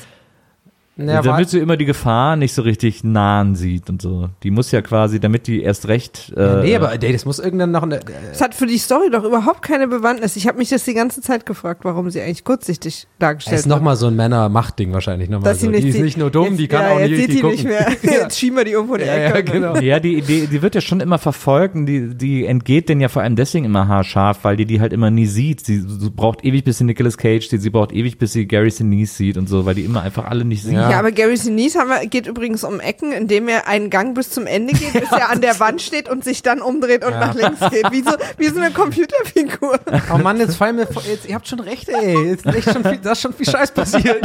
Naja, 0.95 1.23
damit 1.23 1.45
war, 1.45 1.45
sie 1.45 1.57
immer 1.59 1.75
die 1.75 1.85
Gefahr 1.85 2.35
nicht 2.35 2.53
so 2.53 2.61
richtig 2.61 3.03
nahen 3.03 3.55
sieht 3.55 3.89
und 3.89 3.99
so. 4.01 4.29
Die 4.43 4.51
muss 4.51 4.71
ja 4.71 4.81
quasi, 4.83 5.19
damit 5.19 5.47
die 5.47 5.61
erst 5.63 5.87
recht. 5.87 6.31
Äh, 6.37 6.61
nee, 6.61 6.75
aber 6.75 6.91
ey, 6.93 7.11
das 7.11 7.25
muss 7.25 7.39
irgendwann 7.39 7.71
noch 7.71 7.81
eine, 7.81 7.99
Das 8.29 8.41
hat 8.41 8.53
für 8.53 8.67
die 8.67 8.77
Story 8.77 9.09
doch 9.11 9.23
überhaupt 9.23 9.63
keine 9.63 9.87
Bewandtnis. 9.87 10.35
Ich 10.35 10.47
habe 10.47 10.59
mich 10.59 10.69
das 10.69 10.85
die 10.85 10.93
ganze 10.93 11.21
Zeit 11.21 11.47
gefragt, 11.47 11.83
warum 11.83 12.11
sie 12.11 12.21
eigentlich 12.21 12.43
kurzsichtig 12.43 13.07
das 13.07 13.07
dargestellt 13.19 13.59
ist 13.59 13.65
nochmal 13.65 13.95
so 13.95 14.07
ein 14.07 14.15
Männer-Macht-Ding 14.15 14.93
wahrscheinlich 14.93 15.29
nochmal 15.29 15.55
so. 15.55 15.71
die 15.71 15.87
ist 15.89 15.99
nicht 15.99 16.17
nur 16.17 16.29
dumm, 16.29 16.49
jetzt, 16.49 16.59
die 16.59 16.67
kann 16.67 16.81
ja, 16.83 16.91
auch 16.91 16.99
nicht 16.99 17.09
jetzt 17.11 17.31
sieht 17.31 17.43
richtig 17.43 17.61
die 17.61 17.67
gucken. 17.67 17.87
nicht 17.89 18.03
mehr. 18.03 18.13
Jetzt 18.23 18.37
schieben 18.39 18.57
wir 18.57 18.65
die 18.65 18.71
irgendwo 18.71 18.95
in 18.95 19.01
die 19.01 19.07
Ja, 19.07 19.13
Ecke. 19.15 19.35
ja, 19.35 19.41
genau. 19.41 19.75
Ja, 19.77 19.99
die, 19.99 20.21
die, 20.21 20.47
die 20.47 20.61
wird 20.61 20.75
ja 20.75 20.81
schon 20.81 20.99
immer 20.99 21.17
verfolgt 21.17 21.75
und 21.75 21.85
die, 21.87 22.15
die 22.15 22.45
entgeht 22.45 22.89
denn 22.89 23.01
ja 23.01 23.09
vor 23.09 23.21
allem 23.23 23.35
deswegen 23.35 23.65
immer 23.65 23.87
haarscharf, 23.87 24.43
weil 24.43 24.57
die 24.57 24.65
die 24.65 24.79
halt 24.79 24.93
immer 24.93 25.09
nie 25.09 25.25
sieht. 25.25 25.65
Sie, 25.65 25.79
sie 25.79 26.09
braucht 26.11 26.45
ewig, 26.45 26.63
bis 26.63 26.77
sie 26.77 26.83
Nicolas 26.83 27.17
Cage 27.17 27.47
sieht, 27.47 27.61
sie 27.61 27.69
braucht 27.71 27.91
ewig, 27.91 28.17
bis 28.19 28.33
sie 28.33 28.45
Gary 28.45 28.69
Sinise 28.69 29.15
sieht 29.15 29.37
und 29.37 29.49
so, 29.49 29.65
weil 29.65 29.73
die 29.75 29.83
immer 29.85 30.01
einfach 30.03 30.25
alle 30.25 30.45
nicht 30.45 30.63
sieht. 30.63 30.82
Ja. 30.83 30.91
Ja, 30.91 30.99
aber 30.99 31.11
Gary 31.11 31.37
Sinise 31.37 31.79
haben 31.79 31.89
wir, 31.89 32.05
geht 32.07 32.27
übrigens 32.27 32.63
um 32.63 32.79
Ecken, 32.79 33.11
indem 33.11 33.47
er 33.47 33.67
einen 33.67 33.89
Gang 33.89 34.13
bis 34.15 34.29
zum 34.29 34.45
Ende 34.47 34.73
geht, 34.73 34.93
bis 34.93 35.11
er 35.11 35.29
an 35.29 35.41
der 35.41 35.59
Wand 35.59 35.81
steht 35.81 36.09
und 36.09 36.23
sich 36.23 36.43
dann 36.43 36.61
umdreht 36.61 37.03
und 37.05 37.11
nach 37.11 37.33
links 37.35 37.59
geht. 37.71 37.91
Wie 37.91 38.01
so, 38.01 38.11
wie 38.37 38.47
so 38.49 38.59
eine 38.59 38.71
Computerfigur. 38.71 39.79
Oh 40.13 40.17
Mann, 40.17 40.37
jetzt 40.39 40.55
fallen 40.55 40.75
mir 40.75 40.87
vor, 40.87 41.01
jetzt, 41.09 41.27
ihr 41.27 41.35
habt 41.35 41.47
schon 41.47 41.59
recht, 41.59 41.89
ey. 41.89 42.29
Jetzt 42.29 42.45
ist 42.45 42.55
echt 42.55 42.71
schon 42.73 42.83
viel, 42.83 42.97
da 42.97 43.11
ist 43.13 43.21
schon 43.21 43.33
viel 43.33 43.47
Scheiß 43.49 43.71
passiert. 43.71 44.21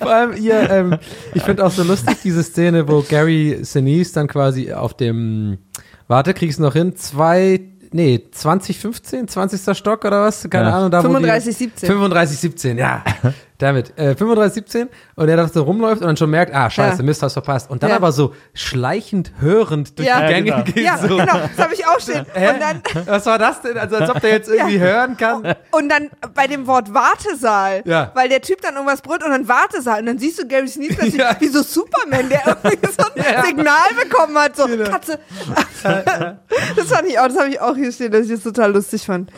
Vor 0.00 0.10
allem 0.12 0.36
ihr, 0.36 0.70
ähm, 0.70 0.96
ich 1.34 1.42
finde 1.42 1.64
auch 1.64 1.70
so 1.72 1.82
lustig 1.82 2.16
diese 2.22 2.42
Szene, 2.42 2.88
wo 2.88 3.02
Gary 3.02 3.58
Sinise 3.62 4.14
dann 4.14 4.28
quasi 4.28 4.72
auf 4.72 4.94
dem, 4.94 5.58
warte, 6.08 6.34
krieg's 6.34 6.58
noch 6.58 6.72
hin, 6.74 6.96
zwei, 6.96 7.60
nee, 7.92 8.22
2015, 8.30 9.28
20. 9.28 9.76
Stock 9.76 10.04
oder 10.04 10.22
was? 10.22 10.48
Keine 10.48 10.68
Ja. 10.70 10.78
Ahnung, 10.78 10.90
da 10.90 10.98
wo 10.98 11.08
die- 11.08 11.14
35, 11.14 11.56
17. 11.56 11.86
35, 11.88 12.38
17, 12.38 12.78
ja. 12.78 13.04
Damit, 13.62 13.96
äh, 13.98 14.16
35, 14.16 14.54
17 14.64 14.88
und 15.14 15.28
er 15.28 15.36
da 15.36 15.46
so 15.48 15.62
rumläuft 15.62 16.00
und 16.02 16.08
dann 16.08 16.16
schon 16.16 16.30
merkt, 16.30 16.54
ah, 16.54 16.68
scheiße, 16.68 16.98
Ja. 16.98 17.02
Mist, 17.04 17.22
hast 17.22 17.34
verpasst. 17.34 17.70
Und 17.70 17.82
dann 17.82 17.90
Ja. 17.90 17.96
aber 17.96 18.10
so 18.12 18.34
schleichend 18.54 19.32
hörend 19.38 19.98
durch 19.98 20.08
Ja. 20.08 20.20
die 20.26 20.34
Gänge 20.34 20.48
Ja, 20.48 20.54
genau. 20.62 20.64
geht. 20.72 20.84
Ja, 20.84 20.98
so. 20.98 21.08
genau, 21.16 21.38
das 21.56 21.64
habe 21.64 21.74
ich 21.74 21.86
auch 21.86 22.00
stehen. 22.00 22.26
Hä? 22.34 22.48
Und 22.54 22.60
dann, 22.60 22.82
Was 23.06 23.24
war 23.26 23.38
das 23.38 23.60
denn? 23.62 23.78
Also 23.78 23.96
als 23.96 24.10
ob 24.10 24.20
der 24.20 24.30
jetzt 24.30 24.48
irgendwie 24.48 24.76
Ja. 24.76 24.80
hören 24.80 25.16
kann. 25.16 25.54
und 25.70 25.88
dann 25.88 26.10
bei 26.34 26.46
dem 26.48 26.66
Wort 26.66 26.92
Wartesaal, 26.92 27.82
Ja. 27.84 28.10
weil 28.14 28.28
der 28.28 28.40
Typ 28.42 28.60
dann 28.62 28.74
irgendwas 28.74 29.00
brüllt 29.02 29.22
und 29.22 29.30
dann 29.30 29.46
Wartesaal 29.48 30.00
und 30.00 30.06
dann 30.06 30.18
siehst 30.18 30.40
du 30.42 30.46
Gary 30.46 30.66
Sinise 30.66 30.94
plötzlich 30.96 31.20
Ja. 31.20 31.36
wie 31.38 31.48
so 31.48 31.62
Superman, 31.62 32.28
der 32.28 32.42
irgendwie 32.64 32.86
so 32.86 33.04
ein 33.04 33.22
Ja. 33.34 33.44
Signal 33.44 33.88
bekommen 34.02 34.36
hat, 34.38 34.56
so 34.56 34.66
Genau. 34.66 34.90
Katze. 34.90 35.18
das 36.76 36.86
fand 36.88 37.08
ich 37.08 37.18
auch, 37.18 37.28
das 37.28 37.38
habe 37.38 37.48
ich 37.48 37.60
auch 37.60 37.76
hier 37.76 37.92
stehen, 37.92 38.10
dass 38.12 38.22
ich 38.26 38.32
das 38.32 38.42
total 38.42 38.72
lustig 38.72 39.04
fand. 39.06 39.30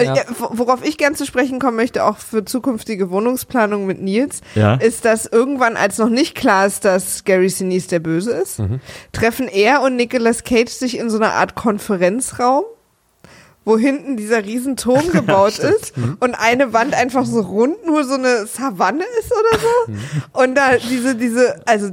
Äh, 0.00 0.04
Ja. 0.04 0.14
ja, 0.16 0.22
wo- 0.38 0.50
Worauf 0.58 0.84
ich 0.84 0.98
gern 0.98 1.14
zu 1.14 1.24
sprechen 1.26 1.58
kommen 1.58 1.76
möchte, 1.76 2.04
auch 2.04 2.18
für 2.18 2.44
zukünftige 2.44 3.10
Wohnungsplanung 3.10 3.86
mit 3.86 4.00
Nils, 4.02 4.40
Ja. 4.54 4.74
ist, 4.74 5.04
dass 5.04 5.26
irgendwann, 5.26 5.76
als 5.76 5.98
noch 5.98 6.08
nicht 6.08 6.34
klar 6.34 6.66
ist, 6.66 6.84
dass 6.84 7.24
Gary 7.24 7.48
Sinise 7.48 7.88
der 7.88 8.00
Böse 8.00 8.32
ist, 8.32 8.58
Mhm. 8.58 8.80
treffen 9.12 9.48
er 9.48 9.82
und 9.82 9.96
Nicolas 9.96 10.44
Cage 10.44 10.70
sich 10.70 10.98
in 10.98 11.10
so 11.10 11.16
einer 11.18 11.32
Art 11.34 11.54
Konferenzraum, 11.54 12.64
wo 13.64 13.76
hinten 13.76 14.16
dieser 14.16 14.44
riesen 14.44 14.76
Turm 14.76 15.02
gebaut 15.12 15.58
ist 15.58 15.96
Mhm. 15.96 16.16
und 16.20 16.34
eine 16.34 16.72
Wand 16.72 16.94
einfach 16.94 17.26
so 17.26 17.40
rund, 17.40 17.84
nur 17.86 18.04
so 18.04 18.14
eine 18.14 18.46
Savanne 18.46 19.04
ist 19.20 19.30
oder 19.32 19.58
so. 19.60 19.92
Mhm. 19.92 20.00
Und 20.32 20.54
da 20.54 20.76
diese, 20.78 21.14
diese, 21.14 21.60
also 21.66 21.90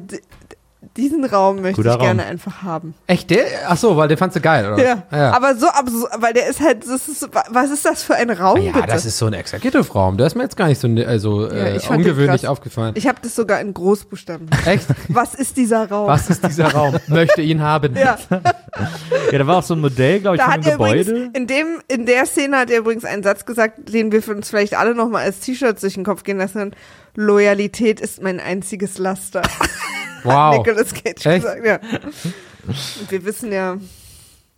diesen 0.97 1.23
Raum 1.23 1.61
möchte 1.61 1.81
Guter 1.81 1.93
ich 1.93 1.99
gerne 1.99 2.23
Raum. 2.23 2.31
einfach 2.31 2.63
haben. 2.63 2.93
Echt, 3.07 3.29
der? 3.29 3.45
Ach 3.67 3.77
so, 3.77 3.95
weil 3.95 4.07
den 4.07 4.17
fandst 4.17 4.35
du 4.35 4.41
geil, 4.41 4.71
oder? 4.73 4.83
Ja. 4.83 5.03
ja. 5.11 5.31
Aber 5.31 5.55
so 5.55 5.67
absurd, 5.67 6.11
weil 6.19 6.33
der 6.33 6.47
ist 6.47 6.59
halt, 6.59 6.85
das 6.87 7.07
ist, 7.07 7.29
was 7.49 7.69
ist 7.71 7.85
das 7.85 8.03
für 8.03 8.15
ein 8.15 8.29
Raum, 8.29 8.59
ja, 8.61 8.71
bitte? 8.73 8.87
das 8.87 9.05
ist 9.05 9.17
so 9.17 9.27
ein 9.27 9.33
Executive-Raum. 9.33 10.17
Der 10.17 10.27
ist 10.27 10.35
mir 10.35 10.43
jetzt 10.43 10.57
gar 10.57 10.67
nicht 10.67 10.81
so 10.81 10.87
also, 11.07 11.47
Ja, 11.47 11.67
äh, 11.67 11.79
ungewöhnlich 11.89 12.47
aufgefallen. 12.47 12.95
ich 12.97 13.07
habe 13.07 13.19
das 13.21 13.35
sogar 13.35 13.61
in 13.61 13.73
Großbuchstaben. 13.73 14.49
Echt? 14.65 14.87
Was 15.09 15.35
ist 15.35 15.55
dieser 15.57 15.89
Raum? 15.89 16.07
Was 16.07 16.29
ist 16.29 16.45
dieser 16.45 16.73
Raum? 16.73 16.97
Möchte 17.07 17.41
ihn 17.41 17.61
haben. 17.61 17.95
Ja, 17.95 18.17
Ja, 19.31 19.39
da 19.39 19.47
war 19.47 19.57
auch 19.57 19.63
so 19.63 19.73
ein 19.75 19.81
Modell, 19.81 20.19
glaube 20.19 20.37
ich, 20.37 20.41
da 20.41 20.45
von 20.45 20.53
hat 20.53 20.67
einem 20.67 20.79
er 20.79 20.87
übrigens, 20.87 21.07
Gebäude. 21.07 21.29
in 21.33 21.47
dem, 21.47 21.67
in 21.87 22.05
der 22.05 22.25
Szene 22.25 22.57
hat 22.57 22.69
er 22.69 22.79
übrigens 22.79 23.05
einen 23.05 23.23
Satz 23.23 23.45
gesagt, 23.45 23.93
den 23.93 24.11
wir 24.11 24.21
für 24.21 24.35
uns 24.35 24.49
vielleicht 24.49 24.75
alle 24.75 24.95
nochmal 24.95 25.23
als 25.23 25.39
T-Shirts 25.39 25.81
durch 25.81 25.95
den 25.95 26.03
Kopf 26.05 26.23
gehen 26.23 26.37
lassen. 26.37 26.71
Loyalität 27.15 27.99
ist 27.99 28.21
mein 28.21 28.39
einziges 28.39 28.97
Laster. 28.97 29.41
Wow. 30.27 30.57
Nicolas 30.57 30.93
Cage 30.93 31.25
Echt? 31.25 31.43
gesagt, 31.43 31.65
ja. 31.65 31.79
Und 32.67 33.11
wir 33.11 33.25
wissen 33.25 33.51
ja, 33.51 33.77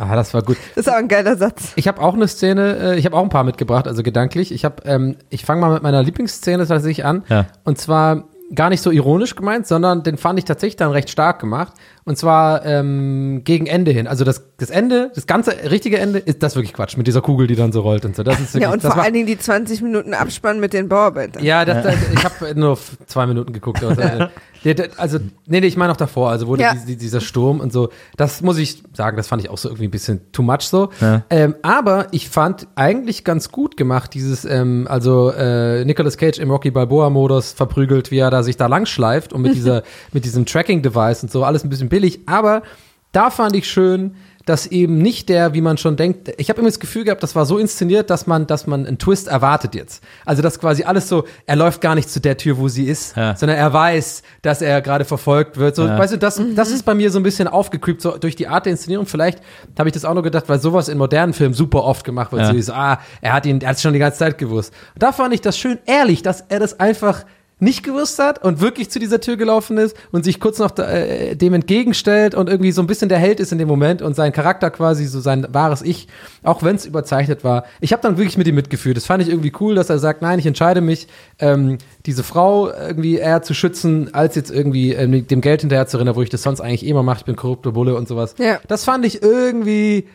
Ah, 0.02 0.16
das 0.16 0.34
war 0.34 0.42
gut. 0.44 0.56
das 0.76 0.86
ist 0.88 0.92
auch 0.92 0.98
ein 0.98 1.10
geiler 1.10 1.36
Satz. 1.36 1.74
Ich 1.76 1.86
habe 1.90 2.02
auch 2.02 2.14
eine 2.14 2.28
Szene, 2.30 2.78
äh, 2.94 2.98
ich 2.98 3.06
habe 3.06 3.18
auch 3.18 3.24
ein 3.24 3.28
paar 3.30 3.44
mitgebracht, 3.44 3.86
also 3.86 4.02
gedanklich. 4.02 4.54
Ich 4.54 4.64
habe, 4.64 4.82
ähm, 4.86 5.18
ich 5.30 5.44
fange 5.44 5.60
mal 5.60 5.74
mit 5.74 5.84
meiner 5.84 6.02
Lieblingsszene 6.02 6.66
tatsächlich 6.66 7.04
an. 7.04 7.24
Ja. 7.28 7.48
Und 7.66 7.80
zwar 7.80 8.24
gar 8.56 8.70
nicht 8.70 8.82
so 8.82 8.92
ironisch 8.92 9.36
gemeint, 9.36 9.68
sondern 9.68 10.02
den 10.04 10.18
fand 10.18 10.40
ich 10.40 10.46
tatsächlich 10.46 10.78
dann 10.78 10.92
recht 10.92 11.10
stark 11.10 11.40
gemacht. 11.40 11.74
Und 12.10 12.16
zwar 12.16 12.66
ähm, 12.66 13.42
gegen 13.44 13.68
Ende 13.68 13.92
hin. 13.92 14.08
Also 14.08 14.24
das, 14.26 14.42
das 14.58 14.72
Ende, 14.72 15.12
das 15.14 15.28
ganze 15.28 15.52
richtige 15.70 16.00
Ende, 16.00 16.18
ist 16.18 16.42
das 16.42 16.56
wirklich 16.56 16.74
Quatsch 16.74 16.98
mit 16.98 17.06
dieser 17.06 17.22
Kugel, 17.22 17.46
die 17.46 17.56
dann 17.56 17.72
so 17.72 17.82
rollt 17.82 18.04
und 18.04 18.16
so. 18.16 18.24
Das 18.24 18.40
ist 18.40 18.48
wirklich, 18.56 18.64
Ja, 18.64 18.72
und 18.74 18.84
das 18.84 18.90
vor 18.92 18.98
war- 18.98 19.04
allen 19.04 19.14
Dingen 19.14 19.28
die 19.28 19.38
20 19.38 19.84
Minuten 19.84 20.16
Abspann 20.16 20.60
mit 20.60 20.74
den 20.74 20.90
Bauarbeitern. 20.90 21.44
ja, 21.44 21.64
das, 21.66 21.84
das, 21.84 21.96
ich 22.12 22.24
habe 22.24 22.60
nur 22.60 22.80
zwei 23.06 23.28
Minuten 23.28 23.54
geguckt. 23.54 23.84
Also, 23.84 24.02
der- 24.66 24.90
also 24.98 25.20
nee, 25.46 25.62
nee, 25.62 25.68
ich 25.68 25.78
meine 25.78 25.92
auch 25.94 25.98
davor, 25.98 26.32
also 26.32 26.48
wurde 26.48 26.64
Ja. 26.64 26.74
die, 26.74 26.84
die, 26.88 26.98
dieser 26.98 27.22
Sturm 27.22 27.60
und 27.60 27.72
so, 27.72 27.90
das 28.18 28.42
muss 28.42 28.58
ich 28.58 28.82
sagen, 28.94 29.16
das 29.16 29.28
fand 29.28 29.44
ich 29.44 29.52
auch 29.52 29.60
so 29.60 29.70
irgendwie 29.70 29.88
ein 29.88 29.92
bisschen 29.92 30.32
too 30.32 30.42
much 30.42 30.62
so. 30.64 30.90
Ja. 31.02 31.24
Ähm, 31.30 31.54
aber 31.62 32.08
ich 32.10 32.28
fand 32.28 32.66
eigentlich 32.74 33.24
ganz 33.24 33.52
gut 33.52 33.78
gemacht, 33.78 34.16
dieses, 34.16 34.46
ähm, 34.46 34.88
also 34.90 35.30
äh, 35.32 35.86
Nicolas 35.86 36.18
Cage 36.18 36.40
im 36.40 36.50
Rocky 36.50 36.72
Balboa-Modus 36.72 37.52
verprügelt, 37.54 38.10
wie 38.10 38.18
er 38.18 38.32
da 38.32 38.42
sich 38.42 38.58
da 38.58 38.66
lang 38.66 38.88
schleift 38.88 39.32
und 39.32 39.44
mit 39.44 39.54
dieser, 39.60 39.84
mit 40.12 40.26
diesem 40.26 40.48
Tracking-Device 40.48 41.22
und 41.22 41.32
so, 41.32 41.44
alles 41.44 41.64
ein 41.64 41.70
bisschen 41.70 41.88
billig, 42.00 42.22
aber 42.26 42.64
da 43.12 43.30
fand 43.30 43.56
ich 43.56 43.70
schön, 43.70 44.16
dass 44.46 44.66
eben 44.66 44.98
nicht 45.00 45.30
der, 45.30 45.54
wie 45.54 45.62
man 45.62 45.78
schon 45.78 45.96
denkt, 45.96 46.32
ich 46.38 46.50
habe 46.50 46.60
immer 46.60 46.70
das 46.70 46.80
Gefühl 46.80 47.04
gehabt, 47.04 47.22
das 47.22 47.36
war 47.36 47.46
so 47.46 47.60
inszeniert, 47.60 48.10
dass 48.10 48.26
man, 48.26 48.48
dass 48.48 48.66
man 48.66 48.88
einen 48.88 48.98
Twist 48.98 49.28
erwartet 49.28 49.76
jetzt. 49.76 50.04
Also 50.26 50.42
dass 50.42 50.60
quasi 50.60 50.84
alles 50.84 51.08
so, 51.08 51.26
er 51.46 51.56
läuft 51.56 51.82
gar 51.82 51.94
nicht 51.94 52.10
zu 52.10 52.20
der 52.20 52.36
Tür, 52.36 52.58
wo 52.58 52.68
sie 52.68 52.86
ist, 52.86 53.16
Ja. 53.16 53.36
sondern 53.36 53.60
er 53.60 53.72
weiß, 53.74 54.24
dass 54.42 54.64
er 54.64 54.82
gerade 54.82 55.06
verfolgt 55.06 55.58
wird. 55.58 55.76
So, 55.76 55.86
Ja. 55.86 56.00
weißt 56.00 56.14
du, 56.14 56.18
das, 56.18 56.42
das 56.56 56.72
ist 56.72 56.84
bei 56.84 56.96
mir 56.96 57.12
so 57.12 57.20
ein 57.20 57.24
bisschen 57.24 57.48
aufgekübt, 57.48 58.02
so 58.02 58.18
durch 58.18 58.36
die 58.36 58.48
Art 58.48 58.66
der 58.66 58.72
Inszenierung. 58.72 59.06
Vielleicht 59.06 59.40
habe 59.78 59.90
ich 59.90 59.94
das 59.94 60.04
auch 60.04 60.16
noch 60.16 60.24
gedacht, 60.24 60.46
weil 60.48 60.60
sowas 60.60 60.88
in 60.88 60.98
modernen 60.98 61.34
Filmen 61.34 61.54
super 61.54 61.84
oft 61.84 62.04
gemacht 62.04 62.32
wird. 62.32 62.42
Ja. 62.42 62.62
So 62.62 62.74
ah, 62.74 63.00
er 63.22 63.34
hat 63.34 63.46
ihn, 63.46 63.62
er 63.62 63.70
hat 63.70 63.80
schon 63.80 63.94
die 63.94 64.00
ganze 64.00 64.18
Zeit 64.18 64.40
gewusst. 64.40 64.74
Und 64.96 65.04
da 65.04 65.12
fand 65.12 65.32
ich 65.34 65.42
das 65.42 65.60
schön 65.60 65.78
ehrlich, 65.86 66.24
dass 66.24 66.42
er 66.50 66.60
das 66.60 66.80
einfach 66.80 67.24
nicht 67.60 67.84
gewusst 67.84 68.20
hat 68.20 68.44
und 68.44 68.62
wirklich 68.62 68.90
zu 68.90 69.00
dieser 69.00 69.20
Tür 69.20 69.38
gelaufen 69.38 69.78
ist 69.78 69.96
und 70.12 70.24
sich 70.24 70.40
kurz 70.40 70.60
noch 70.60 70.78
äh, 70.78 71.36
dem 71.36 71.54
entgegenstellt 71.54 72.34
und 72.34 72.50
irgendwie 72.50 72.72
so 72.72 72.82
ein 72.82 72.88
bisschen 72.88 73.10
der 73.10 73.20
Held 73.20 73.40
ist 73.40 73.52
in 73.52 73.58
dem 73.58 73.68
Moment 73.68 74.02
und 74.02 74.16
sein 74.16 74.32
Charakter 74.32 74.72
quasi 74.72 75.06
so 75.06 75.20
sein 75.20 75.46
wahres 75.52 75.82
Ich, 75.82 76.08
auch 76.44 76.64
wenn 76.64 76.76
es 76.76 76.86
überzeichnet 76.86 77.44
war. 77.44 77.66
Ich 77.82 77.92
habe 77.92 78.02
dann 78.02 78.18
wirklich 78.18 78.38
mit 78.38 78.48
ihm 78.48 78.56
mitgefühlt. 78.56 78.96
Das 78.96 79.06
fand 79.06 79.22
ich 79.22 79.30
irgendwie 79.30 79.52
cool, 79.60 79.76
dass 79.76 79.90
er 79.90 80.00
sagt, 80.00 80.22
nein, 80.22 80.40
ich 80.40 80.46
entscheide 80.46 80.82
mich, 80.82 81.08
ähm, 81.40 81.78
diese 82.06 82.24
Frau 82.24 82.72
irgendwie 82.72 83.18
eher 83.18 83.42
zu 83.42 83.54
schützen, 83.54 84.14
als 84.14 84.36
jetzt 84.36 84.52
irgendwie 84.52 84.94
ähm, 84.94 85.28
dem 85.28 85.42
Geld 85.42 85.62
hinterher 85.62 85.88
zu 85.88 85.98
rennen, 85.98 86.16
wo 86.16 86.22
ich 86.22 86.30
das 86.30 86.44
sonst 86.44 86.62
eigentlich 86.62 86.86
immer 86.86 87.04
mache. 87.04 87.20
Ich 87.20 87.26
bin 87.26 87.36
korrupte 87.36 87.74
Bulle 87.74 87.96
und 87.96 88.08
sowas. 88.08 88.36
Ja. 88.38 88.60
Das 88.68 88.86
fand 88.86 89.06
ich 89.06 89.22
irgendwie, 89.22 90.08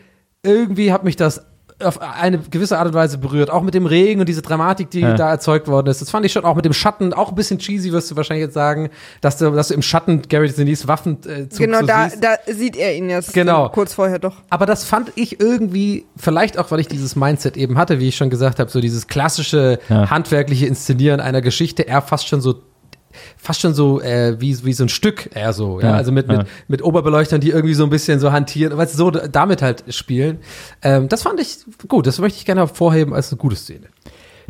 irgendwie 0.43 0.91
hat 0.91 1.03
mich 1.03 1.15
das 1.15 1.45
auf 1.83 1.99
eine 2.01 2.37
gewisse 2.39 2.77
Art 2.77 2.87
und 2.87 2.93
Weise 2.93 3.17
berührt. 3.17 3.49
Auch 3.49 3.61
mit 3.61 3.73
dem 3.73 3.85
Regen 3.85 4.21
und 4.21 4.29
diese 4.29 4.41
Dramatik, 4.41 4.89
die 4.91 5.01
Ja. 5.01 5.13
da 5.15 5.29
erzeugt 5.29 5.67
worden 5.67 5.87
ist. 5.87 5.99
Das 6.01 6.09
fand 6.09 6.25
ich 6.25 6.31
schon 6.31 6.45
auch 6.45 6.55
mit 6.55 6.63
dem 6.63 6.71
Schatten, 6.71 7.13
auch 7.13 7.29
ein 7.29 7.35
bisschen 7.35 7.59
cheesy, 7.59 7.91
wirst 7.91 8.09
du 8.09 8.15
wahrscheinlich 8.15 8.45
jetzt 8.45 8.53
sagen, 8.53 8.89
dass 9.19 9.37
du, 9.37 9.51
dass 9.51 9.67
du 9.67 9.73
im 9.73 9.81
Schatten 9.81 10.21
Gary 10.21 10.47
Sinise 10.47 10.87
Waffen 10.87 11.17
äh, 11.27 11.49
zu, 11.49 11.61
Genau, 11.61 11.81
so 11.81 11.85
da, 11.87 12.09
siehst. 12.09 12.23
da 12.23 12.35
sieht 12.47 12.77
er 12.77 12.95
ihn 12.95 13.09
jetzt 13.09 13.33
Genau. 13.33 13.67
kurz 13.69 13.93
vorher 13.93 14.19
doch. 14.19 14.37
Aber 14.49 14.65
das 14.65 14.85
fand 14.85 15.11
ich 15.15 15.41
irgendwie, 15.41 16.05
vielleicht 16.15 16.57
auch, 16.57 16.71
weil 16.71 16.79
ich 16.79 16.87
dieses 16.87 17.15
Mindset 17.17 17.57
eben 17.57 17.77
hatte, 17.77 17.99
wie 17.99 18.07
ich 18.07 18.15
schon 18.15 18.29
gesagt 18.29 18.59
habe, 18.59 18.69
so 18.71 18.79
dieses 18.79 19.07
klassische 19.07 19.79
Ja. 19.89 20.09
handwerkliche 20.09 20.67
Inszenieren 20.67 21.19
einer 21.19 21.41
Geschichte, 21.41 21.83
eher 21.83 22.01
fast 22.01 22.27
schon 22.29 22.39
so 22.39 22.55
fast 23.37 23.61
schon 23.61 23.73
so 23.73 24.01
äh, 24.01 24.39
wie, 24.39 24.63
wie 24.65 24.73
so 24.73 24.83
ein 24.83 24.89
Stück 24.89 25.29
eher 25.35 25.53
so, 25.53 25.79
ja, 25.79 25.87
Ja, 25.89 25.93
also 25.95 26.11
mit, 26.11 26.29
ja. 26.29 26.39
mit, 26.39 26.47
mit 26.67 26.83
Oberbeleuchtern, 26.83 27.41
die 27.41 27.49
irgendwie 27.49 27.73
so 27.73 27.83
ein 27.83 27.89
bisschen 27.89 28.19
so 28.19 28.31
hantieren, 28.31 28.77
du, 28.77 28.87
so 28.87 29.11
damit 29.11 29.61
halt 29.61 29.83
spielen. 29.89 30.39
Ähm, 30.81 31.09
das 31.09 31.23
fand 31.23 31.39
ich 31.39 31.57
gut, 31.87 32.07
das 32.07 32.19
möchte 32.19 32.39
ich 32.39 32.45
gerne 32.45 32.61
hervorheben 32.61 33.13
als 33.13 33.31
eine 33.31 33.37
gute 33.37 33.55
Szene. 33.55 33.87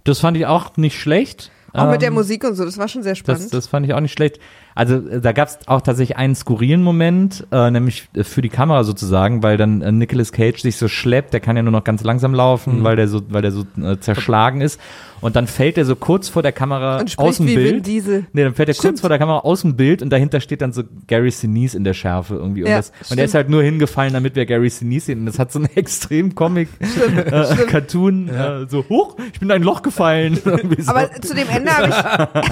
Das 0.04 0.20
fand 0.20 0.38
ich 0.38 0.46
auch 0.46 0.78
nicht 0.78 1.00
schlecht. 1.00 1.52
Auch 1.74 1.92
mit 1.92 2.02
der 2.02 2.08
Ähm, 2.10 2.14
Musik 2.14 2.44
und 2.46 2.56
so, 2.56 2.64
das 2.64 2.78
war 2.78 2.88
schon 2.88 3.04
sehr 3.04 3.16
spannend. 3.16 3.44
Das, 3.44 3.50
das 3.50 3.68
fand 3.68 3.86
ich 3.86 3.94
auch 3.94 4.00
nicht 4.00 4.14
schlecht. 4.14 4.40
Also 4.76 4.96
äh, 4.98 5.22
da 5.22 5.32
gab 5.32 5.48
es 5.48 5.58
auch 5.68 5.82
tatsächlich 5.82 6.18
einen 6.18 6.36
skurrilen 6.36 6.84
Moment, 6.84 7.48
äh, 7.52 7.72
nämlich 7.72 8.10
äh, 8.14 8.24
für 8.24 8.42
die 8.42 8.50
Kamera 8.50 8.84
sozusagen, 8.84 9.42
weil 9.42 9.56
dann 9.58 9.82
äh, 9.82 9.92
Nicolas 9.92 10.32
Cage 10.34 10.62
sich 10.62 10.76
so 10.76 10.88
schleppt, 10.88 11.34
der 11.34 11.40
kann 11.40 11.56
ja 11.56 11.64
nur 11.64 11.72
noch 11.72 11.84
ganz 11.86 12.04
langsam 12.04 12.34
laufen, 12.34 12.84
weil 12.84 12.96
der 12.98 13.08
so, 13.08 13.22
weil 13.30 13.42
der 13.42 13.52
so 13.52 13.66
äh, 13.82 13.98
zerschlagen 14.00 14.62
ist. 14.62 14.80
Und 15.22 15.36
dann 15.38 15.48
fällt 15.48 15.78
er 15.78 15.86
so 15.86 15.96
kurz 15.96 16.28
vor 16.30 16.44
der 16.44 16.52
Kamera 16.52 17.04
aus 17.18 17.38
dem 17.38 17.46
Bild. 17.48 17.88
Diesel. 17.88 18.26
Nee, 18.34 18.44
dann 18.44 18.54
fällt 18.54 18.68
er 18.68 18.76
Stimmt. 18.76 18.92
kurz 18.96 19.02
vor 19.02 19.10
der 19.10 19.18
Kamera 19.18 19.40
aus 19.40 19.62
dem 19.62 19.76
Bild 19.76 20.02
und 20.04 20.10
dahinter 20.12 20.40
steht 20.42 20.62
dann 20.62 20.72
so 20.74 20.84
Gary 21.08 21.32
Sinise 21.32 21.78
in 21.78 21.84
der 21.86 21.94
Schärfe 21.94 22.36
irgendwie. 22.36 22.64
Und, 22.64 22.70
Ja, 22.70 22.78
das, 22.78 22.90
und 22.90 23.06
stimmt. 23.06 23.20
er 23.20 23.26
ist 23.26 23.34
halt 23.34 23.50
nur 23.50 23.64
hingefallen, 23.64 24.14
damit 24.14 24.36
wir 24.36 24.46
Gary 24.46 24.70
Sinise 24.70 25.08
sehen. 25.08 25.20
Und 25.22 25.26
das 25.28 25.40
hat 25.40 25.52
so 25.52 25.60
einen 25.60 25.70
extrem 25.76 26.36
Comic-Cartoon, 26.36 28.30
äh, 28.30 28.68
so, 28.70 28.86
hoch, 28.90 29.16
ich 29.34 29.40
bin 29.40 29.50
in 29.50 29.56
ein 29.56 29.64
Loch 29.64 29.82
gefallen. 29.82 30.38
So. 30.78 30.92
aber 30.92 31.10
zu 31.22 31.34
dem 31.34 31.48
Ende 31.50 31.72
habe 31.72 31.88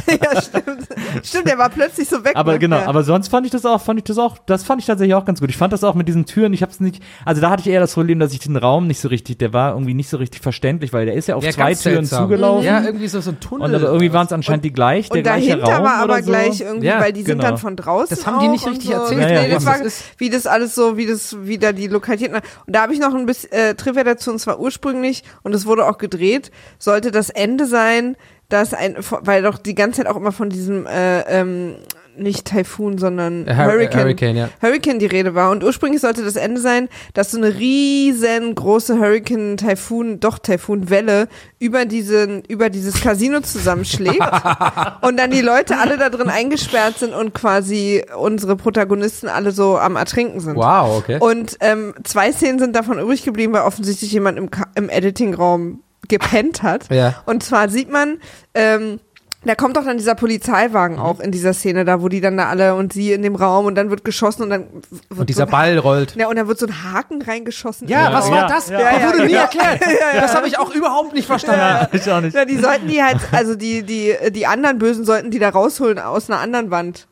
ich. 0.07 0.13
ja, 0.21 0.41
stimmt. 0.41 0.87
Stimmt, 1.23 1.47
der 1.47 1.57
war 1.57 1.69
plötzlich 1.69 2.07
so 2.07 2.12
weg. 2.23 2.33
Aber 2.35 2.53
ne? 2.53 2.59
genau, 2.59 2.77
ja. 2.77 2.87
aber 2.87 3.03
sonst 3.03 3.29
fand 3.29 3.45
ich 3.45 3.51
das 3.51 3.65
auch, 3.65 3.79
fand 3.81 3.99
ich 3.99 4.03
das 4.03 4.17
auch, 4.17 4.37
das 4.45 4.63
fand 4.63 4.81
ich 4.81 4.87
tatsächlich 4.87 5.15
auch 5.15 5.25
ganz 5.25 5.39
gut. 5.39 5.49
Ich 5.49 5.57
fand 5.57 5.71
das 5.73 5.83
auch 5.83 5.95
mit 5.95 6.07
diesen 6.07 6.25
Türen, 6.25 6.53
ich 6.53 6.61
hab's 6.61 6.79
nicht, 6.79 7.01
also 7.25 7.41
da 7.41 7.49
hatte 7.49 7.61
ich 7.61 7.67
eher 7.69 7.79
das 7.79 7.93
Problem, 7.93 8.19
dass 8.19 8.33
ich 8.33 8.39
den 8.39 8.55
Raum 8.57 8.87
nicht 8.87 8.99
so 8.99 9.07
richtig, 9.07 9.37
der 9.39 9.53
war 9.53 9.73
irgendwie 9.73 9.93
nicht 9.93 10.09
so 10.09 10.17
richtig 10.17 10.41
verständlich, 10.41 10.91
weil 10.93 11.05
der 11.05 11.15
ist 11.15 11.27
ja 11.27 11.35
auf 11.35 11.43
Ja, 11.43 11.51
zwei 11.51 11.73
Türen 11.73 12.05
seltsam. 12.05 12.23
zugelaufen. 12.25 12.65
Ja, 12.65 12.83
irgendwie 12.83 13.07
so, 13.07 13.21
so 13.21 13.31
ein 13.31 13.39
Tunnel. 13.39 13.67
Und 13.69 13.75
aber 13.75 13.85
irgendwie 13.85 14.11
waren 14.13 14.25
es 14.25 14.31
anscheinend 14.33 14.65
die 14.65 14.73
gleich, 14.73 15.09
der 15.09 15.17
Und 15.17 15.23
gleiche 15.23 15.47
dahinter 15.57 15.73
Raum 15.75 15.83
war 15.85 15.95
aber 15.95 16.13
oder 16.15 16.23
so. 16.23 16.29
gleich 16.31 16.61
irgendwie, 16.61 16.87
Ja, 16.87 16.99
weil 16.99 17.13
die 17.13 17.21
sind 17.23 17.37
genau. 17.37 17.49
dann 17.51 17.57
von 17.57 17.75
draußen. 17.75 18.15
Das 18.15 18.25
haben 18.27 18.39
die 18.39 18.47
nicht 18.49 18.65
und 18.65 18.71
richtig 18.73 18.89
so. 18.91 18.95
erzählt, 18.97 19.21
Ja, 19.21 19.29
ja, 19.29 19.41
nee, 19.43 19.49
das 19.49 19.65
was 19.65 19.65
war, 19.65 19.77
das 19.79 19.87
ist. 19.87 20.03
wie 20.19 20.29
das 20.29 20.45
alles 20.47 20.75
so, 20.75 20.97
wie 20.97 21.05
das 21.07 21.37
wieder 21.45 21.73
die 21.73 21.87
Lokalitäten. 21.87 22.35
Und 22.35 22.43
da 22.67 22.81
habe 22.83 22.93
ich 22.93 22.99
noch 22.99 23.13
ein 23.13 23.25
bisschen 23.25 23.51
äh, 23.51 23.75
Trivia 23.75 24.03
dazu, 24.03 24.31
und 24.31 24.39
zwar 24.39 24.59
ursprünglich, 24.59 25.23
und 25.43 25.53
es 25.55 25.65
wurde 25.65 25.85
auch 25.87 25.97
gedreht, 25.97 26.51
sollte 26.79 27.11
das 27.11 27.29
Ende 27.29 27.65
sein, 27.65 28.15
dass 28.49 28.73
ein, 28.73 28.95
weil 29.21 29.41
doch 29.43 29.57
die 29.57 29.73
ganze 29.73 30.03
Zeit 30.03 30.07
auch 30.11 30.17
immer 30.17 30.31
von 30.31 30.49
diesem, 30.49 30.85
äh, 30.85 31.21
ähm, 31.21 31.75
nicht 32.17 32.45
Taifun, 32.47 32.97
sondern 32.97 33.47
Äh, 33.47 33.55
Hur- 33.55 33.65
Hurricane. 33.73 34.01
Hurricane, 34.01 34.35
ja. 34.35 34.49
Hurricane 34.61 34.99
die 34.99 35.05
Rede 35.05 35.35
war. 35.35 35.51
Und 35.51 35.63
ursprünglich 35.63 36.01
sollte 36.01 36.23
das 36.23 36.35
Ende 36.35 36.61
sein, 36.61 36.89
dass 37.13 37.31
so 37.31 37.37
eine 37.37 37.53
riesengroße 37.57 38.97
Hurricane, 38.99 39.57
Taifun, 39.57 40.19
doch 40.19 40.37
Taifun-Welle 40.39 41.27
über 41.59 41.85
diesen, 41.85 42.43
über 42.45 42.69
dieses 42.69 43.01
Casino 43.01 43.41
zusammenschlägt 43.41 44.19
und 45.01 45.17
dann 45.17 45.31
die 45.31 45.41
Leute 45.41 45.77
alle 45.77 45.97
da 45.97 46.09
drin 46.09 46.29
eingesperrt 46.29 46.99
sind 46.99 47.13
und 47.13 47.33
quasi 47.33 48.03
unsere 48.17 48.55
Protagonisten 48.55 49.27
alle 49.27 49.51
so 49.51 49.77
am 49.77 49.95
Ertrinken 49.95 50.39
sind. 50.39 50.55
Wow, 50.55 50.97
okay. 50.99 51.17
Und 51.19 51.57
ähm, 51.61 51.93
zwei 52.03 52.31
Szenen 52.31 52.59
sind 52.59 52.75
davon 52.75 52.99
übrig 52.99 53.23
geblieben, 53.23 53.53
weil 53.53 53.61
offensichtlich 53.63 54.11
jemand 54.11 54.37
im, 54.37 54.51
Ka- 54.51 54.67
im 54.75 54.89
Editingraum 54.89 55.81
gepennt 56.09 56.63
hat. 56.63 56.89
Ja. 56.91 57.15
Und 57.25 57.43
zwar 57.43 57.69
sieht 57.69 57.89
man, 57.91 58.17
ähm, 58.53 58.99
da 59.45 59.55
kommt 59.55 59.75
doch 59.77 59.83
dann 59.85 59.97
dieser 59.97 60.13
Mhm. 60.13 60.17
Polizeiwagen 60.17 60.99
auch 60.99 61.19
in 61.19 61.31
dieser 61.31 61.53
Szene, 61.53 61.85
da 61.85 62.01
wo 62.01 62.07
die 62.09 62.21
dann 62.21 62.37
da 62.37 62.47
alle 62.49 62.75
und 62.75 62.93
sie 62.93 63.11
in 63.13 63.21
dem 63.23 63.35
Raum 63.35 63.65
und 63.65 63.75
dann 63.75 63.89
wird 63.89 64.03
geschossen 64.05 64.43
und 64.43 64.49
dann 64.49 64.67
wird 65.09 65.19
und 65.19 65.29
dieser 65.29 65.39
so 65.43 65.45
ein, 65.47 65.51
Ball 65.51 65.77
rollt. 65.77 66.15
Ja, 66.15 66.27
und 66.27 66.35
dann 66.37 66.47
wird 66.47 66.59
so 66.59 66.65
ein 66.65 66.83
Haken 66.83 67.21
reingeschossen. 67.21 67.87
Ja, 67.87 68.13
was 68.13 68.29
war 68.29 68.37
Ja, 68.37 68.47
das? 68.47 68.69
ja. 68.69 68.79
da 68.79 68.99
Ja, 68.99 69.07
wurde 69.07 69.17
ja, 69.19 69.25
nie 69.25 69.31
ja. 69.33 69.41
erklärt. 69.41 69.81
Das 70.15 70.35
habe 70.35 70.47
ich 70.47 70.57
auch 70.59 70.73
überhaupt 70.73 71.13
nicht 71.13 71.25
verstanden. 71.25 71.59
Ja, 71.61 71.87
ich 71.91 72.09
auch 72.11 72.21
nicht. 72.21 72.35
Ja, 72.35 72.45
die 72.45 72.57
sollten 72.57 72.87
die 72.87 73.03
halt, 73.03 73.17
also 73.31 73.55
die, 73.55 73.83
die, 73.83 74.15
die 74.31 74.45
anderen 74.47 74.77
Bösen 74.79 75.05
sollten 75.05 75.31
die 75.31 75.39
da 75.39 75.49
rausholen 75.49 75.99
aus 75.99 76.29
einer 76.29 76.39
anderen 76.39 76.71
Wand. 76.71 77.07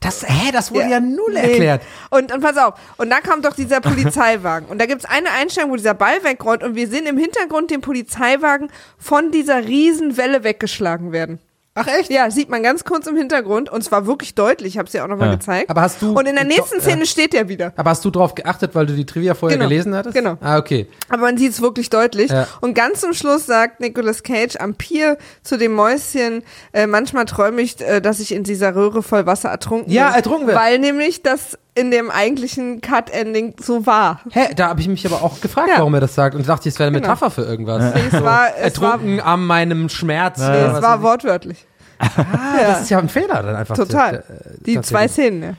Das, 0.00 0.22
hä, 0.28 0.52
das 0.52 0.72
wurde 0.72 0.88
ja, 0.90 1.00
null 1.00 1.32
Nee. 1.32 1.40
erklärt. 1.40 1.82
Und, 2.10 2.32
und 2.32 2.40
pass 2.42 2.56
auf, 2.58 2.74
und 2.98 3.08
dann 3.10 3.22
kommt 3.22 3.44
doch 3.46 3.54
dieser 3.54 3.80
Polizeiwagen. 3.80 4.68
Und 4.68 4.78
da 4.80 4.86
gibt's 4.86 5.06
eine 5.06 5.30
Einstellung, 5.30 5.70
wo 5.70 5.76
dieser 5.76 5.94
Ball 5.94 6.22
wegrollt 6.22 6.62
und 6.62 6.74
wir 6.74 6.86
sehen 6.86 7.06
im 7.06 7.16
Hintergrund 7.16 7.70
den 7.70 7.80
Polizeiwagen 7.80 8.68
von 8.98 9.30
dieser 9.30 9.64
Riesenwelle 9.66 10.44
weggeschlagen 10.44 11.12
werden. 11.12 11.38
Ach 11.78 11.86
echt? 11.86 12.10
Ja, 12.10 12.30
sieht 12.30 12.48
man 12.48 12.62
ganz 12.62 12.84
kurz 12.84 13.06
im 13.06 13.16
Hintergrund 13.16 13.70
und 13.70 13.84
zwar 13.84 14.06
wirklich 14.06 14.34
deutlich, 14.34 14.72
ich 14.74 14.78
habe 14.78 14.86
es 14.88 14.92
ja 14.94 15.04
auch 15.04 15.08
nochmal 15.08 15.28
Ja. 15.28 15.34
gezeigt. 15.36 15.68
Aber 15.70 15.82
hast 15.82 16.00
du- 16.02 16.18
Und 16.18 16.26
in 16.26 16.34
der 16.34 16.44
nächsten 16.44 16.80
Szene 16.80 17.00
ja. 17.00 17.06
steht 17.06 17.34
er 17.34 17.48
wieder. 17.48 17.72
Aber 17.76 17.90
hast 17.90 18.04
du 18.04 18.10
drauf 18.10 18.34
geachtet, 18.34 18.74
weil 18.74 18.86
du 18.86 18.94
die 18.94 19.04
Trivia 19.06 19.34
vorher 19.34 19.58
Genau, 19.58 19.68
gelesen 19.68 19.94
hattest? 19.94 20.14
genau. 20.16 20.38
Ah, 20.40 20.56
okay. 20.58 20.86
Aber 21.10 21.22
man 21.22 21.36
sieht 21.38 21.52
es 21.52 21.60
wirklich 21.60 21.90
deutlich. 21.90 22.30
Ja. 22.30 22.48
Und 22.60 22.74
ganz 22.74 23.02
zum 23.02 23.12
Schluss 23.12 23.46
sagt 23.46 23.80
Nicolas 23.80 24.22
Cage 24.22 24.56
am 24.58 24.74
Pier 24.74 25.18
zu 25.42 25.58
dem 25.58 25.72
Mäuschen, 25.74 26.42
äh, 26.72 26.86
manchmal 26.86 27.26
träume 27.26 27.60
ich, 27.60 27.80
äh, 27.80 28.00
dass 28.00 28.20
ich 28.20 28.32
in 28.32 28.42
dieser 28.42 28.74
Röhre 28.74 29.02
voll 29.02 29.26
Wasser 29.26 29.50
ertrunken 29.50 29.92
Ja, 29.92 30.06
bin. 30.08 30.16
ertrunken 30.16 30.46
wird. 30.46 30.56
Weil 30.58 30.78
nämlich 30.78 31.22
das 31.22 31.58
in 31.76 31.90
dem 31.90 32.10
eigentlichen 32.10 32.80
Cut-Ending 32.80 33.54
so 33.60 33.86
war. 33.86 34.20
Hä, 34.30 34.48
da 34.56 34.68
habe 34.68 34.80
ich 34.80 34.88
mich 34.88 35.06
aber 35.06 35.22
auch 35.22 35.40
gefragt, 35.40 35.68
Ja. 35.70 35.78
warum 35.78 35.94
er 35.94 36.00
das 36.00 36.14
sagt 36.14 36.34
und 36.34 36.48
dachte, 36.48 36.68
es 36.68 36.78
wäre 36.78 36.88
eine 36.88 36.98
Genau. 37.00 37.12
Metapher 37.12 37.30
für 37.30 37.42
irgendwas. 37.42 37.94
Es 37.94 38.12
war, 38.22 38.48
es 38.60 38.80
war, 38.80 38.92
Ertrunken 38.94 39.20
an 39.20 39.44
meinem 39.46 39.88
Schmerz. 39.88 40.38
Ja, 40.40 40.54
ja. 40.56 40.76
es 40.76 40.82
war 40.82 41.02
wortwörtlich. 41.02 41.66
ich. 41.98 42.06
Ah, 42.18 42.56
das 42.66 42.82
ist 42.82 42.90
ja 42.90 42.98
ein 42.98 43.08
Fehler 43.08 43.42
dann 43.42 43.56
einfach. 43.56 43.76
Total. 43.76 44.16
Äh, 44.16 44.64
Die 44.64 44.80
zwei 44.80 45.06
Szenen, 45.08 45.42
ja. 45.42 45.50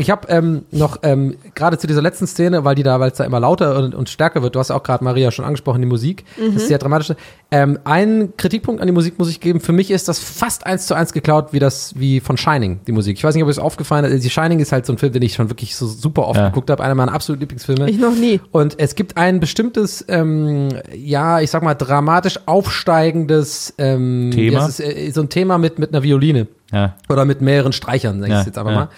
Ich 0.00 0.10
habe 0.10 0.28
ähm, 0.28 0.62
noch 0.70 0.98
ähm, 1.02 1.34
gerade 1.56 1.76
zu 1.76 1.88
dieser 1.88 2.00
letzten 2.00 2.28
Szene, 2.28 2.64
weil 2.64 2.76
die 2.76 2.84
da, 2.84 3.00
weil 3.00 3.10
es 3.10 3.16
da 3.18 3.24
immer 3.24 3.40
lauter 3.40 3.76
und, 3.78 3.96
und 3.96 4.08
stärker 4.08 4.42
wird. 4.44 4.54
Du 4.54 4.60
hast 4.60 4.68
ja 4.70 4.76
auch 4.76 4.84
gerade 4.84 5.02
Maria 5.02 5.32
schon 5.32 5.44
angesprochen, 5.44 5.80
die 5.82 5.88
Musik. 5.88 6.24
Das 6.36 6.62
ist 6.62 6.68
sehr 6.68 6.78
dramatisch. 6.78 7.12
Ähm, 7.50 7.80
einen 7.82 8.36
Kritikpunkt 8.36 8.80
an 8.80 8.86
die 8.86 8.92
Musik 8.92 9.18
muss 9.18 9.28
ich 9.28 9.40
geben. 9.40 9.58
Für 9.58 9.72
mich 9.72 9.90
ist 9.90 10.06
das 10.06 10.20
fast 10.20 10.66
eins 10.66 10.86
zu 10.86 10.94
eins 10.94 11.12
geklaut, 11.12 11.52
wie 11.52 11.58
das 11.58 11.98
wie 11.98 12.20
von 12.20 12.36
Shining 12.36 12.78
die 12.86 12.92
Musik. 12.92 13.16
Ich 13.16 13.24
weiß 13.24 13.34
nicht, 13.34 13.42
ob 13.42 13.50
es 13.50 13.58
aufgefallen 13.58 14.04
ist. 14.04 14.24
Die 14.24 14.30
Shining 14.30 14.60
ist 14.60 14.70
halt 14.70 14.86
so 14.86 14.92
ein 14.92 14.98
Film, 14.98 15.12
den 15.12 15.22
ich 15.22 15.34
schon 15.34 15.50
wirklich 15.50 15.74
so 15.74 15.88
super 15.88 16.28
oft 16.28 16.38
Ja. 16.38 16.48
geguckt 16.50 16.70
habe. 16.70 16.84
Einer 16.84 16.94
meiner 16.94 17.12
absoluten 17.12 17.40
Lieblingsfilme. 17.40 17.90
Ich 17.90 17.98
noch 17.98 18.14
nie. 18.14 18.40
Und 18.52 18.78
es 18.78 18.94
gibt 18.94 19.16
ein 19.16 19.40
bestimmtes, 19.40 20.04
ähm, 20.06 20.68
ja, 20.94 21.40
ich 21.40 21.50
sag 21.50 21.64
mal, 21.64 21.74
dramatisch 21.74 22.38
aufsteigendes 22.46 23.74
ähm, 23.78 24.30
Thema? 24.32 24.60
ja, 24.60 24.68
es 24.68 24.78
ist, 24.78 24.80
äh, 24.80 25.10
so 25.10 25.22
ein 25.22 25.28
Thema 25.28 25.58
mit, 25.58 25.80
mit 25.80 25.90
einer 25.92 26.04
Violine. 26.04 26.46
Ja. 26.72 26.94
Oder 27.08 27.24
mit 27.24 27.40
mehreren 27.40 27.72
Streichern, 27.72 28.20
sag 28.20 28.26
ich 28.28 28.32
Ja, 28.34 28.42
jetzt 28.42 28.58
einfach 28.58 28.72
ja. 28.72 28.76
mal. 28.76 28.88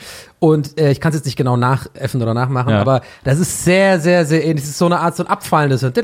Und 0.40 0.80
äh, 0.80 0.90
ich 0.90 1.00
kann 1.00 1.10
es 1.10 1.16
jetzt 1.16 1.26
nicht 1.26 1.36
genau 1.36 1.56
nachäffen 1.56 2.20
oder 2.22 2.32
nachmachen, 2.34 2.70
Ja. 2.70 2.80
aber 2.80 3.02
das 3.24 3.38
ist 3.38 3.64
sehr, 3.64 4.00
sehr, 4.00 4.24
sehr 4.24 4.42
ähnlich. 4.44 4.64
Es 4.64 4.70
ist 4.70 4.78
so 4.78 4.86
eine 4.86 4.98
Art, 4.98 5.14
so 5.14 5.22
ein 5.22 5.28
abfallendes. 5.28 5.82
So, 5.82 5.90
das 5.90 6.02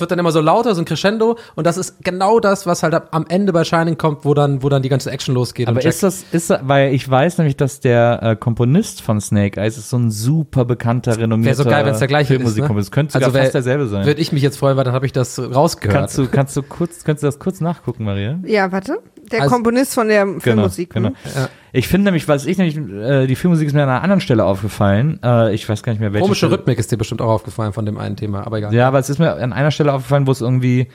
wird 0.00 0.10
dann 0.10 0.18
immer 0.18 0.32
so 0.32 0.40
lauter, 0.40 0.74
so 0.74 0.82
ein 0.82 0.84
Crescendo. 0.84 1.38
Und 1.54 1.66
das 1.66 1.76
ist 1.76 2.02
genau 2.04 2.40
das, 2.40 2.66
was 2.66 2.82
halt 2.82 2.94
am 3.12 3.26
Ende 3.28 3.52
bei 3.52 3.64
Shining 3.64 3.96
kommt, 3.98 4.24
wo 4.24 4.34
dann, 4.34 4.62
wo 4.62 4.68
dann 4.68 4.82
die 4.82 4.88
ganze 4.88 5.10
Action 5.10 5.34
losgeht. 5.34 5.68
Aber 5.68 5.84
ist 5.84 6.02
das, 6.02 6.24
ist 6.32 6.50
das, 6.50 6.60
weil 6.64 6.94
ich 6.94 7.08
weiß 7.08 7.38
nämlich, 7.38 7.56
dass 7.56 7.80
der 7.80 8.20
äh, 8.22 8.36
Komponist 8.36 9.02
von 9.02 9.20
Snake 9.20 9.60
Eyes 9.60 9.78
ist 9.78 9.90
so 9.90 9.96
ein 9.96 10.10
super 10.10 10.64
bekannter, 10.64 11.18
renommierter 11.18 11.58
Wäre 11.58 11.64
so 11.64 11.70
geil, 11.70 11.84
wenn 11.86 11.92
es 11.94 11.98
der 11.98 12.08
gleiche 12.08 12.34
ist. 12.34 12.38
Ne? 12.38 12.44
Filmmusikkomponist. 12.44 12.92
Könnte 12.92 13.12
sogar 13.14 13.34
wär- 13.34 13.42
fast 13.42 13.54
derselbe 13.54 13.86
sein. 13.86 14.06
Würde 14.06 14.20
ich 14.20 14.32
mich 14.32 14.42
jetzt 14.42 14.58
freuen, 14.58 14.76
weil 14.76 14.84
dann 14.84 14.94
habe 14.94 15.06
ich 15.06 15.12
das 15.12 15.38
rausgehört. 15.38 15.98
Kannst 15.98 16.18
du, 16.18 16.26
kannst 16.28 16.56
du 16.56 16.62
kurz, 16.62 17.04
kannst 17.04 17.22
du 17.22 17.26
das 17.26 17.38
kurz 17.38 17.60
nachgucken, 17.60 18.06
Maria? 18.12 18.38
Ja, 18.44 18.70
warte. 18.72 18.98
Der 19.30 19.42
Also- 19.42 19.54
Komponist 19.54 19.94
von 19.94 20.08
der 20.08 20.26
Filmmusik. 20.40 20.90
Genau. 20.90 21.08
ne? 21.10 21.14
Ja. 21.34 21.48
Ich 21.72 21.88
finde 21.88 22.04
nämlich, 22.06 22.28
was 22.28 22.44
ich 22.44 22.58
nämlich, 22.58 22.76
äh, 22.76 23.26
die 23.26 23.34
Filmmusik 23.36 23.66
ist 23.66 23.72
mir 23.72 23.82
an 23.82 23.88
einer 23.88 24.02
anderen 24.02 24.20
Stelle 24.20 24.44
aufgefallen. 24.44 25.18
Äh, 25.24 25.54
ich 25.54 25.66
weiß 25.68 25.82
gar 25.82 25.92
nicht 25.92 26.00
mehr, 26.00 26.12
welche. 26.12 26.22
Komische. 26.24 26.50
Rhythmik 26.50 26.78
ist 26.78 26.92
dir 26.92 26.98
bestimmt 26.98 27.22
auch 27.22 27.30
aufgefallen 27.30 27.72
von 27.72 27.86
dem 27.86 27.96
einen 27.98 28.16
Thema, 28.16 28.46
aber 28.46 28.58
egal. 28.58 28.74
Ja, 28.74 28.88
aber 28.88 28.98
es 28.98 29.08
ist 29.08 29.18
mir 29.18 29.32
an 29.34 29.52
einer 29.52 29.70
Stelle 29.70 29.92
aufgefallen, 29.94 30.26
wo 30.26 30.32
es 30.32 30.40
irgendwie, 30.42 30.88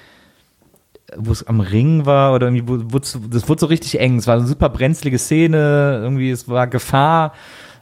wo 1.15 1.31
es 1.31 1.47
am 1.47 1.61
Ring 1.61 2.05
war 2.05 2.33
oder 2.35 2.47
irgendwie, 2.47 2.67
wo, 2.67 2.93
wo 2.93 2.99
das 2.99 3.17
wurde 3.49 3.59
so 3.59 3.65
richtig 3.65 3.99
eng. 3.99 4.17
Es 4.17 4.27
war 4.27 4.35
eine 4.37 4.45
super 4.45 4.69
brenzlige 4.69 5.17
Szene, 5.17 5.99
irgendwie, 6.03 6.29
es 6.29 6.47
war 6.47 6.67
Gefahr. 6.67 7.33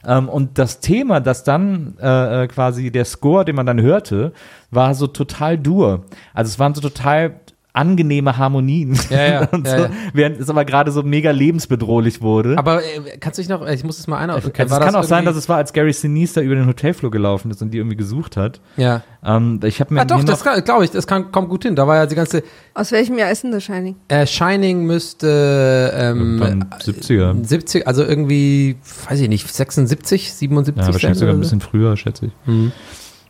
Ähm, 0.06 0.28
und 0.28 0.56
das 0.58 0.78
Thema, 0.80 1.18
das 1.20 1.42
dann 1.42 1.96
äh, 2.00 2.44
äh, 2.44 2.46
quasi 2.46 2.90
der 2.92 3.04
Score, 3.04 3.44
den 3.44 3.56
man 3.56 3.66
dann 3.66 3.80
hörte, 3.82 4.32
war 4.70 4.94
so 4.94 5.08
total 5.08 5.58
dur. 5.58 6.04
Also 6.32 6.48
es 6.50 6.58
waren 6.60 6.74
so 6.74 6.80
total 6.80 7.40
angenehme 7.76 8.36
Harmonien. 8.36 8.98
Ja, 9.10 9.24
ja, 9.26 9.48
und 9.52 9.66
ja, 9.66 9.76
so, 9.78 9.84
ja. 9.84 9.90
Während 10.12 10.40
es 10.40 10.48
aber 10.50 10.64
gerade 10.64 10.90
so 10.90 11.02
mega 11.02 11.30
lebensbedrohlich 11.30 12.20
wurde. 12.22 12.56
Aber 12.58 12.82
äh, 12.82 13.16
kannst 13.20 13.38
du 13.38 13.42
dich 13.42 13.48
noch, 13.48 13.66
ich 13.68 13.84
muss 13.84 13.98
es 13.98 14.06
mal 14.06 14.18
einordnen. 14.18 14.52
also 14.56 14.74
es 14.74 14.80
kann 14.80 14.94
auch 14.96 15.04
sein, 15.04 15.24
dass 15.24 15.36
es 15.36 15.48
war, 15.48 15.56
als 15.58 15.72
Gary 15.72 15.92
Sinise 15.92 16.34
da 16.36 16.40
über 16.40 16.54
den 16.54 16.66
Hotelflur 16.66 17.10
gelaufen 17.10 17.50
ist 17.50 17.62
und 17.62 17.70
die 17.72 17.78
irgendwie 17.78 17.96
gesucht 17.96 18.36
hat. 18.36 18.60
Ja. 18.76 19.02
Ähm, 19.24 19.60
ich 19.64 19.80
habe 19.80 19.92
mir 19.94 20.00
Ah, 20.00 20.04
doch, 20.04 20.22
das 20.24 20.42
glaube 20.64 20.84
ich, 20.84 20.90
das 20.90 21.06
kann, 21.06 21.32
kommt 21.32 21.48
gut 21.48 21.64
hin. 21.64 21.74
Da 21.76 21.86
war 21.86 21.96
ja 21.96 22.06
die 22.06 22.14
ganze, 22.14 22.42
Aus 22.74 22.92
welchem 22.92 23.18
Jahr 23.18 23.30
ist 23.30 23.42
denn 23.44 23.52
The 23.52 23.60
Shining? 23.60 23.96
äh, 24.08 24.26
Shining 24.26 24.84
müsste, 24.84 25.92
ähm, 25.94 26.40
Irgendwann 26.42 26.64
70er. 26.80 27.44
70, 27.44 27.86
also 27.86 28.04
irgendwie, 28.04 28.76
weiß 29.08 29.20
ich 29.20 29.28
nicht, 29.28 29.46
76, 29.52 30.32
77 30.32 30.80
Ja, 30.86 30.92
wahrscheinlich 30.92 31.18
sogar 31.18 31.34
ein 31.34 31.38
so. 31.38 31.40
bisschen 31.42 31.60
früher, 31.60 31.96
schätze 31.96 32.26
ich. 32.26 32.32
Mhm. 32.46 32.72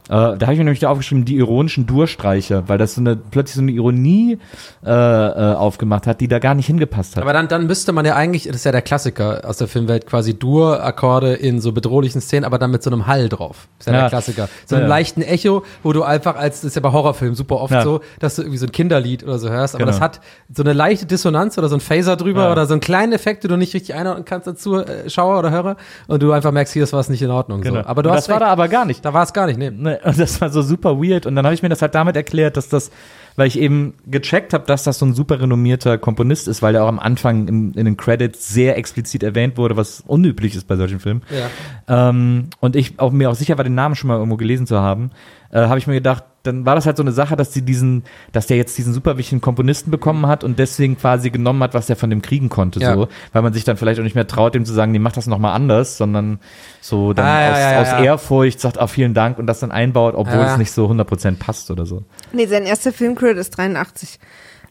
Äh, 0.09 0.13
da 0.13 0.39
habe 0.43 0.53
ich 0.53 0.59
mir 0.59 0.65
nämlich 0.65 0.79
da 0.81 0.89
aufgeschrieben, 0.91 1.25
die 1.25 1.37
ironischen 1.37 1.87
Durstreicher, 1.87 2.69
weil 2.69 2.79
das 2.79 2.95
so 2.95 3.01
eine, 3.01 3.17
plötzlich 3.17 3.57
so 3.57 3.63
eine 3.63 3.73
Ironie 3.73 4.39
äh, 4.85 4.91
äh, 4.91 5.55
aufgemacht 5.55 6.07
hat, 6.07 6.21
die 6.21 6.29
da 6.29 6.39
gar 6.39 6.55
nicht 6.55 6.67
hingepasst 6.67 7.17
hat. 7.17 7.23
Aber 7.23 7.33
dann, 7.33 7.49
dann 7.49 7.67
müsste 7.67 7.93
man 7.93 8.05
ja 8.05 8.15
eigentlich, 8.15 8.45
das 8.45 8.57
ist 8.57 8.65
ja 8.65 8.73
der 8.73 8.83
Klassiker 8.83 9.43
aus 9.45 9.57
der 9.57 9.67
Filmwelt, 9.69 10.07
quasi 10.07 10.35
Dur-Akkorde 10.39 11.35
in 11.35 11.61
so 11.61 11.73
bedrohlichen 11.73 12.21
Szenen, 12.21 12.45
aber 12.45 12.59
dann 12.59 12.71
mit 12.71 12.83
so 12.83 12.91
einem 12.91 13.07
Hall 13.07 13.29
drauf. 13.29 13.69
Das 13.79 13.87
ist 13.89 13.93
ja, 13.93 13.93
Ja. 13.95 14.01
der 14.03 14.09
Klassiker. 14.11 14.49
So 14.67 14.77
einem 14.77 14.85
Ja. 14.85 14.89
leichten 14.89 15.23
Echo, 15.23 15.65
wo 15.83 15.93
du 15.93 16.03
einfach 16.05 16.37
als, 16.37 16.61
das 16.61 16.67
ist 16.69 16.75
ja 16.77 16.83
bei 16.83 16.93
Horrorfilmen 16.93 17.35
super 17.35 17.57
oft 17.61 17.75
so, 17.83 18.01
dass 18.21 18.37
du 18.37 18.43
irgendwie 18.43 18.59
so 18.59 18.67
ein 18.67 18.73
Kinderlied 18.73 19.25
oder 19.25 19.39
so 19.39 19.49
hörst, 19.51 19.75
aber 19.75 19.85
Genau. 19.85 19.93
das 19.93 20.01
hat 20.01 20.21
so 20.55 20.63
eine 20.63 20.73
leichte 20.73 21.07
Dissonanz 21.07 21.59
oder 21.59 21.69
so 21.69 21.77
ein 21.77 21.81
Phaser 21.81 22.17
drüber 22.17 22.53
oder 22.53 22.67
so 22.67 22.75
einen 22.75 22.81
kleinen 22.81 23.13
Effekt, 23.13 23.43
den 23.45 23.51
du 23.51 23.57
nicht 23.57 23.75
richtig 23.75 23.95
einordnen 23.95 24.25
kannst 24.25 24.47
als 24.49 24.61
Zuschauer 24.63 25.39
oder 25.39 25.51
Hörer 25.51 25.77
und 26.07 26.23
du 26.23 26.33
einfach 26.33 26.53
merkst, 26.53 26.73
hier 26.73 26.85
ist 26.85 26.93
was 26.93 27.09
nicht 27.09 27.23
in 27.23 27.31
Ordnung. 27.31 27.61
Genau. 27.61 27.83
So. 27.83 27.87
Aber 27.89 28.03
du 28.03 28.11
Und 28.11 28.17
hast 28.17 28.29
das 28.29 28.33
war 28.33 28.39
da 28.41 28.47
recht. 28.47 28.53
aber 28.53 28.69
gar 28.69 28.85
nicht. 28.85 29.05
da 29.05 29.13
war 29.13 29.23
es 29.25 29.33
gar 29.33 29.47
nicht, 29.47 29.59
nee. 29.59 29.96
Und 30.05 30.19
das 30.19 30.41
war 30.41 30.51
so 30.51 30.63
super 30.63 30.99
weird. 31.01 31.27
Und 31.27 31.37
dann 31.37 31.45
habe 31.45 31.55
ich 31.55 31.63
mir 31.63 31.69
das 31.69 31.83
halt 31.83 31.95
damit 31.95 32.17
erklärt, 32.17 32.57
dass 32.57 32.69
das, 32.69 32.91
weil 33.37 33.49
ich 33.49 33.59
eben 33.59 33.95
gecheckt 34.07 34.53
habe, 34.53 34.65
dass 34.67 34.85
das 34.85 34.99
so 34.99 35.07
ein 35.07 35.15
super 35.15 35.41
renommierter 35.41 35.99
Komponist 35.99 36.49
ist, 36.49 36.63
weil 36.63 36.73
der 36.73 36.85
auch 36.85 36.89
am 36.89 36.99
Anfang 36.99 37.49
in, 37.49 37.75
in 37.75 37.85
den 37.85 37.97
Credits 37.97 38.49
sehr 38.49 38.77
explizit 38.77 39.23
erwähnt 39.23 39.57
wurde, 39.57 39.77
was 39.77 40.03
unüblich 40.07 40.55
ist 40.55 40.67
bei 40.67 40.77
solchen 40.77 41.01
Filmen. 41.01 41.23
Ja. 41.31 42.09
Ähm, 42.09 42.49
und 42.61 42.77
ich 42.77 42.99
auch 42.99 43.13
mir 43.13 43.31
auch 43.31 43.35
sicher 43.35 43.57
war, 43.57 43.65
den 43.65 43.75
Namen 43.75 43.95
schon 43.95 44.09
mal 44.09 44.17
irgendwo 44.17 44.37
gelesen 44.37 44.67
zu 44.67 44.79
haben, 44.79 45.11
äh, 45.57 45.69
habe 45.69 45.79
ich 45.79 45.87
mir 45.87 45.95
gedacht, 45.95 46.25
dann 46.43 46.65
war 46.67 46.75
das 46.75 46.87
halt 46.87 46.97
so 46.97 47.03
eine 47.03 47.13
Sache, 47.13 47.35
dass 47.35 47.53
sie 47.53 47.63
diesen, 47.63 48.05
dass 48.33 48.47
der 48.47 48.57
jetzt 48.57 48.77
diesen 48.79 48.93
super 48.95 49.17
wichtigen 49.19 49.41
Komponisten 49.41 49.91
bekommen 49.91 50.27
hat 50.27 50.45
und 50.45 50.59
deswegen 50.59 50.97
quasi 50.99 51.31
genommen 51.31 51.63
hat, 51.63 51.75
was 51.75 51.87
der 51.87 51.97
von 51.97 52.11
dem 52.11 52.23
kriegen 52.23 52.49
konnte, 52.49 52.79
Ja. 52.79 52.95
so, 52.95 53.09
weil 53.33 53.43
man 53.43 53.53
sich 53.53 53.65
dann 53.65 53.77
vielleicht 53.77 53.99
auch 53.99 54.05
nicht 54.05 54.15
mehr 54.15 54.27
traut, 54.27 54.55
dem 54.55 54.65
zu 54.65 54.73
sagen, 54.73 54.93
nee, 54.93 54.99
mach 54.99 55.13
das 55.13 55.27
nochmal 55.27 55.55
anders, 55.55 55.97
sondern 55.97 56.39
so 56.81 57.13
dann 57.15 57.27
Ah, 57.27 57.41
ja, 57.41 57.51
aus, 57.53 57.59
ja, 57.59 57.73
ja, 57.73 57.81
aus 57.81 57.89
ja. 57.89 58.03
Ehrfurcht 58.05 58.61
sagt, 58.61 58.79
ah, 58.79 58.87
vielen 58.87 59.15
Dank 59.15 59.39
und 59.39 59.47
das 59.47 59.61
dann 59.61 59.73
einbaut, 59.73 60.15
obwohl 60.15 60.37
Ja. 60.37 60.53
es 60.53 60.59
nicht 60.59 60.71
so 60.73 60.87
100% 60.89 61.39
passt 61.39 61.71
oder 61.71 61.87
so. 61.87 62.05
Nee, 62.33 62.47
sein 62.47 62.63
erster 62.65 62.93
Filmcredit 62.93 63.39
ist 63.39 63.51
83. 63.57 64.19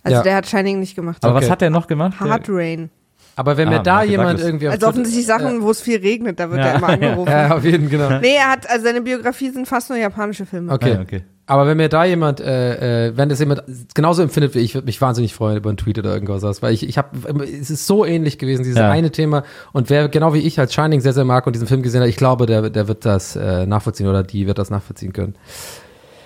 Also 0.03 0.17
Ja. 0.17 0.23
der 0.23 0.35
hat 0.35 0.47
Shining 0.47 0.79
nicht 0.79 0.95
gemacht. 0.95 1.17
Aber 1.25 1.35
Okay. 1.35 1.45
was 1.45 1.49
hat 1.51 1.61
der 1.61 1.71
noch 1.71 1.87
gemacht? 1.87 2.19
Hard 2.19 2.45
Rain. 2.47 2.89
Aber 3.35 3.57
wenn 3.57 3.69
mir 3.69 3.79
Ah, 3.79 3.83
da 3.83 3.93
Michael 3.97 4.09
jemand 4.11 4.39
irgendwie 4.39 4.67
auf 4.67 4.73
Also 4.75 4.87
offensichtlich 4.87 5.25
Sachen, 5.25 5.61
wo 5.61 5.71
es 5.71 5.81
viel 5.81 5.97
regnet, 5.99 6.39
da 6.39 6.49
wird 6.49 6.61
Ja. 6.61 6.67
er 6.67 6.75
immer 6.75 6.89
angerufen. 6.89 7.29
Ja, 7.31 7.55
auf 7.55 7.63
jeden 7.65 7.89
genau. 7.89 8.19
Nee, 8.19 8.35
er 8.37 8.49
hat, 8.51 8.69
also 8.69 8.85
seine 8.85 9.01
Biografie 9.01 9.49
sind 9.49 9.67
fast 9.67 9.89
nur 9.89 9.99
japanische 9.99 10.45
Filme. 10.45 10.71
Okay. 10.71 10.95
Ah, 10.97 11.01
okay. 11.01 11.23
Aber 11.47 11.67
wenn 11.67 11.77
mir 11.77 11.89
da 11.89 12.03
jemand, 12.05 12.39
äh, 12.39 13.09
äh, 13.09 13.17
wenn 13.17 13.29
das 13.29 13.39
jemand 13.39 13.61
genauso 13.93 14.23
empfindet 14.23 14.55
wie 14.55 14.59
ich, 14.59 14.73
würde 14.73 14.85
mich 14.85 14.99
wahnsinnig 14.99 15.35
freuen 15.35 15.57
über 15.57 15.69
einen 15.69 15.77
Tweet 15.77 15.99
oder 15.99 16.11
irgendwas, 16.13 16.63
weil 16.63 16.73
ich, 16.73 16.87
ich 16.89 16.97
habe, 16.97 17.09
es 17.43 17.69
ist 17.69 17.85
so 17.85 18.03
ähnlich 18.03 18.39
gewesen, 18.39 18.63
dieses 18.63 18.79
Ja. 18.79 18.89
eine 18.89 19.11
Thema. 19.11 19.43
Und 19.71 19.91
wer 19.91 20.07
genau 20.09 20.33
wie 20.33 20.39
ich 20.39 20.57
halt 20.57 20.73
Shining 20.73 21.01
sehr, 21.01 21.13
sehr 21.13 21.23
mag 21.25 21.45
und 21.45 21.53
diesen 21.53 21.67
Film 21.67 21.83
gesehen 21.83 22.01
hat, 22.01 22.07
ich 22.09 22.15
glaube, 22.15 22.47
der, 22.47 22.71
der 22.71 22.87
wird 22.87 23.05
das 23.05 23.35
äh, 23.35 23.67
nachvollziehen 23.67 24.07
oder 24.07 24.23
die 24.23 24.47
wird 24.47 24.57
das 24.57 24.71
nachvollziehen 24.71 25.13
können. 25.13 25.35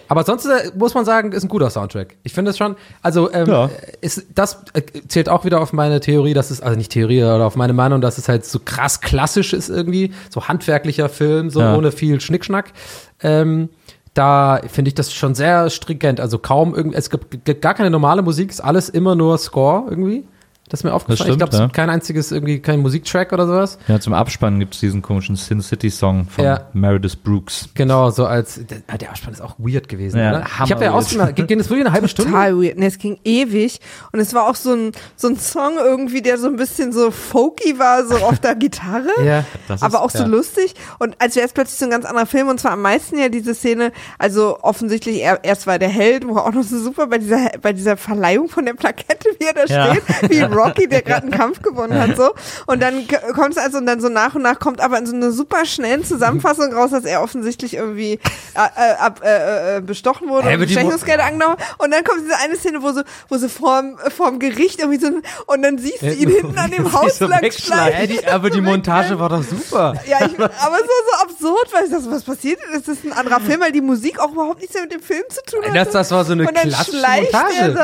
Aber 0.10 0.24
sonst 0.26 0.46
äh, 0.46 0.72
muss 0.78 0.94
man 0.96 1.06
sagen, 1.06 1.32
ist 1.32 1.44
ein 1.44 1.50
guter 1.50 1.70
Soundtrack. 1.70 2.18
Ich 2.24 2.34
finde 2.34 2.52
es 2.52 2.58
schon, 2.58 2.76
also 3.02 3.32
ähm, 3.32 3.48
Ja. 3.48 3.70
ist, 4.02 4.26
das 4.36 4.64
äh, 4.74 4.82
zählt 5.08 5.30
auch 5.30 5.46
wieder 5.46 5.62
auf 5.62 5.72
meine 5.72 6.02
Theorie, 6.02 6.34
dass 6.34 6.52
es, 6.52 6.60
also 6.62 6.76
nicht 6.78 6.92
Theorie, 6.92 7.24
oder 7.24 7.46
auf 7.46 7.56
meine 7.56 7.74
Meinung, 7.74 8.02
dass 8.02 8.18
es 8.18 8.28
halt 8.28 8.44
so 8.44 8.60
krass 8.60 9.00
klassisch 9.00 9.54
ist 9.54 9.70
irgendwie, 9.70 10.12
so 10.30 10.48
handwerklicher 10.48 11.08
Film, 11.10 11.50
so 11.50 11.62
Ja. 11.62 11.76
ohne 11.78 11.92
viel 11.94 12.20
Schnickschnack. 12.20 12.74
Ähm, 13.22 13.70
da 14.16 14.60
finde 14.68 14.90
ich 14.90 14.96
das 14.96 15.14
schon 15.14 15.36
sehr 15.36 15.70
stringent. 15.70 16.20
Also 16.20 16.40
kaum 16.40 16.74
irgendwie, 16.76 16.98
es 16.98 17.10
gibt, 17.10 17.46
gibt 17.46 17.62
gar 17.62 17.76
keine 17.76 17.92
normale 17.92 18.22
Musik, 18.24 18.50
ist 18.50 18.60
alles 18.62 18.90
immer 18.90 19.16
nur 19.16 19.38
Score 19.38 19.86
irgendwie. 19.90 20.26
Das 20.70 20.82
ist 20.82 20.84
mir 20.84 20.94
aufgefallen. 20.94 21.18
stimmt, 21.18 21.32
ich 21.32 21.38
glaube, 21.40 21.52
es 21.54 21.60
ja. 21.60 21.66
gibt 21.66 21.76
kein 21.76 21.90
einziges, 21.90 22.32
irgendwie 22.32 22.60
kein 22.60 22.80
Musiktrack 22.80 23.34
oder 23.34 23.48
sowas. 23.48 23.78
Ja, 23.88 24.00
zum 24.00 24.14
Abspann 24.14 24.60
gibt 24.60 24.76
es 24.76 24.80
diesen 24.80 25.02
komischen 25.02 25.36
Sin 25.36 25.62
City 25.62 25.90
Song 25.90 26.26
von 26.26 26.46
Ja. 26.46 26.68
Meredith 26.74 27.16
Brooks. 27.18 27.70
Genau, 27.74 28.12
so 28.12 28.26
als, 28.26 28.60
der, 28.66 28.98
der 28.98 29.10
Abspann 29.10 29.34
ist 29.34 29.42
auch 29.42 29.56
weird 29.58 29.90
gewesen, 29.90 30.18
Ja, 30.20 30.44
Ich 30.64 30.72
habe 30.72 30.84
ja 30.86 30.92
ausgemacht, 30.92 31.36
ging 31.36 31.58
das 31.58 31.70
wirklich 31.70 31.86
eine 31.86 31.94
halbe 31.94 32.08
Stunde? 32.08 32.32
Total 32.32 32.56
weird. 32.56 32.78
Nee, 32.78 32.86
es 32.86 32.98
ging 33.00 33.20
ewig. 33.24 33.80
Und 34.12 34.20
es 34.20 34.34
war 34.34 34.48
auch 34.48 34.56
so 34.56 34.74
ein, 34.74 34.92
so 35.16 35.28
ein 35.28 35.38
Song 35.38 35.74
irgendwie, 35.78 36.22
der 36.22 36.38
so 36.38 36.48
ein 36.48 36.56
bisschen 36.56 36.92
so 36.94 37.12
folky 37.12 37.80
war, 37.80 38.06
so 38.06 38.16
auf 38.18 38.40
der 38.40 38.56
Gitarre. 38.60 39.10
Ja. 39.26 39.44
Das 39.68 39.78
ist- 39.82 39.84
aber 39.84 40.02
auch 40.04 40.12
so 40.12 40.20
ja. 40.20 40.26
lustig. 40.26 40.76
Und 41.00 41.16
als 41.20 41.36
wäre 41.36 41.46
es 41.48 41.54
plötzlich 41.54 41.80
so 41.80 41.86
ein 41.86 41.92
ganz 41.92 42.06
anderer 42.06 42.26
Film. 42.28 42.48
Und 42.48 42.60
zwar 42.60 42.74
am 42.74 42.82
meisten 42.84 43.18
ja 43.18 43.30
diese 43.30 43.56
Szene, 43.56 43.92
also 44.20 44.60
offensichtlich, 44.62 45.22
er, 45.24 45.44
erst 45.44 45.66
war 45.66 45.80
der 45.80 45.90
Held, 45.90 46.28
wo 46.28 46.38
auch 46.38 46.52
noch 46.54 46.64
so 46.64 46.78
super 46.80 47.08
bei 47.08 47.18
dieser, 47.18 47.52
bei 47.62 47.74
dieser 47.74 47.98
Verleihung 47.98 48.50
von 48.50 48.66
der 48.66 48.74
Plakette, 48.76 49.30
wie 49.40 49.46
er 49.46 49.54
da 49.54 49.66
Ja. 49.66 49.96
steht, 49.96 50.30
wie 50.30 50.40
Rocky, 50.60 50.88
der 50.88 51.02
gerade 51.02 51.24
einen 51.24 51.32
Kampf 51.40 51.62
gewonnen 51.62 52.00
hat, 52.00 52.16
so. 52.16 52.32
Und 52.66 52.82
dann 52.82 53.08
kommt 53.36 53.52
es 53.52 53.58
also, 53.58 53.78
und 53.78 53.86
dann 53.86 54.02
so 54.02 54.10
nach 54.10 54.36
und 54.36 54.42
nach 54.42 54.60
kommt 54.60 54.82
aber 54.82 54.98
in 54.98 55.06
so 55.06 55.16
einer 55.16 55.32
super 55.32 55.66
schnellen 55.66 56.04
Zusammenfassung 56.04 56.74
raus, 56.74 56.92
dass 56.92 57.06
er 57.06 57.22
offensichtlich 57.22 57.76
irgendwie 57.76 58.14
äh, 58.14 58.18
äh, 58.56 58.94
ab, 59.00 59.22
äh, 59.24 59.78
äh, 59.78 59.82
bestochen 59.82 60.30
wurde 60.30 60.50
Hä, 60.50 60.56
und 60.56 60.62
Bestechungsgelder 60.62 61.26
angenommen. 61.26 61.58
Und 61.78 61.92
dann 61.92 62.04
kommt 62.04 62.22
diese 62.22 62.38
eine 62.38 62.56
Szene, 62.56 62.82
wo 62.82 62.92
so, 62.92 63.02
wo 63.30 63.38
sie 63.38 63.50
vorm, 63.50 63.98
vorm 64.16 64.40
Gericht 64.40 64.80
irgendwie 64.80 65.00
so, 65.00 65.08
und 65.46 65.62
dann 65.62 65.78
siehst 65.78 66.02
du 66.02 66.14
ihn 66.14 66.30
hinten 66.30 66.58
an 66.58 66.72
dem 66.72 66.92
Haus 66.94 67.18
so 67.18 67.28
lang. 67.28 67.42
Hä, 67.42 68.08
die, 68.08 68.26
aber 68.28 68.50
die 68.50 68.62
Montage 68.70 69.20
war 69.20 69.30
doch 69.30 69.44
super. 69.44 69.94
Ja, 70.08 70.26
ich, 70.26 70.34
aber 70.40 70.78
so, 70.78 70.84
so 71.12 71.24
absurd, 71.24 71.74
weil 71.74 71.86
ich 71.86 71.92
dachte, 71.92 72.12
was 72.12 72.24
passiert? 72.24 72.60
Das 72.74 72.88
ist 72.88 73.06
ein 73.06 73.14
anderer 73.14 73.40
Film, 73.40 73.62
weil 73.62 73.72
die 73.72 73.82
Musik 73.82 74.20
auch 74.20 74.32
überhaupt 74.32 74.60
nichts 74.60 74.74
mehr 74.74 74.84
mit 74.84 74.94
dem 74.94 75.02
Film 75.02 75.24
zu 75.30 75.42
tun 75.50 75.66
hat. 75.66 75.76
Das, 75.76 75.92
das 75.92 76.12
war 76.12 76.26
so 76.26 76.34
eine 76.34 76.46
klassische 76.46 76.98
Montage. 76.98 77.76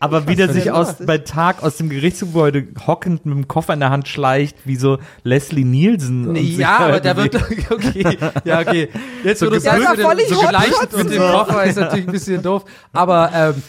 Aber 0.00 0.26
wie 0.28 0.36
der 0.36 0.52
sich 0.52 0.70
aus, 0.70 0.94
bei 1.00 1.18
Tag 1.18 1.62
aus 1.62 1.76
dem 1.76 1.88
Gerichtsgebäude 2.10 2.66
hockend 2.86 3.24
mit 3.24 3.34
dem 3.36 3.48
Koffer 3.48 3.74
in 3.74 3.80
der 3.80 3.90
Hand 3.90 4.08
schleicht, 4.08 4.56
wie 4.64 4.76
so 4.76 4.98
Leslie 5.22 5.64
Nielsen. 5.64 6.34
sich 6.34 6.58
Ja, 6.58 6.78
aber 6.78 7.00
der 7.00 7.16
wird, 7.16 7.34
okay, 7.70 8.18
ja, 8.44 8.60
okay. 8.60 8.88
Jetzt, 9.24 9.38
So 9.40 9.48
du 9.48 9.56
Ja, 9.58 9.76
das 9.76 9.96
mit 9.96 10.28
dem- 10.28 10.34
so 10.34 10.40
geleitet 10.40 10.96
mit 10.96 11.10
dem. 11.12 11.22
Koffer 11.22 11.64
ist 11.64 11.76
natürlich 11.76 12.06
ein 12.08 12.12
bisschen 12.12 12.42
doof. 12.42 12.64
Aber, 12.92 13.30
ähm, 13.34 13.62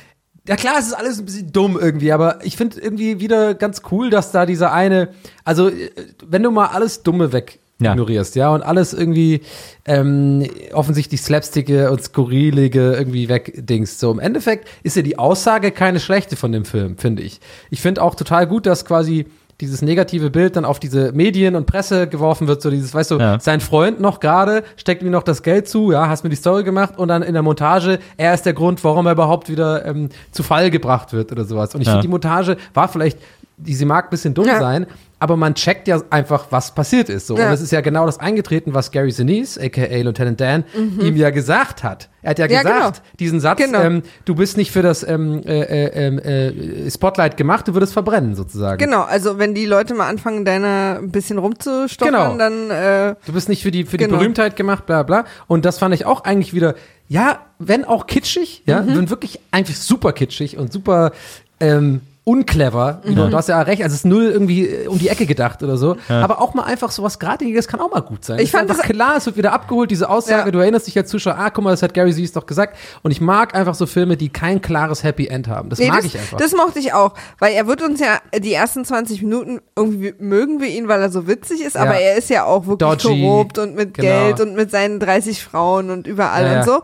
ja 0.47 0.55
klar, 0.55 0.75
es 0.79 0.87
ist 0.87 0.93
alles 0.93 1.19
ein 1.19 1.25
bisschen 1.25 1.51
dumm 1.51 1.77
irgendwie, 1.79 2.11
aber 2.11 2.39
ich 2.43 2.57
finde 2.57 2.81
irgendwie 2.81 3.19
wieder 3.19 3.53
ganz 3.53 3.83
cool, 3.91 4.09
dass 4.09 4.31
da 4.31 4.47
dieser 4.47 4.71
eine, 4.73 5.09
also 5.45 5.69
äh, 5.69 5.91
wenn 6.25 6.41
du 6.41 6.49
mal 6.49 6.67
alles 6.67 7.03
Dumme 7.03 7.31
weg 7.31 7.59
Ja. 7.81 7.91
ignorierst, 7.91 8.35
ja, 8.35 8.49
und 8.49 8.61
alles 8.61 8.93
irgendwie 8.93 9.41
ähm, 9.85 10.45
offensichtlich 10.73 11.21
slapsticke 11.21 11.91
und 11.91 12.01
skurrilige 12.03 12.93
irgendwie 12.93 13.29
wegdingst. 13.29 13.99
So 13.99 14.11
im 14.11 14.19
Endeffekt 14.19 14.67
ist 14.83 14.95
ja 14.95 15.01
die 15.01 15.17
Aussage 15.19 15.71
keine 15.71 15.99
schlechte 15.99 16.35
von 16.35 16.51
dem 16.51 16.65
Film, 16.65 16.97
finde 16.97 17.23
ich. 17.23 17.39
Ich 17.69 17.81
finde 17.81 18.01
auch 18.01 18.15
total 18.15 18.47
gut, 18.47 18.65
dass 18.65 18.85
quasi 18.85 19.25
dieses 19.59 19.83
negative 19.83 20.31
Bild 20.31 20.55
dann 20.55 20.65
auf 20.65 20.79
diese 20.79 21.11
Medien 21.11 21.55
und 21.55 21.67
Presse 21.67 22.07
geworfen 22.07 22.47
wird, 22.47 22.63
so 22.63 22.71
dieses, 22.71 22.95
weißt 22.95 23.11
du, 23.11 23.19
Ja. 23.19 23.39
sein 23.39 23.59
Freund 23.61 23.99
noch 23.99 24.19
gerade 24.19 24.63
steckt 24.75 25.03
ihm 25.03 25.11
noch 25.11 25.21
das 25.21 25.43
Geld 25.43 25.67
zu, 25.67 25.91
ja, 25.91 26.07
hast 26.09 26.23
mir 26.23 26.31
die 26.31 26.35
Story 26.35 26.63
gemacht 26.63 26.97
und 26.97 27.09
dann 27.09 27.21
in 27.21 27.33
der 27.33 27.43
Montage, 27.43 27.99
er 28.17 28.33
ist 28.33 28.43
der 28.47 28.53
Grund, 28.53 28.83
warum 28.83 29.05
er 29.05 29.11
überhaupt 29.11 29.49
wieder 29.49 29.85
ähm, 29.85 30.09
zu 30.31 30.41
Fall 30.41 30.71
gebracht 30.71 31.13
wird 31.13 31.31
oder 31.31 31.45
sowas. 31.45 31.75
Und 31.75 31.81
ich 31.81 31.87
Ja. 31.87 31.93
finde, 31.93 32.07
die 32.07 32.11
Montage 32.11 32.57
war 32.73 32.87
vielleicht, 32.87 33.19
die, 33.57 33.75
sie 33.75 33.85
mag 33.85 34.05
ein 34.05 34.09
bisschen 34.09 34.33
dumm 34.33 34.47
Ja. 34.47 34.57
sein, 34.59 34.87
aber 35.21 35.37
man 35.37 35.53
checkt 35.53 35.87
ja 35.87 36.01
einfach, 36.09 36.47
was 36.49 36.73
passiert 36.73 37.07
ist. 37.07 37.27
So. 37.27 37.37
Ja. 37.37 37.47
Und 37.47 37.53
es 37.53 37.61
ist 37.61 37.71
ja 37.71 37.81
genau 37.81 38.07
das 38.07 38.19
eingetreten, 38.19 38.73
was 38.73 38.89
Gary 38.89 39.11
Sinise, 39.11 39.61
aka 39.61 39.85
Lieutenant 40.01 40.41
Dan, 40.41 40.63
ihm 40.99 41.15
ja 41.15 41.29
gesagt 41.29 41.83
hat. 41.83 42.09
Er 42.23 42.31
hat 42.31 42.39
ja, 42.39 42.47
Mhm. 42.47 42.51
Ja, 42.53 42.61
gesagt, 42.63 42.95
genau. 42.95 43.07
diesen 43.19 43.39
Satz, 43.39 43.59
Genau. 43.59 43.81
ähm, 43.81 44.01
du 44.25 44.33
bist 44.33 44.57
nicht 44.57 44.71
für 44.71 44.81
das 44.81 45.07
ähm, 45.07 45.43
äh, 45.45 45.61
äh, 45.61 46.07
ähm, 46.07 46.17
äh, 46.17 46.89
Spotlight 46.89 47.37
gemacht, 47.37 47.67
du 47.67 47.73
würdest 47.75 47.93
verbrennen 47.93 48.33
sozusagen. 48.33 48.79
Genau, 48.79 49.03
also 49.03 49.37
wenn 49.37 49.53
die 49.53 49.67
Leute 49.67 49.93
mal 49.93 50.07
anfangen, 50.09 50.43
deiner 50.43 50.97
ein 50.99 51.11
bisschen 51.11 51.37
rumzustochern, 51.37 52.13
Genau. 52.13 52.37
dann 52.37 52.71
äh, 52.71 53.15
Du 53.25 53.33
bist 53.33 53.47
nicht 53.47 53.61
für 53.61 53.69
die, 53.69 53.83
für 53.85 53.97
die 53.97 54.05
Genau. 54.05 54.17
Berühmtheit 54.17 54.55
gemacht, 54.55 54.87
bla 54.87 55.03
bla. 55.03 55.25
Und 55.45 55.65
das 55.65 55.77
fand 55.77 55.93
ich 55.93 56.05
auch 56.05 56.23
eigentlich 56.23 56.55
wieder, 56.55 56.73
ja, 57.07 57.41
wenn 57.59 57.85
auch 57.85 58.07
kitschig, 58.07 58.63
ja, 58.65 58.81
Mhm. 58.81 58.97
wenn 58.97 59.09
wirklich 59.11 59.39
eigentlich 59.51 59.77
super 59.79 60.13
kitschig 60.13 60.57
und 60.57 60.73
super 60.73 61.11
ähm, 61.59 62.01
unclever. 62.23 63.01
Mhm. 63.03 63.15
Du, 63.15 63.33
hast 63.35 63.49
ja 63.49 63.59
recht, 63.63 63.81
also 63.81 63.93
es 63.93 64.01
ist 64.01 64.05
null 64.05 64.25
irgendwie 64.25 64.67
äh, 64.67 64.87
um 64.87 64.99
die 64.99 65.09
Ecke 65.09 65.25
gedacht 65.25 65.63
oder 65.63 65.77
so. 65.77 65.97
Aber 66.07 66.39
auch 66.39 66.53
mal 66.53 66.63
einfach 66.63 66.91
sowas 66.91 67.17
Geradliniges 67.17 67.67
kann 67.67 67.79
auch 67.79 67.89
mal 67.91 68.01
gut 68.01 68.23
sein. 68.23 68.37
Ich 68.37 68.45
Es 68.45 68.51
fand 68.51 68.69
einfach 68.69 68.83
das- 68.83 68.91
klar, 68.91 69.17
es 69.17 69.25
wird 69.25 69.37
wieder 69.37 69.53
abgeholt, 69.53 69.89
diese 69.89 70.07
Aussage, 70.07 70.45
Ja. 70.45 70.51
du 70.51 70.59
erinnerst 70.59 70.85
dich 70.87 70.95
als 70.97 71.09
Zuschauer, 71.09 71.35
ah, 71.37 71.49
guck 71.49 71.63
mal, 71.63 71.71
das 71.71 71.81
hat 71.81 71.93
Gary 71.95 72.11
Sees 72.13 72.31
doch 72.31 72.45
gesagt. 72.45 72.77
Und 73.01 73.09
ich 73.11 73.21
mag 73.21 73.55
einfach 73.55 73.73
so 73.73 73.87
Filme, 73.87 74.17
die 74.17 74.29
kein 74.29 74.61
klares 74.61 75.03
Happy 75.03 75.27
End 75.27 75.47
haben. 75.47 75.69
Das 75.69 75.79
Nee, 75.79 75.87
mag 75.87 75.97
das, 75.97 76.05
ich 76.05 76.17
einfach. 76.19 76.37
das 76.37 76.51
mochte 76.53 76.77
ich 76.79 76.93
auch, 76.93 77.13
weil 77.39 77.53
er 77.53 77.65
wird 77.67 77.81
uns 77.81 77.99
ja 77.99 78.19
die 78.37 78.53
ersten 78.53 78.85
20 78.85 79.23
Minuten 79.23 79.59
irgendwie 79.75 80.13
mögen 80.19 80.59
wir 80.61 80.67
ihn, 80.67 80.87
weil 80.87 81.01
er 81.01 81.09
so 81.09 81.27
witzig 81.27 81.61
ist, 81.65 81.75
aber 81.75 81.95
Ja. 81.99 82.07
er 82.11 82.17
ist 82.17 82.29
ja 82.29 82.45
auch 82.45 82.67
wirklich 82.67 82.87
Dodgy, 83.01 83.21
korrupt 83.21 83.57
und 83.57 83.75
mit 83.75 83.95
genau. 83.95 84.07
Geld 84.07 84.39
und 84.41 84.55
mit 84.55 84.69
seinen 84.69 84.99
30 84.99 85.43
Frauen 85.43 85.89
und 85.89 86.05
überall 86.05 86.43
Ja, 86.45 86.51
ja. 86.53 86.59
und 86.59 86.65
so. 86.65 86.81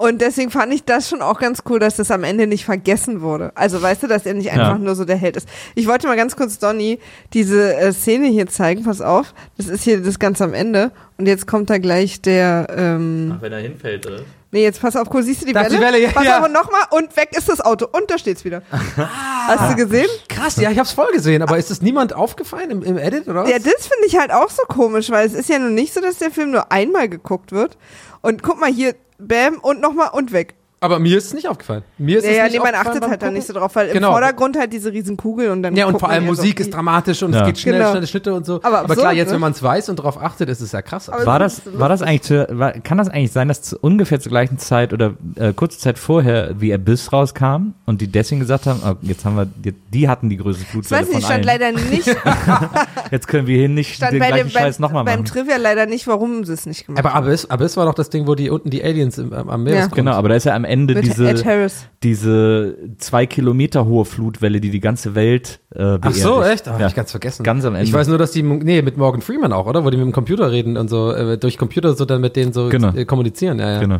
Und 0.00 0.20
deswegen 0.20 0.52
fand 0.52 0.72
ich 0.72 0.84
das 0.84 1.08
schon 1.08 1.22
auch 1.22 1.40
ganz 1.40 1.64
cool, 1.68 1.80
dass 1.80 1.96
das 1.96 2.12
am 2.12 2.22
Ende 2.22 2.46
nicht 2.46 2.64
vergessen 2.64 3.20
wurde. 3.20 3.50
Also 3.56 3.82
weißt 3.82 4.04
du, 4.04 4.06
dass 4.06 4.26
er 4.26 4.34
nicht 4.34 4.52
einfach 4.52 4.78
nur 4.78 4.94
so 4.94 5.04
der 5.04 5.16
Held 5.16 5.36
ist. 5.36 5.48
Ich 5.74 5.88
wollte 5.88 6.06
mal 6.06 6.16
ganz 6.16 6.36
kurz 6.36 6.60
Donny 6.60 7.00
diese 7.32 7.74
äh, 7.74 7.92
Szene 7.92 8.28
hier 8.28 8.46
zeigen, 8.46 8.84
pass 8.84 9.00
auf. 9.00 9.34
Das 9.56 9.66
ist 9.66 9.82
hier 9.82 10.00
das 10.00 10.20
ganz 10.20 10.40
am 10.40 10.54
Ende. 10.54 10.92
Und 11.16 11.26
jetzt 11.26 11.48
kommt 11.48 11.68
da 11.68 11.78
gleich 11.78 12.22
der, 12.22 12.68
ähm, 12.76 13.38
wenn 13.40 13.52
er 13.52 13.58
hinfällt, 13.58 14.06
oder? 14.06 14.20
Nee, 14.52 14.62
jetzt 14.62 14.80
pass 14.80 14.94
auf, 14.94 15.12
cool, 15.12 15.24
siehst 15.24 15.42
du 15.42 15.46
die 15.46 15.54
Welle? 15.54 15.68
die 15.68 15.80
Welle, 15.80 16.00
ja, 16.00 16.10
pass 16.12 16.24
ja. 16.24 16.38
auf 16.38 16.46
und 16.46 16.52
nochmal 16.52 16.82
und 16.92 17.16
weg 17.16 17.30
ist 17.36 17.48
das 17.48 17.60
Auto 17.60 17.86
und 17.90 18.08
da 18.08 18.18
steht's 18.18 18.44
wieder. 18.44 18.62
Hast 18.96 19.72
du 19.72 19.76
gesehen? 19.76 20.08
Krass, 20.28 20.56
ja, 20.56 20.70
ich 20.70 20.78
hab's 20.78 20.92
voll 20.92 21.10
gesehen, 21.12 21.42
aber 21.42 21.58
ist 21.58 21.72
das 21.72 21.82
niemand 21.82 22.14
aufgefallen 22.14 22.70
im, 22.70 22.82
im 22.84 22.98
Edit 22.98 23.26
oder 23.26 23.42
was? 23.42 23.50
Ja, 23.50 23.58
das 23.58 23.88
finde 23.88 24.06
ich 24.06 24.16
halt 24.16 24.30
auch 24.30 24.48
so 24.48 24.62
komisch, 24.68 25.10
weil 25.10 25.26
es 25.26 25.34
ist 25.34 25.48
ja 25.48 25.58
nun 25.58 25.74
nicht 25.74 25.92
so, 25.92 26.00
dass 26.00 26.18
der 26.18 26.30
Film 26.30 26.52
nur 26.52 26.70
einmal 26.70 27.08
geguckt 27.08 27.50
wird. 27.50 27.76
Und 28.22 28.42
guck 28.42 28.58
mal 28.60 28.72
hier, 28.72 28.94
bam 29.18 29.58
und 29.58 29.80
nochmal 29.80 30.10
und 30.12 30.32
weg. 30.32 30.57
Aber 30.80 30.98
mir 30.98 31.16
ist 31.18 31.26
es 31.26 31.34
nicht 31.34 31.48
aufgefallen. 31.48 31.82
Mir 31.98 32.18
ist 32.18 32.24
Ja, 32.24 32.30
es 32.30 32.36
ja, 32.36 32.42
nicht 32.44 32.52
nee, 32.52 32.58
man 32.58 32.66
aufgefallen 32.68 32.86
achtet 32.88 33.00
beim 33.02 33.10
halt 33.10 33.22
da 33.22 33.30
nicht 33.30 33.46
so 33.46 33.52
drauf, 33.52 33.74
weil 33.74 33.88
Genau. 33.92 34.08
im 34.08 34.12
Vordergrund 34.12 34.56
halt 34.58 34.72
diese 34.72 34.92
riesen 34.92 35.16
Kugel 35.16 35.50
und 35.50 35.62
dann 35.62 35.74
Ja, 35.76 35.86
und 35.86 35.98
vor 35.98 36.08
allem 36.10 36.26
Musik 36.26 36.60
ist 36.60 36.72
dramatisch 36.72 37.22
und 37.22 37.32
Ja. 37.32 37.40
es 37.40 37.46
geht 37.46 37.58
schnell, 37.58 37.78
Genau. 37.78 37.90
schnelle 37.90 38.06
Schnitte 38.06 38.34
und 38.34 38.46
so. 38.46 38.60
Aber 38.62 38.80
Aber, 38.80 38.94
klar, 38.96 39.12
jetzt, 39.12 39.28
ne? 39.28 39.34
wenn 39.34 39.40
man 39.40 39.52
es 39.52 39.62
weiß 39.62 39.88
und 39.88 39.98
darauf 39.98 40.22
achtet, 40.22 40.48
ist 40.48 40.60
es 40.60 40.72
ja 40.72 40.82
krass. 40.82 41.08
Aber- 41.08 41.26
War 41.26 41.38
das 41.38 41.62
war 41.72 41.88
das 41.88 42.02
eigentlich 42.02 42.22
zu, 42.22 42.46
war, 42.50 42.72
kann 42.72 42.98
das 42.98 43.08
eigentlich 43.08 43.32
sein, 43.32 43.48
dass 43.48 43.62
zu, 43.62 43.78
ungefähr 43.80 44.20
zur 44.20 44.30
gleichen 44.30 44.58
Zeit 44.58 44.92
oder 44.92 45.14
äh, 45.36 45.52
kurze 45.52 45.78
Zeit 45.78 45.98
vorher 45.98 46.52
wie 46.60 46.72
Abyss 46.72 47.12
rauskam 47.12 47.74
und 47.86 48.00
die 48.00 48.06
deswegen 48.06 48.40
gesagt 48.40 48.66
haben, 48.66 48.80
oh, 48.84 48.94
jetzt 49.02 49.24
haben 49.24 49.36
wir, 49.36 49.46
die, 49.46 49.72
die 49.92 50.08
hatten 50.08 50.28
die 50.28 50.36
größte 50.36 50.62
Ich 50.62 50.68
Blutwelle 50.70 51.00
weiß 51.02 51.08
nicht, 51.08 51.26
von 51.26 51.32
stand 51.34 51.48
allen. 51.48 51.60
leider 51.72 51.90
nicht, 51.90 52.06
Jetzt 53.10 53.26
können 53.28 53.46
wir 53.46 53.56
hier 53.56 53.68
nicht 53.68 53.94
stand 53.94 54.12
den 54.12 54.18
gleichen 54.20 54.36
dem, 54.48 54.52
beim, 54.52 54.62
Scheiß 54.62 54.78
nochmal 54.78 55.04
beim 55.04 55.20
machen. 55.20 55.24
Trivia 55.24 55.56
leider 55.56 55.86
nicht, 55.86 56.06
warum 56.06 56.44
sie 56.44 56.52
es 56.52 56.66
nicht 56.66 56.86
gemacht 56.86 57.04
Aber 57.04 57.14
haben. 57.14 57.24
Abyss, 57.26 57.50
Abyss 57.50 57.76
war 57.76 57.86
doch 57.86 57.94
das 57.94 58.10
Ding, 58.10 58.26
wo 58.26 58.34
die 58.34 58.50
unten 58.50 58.70
die 58.70 58.82
Aliens 58.84 59.18
im, 59.18 59.32
am 59.32 59.48
am 59.48 59.64
Meeresgrund. 59.64 59.94
Genau, 59.94 60.12
aber 60.12 60.28
da 60.28 60.34
ist 60.36 60.44
ja 60.44 60.54
am 60.54 60.64
Ende 60.68 60.94
Mit 60.94 61.04
diese, 61.06 61.28
Ed 61.28 61.44
Harris. 61.44 61.86
diese 62.02 62.76
zwei 62.98 63.26
Kilometer 63.26 63.86
hohe 63.86 64.04
Flutwelle, 64.04 64.60
die 64.60 64.70
die 64.70 64.80
ganze 64.80 65.14
Welt 65.14 65.60
äh, 65.74 65.98
Ach 66.00 66.12
so, 66.12 66.42
echt? 66.42 66.68
Ah, 66.68 66.72
ja. 66.74 66.80
hab 66.84 66.88
ich 66.90 66.94
ganz 66.94 67.10
vergessen. 67.10 67.42
Ganz 67.42 67.64
am 67.64 67.74
Ende. 67.74 67.86
Ich 67.86 67.92
weiß 67.92 68.08
nur, 68.08 68.18
dass 68.18 68.30
die, 68.32 68.42
nee, 68.42 68.82
mit 68.82 68.96
Morgan 68.96 69.20
Freeman 69.22 69.52
auch, 69.52 69.66
oder? 69.66 69.84
Wo 69.84 69.90
die 69.90 69.96
mit 69.96 70.06
dem 70.06 70.12
Computer 70.12 70.50
reden 70.52 70.76
und 70.76 70.88
so, 70.88 71.10
äh, 71.12 71.38
durch 71.38 71.58
Computer 71.58 71.94
so 71.94 72.04
dann 72.04 72.20
mit 72.20 72.36
denen 72.36 72.52
so 72.52 72.68
Genau. 72.68 72.94
äh, 72.94 73.04
kommunizieren. 73.04 73.58
Ja, 73.58 73.72
ja. 73.72 73.80
Genau. 73.80 73.98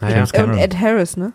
Naja. 0.00 0.24
Cameron. 0.26 0.58
Ed 0.58 0.78
Harris, 0.80 1.16
ne? 1.16 1.32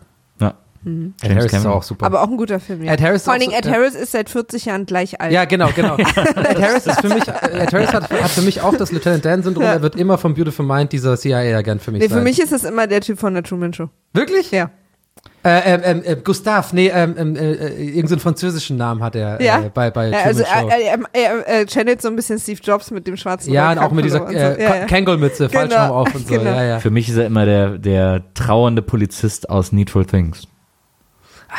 Mhm. 0.85 1.13
Ed 1.21 1.31
Harris 1.35 1.53
ist 1.53 1.65
auch 1.65 1.83
super. 1.83 2.05
Aber 2.05 2.21
auch 2.23 2.29
ein 2.29 2.37
guter 2.37 2.59
Film, 2.59 2.83
ja. 2.83 2.93
Ed 2.93 3.01
Harris 3.01 3.17
ist 3.21 3.23
Vor 3.25 3.33
allen 3.33 3.41
Dingen, 3.41 3.53
so- 3.53 3.57
Ed. 3.69 3.69
Harris 3.75 3.95
ist 3.95 4.11
seit 4.11 4.29
40 4.29 4.65
Jahren 4.65 4.85
gleich 4.85 5.19
alt. 5.21 5.31
Ja, 5.31 5.45
genau, 5.45 5.69
genau. 5.75 5.95
Ed 5.97 6.61
Harris 6.61 6.85
ist 6.87 7.01
für 7.01 7.09
mich, 7.09 7.27
äh, 7.27 7.63
Ed 7.63 7.73
Harris 7.73 7.93
hat, 7.93 8.09
hat 8.11 8.29
für 8.31 8.41
mich 8.41 8.61
auch 8.61 8.75
das 8.75 8.91
Lieutenant 8.91 9.23
Dan-Syndrom. 9.23 9.63
Ja. 9.63 9.73
Er 9.73 9.81
wird 9.81 9.95
immer 9.95 10.17
vom 10.17 10.33
Beautiful 10.33 10.65
Mind 10.65 10.91
dieser 10.91 11.17
CIA-Agent 11.17 11.81
für 11.81 11.91
mich 11.91 12.01
Nee, 12.01 12.07
sein. 12.07 12.17
für 12.17 12.23
mich 12.23 12.39
ist 12.39 12.51
es 12.51 12.63
immer 12.63 12.87
der 12.87 13.01
Typ 13.01 13.19
von 13.19 13.33
der 13.33 13.43
Truman 13.43 13.73
Show. 13.73 13.89
Wirklich? 14.13 14.51
Ja. 14.51 14.71
Äh, 15.45 15.73
ähm, 15.73 15.81
ähm, 15.83 16.01
äh, 16.05 16.15
Gustav, 16.23 16.71
nee, 16.71 16.87
ähm, 16.93 17.15
ähm, 17.17 17.35
äh, 17.35 17.51
äh, 17.51 17.83
irgendeinen 17.95 18.19
französischen 18.21 18.77
Namen 18.77 19.03
hat 19.03 19.15
er 19.15 19.41
Ja. 19.41 19.61
äh, 19.63 19.69
bei, 19.73 19.91
bei 19.91 20.07
ja 20.07 20.11
Truman 20.19 20.27
also 20.27 20.43
Show. 20.45 20.69
er, 20.69 20.79
er, 20.79 20.99
er, 21.13 21.47
er 21.47 21.65
channelt 21.67 22.01
so 22.01 22.07
ein 22.07 22.15
bisschen 22.15 22.39
Steve 22.39 22.59
Jobs 22.63 22.91
mit 22.91 23.07
dem 23.07 23.17
schwarzen 23.17 23.51
ja, 23.53 23.71
und 23.73 23.77
auch 23.79 23.91
mit 23.91 24.05
dieser 24.05 24.25
und 24.25 24.33
äh, 24.33 24.55
so. 24.55 24.61
ja, 24.61 24.75
ja. 24.77 24.85
Kangol-Mütze, 24.85 25.47
Genau, 25.49 25.59
Fallschirm 25.59 25.91
auf 25.91 26.15
und 26.15 26.27
so. 26.27 26.33
genau. 26.37 26.45
Ja, 26.51 26.63
ja. 26.63 26.79
Für 26.79 26.91
mich 26.91 27.09
ist 27.09 27.17
er 27.17 27.25
immer 27.25 27.45
der, 27.45 27.77
der 27.77 28.23
trauernde 28.33 28.81
Polizist 28.81 29.49
aus 29.49 29.71
Needful 29.73 30.05
Things. 30.05 30.47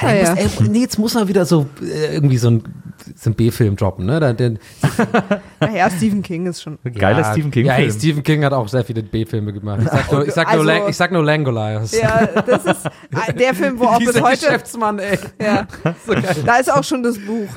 Ah, 0.00 0.06
Ah, 0.08 0.30
muss, 0.30 0.60
ey, 0.60 0.68
nee, 0.68 0.80
jetzt 0.80 0.98
muss 0.98 1.14
er 1.14 1.28
wieder 1.28 1.44
so 1.46 1.66
äh, 1.80 2.14
irgendwie 2.14 2.36
so 2.36 2.50
ein, 2.50 2.64
so 3.16 3.30
ein 3.30 3.34
B-Film 3.34 3.76
droppen, 3.76 4.06
ne? 4.06 4.18
Da, 4.18 4.32
den, 4.32 4.58
Naja, 5.60 5.88
Stephen 5.96 6.22
King 6.22 6.46
ist 6.46 6.62
schon. 6.62 6.78
Geiler 6.82 7.20
ja, 7.20 7.32
Stephen 7.32 7.50
King 7.50 7.66
Ja, 7.66 7.74
ey, 7.74 7.82
Film. 7.86 7.98
Stephen 7.98 8.22
King 8.22 8.44
hat 8.44 8.52
auch 8.52 8.66
sehr 8.68 8.84
viele 8.84 9.02
B-Filme 9.02 9.52
gemacht. 9.52 9.80
Ich 9.84 9.88
sag 9.90 10.10
nur, 10.12 10.26
ich 10.26 10.34
sag 10.34 10.52
nur, 10.56 10.68
Also- 10.72 10.88
ich 10.88 10.96
sag 10.96 11.12
nur 11.12 11.22
Langoliers. 11.24 11.92
Ja, 11.92 12.26
das 12.26 12.64
ist 12.64 12.90
der 13.38 13.54
Film, 13.54 13.78
wo 13.78 13.84
auch 13.84 13.98
bis 13.98 14.08
Dieser 14.12 14.22
heute. 14.22 14.44
Geschäftsmann, 14.46 14.98
ey. 14.98 15.18
Ja, 15.40 15.66
So 16.06 16.12
geil. 16.14 16.24
da 16.44 16.56
ist 16.56 16.72
auch 16.72 16.84
schon 16.84 17.02
das 17.02 17.18
Buch. 17.18 17.48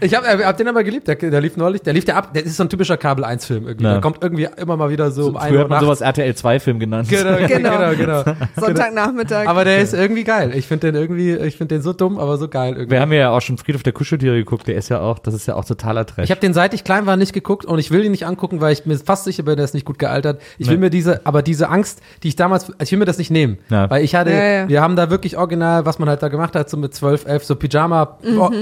Ich 0.00 0.14
hab, 0.14 0.24
äh, 0.24 0.44
hab 0.44 0.56
den 0.56 0.68
aber 0.68 0.84
geliebt. 0.84 1.08
Der, 1.08 1.16
der 1.16 1.40
lief 1.40 1.56
neulich. 1.56 1.82
Der 1.82 1.92
lief 1.92 2.06
ja 2.06 2.16
ab. 2.16 2.32
Der 2.34 2.44
ist 2.44 2.56
so 2.56 2.62
ein 2.64 2.68
typischer 2.68 2.96
Kabel 2.96 3.24
1 3.24 3.44
Film 3.46 3.66
irgendwie. 3.66 3.84
Ja. 3.84 3.92
Der 3.92 4.00
kommt 4.00 4.18
irgendwie 4.22 4.48
immer 4.56 4.76
mal 4.76 4.90
wieder 4.90 5.10
so 5.10 5.28
um 5.28 5.36
ein 5.36 5.48
Früher 5.50 5.60
hat 5.60 5.68
man 5.68 5.80
sowas 5.80 6.00
RTL 6.00 6.34
2 6.34 6.60
Film 6.60 6.78
genannt. 6.78 7.08
Genau, 7.08 7.36
Genau. 7.48 7.78
genau, 7.78 7.94
genau. 7.96 8.36
Sonntagnachmittag. 8.60 9.46
Aber 9.46 9.64
der 9.64 9.78
ist 9.80 9.94
irgendwie 9.94 10.24
geil. 10.24 10.52
Ich 10.54 10.66
finde 10.66 10.92
den 10.92 11.00
irgendwie, 11.00 11.32
ich 11.34 11.56
finde 11.56 11.76
den 11.76 11.82
so 11.82 11.92
dumm, 11.92 12.18
aber 12.18 12.36
so 12.38 12.48
geil 12.48 12.72
irgendwie. 12.74 12.90
Wir 12.92 13.00
haben 13.00 13.12
ja 13.12 13.30
auch 13.30 13.40
schon 13.40 13.58
Friedhof 13.58 13.82
der 13.82 13.92
Kuscheltiere 13.92 14.36
geguckt, 14.36 14.66
der 14.66 14.76
ist 14.76 14.88
ja 14.88 15.00
auch, 15.00 15.18
das 15.18 15.34
ist 15.34 15.46
ja 15.46 15.54
auch 15.54 15.64
totaler 15.64 16.06
Trash. 16.06 16.24
Ich 16.24 16.30
habe 16.30 16.40
den 16.40 16.54
seit 16.54 16.74
ich 16.74 16.84
klein 16.84 17.06
war 17.06 17.16
nicht 17.16 17.32
geguckt 17.32 17.64
und 17.64 17.78
ich 17.78 17.90
will 17.90 18.04
ihn 18.04 18.10
nicht 18.10 18.26
angucken, 18.26 18.60
weil 18.60 18.72
ich 18.72 18.86
mir 18.86 18.96
fast 18.98 19.24
sicher 19.24 19.42
bin, 19.42 19.56
der 19.56 19.64
ist 19.64 19.74
nicht 19.74 19.86
gut 19.86 19.98
gealtert. 19.98 20.40
Ich 20.58 20.68
will 20.68 20.74
Nee. 20.76 20.80
mir 20.86 20.90
diese, 20.90 21.24
aber 21.26 21.42
diese 21.42 21.68
Angst, 21.68 22.00
die 22.22 22.28
ich 22.28 22.36
damals, 22.36 22.72
ich 22.82 22.90
will 22.90 22.98
mir 22.98 23.04
das 23.04 23.18
nicht 23.18 23.30
nehmen, 23.30 23.58
Ja. 23.70 23.88
weil 23.90 24.02
ich 24.04 24.14
hatte, 24.14 24.30
Ja, 24.30 24.44
ja. 24.44 24.68
wir 24.68 24.80
haben 24.80 24.96
da 24.96 25.10
wirklich 25.10 25.36
original, 25.36 25.86
was 25.86 25.98
man 25.98 26.08
halt 26.08 26.22
da 26.22 26.28
gemacht 26.28 26.54
hat, 26.56 26.68
so 26.68 26.76
mit 26.76 26.94
12, 26.94 27.26
11, 27.26 27.44
so 27.44 27.56
Pyjama, 27.56 28.18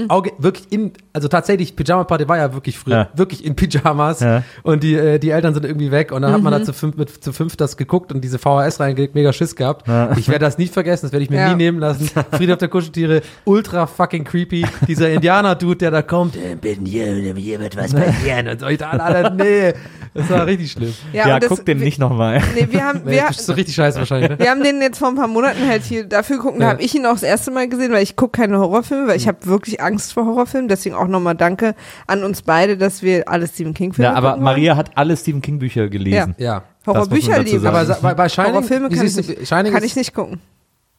Auge, 0.09 0.31
wirklich 0.37 0.71
in, 0.71 0.91
also 1.13 1.22
tatsächlich 1.27 1.75
Pyjama 1.75 2.03
Party 2.03 2.27
war 2.27 2.37
ja 2.37 2.53
wirklich 2.53 2.77
früher, 2.77 2.93
Ja. 2.97 3.09
wirklich 3.15 3.43
in 3.45 3.55
Pyjamas 3.55 4.19
Ja. 4.19 4.43
und 4.63 4.83
die, 4.83 4.95
äh, 4.95 5.19
die 5.19 5.29
Eltern 5.31 5.53
sind 5.53 5.65
irgendwie 5.65 5.91
weg 5.91 6.11
und 6.11 6.21
dann 6.21 6.31
hat 6.33 6.41
man 6.41 6.51
da 6.53 6.63
zu 6.63 6.73
fünf, 6.73 6.95
mit, 6.97 7.23
zu 7.23 7.33
fünf 7.33 7.55
das 7.57 7.77
geguckt 7.77 8.11
und 8.11 8.21
diese 8.23 8.39
VHS 8.39 8.79
reingelegt, 8.79 9.15
mega 9.15 9.33
Schiss 9.33 9.55
gehabt. 9.55 9.87
Ich 10.17 10.27
werde 10.29 10.45
das 10.45 10.57
nie 10.57 10.67
vergessen, 10.67 11.05
das 11.07 11.11
werde 11.13 11.23
ich 11.23 11.29
mir 11.29 11.37
Ja. 11.37 11.49
nie 11.49 11.55
nehmen 11.55 11.79
lassen. 11.79 12.09
Friedhof 12.31 12.57
der 12.57 12.67
Kuscheltiere, 12.67 13.21
ultra 13.45 13.87
fucking 13.87 14.23
creepy, 14.23 14.65
dieser 14.87 15.09
Indianer-Dude, 15.11 15.77
der 15.77 15.91
da 15.91 16.01
kommt, 16.01 16.35
äh, 16.35 16.55
bin 16.55 16.85
hier, 16.85 17.13
hier 17.35 17.59
wird 17.59 17.75
was 17.77 17.93
passieren 17.93 18.47
und 18.47 18.59
so. 18.59 18.67
Ich 18.67 18.77
dachte, 18.77 19.01
Alter, 19.01 19.29
nee, 19.31 19.73
das 20.13 20.29
war 20.29 20.45
richtig 20.45 20.71
schlimm. 20.71 20.93
ja, 21.11 21.39
das- 21.39 21.49
guck 21.49 21.65
den 21.65 21.79
wir- 21.79 21.85
nicht 21.85 21.99
nochmal. 21.99 22.41
Nee, 22.55 22.67
wir 22.69 22.83
haben, 22.83 23.01
Nee, 23.05 23.11
wir, 23.13 23.23
das 23.27 23.39
ist 23.39 23.45
so 23.47 23.53
richtig 23.53 23.75
scheiße 23.75 23.99
wahrscheinlich. 23.99 24.29
Ne? 24.31 24.39
wir 24.39 24.49
haben 24.49 24.63
den 24.63 24.81
jetzt 24.81 24.99
vor 24.99 25.07
ein 25.09 25.15
paar 25.15 25.27
Monaten 25.27 25.67
halt 25.67 25.83
hier 25.83 26.03
dafür 26.05 26.37
geguckt. 26.37 26.59
Da 26.59 26.63
Ja. 26.65 26.69
habe 26.71 26.81
ich 26.81 26.93
ihn 26.95 27.05
auch 27.05 27.13
das 27.13 27.23
erste 27.23 27.51
Mal 27.51 27.67
gesehen, 27.67 27.91
weil 27.91 28.03
ich 28.03 28.15
gucke 28.15 28.39
keine 28.41 28.59
Horrorfilme, 28.59 29.03
Mhm. 29.03 29.07
weil 29.09 29.17
ich 29.17 29.27
habe 29.27 29.45
wirklich 29.45 29.81
Angst 29.81 30.13
vor 30.13 30.25
Horrorfilmen. 30.25 30.67
Deswegen 30.67 30.95
auch 30.95 31.07
nochmal 31.13 31.35
danke 31.35 31.75
an 32.07 32.23
uns 32.23 32.41
beide, 32.41 32.77
dass 32.77 33.01
wir 33.01 33.27
alle 33.29 33.47
Stephen 33.47 33.73
King-Filme 33.73 34.11
Ja, 34.11 34.15
aber. 34.15 34.37
Maria 34.37 34.75
hat 34.75 34.91
alle 34.95 35.15
Stephen 35.15 35.41
King 35.41 35.59
Bücher 35.59 35.87
gelesen. 35.87 36.35
Ja. 36.37 36.63
Horrorbücher 36.85 37.31
man 37.31 37.45
dazu 37.45 37.55
lieben. 37.55 37.65
Aber 37.67 37.97
bei, 38.01 38.13
bei 38.13 38.29
Shining, 38.29 38.51
Horrorfilme 38.51 38.89
kann 38.89 39.05
ich 39.05 39.47
Shining 39.47 39.73
Kann 39.73 39.83
ich 39.83 39.95
nicht 39.95 40.13
gucken. 40.13 40.41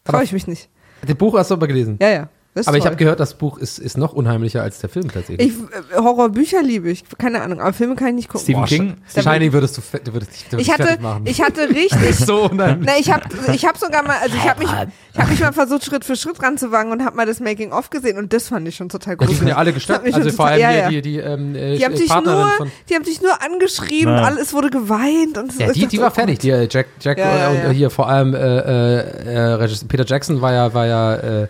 Traue 0.03 0.23
ich 0.23 0.33
mich 0.33 0.47
nicht. 0.47 0.69
Das 1.05 1.15
Buch 1.15 1.37
hast 1.37 1.51
du 1.51 1.55
aber 1.55 1.67
gelesen. 1.67 1.97
Ja, 2.01 2.09
ja. 2.09 2.29
Das 2.55 2.67
aber 2.69 2.77
ich 2.77 2.83
toll. 2.83 2.91
habe 2.91 2.97
gehört, 2.97 3.19
das 3.19 3.33
Buch 3.33 3.57
ist, 3.57 3.79
ist 3.79 3.97
noch 3.97 4.13
unheimlicher 4.13 4.63
als 4.63 4.79
der 4.79 4.89
Film 4.89 5.11
tatsächlich. 5.11 5.49
Ich, 5.49 5.53
äh, 5.93 5.97
Horrorbücher 6.01 6.63
liebe 6.63 6.89
ich, 6.89 7.03
keine 7.17 7.41
Ahnung, 7.41 7.59
aber 7.59 7.73
Filme 7.73 7.95
kann 7.95 8.07
ich 8.07 8.13
nicht 8.15 8.29
gucken. 8.29 8.43
Stephen 8.45 8.61
Boah, 8.61 8.67
King? 8.67 8.95
Sh- 9.13 9.21
Shining 9.23 9.51
würdest 9.51 9.77
du, 9.77 9.81
würdest 10.13 10.31
dich, 10.33 10.51
würdest 10.51 10.69
ich 10.69 10.73
hatte, 10.73 11.01
machen. 11.01 11.23
ich 11.25 11.41
hatte 11.41 11.69
richtig, 11.69 12.15
so 12.25 12.49
unheimlich. 12.49 12.87
na, 12.89 12.97
ich 12.97 13.11
habe, 13.11 13.23
ich 13.53 13.65
habe 13.65 13.77
sogar 13.77 14.03
mal, 14.03 14.15
also 14.21 14.35
ich 14.37 14.49
habe 14.49 14.59
mich, 14.61 14.69
ich 15.13 15.19
habe 15.19 15.31
mich 15.31 15.39
mal 15.41 15.51
versucht 15.51 15.83
Schritt 15.83 16.05
für 16.05 16.15
Schritt 16.15 16.41
ranzuwagen 16.41 16.91
und 16.93 17.03
habe 17.03 17.17
mal 17.17 17.25
das 17.25 17.41
Making 17.41 17.73
of 17.73 17.89
gesehen 17.89 18.17
und 18.17 18.31
das 18.31 18.47
fand 18.47 18.65
ich 18.69 18.75
schon 18.77 18.87
total 18.87 19.13
Ja, 19.13 19.17
gut. 19.17 19.29
die 19.29 19.35
sind 19.35 19.47
ja 19.49 19.57
alle 19.57 19.73
gestört. 19.73 20.01
Also 20.05 20.31
vor 20.31 20.45
allem 20.47 20.61
ja, 20.61 20.71
die, 20.71 20.77
ja. 20.77 20.89
die, 20.89 21.01
die, 21.01 21.17
ähm, 21.17 21.55
äh, 21.55 21.75
Die 21.77 21.83
haben 21.85 21.93
Partnerin 22.07 22.39
nur, 22.39 22.49
von. 22.51 22.71
die 22.89 22.95
haben 22.95 23.03
dich 23.03 23.21
nur 23.21 23.31
angeschrien 23.43 24.07
und 24.07 24.15
Ja. 24.15 24.23
alles 24.23 24.53
wurde 24.53 24.69
geweint 24.69 25.37
und 25.37 25.59
Ja, 25.59 25.67
ich 25.67 25.73
die, 25.73 25.87
die 25.87 25.97
so, 25.97 26.03
war 26.03 26.11
fertig. 26.11 26.39
Die, 26.39 26.51
äh, 26.51 26.69
Jack, 26.71 26.87
Jack 27.01 27.17
Ja, 27.17 27.37
ja, 27.37 27.49
und 27.49 27.57
ja. 27.57 27.69
hier 27.71 27.89
vor 27.89 28.07
allem 28.07 28.33
äh, 28.33 28.99
äh, 29.55 29.67
Peter 29.89 30.05
Jackson 30.05 30.39
war 30.41 30.53
ja, 30.53 30.73
war 30.73 30.85
ja, 30.87 31.15
äh, 31.15 31.47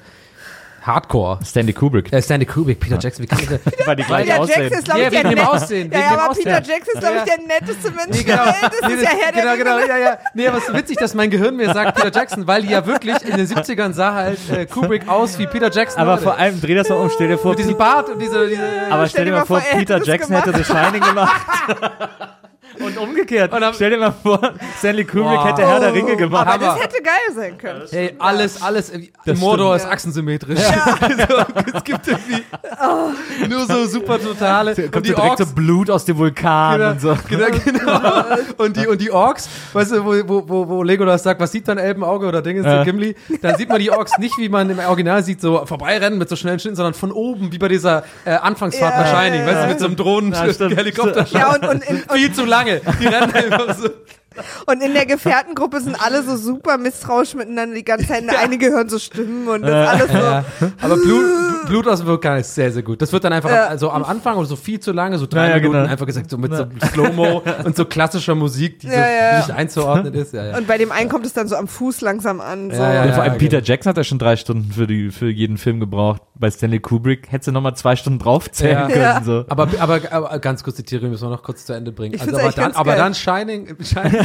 Hardcore. 0.86 1.40
Stanley 1.44 1.74
Kubrick. 1.74 2.12
Äh, 2.14 2.22
Stanley 2.22 2.46
Kubrick, 2.46 2.80
Peter 2.80 2.98
Jackson, 3.00 3.24
wie 3.24 3.28
kann 3.28 3.40
ich 3.40 3.48
das? 3.50 3.60
Weil 3.88 3.96
die 3.96 4.04
gleich 4.04 4.26
Peter 4.28 4.40
aussehen. 4.40 4.62
Jackson 4.64 4.78
ist, 4.80 4.86
glaube 4.86 5.00
Ja, 5.02 5.06
ich, 5.08 5.12
der 5.14 5.24
wegen 5.24 5.36
dem 5.36 5.46
Aussehen, 5.48 5.92
Ja, 5.92 6.00
ja, 6.00 6.08
aber 6.12 6.30
Aussehen. 6.30 6.44
Peter 6.46 6.62
Jackson 6.64 6.94
ist, 6.94 7.00
glaube 7.00 7.16
ich, 7.16 7.20
Ja. 7.20 7.26
der 7.38 7.46
netteste 7.60 7.92
Mensch 7.92 8.08
Nee, 8.10 8.24
der 8.24 8.36
genau. 8.36 8.46
Welt. 8.46 8.56
Das 8.82 8.90
Nee, 8.90 8.96
ist 8.96 9.04
ja 9.04 9.10
Herr 9.10 9.32
der 9.32 9.58
genau, 9.58 9.78
genau, 9.78 9.88
ja, 9.88 9.98
ja. 9.98 10.18
Nee, 10.34 10.48
aber 10.48 10.58
es 10.60 10.68
ist 10.68 10.74
witzig, 10.74 10.98
dass 10.98 11.14
mein 11.14 11.30
Gehirn 11.30 11.56
mir 11.56 11.74
sagt 11.74 11.96
Peter 11.96 12.12
Jackson, 12.18 12.46
weil 12.48 12.62
die 12.62 12.70
ja 12.70 12.86
wirklich 12.86 13.16
in 13.24 13.36
den 13.38 13.48
70ern 13.48 13.94
sah 13.94 14.14
halt 14.14 14.40
äh, 14.52 14.66
Kubrick 14.66 15.08
aus 15.08 15.40
wie 15.40 15.48
Peter 15.48 15.72
Jackson. 15.72 16.02
Aber 16.02 16.14
heute. 16.14 16.24
vor 16.24 16.38
allem, 16.38 16.62
dreh 16.62 16.76
das 16.76 16.90
mal 16.90 16.96
um, 16.96 17.10
stell 17.10 17.30
dir 17.30 17.38
vor, 17.38 17.52
mit 17.52 17.60
diesem 17.60 17.78
Bart 17.78 18.10
und 18.10 18.20
diese, 18.22 18.48
diese 18.48 18.64
aber 18.90 19.08
stell 19.08 19.26
dir 19.26 19.32
mal 19.32 19.46
vor, 19.46 19.60
er 19.60 19.78
Peter 19.78 20.02
Jackson 20.04 20.36
hätte 20.36 20.54
The 20.56 20.64
Shining 20.64 21.02
gemacht. 21.02 21.42
Und 22.80 22.98
umgekehrt. 22.98 23.54
Und 23.54 23.62
dann- 23.62 23.74
stell 23.74 23.92
dir 23.92 23.98
mal 23.98 24.12
vor, 24.12 24.40
Stanley 24.80 25.06
Kubrick 25.06 25.38
Wow. 25.38 25.46
hätte 25.46 25.62
Herr 25.68 25.80
der 25.80 25.94
Ringe 25.94 26.16
gemacht. 26.18 26.48
Aber 26.48 26.66
das 26.66 26.80
hätte 26.84 27.02
geil 27.02 27.14
sein 27.34 27.58
können. 27.58 27.84
Hey, 27.90 28.16
alles, 28.20 28.62
alles. 28.62 28.90
äh, 28.90 29.08
Das 29.26 29.40
Mordor 29.40 29.76
stimmt. 29.76 29.88
ist 29.90 29.94
achsensymmetrisch. 29.94 30.60
Also, 31.00 31.46
es 31.74 31.84
gibt 31.84 32.08
irgendwie 32.08 32.44
nur 33.50 33.66
so 33.66 33.86
super 33.88 34.20
totale. 34.20 34.76
Kommt 34.76 34.96
Und 34.98 35.06
die 35.08 35.16
Orks, 35.16 35.48
so 35.48 35.56
Blut 35.56 35.90
aus 35.90 36.06
dem 36.06 36.18
Vulkan 36.18 36.78
genau, 36.80 36.92
und 36.92 37.02
so. 37.02 37.18
genau, 37.30 37.46
genau. 37.64 38.24
Und 38.58 38.76
die, 38.78 38.88
und 38.88 39.00
die 39.02 39.12
Orks, 39.12 39.48
weißt 39.74 39.92
du, 39.94 40.06
wo, 40.06 40.48
wo, 40.48 40.68
wo, 40.68 40.84
Legolas 40.84 41.24
sagt, 41.24 41.40
was 41.40 41.52
sieht 41.52 41.66
man 41.68 41.78
Elbenauge 41.78 42.28
oder 42.28 42.42
Dinge, 42.42 42.62
Ja. 42.62 42.76
ja. 42.78 42.84
Gimli, 42.84 43.16
dann 43.42 43.56
sieht 43.58 43.70
man 43.70 43.80
die 43.80 43.92
Orks 43.92 44.18
nicht, 44.18 44.38
wie 44.38 44.50
man 44.50 44.70
im 44.70 44.80
Original 44.80 45.24
sieht, 45.24 45.40
so 45.42 45.66
vorbeirennen 45.66 46.20
mit 46.20 46.28
so 46.30 46.36
schnellen 46.36 46.60
Schritten, 46.60 46.76
sondern 46.76 46.94
von 46.94 47.12
oben, 47.12 47.52
wie 47.52 47.58
bei 47.58 47.68
dieser 47.70 48.04
äh, 48.26 48.32
Anfangsfahrt 48.32 48.94
Ja, 48.94 49.06
Shining, 49.24 49.42
ja, 49.42 49.46
weißt 49.48 49.56
du, 49.58 49.62
ja. 49.62 49.68
mit 49.68 49.80
so 49.80 49.86
einem 49.86 49.96
Drohnen, 49.96 50.34
Ja. 50.34 50.46
Ja, 51.32 51.54
und, 51.56 51.68
und, 51.68 51.84
in, 51.90 52.04
Viel 52.14 52.32
zu 52.34 52.46
lange. 52.56 52.82
Die 53.00 53.08
rennen 53.08 53.34
einfach 53.34 53.78
so. 53.78 53.90
Und 54.66 54.82
in 54.84 54.94
der 54.94 55.06
Gefährtengruppe 55.06 55.80
sind 55.82 55.96
alle 56.04 56.24
so 56.24 56.36
super 56.38 56.78
misstrauisch 56.78 57.34
miteinander 57.36 57.76
die 57.76 57.84
ganze 57.86 58.08
Zeit. 58.08 58.24
Einige 58.42 58.68
hören 58.72 58.90
so 58.90 59.00
Stimmen 59.00 59.48
und 59.48 59.62
das 59.64 59.88
alles 59.90 60.12
so. 60.12 60.18
Ja. 60.18 60.46
Aber 60.82 60.96
Blut, 60.98 61.24
Blut 61.68 61.88
aus 61.88 62.00
dem 62.00 62.08
Vulkan 62.08 62.40
ist 62.40 62.54
sehr, 62.56 62.72
sehr 62.72 62.84
gut. 62.84 63.02
Das 63.02 63.12
wird 63.12 63.24
dann 63.24 63.34
einfach 63.34 63.50
Ja. 63.50 63.68
also 63.68 63.90
am 63.92 64.04
Anfang 64.04 64.38
oder 64.38 64.48
so 64.48 64.56
viel 64.56 64.80
zu 64.80 64.92
lange, 64.92 65.18
so 65.18 65.26
drei 65.26 65.44
Ja, 65.44 65.50
ja, 65.50 65.56
Minuten, 65.56 65.74
genau. 65.80 65.90
einfach 65.92 66.06
gesagt, 66.06 66.30
so 66.30 66.38
mit 66.38 66.54
so 66.56 66.66
Slow-Mo 66.92 67.44
und 67.64 67.76
so 67.76 67.86
klassischer 67.86 68.36
Musik, 68.36 68.80
die 68.80 68.88
so 68.88 68.94
Ja, 68.94 69.08
ja. 69.10 69.38
nicht 69.40 69.52
einzuordnen 69.52 70.14
ist. 70.14 70.34
Ja, 70.34 70.46
ja. 70.46 70.58
Und 70.58 70.68
bei 70.68 70.78
dem 70.78 70.92
einen 70.92 71.10
kommt 71.10 71.26
es 71.26 71.34
dann 71.34 71.48
so 71.48 71.56
am 71.56 71.68
Fuß 71.68 72.02
langsam 72.02 72.42
an. 72.42 72.72
So. 72.72 72.78
Ja, 72.82 72.94
ja, 72.94 73.06
Ja, 73.06 73.14
vor 73.14 73.24
allem 73.24 73.34
ja, 73.34 73.40
Peter 73.40 73.58
genau. 73.58 73.68
Jackson 73.68 73.90
hat 73.92 73.98
ja 73.98 74.04
schon 74.04 74.20
drei 74.20 74.36
Stunden 74.36 74.72
für, 74.72 74.88
die, 74.88 75.12
für 75.12 75.30
jeden 75.30 75.58
Film 75.58 75.80
gebraucht. 75.80 76.22
Bei 76.38 76.52
Stanley 76.52 76.80
Kubrick 76.80 77.32
hätte 77.32 77.46
sie 77.46 77.52
nochmal 77.52 77.76
zwei 77.76 77.96
Stunden 77.96 78.20
draufzählen 78.20 78.74
Ja. 78.78 78.88
können. 78.88 79.02
Ja. 79.02 79.22
So. 79.24 79.46
Aber, 79.50 79.68
aber, 79.80 80.00
aber 80.12 80.40
ganz 80.40 80.64
kurz 80.64 80.76
die 80.78 80.84
Theorie 80.84 81.08
müssen 81.08 81.24
wir 81.26 81.30
noch 81.30 81.44
kurz 81.44 81.66
zu 81.66 81.74
Ende 81.74 81.92
bringen. 81.92 82.14
Ich 82.16 82.22
Also, 82.22 82.36
aber, 82.36 82.44
dann, 82.52 82.56
ganz 82.56 82.76
aber 82.76 82.96
dann 82.96 83.14
Shining, 83.14 83.76
Shining 83.82 84.25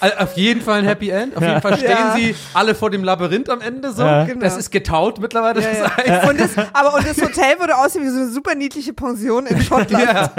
also 0.00 0.16
auf 0.18 0.36
jeden 0.36 0.60
Fall 0.62 0.80
ein 0.80 0.84
Happy 0.84 1.10
End. 1.10 1.36
Auf 1.36 1.42
jeden 1.42 1.60
Fall 1.60 1.76
stehen 1.76 1.90
Ja. 1.90 2.14
sie 2.16 2.34
alle 2.54 2.74
vor 2.74 2.90
dem 2.90 3.04
Labyrinth 3.04 3.50
am 3.50 3.60
Ende 3.60 3.92
so. 3.92 4.02
Ja. 4.02 4.24
Genau. 4.24 4.40
Das 4.40 4.56
ist 4.56 4.70
getaut 4.70 5.20
mittlerweile. 5.20 5.60
Ja, 5.60 5.68
das 5.68 5.78
ja. 6.06 6.14
Eis. 6.22 6.28
Und 6.28 6.40
das, 6.40 6.50
aber 6.72 6.94
und 6.94 7.06
das 7.08 7.16
Hotel 7.20 7.58
würde 7.58 7.76
aussehen 7.76 8.04
wie 8.04 8.08
so 8.08 8.20
eine 8.20 8.28
super 8.30 8.54
niedliche 8.54 8.92
Pension 8.92 9.46
in 9.46 9.60
Schottland. 9.62 10.04
Ja. 10.04 10.30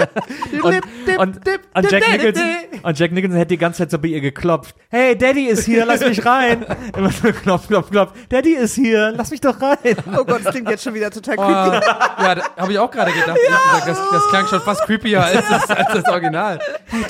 Und, 0.62 0.80
und, 1.18 1.40
und, 1.74 1.90
Jack 1.90 2.02
Nicholson, 2.10 2.42
und 2.82 2.98
Jack 2.98 3.12
Nicholson 3.12 3.36
hätte 3.38 3.48
die 3.48 3.58
ganze 3.58 3.78
Zeit 3.78 3.90
so 3.90 3.98
bei 3.98 4.08
ihr 4.08 4.20
geklopft. 4.20 4.74
Hey, 4.88 5.16
Daddy 5.16 5.46
ist 5.46 5.64
hier, 5.64 5.84
lass 5.86 6.00
mich 6.00 6.24
rein. 6.24 6.64
Immer 6.96 7.10
so 7.10 7.32
klopf, 7.32 7.66
klopf, 7.68 7.90
klopf. 7.90 8.12
Daddy 8.28 8.54
ist 8.54 8.74
hier, 8.74 9.12
lass 9.16 9.30
mich 9.30 9.40
doch 9.40 9.60
rein. 9.60 9.76
Oh 10.18 10.24
Gott, 10.24 10.40
das 10.44 10.52
klingt 10.52 10.68
jetzt 10.70 10.84
schon 10.84 10.94
wieder 10.94 11.10
total 11.10 11.36
Oh, 11.38 11.42
creepy. 11.42 11.86
ja, 12.22 12.34
da 12.34 12.42
habe 12.56 12.72
ich 12.72 12.78
auch 12.78 12.90
gerade 12.90 13.12
gedacht. 13.12 13.28
ehrlich 13.38 13.84
gesagt, 13.84 13.88
Das, 13.88 14.10
das 14.10 14.28
klang 14.28 14.46
schon 14.46 14.60
fast 14.60 14.82
creepier 14.84 15.22
als 15.24 15.48
das, 15.48 15.70
als 15.70 15.92
das 15.92 16.04
Original. 16.08 16.58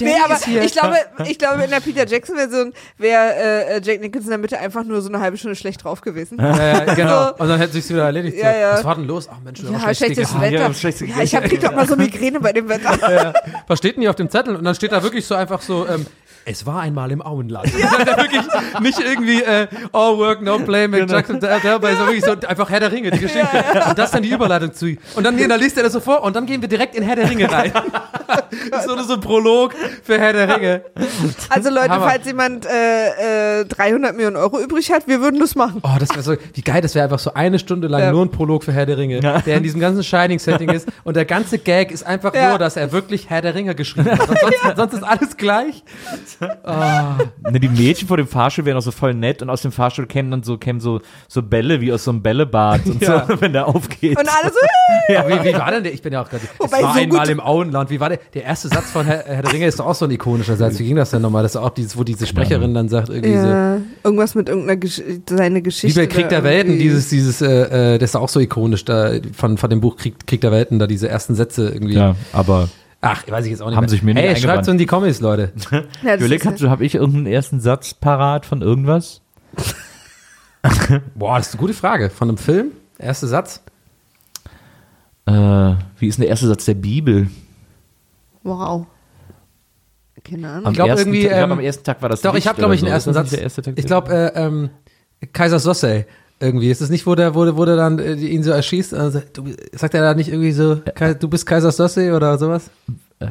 Nee, 0.00 0.14
aber 0.24 0.36
ich 0.62 0.72
glaube, 0.72 0.96
ich 1.26 1.38
glaube, 1.40 1.64
in 1.64 1.70
der 1.70 1.80
Peter 1.80 2.06
Jackson-Version 2.06 2.72
wäre 2.98 3.34
äh, 3.34 3.80
Jack 3.82 4.00
Nicholson 4.00 4.26
in 4.26 4.30
der 4.30 4.38
Mitte 4.38 4.58
einfach 4.60 4.84
nur 4.84 5.00
so 5.02 5.08
eine 5.08 5.18
halbe 5.20 5.36
Stunde 5.36 5.56
schlecht 5.56 5.82
drauf 5.82 6.00
gewesen. 6.00 6.38
Ja, 6.38 6.84
genau. 6.94 7.24
So. 7.28 7.34
Und 7.42 7.48
dann 7.48 7.58
hätte 7.58 7.72
sich's 7.72 7.90
wieder 7.90 8.04
erledigt. 8.04 8.36
Ja, 8.38 8.54
ja. 8.56 8.72
Was 8.74 8.84
war 8.84 8.94
denn 8.94 9.06
los? 9.06 9.28
Ach 9.28 9.38
Mensch, 9.44 9.60
Ja, 9.60 9.78
schlecht 9.80 9.96
schlechtes 9.98 10.16
gegessen. 10.32 10.42
ja, 10.42 10.60
Wetter. 10.60 10.74
schlecht 10.74 11.00
Ja, 11.00 11.22
ich 11.22 11.34
hab, 11.34 11.44
krieg 11.44 11.60
doch 11.60 11.72
mal 11.74 11.88
so 11.88 11.96
Migräne 11.96 12.38
bei 12.38 12.52
dem 12.52 12.68
Wetter. 12.68 13.34
Was 13.66 13.78
steht 13.78 13.96
denn 13.96 14.02
hier 14.02 14.10
auf 14.10 14.16
dem 14.16 14.30
Zettel? 14.30 14.54
Und 14.54 14.64
dann 14.64 14.74
steht 14.76 14.92
da 14.92 15.02
wirklich 15.02 15.26
so 15.26 15.34
einfach 15.34 15.60
so, 15.62 15.88
ähm, 15.88 16.06
es 16.44 16.66
war 16.66 16.80
einmal 16.80 17.10
im 17.12 17.22
Auenland. 17.22 17.70
Ja. 17.78 17.90
Dann 18.04 18.16
wirklich 18.18 18.42
nicht 18.80 18.98
irgendwie 19.00 19.42
äh, 19.42 19.66
All 19.92 20.18
Work, 20.18 20.42
No 20.42 20.58
Play, 20.58 20.88
mit 20.88 21.00
Genau. 21.00 21.14
Jackson, 21.14 21.40
da, 21.40 21.58
da, 21.58 21.72
sondern 21.72 21.98
wirklich 22.06 22.24
so 22.24 22.32
einfach 22.46 22.70
Herr 22.70 22.80
der 22.80 22.92
Ringe, 22.92 23.10
die 23.10 23.18
Geschichte. 23.20 23.64
Und 23.88 23.98
das 23.98 24.10
dann 24.10 24.22
die 24.22 24.30
Überleitung 24.30 24.72
zu. 24.72 24.96
Und 25.14 25.24
dann, 25.24 25.36
nee, 25.36 25.46
dann 25.46 25.60
liest 25.60 25.76
er 25.76 25.82
das 25.84 25.92
so 25.92 26.00
vor 26.00 26.22
und 26.22 26.34
dann 26.36 26.46
gehen 26.46 26.60
wir 26.60 26.68
direkt 26.68 26.94
in 26.94 27.02
Herr 27.02 27.16
der 27.16 27.28
Ringe 27.30 27.50
rein. 27.50 27.72
Das 28.70 28.80
ist 28.86 28.88
so, 28.90 29.02
so 29.02 29.14
ein 29.14 29.20
Prolog 29.20 29.74
für 30.02 30.18
Herr 30.18 30.32
der 30.32 30.56
Ringe. 30.56 30.82
Also 31.50 31.70
Leute, 31.70 31.90
Hammer. 31.90 32.08
falls 32.08 32.26
jemand 32.26 32.66
äh, 32.66 33.60
äh, 33.60 33.64
300 33.66 34.14
Millionen 34.14 34.36
Euro 34.36 34.58
übrig 34.60 34.90
hat, 34.92 35.06
wir 35.08 35.20
würden 35.20 35.40
das 35.40 35.54
machen. 35.54 35.80
Oh, 35.82 35.96
das 35.98 36.10
wäre 36.10 36.22
so, 36.22 36.34
wie 36.54 36.62
geil, 36.62 36.80
das 36.80 36.94
wäre 36.94 37.04
einfach 37.04 37.18
so 37.18 37.34
eine 37.34 37.58
Stunde 37.58 37.88
lang 37.88 38.00
Ja. 38.02 38.12
nur 38.12 38.24
ein 38.24 38.30
Prolog 38.30 38.64
für 38.64 38.72
Herr 38.72 38.86
der 38.86 38.98
Ringe, 38.98 39.20
Ja. 39.20 39.40
der 39.40 39.56
in 39.56 39.62
diesem 39.62 39.80
ganzen 39.80 40.02
Shining-Setting 40.02 40.70
ist. 40.70 40.88
Und 41.04 41.16
der 41.16 41.24
ganze 41.24 41.58
Gag 41.58 41.90
ist 41.90 42.04
einfach 42.06 42.34
Ja. 42.34 42.50
nur, 42.50 42.58
dass 42.58 42.76
er 42.76 42.92
wirklich 42.92 43.28
Herr 43.30 43.42
der 43.42 43.54
Ringe 43.54 43.74
geschrieben 43.74 44.10
hat. 44.10 44.26
Sonst, 44.26 44.54
sonst 44.76 44.92
ist 44.94 45.02
alles 45.04 45.36
gleich. 45.36 45.82
Ne, 46.40 47.60
die 47.60 47.68
Mädchen 47.68 48.08
vor 48.08 48.16
dem 48.16 48.26
Fahrstuhl 48.26 48.64
wären 48.64 48.76
auch 48.78 48.82
so 48.82 48.90
voll 48.90 49.14
nett 49.14 49.42
und 49.42 49.50
aus 49.50 49.62
dem 49.62 49.72
Fahrstuhl 49.72 50.06
kämen 50.06 50.30
dann 50.30 50.42
so, 50.42 50.56
kämen 50.58 50.80
so, 50.80 51.00
so 51.28 51.42
Bälle 51.42 51.80
wie 51.80 51.92
aus 51.92 52.04
so 52.04 52.10
einem 52.12 52.22
Bällebad 52.22 52.86
und 52.86 53.02
Ja. 53.02 53.26
so, 53.28 53.34
wenn 53.40 53.52
der 53.52 53.66
aufgeht. 53.68 54.18
Und 54.18 54.28
alle 54.28 54.50
so, 54.52 54.58
Ja, 55.12 55.26
wie, 55.28 55.48
wie 55.48 55.54
war 55.54 55.70
denn 55.70 55.82
der? 55.84 55.92
Ich 55.92 56.02
bin 56.02 56.12
ja 56.12 56.22
auch 56.22 56.28
gerade. 56.28 56.42
Es 56.64 56.72
war 56.72 56.78
so 56.80 56.86
einmal 57.00 57.20
gut- 57.26 57.28
im 57.30 57.40
Auenland. 57.40 57.90
Wie 57.90 58.00
war 58.00 58.08
der? 58.08 58.18
Der 58.34 58.44
erste 58.44 58.68
Satz 58.68 58.90
von 58.90 59.04
Herr, 59.06 59.24
Herr 59.26 59.42
der 59.42 59.52
Ringe 59.52 59.66
ist 59.66 59.78
doch 59.80 59.86
auch 59.86 59.94
so 59.94 60.04
ein 60.04 60.10
ikonischer 60.10 60.56
Satz. 60.56 60.78
Wie 60.78 60.84
ging 60.84 60.96
das 60.96 61.10
denn 61.10 61.22
nochmal? 61.22 61.42
Das 61.42 61.52
ist 61.52 61.60
auch 61.60 61.70
dieses, 61.70 61.96
wo 61.96 62.04
diese 62.04 62.26
Sprecherin 62.26 62.74
dann 62.74 62.88
sagt, 62.88 63.08
irgendwie 63.08 63.36
so. 63.36 63.46
ja, 63.46 63.78
irgendwas 64.04 64.34
mit 64.34 64.48
irgendeiner 64.48 64.76
Gesch 64.76 65.02
seine 65.28 65.56
Wie 65.56 65.62
Geschichte. 65.62 66.00
bei 66.00 66.06
Krieg 66.06 66.28
der 66.28 66.44
Welten, 66.44 66.78
dieses, 66.78 67.08
dieses, 67.08 67.40
äh, 67.42 67.94
äh, 67.94 67.98
das 67.98 68.10
ist 68.10 68.16
auch 68.16 68.28
so 68.28 68.40
ikonisch, 68.40 68.84
da 68.84 69.12
von, 69.36 69.58
von 69.58 69.70
dem 69.70 69.80
Buch 69.80 69.96
Krieg, 69.96 70.26
Krieg 70.26 70.40
der 70.40 70.52
Welten, 70.52 70.78
da 70.78 70.86
diese 70.86 71.08
ersten 71.08 71.34
Sätze 71.34 71.68
irgendwie. 71.70 71.94
ja, 71.94 72.14
aber 72.32 72.68
Ach, 73.02 73.26
weiß 73.26 73.46
ich 73.46 73.50
jetzt 73.50 73.62
auch 73.62 73.66
nicht 73.66 73.76
Haben 73.76 73.82
mehr. 73.84 73.88
sich 73.88 74.02
mir 74.02 74.14
nicht 74.14 74.22
Hey, 74.22 74.36
schreibt's 74.36 74.68
in 74.68 74.76
die 74.78 74.86
Kommis, 74.86 75.20
Leute. 75.20 75.52
Ja, 76.02 76.16
überleg, 76.16 76.44
habe 76.44 76.84
ich 76.84 76.94
irgendeinen 76.94 77.26
ersten 77.26 77.60
Satz 77.60 77.94
parat 77.94 78.44
von 78.44 78.60
irgendwas? 78.60 79.22
Boah, 81.14 81.38
das 81.38 81.48
ist 81.48 81.54
eine 81.54 81.60
gute 81.60 81.74
Frage. 81.74 82.10
Von 82.10 82.28
einem 82.28 82.36
Film? 82.38 82.72
Erster 82.98 83.26
Satz? 83.26 83.62
Äh, 85.24 85.32
wie 85.98 86.08
ist 86.08 86.18
denn 86.18 86.22
der 86.22 86.28
erste 86.30 86.46
Satz 86.48 86.66
der 86.66 86.74
Bibel? 86.74 87.30
Wow. 88.42 88.86
Keine 90.22 90.48
Ahnung. 90.50 90.66
Am 90.66 90.72
glaub 90.74 90.88
ersten, 90.88 91.08
irgendwie, 91.08 91.22
ich 91.22 91.28
glaub, 91.28 91.44
ähm, 91.44 91.52
am 91.52 91.60
ersten 91.60 91.84
Tag 91.84 92.02
war 92.02 92.10
das 92.10 92.20
Doch, 92.20 92.34
ich 92.34 92.46
habe, 92.46 92.58
glaube 92.58 92.74
ich, 92.74 92.82
einen 92.82 92.88
so. 92.88 92.94
ersten 92.94 93.12
Satz. 93.14 93.32
erste 93.32 93.62
Tag 93.62 93.74
Ich 93.78 93.86
glaube, 93.86 94.12
äh, 94.12 94.46
ähm, 94.46 94.70
Kaiser 95.32 95.58
Sosse 95.58 96.06
irgendwie. 96.40 96.70
Ist 96.70 96.80
das 96.80 96.90
nicht, 96.90 97.06
wo 97.06 97.14
der, 97.14 97.34
wo 97.34 97.44
der, 97.44 97.56
wo 97.56 97.64
der 97.64 97.76
dann 97.76 97.98
äh, 97.98 98.14
ihn 98.14 98.42
so 98.42 98.50
erschießt? 98.50 98.94
Also, 98.94 99.22
du, 99.32 99.44
sagt 99.72 99.94
er 99.94 100.02
da 100.02 100.14
nicht 100.14 100.28
irgendwie 100.28 100.52
so, 100.52 100.74
du 100.74 101.28
bist 101.28 101.46
Kaiser 101.46 101.70
Sosse 101.70 102.14
oder 102.14 102.38
sowas? 102.38 102.70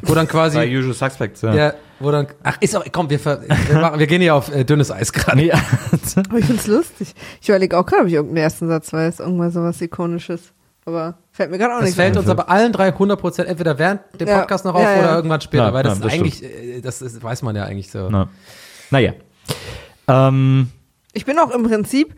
Wo 0.03 0.13
dann 0.13 0.27
Bei 0.27 0.31
quasi, 0.31 0.59
Usual 0.59 0.93
Suspects, 0.93 1.41
ja. 1.41 1.53
ja, 1.55 1.73
wo 1.99 2.11
dann, 2.11 2.27
ach, 2.43 2.57
ist 2.59 2.75
auch, 2.75 2.85
komm, 2.91 3.09
wir, 3.09 3.19
ver, 3.19 3.41
wir, 3.41 3.79
machen, 3.79 3.99
wir 3.99 4.05
gehen 4.05 4.21
hier 4.21 4.35
auf 4.35 4.53
äh, 4.53 4.63
dünnes 4.63 4.91
Eis 4.91 5.11
gerade. 5.11 5.37
Nee, 5.37 5.51
Aber 6.29 6.37
ich 6.37 6.45
find's 6.45 6.67
lustig. 6.67 7.15
Ich 7.41 7.49
überlege 7.49 7.75
auch 7.75 7.85
gerade, 7.87 8.03
ob 8.03 8.07
ich 8.07 8.13
irgendeinen 8.13 8.43
ersten 8.43 8.67
Satz 8.67 8.93
weiß. 8.93 9.19
Irgendwas 9.19 9.55
sowas 9.55 9.81
Ikonisches. 9.81 10.53
Aber 10.85 11.17
fällt 11.31 11.49
mir 11.49 11.57
gerade 11.57 11.73
auch 11.73 11.79
Das 11.79 11.87
nicht 11.87 11.95
fällt 11.95 12.17
uns 12.17 12.29
aber 12.29 12.49
allen 12.49 12.71
drei 12.71 12.87
100 12.89 13.19
Prozent 13.19 13.49
entweder 13.49 13.79
während 13.79 14.01
dem 14.19 14.27
Ja, 14.27 14.39
Podcast 14.39 14.63
noch 14.63 14.75
auf 14.75 14.81
ja, 14.81 14.93
ja. 14.93 14.99
oder 14.99 15.15
irgendwann 15.15 15.41
später, 15.41 15.65
Ja, 15.65 15.73
weil 15.73 15.83
das 15.83 15.99
ja, 15.99 16.05
ist 16.05 16.05
das 16.05 16.13
eigentlich, 16.13 16.43
äh, 16.43 16.81
das 16.81 17.01
ist, 17.01 17.23
weiß 17.23 17.41
man 17.41 17.55
ja 17.55 17.63
eigentlich 17.63 17.89
so. 17.89 18.09
Na. 18.11 18.29
Naja. 18.91 19.13
Ähm, 20.07 20.69
Ich 21.13 21.25
bin 21.25 21.39
auch 21.39 21.49
im 21.49 21.63
Prinzip 21.63 22.15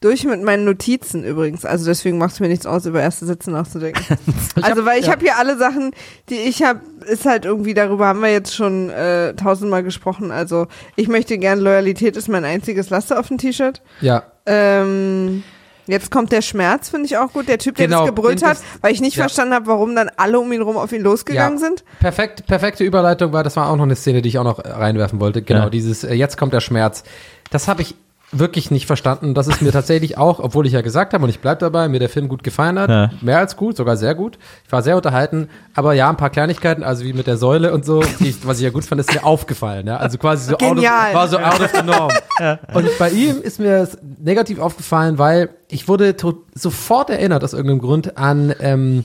durch 0.00 0.24
mit 0.24 0.42
meinen 0.42 0.64
Notizen 0.64 1.24
übrigens. 1.24 1.64
Also 1.66 1.84
deswegen 1.84 2.16
macht 2.16 2.32
es 2.32 2.40
mir 2.40 2.48
nichts 2.48 2.64
aus, 2.66 2.86
über 2.86 3.02
erste 3.02 3.26
Sätze 3.26 3.50
nachzudenken. 3.50 4.02
also 4.62 4.86
weil 4.86 4.98
ich 4.98 5.06
ja. 5.06 5.12
habe 5.12 5.20
hier 5.22 5.36
alle 5.36 5.58
Sachen, 5.58 5.92
die 6.30 6.36
ich 6.36 6.62
habe, 6.62 6.80
ist 7.06 7.26
halt 7.26 7.44
irgendwie, 7.44 7.74
darüber 7.74 8.06
haben 8.06 8.20
wir 8.22 8.32
jetzt 8.32 8.54
schon 8.54 8.88
äh, 8.88 9.34
tausendmal 9.34 9.82
gesprochen. 9.82 10.30
Also 10.30 10.68
ich 10.96 11.08
möchte 11.08 11.36
gern, 11.36 11.60
Loyalität 11.60 12.16
ist 12.16 12.28
mein 12.28 12.44
einziges 12.46 12.88
Laster 12.88 13.20
auf 13.20 13.28
dem 13.28 13.36
T-Shirt. 13.36 13.82
Ja, 14.00 14.22
Ähm, 14.46 15.42
jetzt 15.86 16.10
kommt 16.10 16.32
der 16.32 16.40
Schmerz, 16.40 16.88
finde 16.88 17.04
ich 17.04 17.18
auch 17.18 17.32
gut. 17.34 17.46
Der 17.48 17.58
Typ, 17.58 17.76
der 17.76 17.86
Genau, 17.88 18.00
das 18.06 18.14
gebrüllt 18.14 18.42
hat, 18.42 18.56
weil 18.80 18.92
ich 18.94 19.02
nicht 19.02 19.16
ja. 19.16 19.24
verstanden 19.24 19.52
habe, 19.52 19.66
warum 19.66 19.94
dann 19.94 20.10
alle 20.16 20.40
um 20.40 20.50
ihn 20.50 20.62
rum 20.62 20.78
auf 20.78 20.92
ihn 20.92 21.02
losgegangen 21.02 21.58
Ja. 21.58 21.66
sind. 21.66 21.84
Perfekt, 22.00 22.46
perfekte 22.46 22.84
Überleitung 22.84 23.34
war, 23.34 23.44
das 23.44 23.54
war 23.56 23.68
auch 23.68 23.76
noch 23.76 23.84
eine 23.84 23.96
Szene, 23.96 24.22
die 24.22 24.30
ich 24.30 24.38
auch 24.38 24.44
noch 24.44 24.64
reinwerfen 24.64 25.20
wollte. 25.20 25.42
Genau, 25.42 25.64
Ja. 25.64 25.70
dieses 25.70 26.04
äh, 26.04 26.14
Jetzt 26.14 26.38
kommt 26.38 26.54
der 26.54 26.60
Schmerz. 26.60 27.04
Das 27.50 27.68
habe 27.68 27.82
ich 27.82 27.94
wirklich 28.32 28.70
nicht 28.70 28.86
verstanden. 28.86 29.34
Das 29.34 29.48
ist 29.48 29.60
mir 29.62 29.72
tatsächlich 29.72 30.16
auch, 30.16 30.38
obwohl 30.38 30.66
ich 30.66 30.72
ja 30.72 30.80
gesagt 30.82 31.14
habe, 31.14 31.24
und 31.24 31.30
ich 31.30 31.40
bleib 31.40 31.58
dabei, 31.58 31.88
mir 31.88 31.98
der 31.98 32.08
Film 32.08 32.28
gut 32.28 32.42
gefallen 32.42 32.78
hat. 32.78 32.90
Ja. 32.90 33.10
Mehr 33.20 33.38
als 33.38 33.56
gut, 33.56 33.76
sogar 33.76 33.96
sehr 33.96 34.14
gut. 34.14 34.38
Ich 34.64 34.72
war 34.72 34.82
sehr 34.82 34.96
unterhalten. 34.96 35.48
Aber 35.74 35.94
ja, 35.94 36.08
ein 36.08 36.16
paar 36.16 36.30
Kleinigkeiten, 36.30 36.82
also 36.82 37.04
wie 37.04 37.12
mit 37.12 37.26
der 37.26 37.36
Säule 37.36 37.72
und 37.72 37.84
so, 37.84 38.02
die 38.20 38.28
ich, 38.28 38.46
was 38.46 38.58
ich 38.58 38.64
ja 38.64 38.70
gut 38.70 38.84
fand, 38.84 39.00
ist 39.00 39.12
mir 39.12 39.24
aufgefallen. 39.24 39.86
Ja? 39.86 39.96
Also 39.96 40.18
quasi 40.18 40.48
so 40.48 40.54
out 40.54 40.62
of, 40.62 40.68
Genial. 40.68 41.14
war 41.14 41.28
so 41.28 41.38
out 41.38 41.60
of 41.60 41.70
the 41.74 41.82
norm. 41.82 42.12
Und 42.74 42.98
bei 42.98 43.10
ihm 43.10 43.40
ist 43.42 43.58
mir 43.58 43.78
es 43.78 43.98
negativ 44.22 44.58
aufgefallen, 44.58 45.18
weil 45.18 45.50
ich 45.68 45.88
wurde 45.88 46.14
sofort 46.54 47.10
erinnert 47.10 47.44
aus 47.44 47.52
irgendeinem 47.52 47.80
Grund 47.80 48.16
an 48.16 48.54
ähm, 48.60 49.04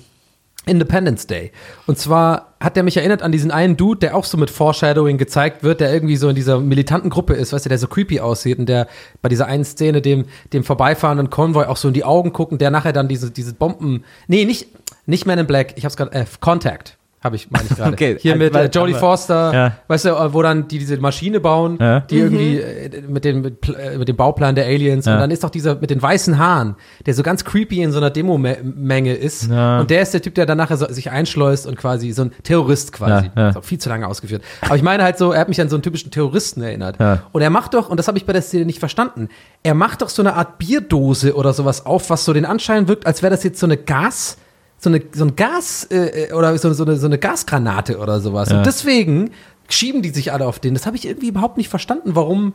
Independence 0.66 1.28
Day. 1.28 1.52
Und 1.86 1.98
zwar 1.98 2.54
hat 2.60 2.76
der 2.76 2.84
mich 2.84 2.98
erinnert 2.98 3.22
an 3.22 3.32
diesen 3.32 3.52
einen 3.52 3.78
Dude, 3.78 4.00
der 4.00 4.16
auch 4.16 4.24
so 4.24 4.38
mit 4.38 4.50
Foreshadowing 4.50 5.18
gezeigt 5.18 5.64
wird, 5.64 5.80
der 5.80 5.94
irgendwie 5.94 6.16
so 6.16 6.30
in 6.30 6.36
dieser 6.36 6.60
militanten 6.60 7.10
Gruppe 7.10 7.34
ist, 7.34 7.54
weißt 7.54 7.66
du, 7.66 7.70
der 7.70 7.78
so 7.78 7.88
creepy 7.88 8.20
aussieht 8.20 8.60
und 8.60 8.68
der 8.68 8.88
bei 9.22 9.30
dieser 9.30 9.46
einen 9.48 9.66
Szene 9.66 10.02
dem, 10.02 10.26
dem 10.54 10.64
vorbeifahrenden 10.64 11.30
Konvoi 11.30 11.66
auch 11.66 11.78
so 11.78 11.90
in 11.90 11.94
die 11.94 12.04
Augen 12.04 12.34
guckt 12.34 12.52
und 12.52 12.62
der 12.62 12.72
nachher 12.72 12.94
dann 12.94 13.08
diese, 13.08 13.32
diese 13.32 13.54
Bomben, 13.54 14.04
nee, 14.28 14.46
nicht, 14.46 14.68
nicht 15.06 15.26
Man 15.26 15.40
in 15.40 15.48
Black, 15.48 15.74
ich 15.78 15.86
hab's 15.86 15.98
gerade, 15.98 16.12
äh, 16.14 16.26
Contact. 16.40 16.98
Habe 17.26 17.36
ich, 17.38 17.50
meine 17.50 17.66
ich 17.68 17.76
gerade. 17.76 17.92
Okay, 17.94 18.18
Hier 18.20 18.36
mit 18.36 18.56
äh, 18.56 18.70
Jodie 18.72 18.94
Foster, 18.94 19.52
Ja. 19.54 19.72
weißt 19.88 20.06
du, 20.06 20.10
äh, 20.10 20.34
wo 20.34 20.44
dann 20.44 20.68
die 20.68 20.78
diese 20.78 20.96
Maschine 20.98 21.40
bauen, 21.40 21.78
Ja. 21.82 22.02
die 22.02 22.20
irgendwie 22.20 22.60
äh, 22.60 23.02
mit 23.08 23.26
dem 23.26 23.42
mit, 23.42 23.68
äh, 23.68 23.98
mit 23.98 24.08
dem 24.08 24.16
Bauplan 24.16 24.54
der 24.54 24.66
Aliens 24.66 25.06
Ja. 25.08 25.16
und 25.16 25.20
dann 25.22 25.32
ist 25.32 25.44
doch 25.44 25.50
dieser 25.50 25.74
mit 25.76 25.90
den 25.90 26.00
weißen 26.02 26.38
Haaren, 26.38 26.76
der 27.06 27.16
so 27.16 27.24
ganz 27.24 27.44
creepy 27.44 27.82
in 27.82 27.92
so 27.92 27.98
einer 27.98 28.12
Demo-Menge 28.12 29.14
ist 29.16 29.50
Ja. 29.50 29.80
und 29.80 29.90
der 29.90 30.04
ist 30.04 30.14
der 30.14 30.22
Typ, 30.22 30.36
der 30.36 30.46
dann 30.46 30.58
nachher 30.60 30.78
so, 30.78 30.86
sich 30.88 31.10
einschleust 31.10 31.66
und 31.66 31.78
quasi 31.78 32.12
so 32.12 32.24
ein 32.26 32.32
Terrorist 32.44 32.94
quasi. 32.94 33.26
Ja, 33.36 33.42
ja. 33.42 33.50
Ist 33.50 33.58
auch 33.58 33.64
viel 33.64 33.80
zu 33.80 33.90
lange 33.90 34.08
ausgeführt. 34.08 34.44
Aber 34.62 34.76
ich 34.76 34.84
meine 34.84 35.04
halt 35.04 35.18
so, 35.18 35.32
er 35.32 35.40
hat 35.42 35.50
mich 35.50 35.60
an 35.60 35.68
so 35.68 35.76
einen 35.76 35.84
typischen 35.84 36.12
Terroristen 36.12 36.62
erinnert. 36.62 37.00
Ja. 37.00 37.24
Und 37.32 37.42
er 37.42 37.50
macht 37.50 37.74
doch, 37.74 37.90
und 37.90 37.98
das 37.98 38.08
habe 38.08 38.20
ich 38.20 38.26
bei 38.28 38.34
der 38.34 38.44
Szene 38.44 38.66
nicht 38.66 38.78
verstanden, 38.80 39.30
er 39.64 39.74
macht 39.74 40.04
doch 40.04 40.10
so 40.10 40.22
eine 40.22 40.36
Art 40.36 40.60
Bierdose 40.60 41.36
oder 41.36 41.54
sowas 41.54 41.88
auf, 41.88 42.12
was 42.12 42.24
so 42.24 42.34
den 42.34 42.46
Anschein 42.46 42.88
wirkt, 42.88 43.08
als 43.08 43.24
wäre 43.24 43.32
das 43.32 43.44
jetzt 43.44 43.60
so 43.60 43.66
eine 43.66 43.78
Gas, 43.78 44.38
so 44.86 44.90
eine, 44.90 45.02
so 45.14 45.26
ein 45.26 45.36
Gas, 45.36 45.86
äh, 45.92 46.32
oder 46.34 46.58
so, 46.58 46.72
so, 46.74 46.86
eine, 46.86 46.96
so 46.96 47.06
eine 47.08 47.18
Gasgranate 47.18 47.98
oder 47.98 48.22
sowas. 48.22 48.50
Ja. 48.50 48.60
Und 48.60 48.66
deswegen 48.66 49.32
schieben 49.68 50.02
die 50.02 50.10
sich 50.10 50.32
alle 50.32 50.48
auf 50.48 50.60
den. 50.60 50.74
Das 50.74 50.86
habe 50.86 50.96
ich 50.96 51.06
irgendwie 51.08 51.28
überhaupt 51.28 51.58
nicht 51.58 51.68
verstanden, 51.70 52.12
warum. 52.16 52.54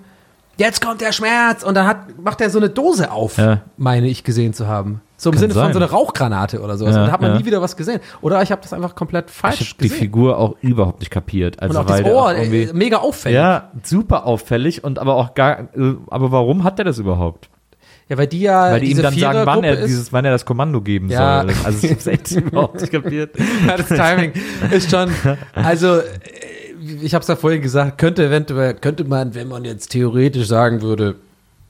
Jetzt 0.56 0.84
kommt 0.84 1.00
der 1.00 1.12
Schmerz 1.12 1.62
und 1.62 1.74
dann 1.74 1.86
hat, 1.86 2.18
macht 2.22 2.40
er 2.40 2.50
so 2.50 2.58
eine 2.58 2.68
Dose 2.68 3.10
auf, 3.12 3.38
Ja. 3.38 3.62
meine 3.78 4.08
ich 4.08 4.24
gesehen 4.24 4.52
zu 4.52 4.66
haben. 4.66 5.00
So 5.16 5.30
im 5.30 5.34
Kann 5.34 5.40
Sinne 5.40 5.54
von 5.54 5.62
sein. 5.64 5.72
so 5.74 5.78
einer 5.78 5.90
Rauchgranate 5.90 6.60
oder 6.60 6.76
sowas. 6.78 6.94
Ja, 6.94 7.02
und 7.02 7.06
da 7.08 7.12
hat 7.12 7.20
man 7.20 7.32
ja. 7.32 7.38
nie 7.38 7.44
wieder 7.44 7.60
was 7.60 7.76
gesehen. 7.76 8.00
Oder 8.22 8.42
ich 8.42 8.50
habe 8.52 8.60
das 8.62 8.72
einfach 8.72 8.94
komplett 8.94 9.30
falsch 9.30 9.60
Ich 9.60 9.68
habe 9.70 9.82
die 9.82 9.88
gesehen. 9.88 10.00
Figur 10.00 10.38
auch 10.38 10.56
überhaupt 10.62 11.00
nicht 11.00 11.10
kapiert. 11.10 11.60
Also 11.60 11.78
und 11.78 11.84
auch 11.84 11.86
das 11.88 11.98
weil 11.98 12.04
der 12.04 12.14
Ohr, 12.14 12.24
auch 12.26 12.30
irgendwie- 12.30 12.62
äh, 12.62 12.72
mega 12.72 12.98
auffällig. 12.98 13.36
ja, 13.36 13.70
super 13.82 14.24
auffällig 14.26 14.82
und 14.82 14.98
aber 14.98 15.16
auch 15.16 15.34
gar, 15.34 15.60
äh, 15.74 15.94
aber 16.08 16.32
warum 16.32 16.64
hat 16.64 16.78
er 16.78 16.86
das 16.86 16.98
überhaupt? 16.98 17.49
Ja, 18.10 18.18
weil 18.18 18.26
die 18.26 18.40
ja 18.40 18.72
Weil 18.72 18.80
die 18.80 18.90
ihm 18.90 19.00
dann 19.00 19.14
sagen, 19.16 19.40
wann 19.44 19.62
er 19.64 19.86
dieses, 19.86 20.12
wann 20.12 20.24
er 20.24 20.32
das 20.32 20.44
Kommando 20.44 20.80
geben 20.82 21.08
Ja. 21.08 21.42
soll. 21.42 21.54
Also 21.64 21.86
ich 21.86 21.92
hab's 21.92 22.06
echt 22.08 22.30
überhaupt 22.32 22.80
nicht 22.80 22.92
kapiert. 22.92 23.30
ja, 23.66 23.76
das 23.76 23.86
Timing 23.88 24.32
ist 24.72 24.90
schon. 24.90 25.10
Also, 25.54 25.98
äh, 25.98 26.02
ich 27.02 27.14
habe 27.14 27.22
es 27.22 27.28
ja 27.28 27.36
vorhin 27.36 27.62
gesagt, 27.62 27.98
könnte 27.98 28.26
eventuell, 28.26 28.74
könnte 28.74 29.04
man, 29.04 29.34
wenn 29.34 29.46
man 29.48 29.64
jetzt 29.64 29.88
theoretisch 29.92 30.48
sagen 30.48 30.82
würde, 30.82 31.16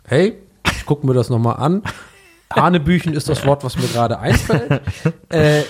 hey, 0.06 0.34
ich 0.72 0.86
gucke 0.86 1.06
mir 1.06 1.12
das 1.14 1.28
nochmal 1.28 1.56
an. 1.56 1.82
Hanebüchen 2.54 3.12
ist 3.14 3.28
das 3.28 3.44
Wort, 3.46 3.62
was 3.62 3.76
mir 3.76 3.86
gerade 3.88 4.18
einfällt. 4.18 4.80
Äh, 5.28 5.62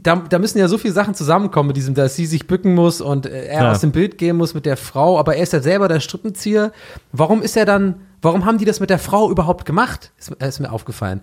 da, 0.00 0.16
da 0.28 0.38
müssen 0.38 0.58
ja 0.58 0.68
so 0.68 0.78
viele 0.78 0.94
Sachen 0.94 1.14
zusammenkommen 1.14 1.66
mit 1.68 1.76
diesem, 1.76 1.94
dass 1.94 2.16
sie 2.16 2.26
sich 2.26 2.46
bücken 2.46 2.74
muss 2.74 3.00
und 3.00 3.26
äh, 3.26 3.46
er 3.46 3.62
Ja. 3.64 3.70
aus 3.72 3.80
dem 3.80 3.92
Bild 3.92 4.18
gehen 4.18 4.36
muss 4.36 4.54
mit 4.54 4.66
der 4.66 4.76
Frau, 4.76 5.18
aber 5.18 5.36
er 5.36 5.42
ist 5.42 5.52
ja 5.52 5.60
selber 5.60 5.88
der 5.88 6.00
Strippenzieher. 6.00 6.72
Warum 7.12 7.42
ist 7.42 7.56
er 7.56 7.64
dann, 7.66 7.96
warum 8.22 8.44
haben 8.46 8.58
die 8.58 8.64
das 8.64 8.80
mit 8.80 8.90
der 8.90 8.98
Frau 8.98 9.30
überhaupt 9.30 9.66
gemacht? 9.66 10.12
Ist, 10.18 10.30
ist 10.30 10.60
mir 10.60 10.72
aufgefallen. 10.72 11.20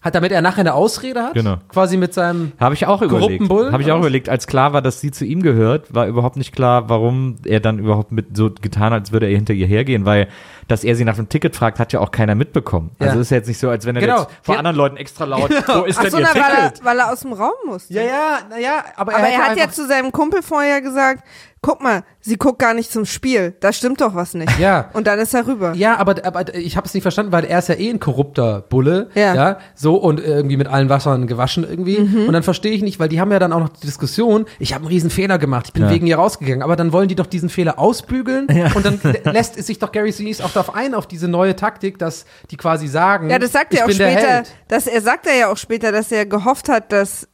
Hat 0.00 0.16
damit 0.16 0.32
er 0.32 0.42
nachher 0.42 0.62
eine 0.62 0.74
Ausrede 0.74 1.22
hat? 1.22 1.34
Genau. 1.34 1.58
Quasi 1.68 1.96
mit 1.96 2.12
seinem 2.12 2.50
Habe 2.58 2.74
ich 2.74 2.86
auch 2.86 3.02
überlegt. 3.02 3.48
Habe 3.48 3.82
ich 3.82 3.92
auch 3.92 3.98
überlegt, 4.00 4.28
als 4.28 4.48
klar 4.48 4.72
war, 4.72 4.82
dass 4.82 5.00
sie 5.00 5.12
zu 5.12 5.24
ihm 5.24 5.42
gehört, 5.42 5.94
war 5.94 6.08
überhaupt 6.08 6.36
nicht 6.36 6.52
klar, 6.52 6.88
warum 6.88 7.36
er 7.44 7.60
dann 7.60 7.78
überhaupt 7.78 8.10
mit 8.10 8.36
so 8.36 8.50
getan 8.50 8.92
hat, 8.92 9.02
als 9.02 9.12
würde 9.12 9.26
er 9.26 9.36
hinter 9.36 9.54
ihr 9.54 9.68
hergehen, 9.68 10.04
weil 10.04 10.26
dass 10.66 10.82
er 10.82 10.96
sie 10.96 11.04
nach 11.04 11.14
dem 11.14 11.28
Ticket 11.28 11.54
fragt, 11.54 11.78
hat 11.78 11.92
ja 11.92 12.00
auch 12.00 12.10
keiner 12.10 12.34
mitbekommen. 12.34 12.90
Ja. 13.00 13.08
Also 13.08 13.20
ist 13.20 13.30
ja 13.30 13.36
jetzt 13.36 13.46
nicht 13.46 13.58
so, 13.58 13.68
als 13.70 13.86
wenn 13.86 13.94
er 13.94 14.00
Genau. 14.02 14.22
jetzt 14.22 14.30
vor 14.42 14.54
Ja. 14.56 14.58
anderen 14.58 14.76
Leuten 14.76 14.96
extra 14.96 15.24
laut, 15.24 15.50
wo 15.68 15.82
ist 15.84 15.98
Ach 15.98 16.02
denn 16.02 16.10
so, 16.10 16.18
ihr 16.18 16.24
na, 16.24 16.34
weil, 16.34 16.50
Ticket? 16.56 16.80
er, 16.80 16.84
weil 16.84 16.98
er 16.98 17.12
aus 17.12 17.20
dem 17.20 17.32
Raum 17.32 17.52
musste. 17.66 17.94
Ja, 17.94 18.02
ja, 18.02 18.38
naja, 18.50 18.84
aber, 18.96 19.14
Aber 19.14 19.28
er 19.28 19.38
hat 19.50 19.56
ja 19.56 19.70
zu 19.70 19.86
seinem 19.86 20.10
Kumpel 20.10 20.42
vorher 20.42 20.80
gesagt, 20.82 21.22
guck 21.62 21.80
mal, 21.80 22.02
sie 22.20 22.36
guckt 22.36 22.58
gar 22.58 22.74
nicht 22.74 22.90
zum 22.92 23.04
Spiel. 23.06 23.54
Da 23.60 23.72
stimmt 23.72 24.00
doch 24.00 24.14
was 24.16 24.34
nicht. 24.34 24.58
Ja. 24.58 24.90
Und 24.92 25.06
dann 25.06 25.18
ist 25.20 25.32
er 25.32 25.46
rüber. 25.46 25.72
Ja, 25.74 25.96
aber, 25.96 26.16
aber 26.24 26.54
ich 26.54 26.76
habe 26.76 26.86
es 26.86 26.92
nicht 26.94 27.02
verstanden, 27.02 27.30
weil 27.32 27.44
er 27.44 27.60
ist 27.60 27.68
ja 27.68 27.76
eh 27.76 27.88
ein 27.88 28.00
korrupter 28.00 28.62
Bulle, 28.68 29.10
Ja. 29.14 29.58
so 29.74 29.94
und 29.94 30.18
irgendwie 30.20 30.56
mit 30.56 30.66
allen 30.68 30.88
Wassern 30.88 31.26
gewaschen 31.28 31.62
irgendwie. 31.68 32.00
Mhm. 32.00 32.26
Und 32.26 32.32
dann 32.32 32.42
verstehe 32.42 32.72
ich 32.72 32.82
nicht, 32.82 32.98
weil 32.98 33.08
die 33.08 33.20
haben 33.20 33.30
ja 33.32 33.38
dann 33.38 33.52
auch 33.52 33.60
noch 33.60 33.68
die 33.68 33.86
Diskussion, 33.86 34.44
ich 34.58 34.74
habe 34.74 34.82
einen 34.82 34.92
riesen 34.92 35.08
Fehler 35.10 35.38
gemacht, 35.38 35.66
ich 35.68 35.72
bin 35.72 35.84
Ja. 35.84 35.90
wegen 35.90 36.06
ihr 36.06 36.16
rausgegangen, 36.16 36.62
aber 36.62 36.74
dann 36.76 36.92
wollen 36.92 37.06
die 37.08 37.14
doch 37.14 37.26
diesen 37.26 37.48
Fehler 37.48 37.78
ausbügeln 37.78 38.46
und 38.74 38.84
dann 38.84 38.98
lä- 39.04 39.30
lässt 39.30 39.56
es 39.56 39.66
sich 39.68 39.78
doch 39.78 39.92
Gary 39.92 40.10
Sinise 40.12 40.44
auch 40.44 40.50
darauf 40.50 40.74
ein, 40.74 40.94
auf 40.94 41.06
diese 41.06 41.28
neue 41.28 41.54
Taktik, 41.54 41.98
dass 41.98 42.24
die 42.50 42.56
quasi 42.56 42.88
sagen, 42.88 43.30
Ja, 43.30 43.38
das 43.38 43.52
sagt 43.52 43.72
ich 43.72 43.78
er 43.78 43.84
auch 43.84 43.88
bin 43.88 43.98
der 43.98 44.10
später, 44.10 44.28
Held. 44.28 44.52
dass 44.66 44.86
er 44.88 45.00
sagt 45.00 45.26
er 45.28 45.36
ja 45.36 45.48
auch 45.52 45.56
später, 45.56 45.92
dass 45.92 46.10
er 46.10 46.26
gehofft 46.26 46.68
hat, 46.68 46.90
dass 46.90 47.28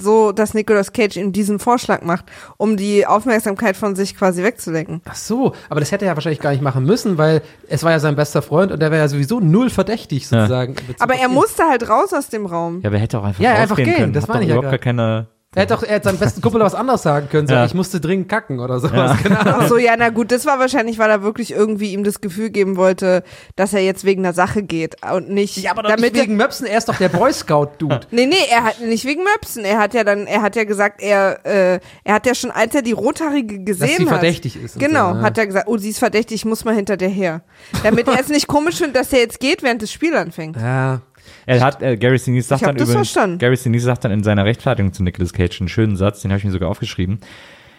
so, 0.00 0.32
dass 0.32 0.54
Nicolas 0.54 0.92
Cage 0.92 1.16
ihm 1.16 1.32
diesen 1.32 1.58
Vorschlag 1.58 2.02
macht, 2.02 2.26
um 2.56 2.76
die 2.76 3.06
Aufmerksamkeit 3.06 3.76
von 3.76 3.96
sich 3.96 4.16
quasi 4.16 4.42
wegzulenken. 4.42 5.00
Ach 5.08 5.14
so, 5.14 5.52
aber 5.68 5.80
das 5.80 5.92
hätte 5.92 6.04
er 6.04 6.12
ja 6.12 6.16
wahrscheinlich 6.16 6.40
gar 6.40 6.50
nicht 6.50 6.62
machen 6.62 6.84
müssen, 6.84 7.18
weil 7.18 7.42
es 7.68 7.82
war 7.84 7.90
ja 7.90 7.98
sein 7.98 8.16
bester 8.16 8.42
Freund 8.42 8.72
und 8.72 8.80
der 8.80 8.90
wäre 8.90 9.02
ja 9.02 9.08
sowieso 9.08 9.40
null 9.40 9.70
verdächtig 9.70 10.28
sozusagen. 10.28 10.74
Bezug 10.74 10.96
Aber 11.00 11.14
er 11.14 11.28
musste 11.28 11.64
halt 11.64 11.88
raus 11.88 12.12
aus 12.12 12.28
dem 12.28 12.46
Raum. 12.46 12.80
Ja, 12.82 12.88
aber 12.88 12.96
er 12.96 13.02
hätte 13.02 13.18
auch 13.18 13.24
einfach 13.24 13.42
Ja, 13.42 13.54
einfach 13.54 13.76
gehen, 13.76 13.94
können. 13.94 14.12
das 14.12 14.28
Hat 14.28 14.42
ich 14.42 14.48
ja 14.48 14.54
überhaupt 14.56 14.70
gar 14.70 14.78
keine 14.78 15.26
Er 15.54 15.62
hätte 15.62 15.74
doch, 15.74 15.82
er 15.82 15.96
hätte 15.96 16.08
seinem 16.08 16.18
besten 16.18 16.40
Kumpel 16.40 16.62
was 16.62 16.74
anderes 16.74 17.02
sagen 17.02 17.28
können, 17.30 17.46
so, 17.46 17.52
Ja. 17.52 17.66
ich 17.66 17.74
musste 17.74 18.00
dringend 18.00 18.26
kacken 18.30 18.58
oder 18.58 18.80
sowas. 18.80 19.18
Genau. 19.22 19.36
Ach 19.44 19.68
so, 19.68 19.76
ja, 19.76 19.94
na 19.98 20.08
gut, 20.08 20.32
das 20.32 20.46
war 20.46 20.58
wahrscheinlich, 20.58 20.98
weil 20.98 21.10
er 21.10 21.22
wirklich 21.22 21.52
irgendwie 21.52 21.92
ihm 21.92 22.04
das 22.04 22.22
Gefühl 22.22 22.48
geben 22.48 22.76
wollte, 22.78 23.22
dass 23.54 23.74
er 23.74 23.80
jetzt 23.80 24.04
wegen 24.04 24.22
der 24.22 24.32
Sache 24.32 24.62
geht 24.62 24.96
und 25.12 25.28
nicht, 25.28 25.58
Ja, 25.58 25.72
aber 25.72 25.82
doch 25.82 25.90
damit 25.90 26.14
nicht 26.14 26.22
wegen 26.22 26.36
Möpsen, 26.36 26.66
er 26.66 26.78
ist 26.78 26.88
doch 26.88 26.96
der 26.96 27.10
Boy 27.10 27.32
Scout-Dude. 27.32 28.00
Nee, 28.10 28.24
nee, 28.26 28.34
er 28.50 28.64
hat 28.64 28.80
nicht 28.80 29.04
wegen 29.04 29.22
Möpsen. 29.24 29.64
Er 29.66 29.78
hat 29.78 29.92
ja 29.92 30.04
dann, 30.04 30.26
er 30.26 30.40
hat 30.40 30.56
ja 30.56 30.64
gesagt, 30.64 31.02
er, 31.02 31.44
äh, 31.44 31.80
er 32.04 32.14
hat 32.14 32.24
ja 32.26 32.34
schon, 32.34 32.50
als 32.50 32.74
er 32.74 32.80
die 32.82 32.92
Rothaarige 32.92 33.58
gesehen 33.62 33.88
Dass 33.88 33.96
sie 33.98 34.02
hat. 34.04 34.08
verdächtig 34.08 34.56
ist 34.56 34.78
Genau, 34.78 35.12
so, 35.12 35.18
ja. 35.18 35.22
hat 35.22 35.36
er 35.36 35.46
gesagt, 35.46 35.68
oh, 35.68 35.76
sie 35.76 35.90
ist 35.90 35.98
verdächtig, 35.98 36.36
ich 36.36 36.44
muss 36.46 36.64
mal 36.64 36.74
hinter 36.74 36.96
der 36.96 37.10
her. 37.10 37.42
Damit 37.82 38.08
er 38.08 38.18
es 38.18 38.28
nicht 38.30 38.46
komisch 38.48 38.76
findet, 38.76 38.96
dass 38.96 39.12
er 39.12 39.18
jetzt 39.20 39.38
geht, 39.38 39.62
während 39.62 39.82
das 39.82 39.92
Spiel 39.92 40.16
anfängt. 40.16 40.56
Ja. 40.56 41.00
Er 41.46 41.60
hat, 41.60 41.82
äh, 41.82 41.96
Gary 41.96 42.18
Sinise 42.18 42.48
sagt 42.48 42.62
Ich 42.62 42.66
dann 42.66 42.76
übrigens, 42.76 42.94
verstanden. 42.94 43.38
Gary 43.38 43.56
Sinise 43.56 43.86
sagt 43.86 44.04
dann 44.04 44.12
in 44.12 44.22
seiner 44.22 44.44
Rechtfertigung 44.44 44.92
zu 44.92 45.02
Nicolas 45.02 45.32
Cage 45.32 45.60
einen 45.60 45.68
schönen 45.68 45.96
Satz, 45.96 46.22
den 46.22 46.30
habe 46.30 46.38
ich 46.38 46.44
mir 46.44 46.52
sogar 46.52 46.68
aufgeschrieben. 46.68 47.20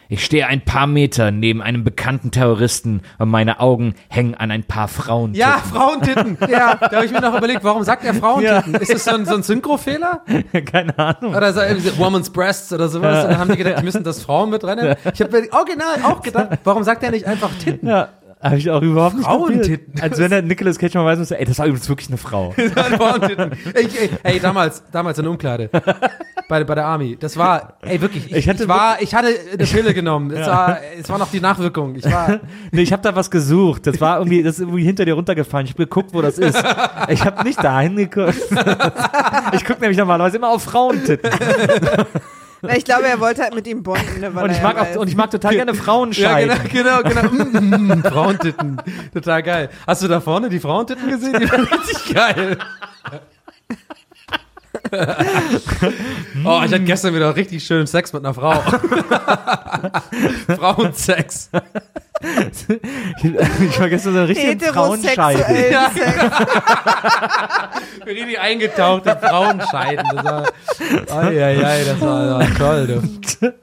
Ich 0.09 0.23
stehe 0.23 0.45
ein 0.47 0.61
paar 0.61 0.85
Meter 0.85 1.31
neben 1.31 1.61
einem 1.61 1.83
bekannten 1.83 2.29
Terroristen 2.29 3.01
und 3.17 3.29
meine 3.29 3.59
Augen 3.59 3.95
hängen 4.09 4.35
an 4.35 4.51
ein 4.51 4.63
paar 4.63 4.87
Frauen. 4.87 5.33
Ja, 5.33 5.57
Frauentitten. 5.57 6.37
Ja. 6.53 6.75
Da 6.75 6.97
habe 6.97 7.05
ich 7.05 7.11
mir 7.11 7.21
noch 7.21 7.35
überlegt, 7.35 7.63
warum 7.63 7.83
sagt 7.83 8.03
er 8.03 8.13
Frauentitten? 8.13 8.75
Ist 8.75 8.93
das 8.93 9.05
so 9.05 9.11
ein, 9.15 9.25
so 9.25 9.33
ein 9.33 9.43
Synchrofehler? 9.43 10.21
Keine 10.71 10.97
Ahnung. 10.99 11.33
Oder 11.33 11.51
so 11.53 11.61
so 11.79 11.97
Woman's 11.97 12.29
Breasts 12.29 12.71
oder 12.71 12.89
sowas? 12.89 13.23
Und 13.23 13.31
dann 13.31 13.39
haben 13.39 13.51
die 13.51 13.57
gedacht, 13.57 13.79
die 13.79 13.85
müssen 13.85 14.03
das 14.03 14.21
Frauen 14.21 14.51
mitrennen. 14.51 14.95
Ich 15.13 15.21
habe 15.21 15.31
mir 15.41 15.51
original 15.51 16.03
auch 16.03 16.21
gedacht, 16.21 16.59
warum 16.63 16.83
sagt 16.83 17.01
er 17.01 17.11
nicht 17.11 17.25
einfach 17.25 17.49
Titten? 17.63 17.87
Ja, 17.87 18.09
habe 18.43 18.57
ich 18.57 18.69
auch 18.69 18.81
überhaupt 18.81 19.15
nicht 19.15 19.25
Frauentitten. 19.25 20.01
Als 20.01 20.19
wenn 20.19 20.29
der 20.29 20.41
Nicolas 20.41 20.77
Cage 20.77 20.95
mal 20.95 21.05
weiß, 21.05 21.19
muss, 21.19 21.31
ey, 21.31 21.45
das 21.45 21.57
war 21.59 21.65
übrigens 21.65 21.87
wirklich 21.89 22.09
eine 22.09 22.17
Frau. 22.17 22.51
Frauentitten. 22.97 23.51
Ey, 23.73 23.87
ey, 23.99 24.09
ey, 24.23 24.39
damals, 24.39 24.83
damals 24.91 25.17
in 25.17 25.23
der 25.23 25.31
Umkleide. 25.31 25.69
Bei, 26.49 26.63
bei 26.63 26.75
der 26.75 26.85
Army. 26.85 27.17
Das 27.19 27.37
war, 27.37 27.77
ey, 27.81 28.01
wirklich. 28.01 28.25
Ich, 28.27 28.37
Ich 28.37 28.49
hatte 28.49 28.63
ich 28.63 28.69
war, 28.69 29.01
ich 29.01 29.15
hatte 29.15 29.29
eine 29.53 29.65
Pille 29.65 29.93
genommen. 29.93 30.31
Es, 30.31 30.45
war, 30.45 30.77
es 30.99 31.09
war 31.09 31.17
noch 31.17 31.31
die 31.31 31.39
Nachwirkung. 31.39 31.95
Ich 31.95 32.05
war, 32.05 32.41
Nee, 32.71 32.81
ich 32.81 32.91
habe 32.91 33.01
da 33.01 33.15
was 33.15 33.31
gesucht. 33.31 33.87
Das 33.87 34.01
war 34.01 34.17
irgendwie, 34.17 34.43
das 34.43 34.55
ist 34.55 34.61
irgendwie 34.61 34.83
hinter 34.83 35.05
dir 35.05 35.13
runtergefallen. 35.13 35.65
Ich 35.65 35.73
habe 35.73 35.83
geguckt, 35.83 36.13
wo 36.13 36.21
das 36.21 36.37
ist. 36.37 36.61
Ich 37.09 37.25
habe 37.25 37.43
nicht 37.43 37.63
dahin 37.63 37.95
geguckt. 37.95 38.35
Ich 39.53 39.65
gucke 39.65 39.81
nämlich 39.81 39.97
normalerweise 39.97 40.37
immer 40.37 40.49
auf 40.49 40.63
Frauentitten. 40.63 41.29
Na, 42.65 42.77
ich 42.77 42.85
glaube, 42.85 43.05
er 43.07 43.19
wollte 43.19 43.43
halt 43.43 43.53
mit 43.53 43.67
ihm 43.67 43.83
bonden. 43.83 44.21
Ne, 44.21 44.33
weil 44.33 44.45
Und 44.45 44.51
ich 44.51 44.61
mag 44.61 44.79
auch, 44.79 44.95
und 44.95 45.09
ich 45.09 45.17
mag 45.17 45.29
total 45.29 45.53
gerne 45.53 45.73
Frauenscheiden. 45.73 46.49
Ja, 46.49 46.57
genau, 46.63 47.03
genau, 47.03 47.27
genau. 47.27 47.59
Mm, 47.59 47.99
mm, 47.99 48.03
Frauentitten. 48.03 48.81
Total 49.13 49.43
geil. 49.43 49.69
Hast 49.85 50.01
du 50.01 50.07
da 50.07 50.21
vorne 50.21 50.47
die 50.47 50.61
Frauentitten 50.61 51.09
gesehen? 51.09 51.41
Die 51.41 51.51
waren 51.51 51.65
richtig 51.65 52.13
geil. 52.13 52.57
oh, 56.45 56.61
ich 56.65 56.71
hatte 56.71 56.79
gestern 56.81 57.13
wieder 57.13 57.35
richtig 57.35 57.65
schönen 57.65 57.87
Sex 57.87 58.13
mit 58.13 58.23
einer 58.23 58.33
Frau. 58.33 58.53
Frauensex. 60.55 61.49
Ich 63.23 63.79
war 63.79 63.89
gestern 63.89 64.13
so 64.13 64.19
ein 64.19 64.25
richtigen 64.25 64.59
Frauenscheiden. 64.59 65.71
Ja. 65.71 65.91
Richtig 68.05 68.39
eingetaucht 68.39 69.05
in 69.05 69.17
Frauenscheiden. 69.17 70.05
Das 70.15 70.23
war, 70.23 70.43
ai, 71.11 71.43
ai, 71.43 71.65
ai, 71.65 71.83
das 71.83 72.01
war, 72.01 72.39
das 72.39 72.49
war 72.49 72.57
toll. 72.57 72.87
Du. 72.87 73.53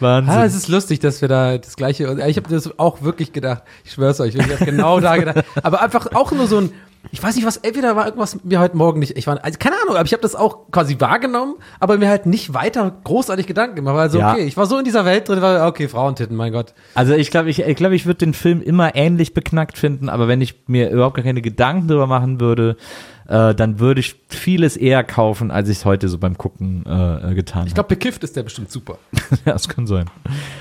Wahnsinn. 0.00 0.34
Ah, 0.34 0.44
es 0.44 0.54
ist 0.54 0.68
lustig, 0.68 1.00
dass 1.00 1.20
wir 1.20 1.28
da 1.28 1.58
das 1.58 1.76
gleiche. 1.76 2.04
Ich 2.26 2.36
habe 2.36 2.48
das 2.48 2.78
auch 2.78 3.02
wirklich 3.02 3.32
gedacht. 3.32 3.62
Ich 3.84 3.92
schwör's 3.92 4.20
euch, 4.20 4.34
ich 4.34 4.42
habe 4.42 4.64
genau 4.64 5.00
da 5.00 5.16
gedacht. 5.16 5.44
Aber 5.62 5.82
einfach 5.82 6.08
auch 6.14 6.32
nur 6.32 6.46
so 6.46 6.58
ein. 6.58 6.72
Ich 7.12 7.22
weiß 7.22 7.36
nicht, 7.36 7.46
was. 7.46 7.58
Entweder 7.58 7.96
war 7.96 8.06
irgendwas 8.06 8.42
mir 8.44 8.60
heute 8.60 8.76
Morgen 8.76 8.98
nicht. 8.98 9.16
Ich 9.16 9.26
war, 9.26 9.42
also 9.44 9.58
keine 9.58 9.76
Ahnung, 9.82 9.96
aber 9.96 10.04
ich 10.04 10.12
habe 10.12 10.22
das 10.22 10.34
auch 10.34 10.70
quasi 10.70 10.96
wahrgenommen, 10.98 11.54
aber 11.80 11.96
mir 11.98 12.08
halt 12.08 12.26
nicht 12.26 12.54
weiter 12.54 12.92
großartig 13.04 13.46
Gedanken 13.46 13.76
gemacht. 13.76 13.96
Also 13.96 14.18
Ja. 14.18 14.32
okay, 14.32 14.42
ich 14.44 14.56
war 14.56 14.66
so 14.66 14.78
in 14.78 14.84
dieser 14.84 15.04
Welt 15.04 15.28
drin, 15.28 15.40
war 15.40 15.66
okay, 15.68 15.88
Frauentitten, 15.88 16.36
mein 16.36 16.52
Gott. 16.52 16.74
Also 16.94 17.14
ich 17.14 17.30
glaube, 17.30 17.50
ich, 17.50 17.60
ich, 17.60 17.76
glaub, 17.76 17.92
ich 17.92 18.06
würde 18.06 18.18
den 18.18 18.34
Film 18.34 18.62
immer 18.62 18.94
ähnlich 18.94 19.34
beknackt 19.34 19.78
finden, 19.78 20.08
aber 20.08 20.28
wenn 20.28 20.40
ich 20.40 20.62
mir 20.66 20.90
überhaupt 20.90 21.16
gar 21.16 21.24
keine 21.24 21.42
Gedanken 21.42 21.88
drüber 21.88 22.06
machen 22.06 22.40
würde, 22.40 22.76
äh, 23.26 23.54
dann 23.54 23.78
würde 23.78 24.00
ich 24.00 24.16
vieles 24.28 24.76
eher 24.76 25.02
kaufen, 25.04 25.50
als 25.50 25.68
ich 25.68 25.78
es 25.78 25.84
heute 25.84 26.08
so 26.08 26.18
beim 26.18 26.36
Gucken 26.36 26.84
äh, 26.86 27.34
getan 27.34 27.66
Ich 27.66 27.74
glaube, 27.74 27.88
bekifft 27.88 28.22
ist 28.24 28.36
der 28.36 28.42
bestimmt 28.42 28.70
super. 28.70 28.98
habe. 29.12 29.40
Ja, 29.46 29.52
das 29.52 29.68
kann 29.68 29.86
sein. 29.86 30.06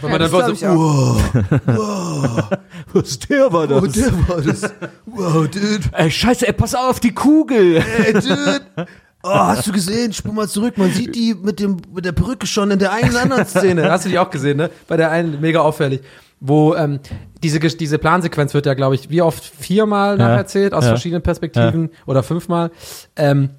Weil 0.01 0.11
Ja, 0.11 0.17
man 0.17 0.19
dann 0.19 0.21
das 0.21 0.31
war 0.31 0.41
glaub 0.43 0.53
ich 0.53 0.59
so, 0.59 0.67
auch. 0.67 1.19
wow, 1.65 2.49
Was 2.93 3.19
der 3.19 3.51
war 3.53 3.63
oh, 3.63 3.87
der 3.87 4.27
war 4.27 4.41
das. 4.41 4.73
Wow, 5.05 5.47
dude. 5.47 5.79
Ey, 5.93 6.11
scheiße, 6.11 6.47
ey, 6.47 6.53
pass 6.53 6.75
auf 6.75 6.99
die 6.99 7.13
Kugel. 7.13 7.83
Ey, 8.05 8.13
Dude. 8.13 8.61
Oh, 9.25 9.29
hast 9.33 9.65
du 9.65 9.71
gesehen? 9.71 10.11
Spul 10.11 10.33
mal 10.33 10.49
zurück. 10.49 10.77
Man 10.77 10.91
sieht 10.91 11.15
die 11.15 11.33
mit, 11.33 11.57
dem, 11.61 11.77
mit 11.95 12.03
der 12.03 12.11
Perücke 12.11 12.45
schon 12.45 12.71
in 12.71 12.79
der 12.79 12.91
einen 12.91 13.09
oder 13.11 13.21
anderen 13.21 13.45
Szene. 13.45 13.81
Szene, 13.81 13.89
hast 13.89 14.03
du 14.03 14.09
die 14.09 14.19
auch 14.19 14.29
gesehen, 14.29 14.57
ne? 14.57 14.69
Bei 14.85 14.97
der 14.97 15.11
einen 15.11 15.39
mega 15.39 15.61
auffällig. 15.61 16.01
Wo 16.45 16.75
ähm, 16.75 16.99
diese, 17.41 17.59
diese 17.59 17.97
Plansequenz 17.99 18.53
wird 18.53 18.65
ja, 18.65 18.73
glaube 18.73 18.95
ich, 18.95 19.09
wie 19.09 19.21
oft 19.21 19.43
viermal 19.45 20.19
Ja. 20.19 20.27
nacherzählt, 20.27 20.73
aus 20.73 20.83
Ja. 20.83 20.89
verschiedenen 20.89 21.21
Perspektiven 21.21 21.89
oder 22.05 22.21
fünfmal. 22.21 22.69
Ähm, 23.15 23.51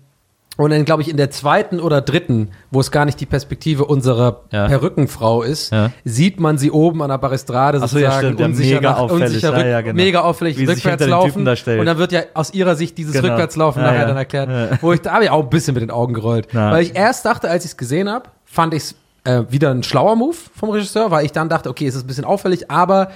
und 0.57 0.71
dann, 0.71 0.85
glaube 0.85 1.01
ich, 1.03 1.09
in 1.09 1.17
der 1.17 1.31
zweiten 1.31 1.81
oder 1.81 2.01
dritten, 2.03 2.51
wo 2.71 2.79
es 2.79 2.91
gar 2.93 3.07
nicht 3.07 3.19
die 3.19 3.27
Perspektive 3.27 3.87
unserer 3.87 4.43
Ja. 4.53 4.69
Perückenfrau 4.69 5.43
ist, 5.43 5.73
Ja. 5.73 5.91
sieht 6.05 6.39
man 6.39 6.59
sie 6.59 6.71
oben 6.71 7.03
an 7.03 7.09
der 7.09 7.17
Balustrade 7.19 7.79
so, 7.79 7.99
ja, 7.99 8.13
sozusagen 8.13 8.39
ja, 8.39 8.45
unsicher, 8.47 8.75
mega 8.77 8.91
nach, 8.93 8.99
auffällig. 8.99 9.25
unsicher 9.35 9.59
Ja, 9.59 9.67
ja, 9.67 9.81
genau. 9.81 9.95
mega 9.97 10.21
auffällig 10.21 10.59
Wie 10.59 10.67
rückwärts 10.67 11.07
laufen. 11.07 11.49
Und 11.49 11.87
dann 11.87 11.99
wird 11.99 12.13
ja 12.13 12.21
aus 12.35 12.53
ihrer 12.53 12.77
Sicht 12.77 12.99
dieses 12.99 13.15
Genau. 13.15 13.29
Rückwärtslaufen 13.31 13.81
Ja, 13.83 13.89
nachher 13.89 14.01
ja. 14.03 14.07
dann 14.09 14.17
erklärt, 14.19 14.49
Ja. 14.51 14.79
wo 14.83 14.93
ich 14.93 15.01
da 15.01 15.15
habe 15.15 15.25
ich 15.25 15.31
auch 15.31 15.43
ein 15.43 15.51
bisschen 15.51 15.73
mit 15.75 15.83
den 15.83 15.91
Augen 15.91 16.13
gerollt. 16.15 16.53
Ja. 16.53 16.71
Weil 16.71 16.83
ich 16.85 16.95
erst 16.95 17.25
dachte, 17.25 17.49
als 17.51 17.65
ich 17.65 17.71
es 17.73 17.77
gesehen 17.77 18.09
habe, 18.11 18.29
fand 18.45 18.75
ich 18.75 18.83
es 18.85 18.95
äh, 19.25 19.43
wieder 19.49 19.71
ein 19.71 19.83
schlauer 19.83 20.17
Move 20.17 20.37
vom 20.57 20.71
Regisseur, 20.71 21.11
weil 21.11 21.25
ich 21.25 21.33
dann 21.33 21.49
dachte, 21.49 21.69
okay, 21.71 21.87
es 21.87 21.95
ist 21.95 22.05
ein 22.05 22.07
bisschen 22.07 22.25
auffällig, 22.25 22.71
aber 22.71 23.11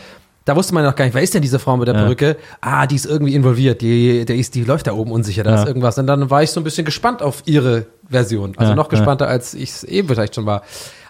da 0.45 0.57
wusste 0.57 0.73
man 0.73 0.83
noch 0.83 0.95
gar 0.97 1.05
nicht, 1.05 1.13
wer 1.15 1.23
ist 1.23 1.35
denn 1.35 1.43
diese 1.43 1.59
Frau 1.59 1.77
mit 1.77 1.89
der 1.89 1.95
Ja. 1.95 2.01
Perücke? 2.03 2.37
Ah, 2.63 2.87
die 2.87 2.95
ist 2.97 3.05
irgendwie 3.05 3.35
involviert, 3.35 3.83
die, 3.83 4.25
der 4.25 4.37
ist, 4.37 4.55
die 4.55 4.65
läuft 4.65 4.87
da 4.87 4.93
oben 4.95 5.13
unsicher, 5.13 5.43
da 5.43 5.51
Ja. 5.51 5.61
ist 5.63 5.69
irgendwas. 5.69 5.99
Und 5.99 6.07
dann 6.07 6.31
war 6.31 6.43
ich 6.43 6.51
so 6.51 6.61
ein 6.61 6.65
bisschen 6.65 6.87
gespannt 6.87 7.21
auf 7.21 7.43
ihre 7.45 7.85
Version. 8.09 8.55
Also 8.57 8.71
Ja, 8.71 8.77
noch 8.77 8.89
gespannter, 8.89 9.29
als 9.29 9.53
ich 9.53 9.69
es 9.71 9.85
eben 9.85 10.09
vielleicht 10.09 10.35
schon 10.35 10.47
war. 10.47 10.63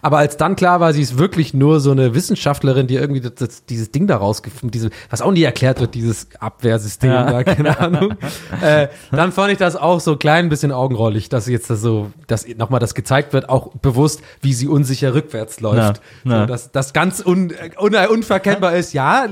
Aber 0.02 0.18
als 0.18 0.36
dann 0.36 0.56
klar 0.56 0.80
war, 0.80 0.92
sie 0.92 1.02
ist 1.02 1.18
wirklich 1.18 1.54
nur 1.54 1.80
so 1.80 1.90
eine 1.90 2.14
Wissenschaftlerin, 2.14 2.86
die 2.86 2.96
irgendwie 2.96 3.20
das, 3.20 3.34
das, 3.34 3.64
dieses 3.64 3.90
Ding 3.90 4.06
da 4.06 4.16
rausgefunden, 4.16 4.70
diese, 4.70 4.90
was 5.10 5.22
auch 5.22 5.32
nie 5.32 5.42
erklärt 5.42 5.80
wird, 5.80 5.94
dieses 5.94 6.28
Abwehrsystem, 6.38 7.10
Ja. 7.10 7.30
da, 7.30 7.44
keine 7.44 7.78
Ahnung. 7.80 8.14
äh, 8.62 8.88
dann 9.10 9.32
fand 9.32 9.52
ich 9.52 9.58
das 9.58 9.76
auch 9.76 10.00
so 10.00 10.16
klein 10.16 10.48
bisschen 10.48 10.72
augenrollig, 10.72 11.28
dass 11.28 11.46
jetzt 11.48 11.70
das 11.70 11.80
so, 11.80 12.10
dass 12.26 12.46
nochmal 12.46 12.80
das 12.80 12.94
gezeigt 12.94 13.32
wird, 13.32 13.48
auch 13.48 13.68
bewusst, 13.76 14.22
wie 14.40 14.52
sie 14.52 14.68
unsicher 14.68 15.14
rückwärts 15.14 15.60
läuft. 15.60 16.00
Ja, 16.24 16.30
ja. 16.32 16.40
So, 16.40 16.46
dass 16.46 16.72
das 16.72 16.92
ganz 16.92 17.24
un, 17.24 17.52
un, 17.80 17.94
unverkennbar 17.94 18.74
ist. 18.74 18.92
Ja, 18.92 19.26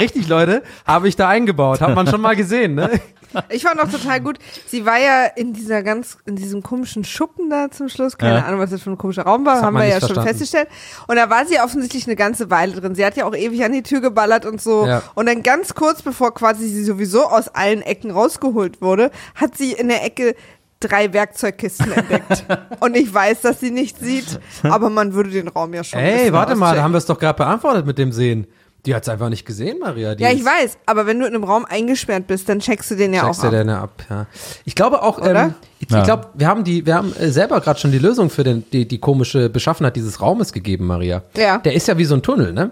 richtig, 0.00 0.28
Leute, 0.28 0.62
habe 0.86 1.08
ich 1.08 1.16
da 1.16 1.28
eingebaut. 1.28 1.80
Hat 1.80 1.94
man 1.94 2.06
schon 2.06 2.20
mal 2.20 2.36
gesehen, 2.36 2.74
ne? 2.74 2.90
Ich 3.48 3.62
fand 3.62 3.78
auch 3.80 3.88
total 3.88 4.20
gut. 4.20 4.38
Sie 4.66 4.84
war 4.86 4.98
ja 4.98 5.24
in 5.36 5.52
dieser 5.52 5.84
ganz, 5.84 6.18
in 6.26 6.34
diesem 6.34 6.64
komischen 6.64 7.04
Schuppen 7.04 7.48
da 7.48 7.70
zum 7.70 7.88
Schluss. 7.88 8.18
Keine 8.18 8.38
Ja. 8.38 8.44
Ahnung, 8.44 8.58
was 8.58 8.70
das 8.70 8.82
für 8.82 8.90
ein 8.90 8.98
komischer 8.98 9.22
Raum 9.22 9.46
war. 9.46 9.62
Haben 9.62 9.76
wir 9.76 9.84
ja 9.86 10.00
schon 10.14 10.24
festgestellt. 10.24 10.68
Und 11.06 11.16
da 11.16 11.30
war 11.30 11.46
sie 11.46 11.58
offensichtlich 11.60 12.06
eine 12.06 12.16
ganze 12.16 12.50
Weile 12.50 12.72
drin. 12.72 12.94
Sie 12.94 13.04
hat 13.04 13.16
ja 13.16 13.26
auch 13.26 13.34
ewig 13.34 13.64
an 13.64 13.72
die 13.72 13.82
Tür 13.82 14.00
geballert 14.00 14.46
und 14.46 14.60
so. 14.60 14.86
Ja. 14.86 15.02
Und 15.14 15.26
dann 15.26 15.42
ganz 15.42 15.74
kurz 15.74 16.02
bevor 16.02 16.34
quasi 16.34 16.68
sie 16.68 16.84
sowieso 16.84 17.24
aus 17.24 17.48
allen 17.48 17.82
Ecken 17.82 18.10
rausgeholt 18.10 18.80
wurde, 18.80 19.10
hat 19.34 19.56
sie 19.56 19.72
in 19.72 19.88
der 19.88 20.04
Ecke 20.04 20.34
drei 20.80 21.12
Werkzeugkisten 21.12 21.92
entdeckt. 21.92 22.44
und 22.80 22.96
ich 22.96 23.12
weiß, 23.12 23.42
dass 23.42 23.60
sie 23.60 23.70
nicht 23.70 23.98
sieht, 23.98 24.40
aber 24.62 24.90
man 24.90 25.12
würde 25.12 25.30
den 25.30 25.48
Raum 25.48 25.74
ja 25.74 25.84
schon. 25.84 26.00
Ey, 26.00 26.32
warte 26.32 26.56
mal, 26.56 26.74
da 26.74 26.82
haben 26.82 26.92
wir 26.92 26.98
es 26.98 27.06
doch 27.06 27.18
gerade 27.18 27.36
beantwortet 27.36 27.86
mit 27.86 27.98
dem 27.98 28.12
Sehen. 28.12 28.46
Die 28.86 28.94
hat 28.94 29.02
es 29.02 29.08
einfach 29.08 29.28
nicht 29.28 29.44
gesehen, 29.44 29.78
Maria. 29.78 30.14
Die 30.14 30.22
Ja, 30.22 30.30
ich 30.30 30.44
weiß, 30.44 30.78
aber 30.86 31.06
wenn 31.06 31.18
du 31.20 31.26
in 31.26 31.34
einem 31.34 31.44
Raum 31.44 31.64
eingesperrt 31.66 32.26
bist, 32.26 32.48
dann 32.48 32.60
checkst 32.60 32.90
du 32.90 32.94
den 32.96 33.12
ja 33.12 33.22
Checkst 33.24 33.40
auch 33.40 33.42
du 33.42 33.48
ab. 33.48 33.52
denn 33.52 33.68
ab, 33.68 33.90
ja. 34.08 34.26
Ich 34.64 34.74
glaube 34.74 35.02
auch, 35.02 35.18
Oder? 35.18 35.42
ähm, 35.44 35.54
ich, 35.78 35.90
Ja. 35.90 35.98
ich 35.98 36.04
glaube, 36.04 36.28
wir 36.34 36.46
haben 36.46 36.64
die, 36.64 36.86
wir 36.86 36.94
haben 36.94 37.14
äh, 37.16 37.28
selber 37.30 37.60
gerade 37.60 37.78
schon 37.78 37.92
die 37.92 37.98
Lösung 37.98 38.30
für 38.30 38.42
den, 38.44 38.64
die, 38.72 38.88
die 38.88 38.98
komische 38.98 39.50
Beschaffenheit 39.50 39.96
dieses 39.96 40.20
Raumes 40.22 40.52
gegeben, 40.52 40.86
Maria. 40.86 41.22
Ja. 41.36 41.58
Der 41.58 41.74
ist 41.74 41.88
ja 41.88 41.98
wie 41.98 42.04
so 42.06 42.14
ein 42.14 42.22
Tunnel, 42.22 42.52
ne? 42.52 42.70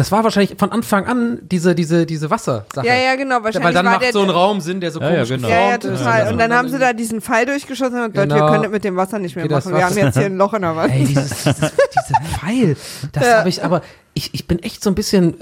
Das 0.00 0.10
war 0.12 0.24
wahrscheinlich 0.24 0.56
von 0.58 0.72
Anfang 0.72 1.06
an 1.06 1.38
diese, 1.42 1.74
diese, 1.74 2.06
diese 2.06 2.30
Wassersache. 2.30 2.86
Ja, 2.86 2.94
ja, 2.94 3.16
genau. 3.16 3.42
Wahrscheinlich 3.42 3.62
Weil 3.66 3.74
dann 3.74 3.84
war 3.84 3.92
macht 3.92 4.04
der, 4.04 4.12
so 4.12 4.22
ein 4.22 4.30
Raum 4.30 4.60
Sinn, 4.60 4.80
der 4.80 4.90
so 4.90 4.98
Ja, 5.00 5.06
ja, 5.10 5.14
komisch 5.16 5.28
genau. 5.28 5.48
Ja, 5.48 5.54
ja, 5.54 5.76
geformt 5.76 5.84
ist. 5.94 6.04
total. 6.04 6.32
Und 6.32 6.38
dann 6.38 6.52
haben 6.54 6.68
sie 6.68 6.78
da 6.78 6.92
diesen 6.92 7.20
Pfeil 7.20 7.46
durchgeschossen 7.46 8.02
und 8.04 8.16
Leute, 8.16 8.28
Genau. 8.28 8.34
wir 8.46 8.50
können 8.50 8.62
das 8.62 8.72
mit 8.72 8.84
dem 8.84 8.96
Wasser 8.96 9.18
nicht 9.18 9.36
mehr 9.36 9.44
Okay, 9.44 9.54
das 9.54 9.64
machen. 9.66 9.76
Wir 9.76 9.84
haben 9.84 9.96
jetzt 9.96 10.16
hier 10.16 10.26
ein 10.26 10.36
Loch 10.36 10.54
in 10.54 10.62
der 10.62 10.74
Wand. 10.76 10.92
Ey, 10.94 11.04
dieses, 11.04 11.28
dieses, 11.30 11.54
dieser 11.54 12.20
Pfeil, 12.38 12.76
das 13.12 13.24
Ja. 13.26 13.38
habe 13.38 13.48
ich, 13.48 13.62
aber 13.62 13.82
ich, 14.14 14.32
ich 14.34 14.46
bin 14.46 14.58
echt 14.60 14.82
so 14.82 14.90
ein 14.90 14.94
bisschen, 14.94 15.36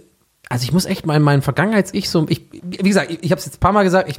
also 0.51 0.65
ich 0.65 0.73
muss 0.73 0.87
echt 0.87 1.05
mal 1.07 1.15
in 1.17 1.23
meinen 1.23 1.43
Vergangenheits-Ich 1.43 2.09
so, 2.09 2.25
ich, 2.29 2.47
wie 2.51 2.89
gesagt, 2.89 3.11
ich, 3.11 3.23
ich 3.23 3.31
habe 3.31 3.39
es 3.39 3.45
jetzt 3.45 3.57
ein 3.57 3.61
paar 3.61 3.73
Mal 3.73 3.83
gesagt, 3.85 4.09
ich 4.09 4.19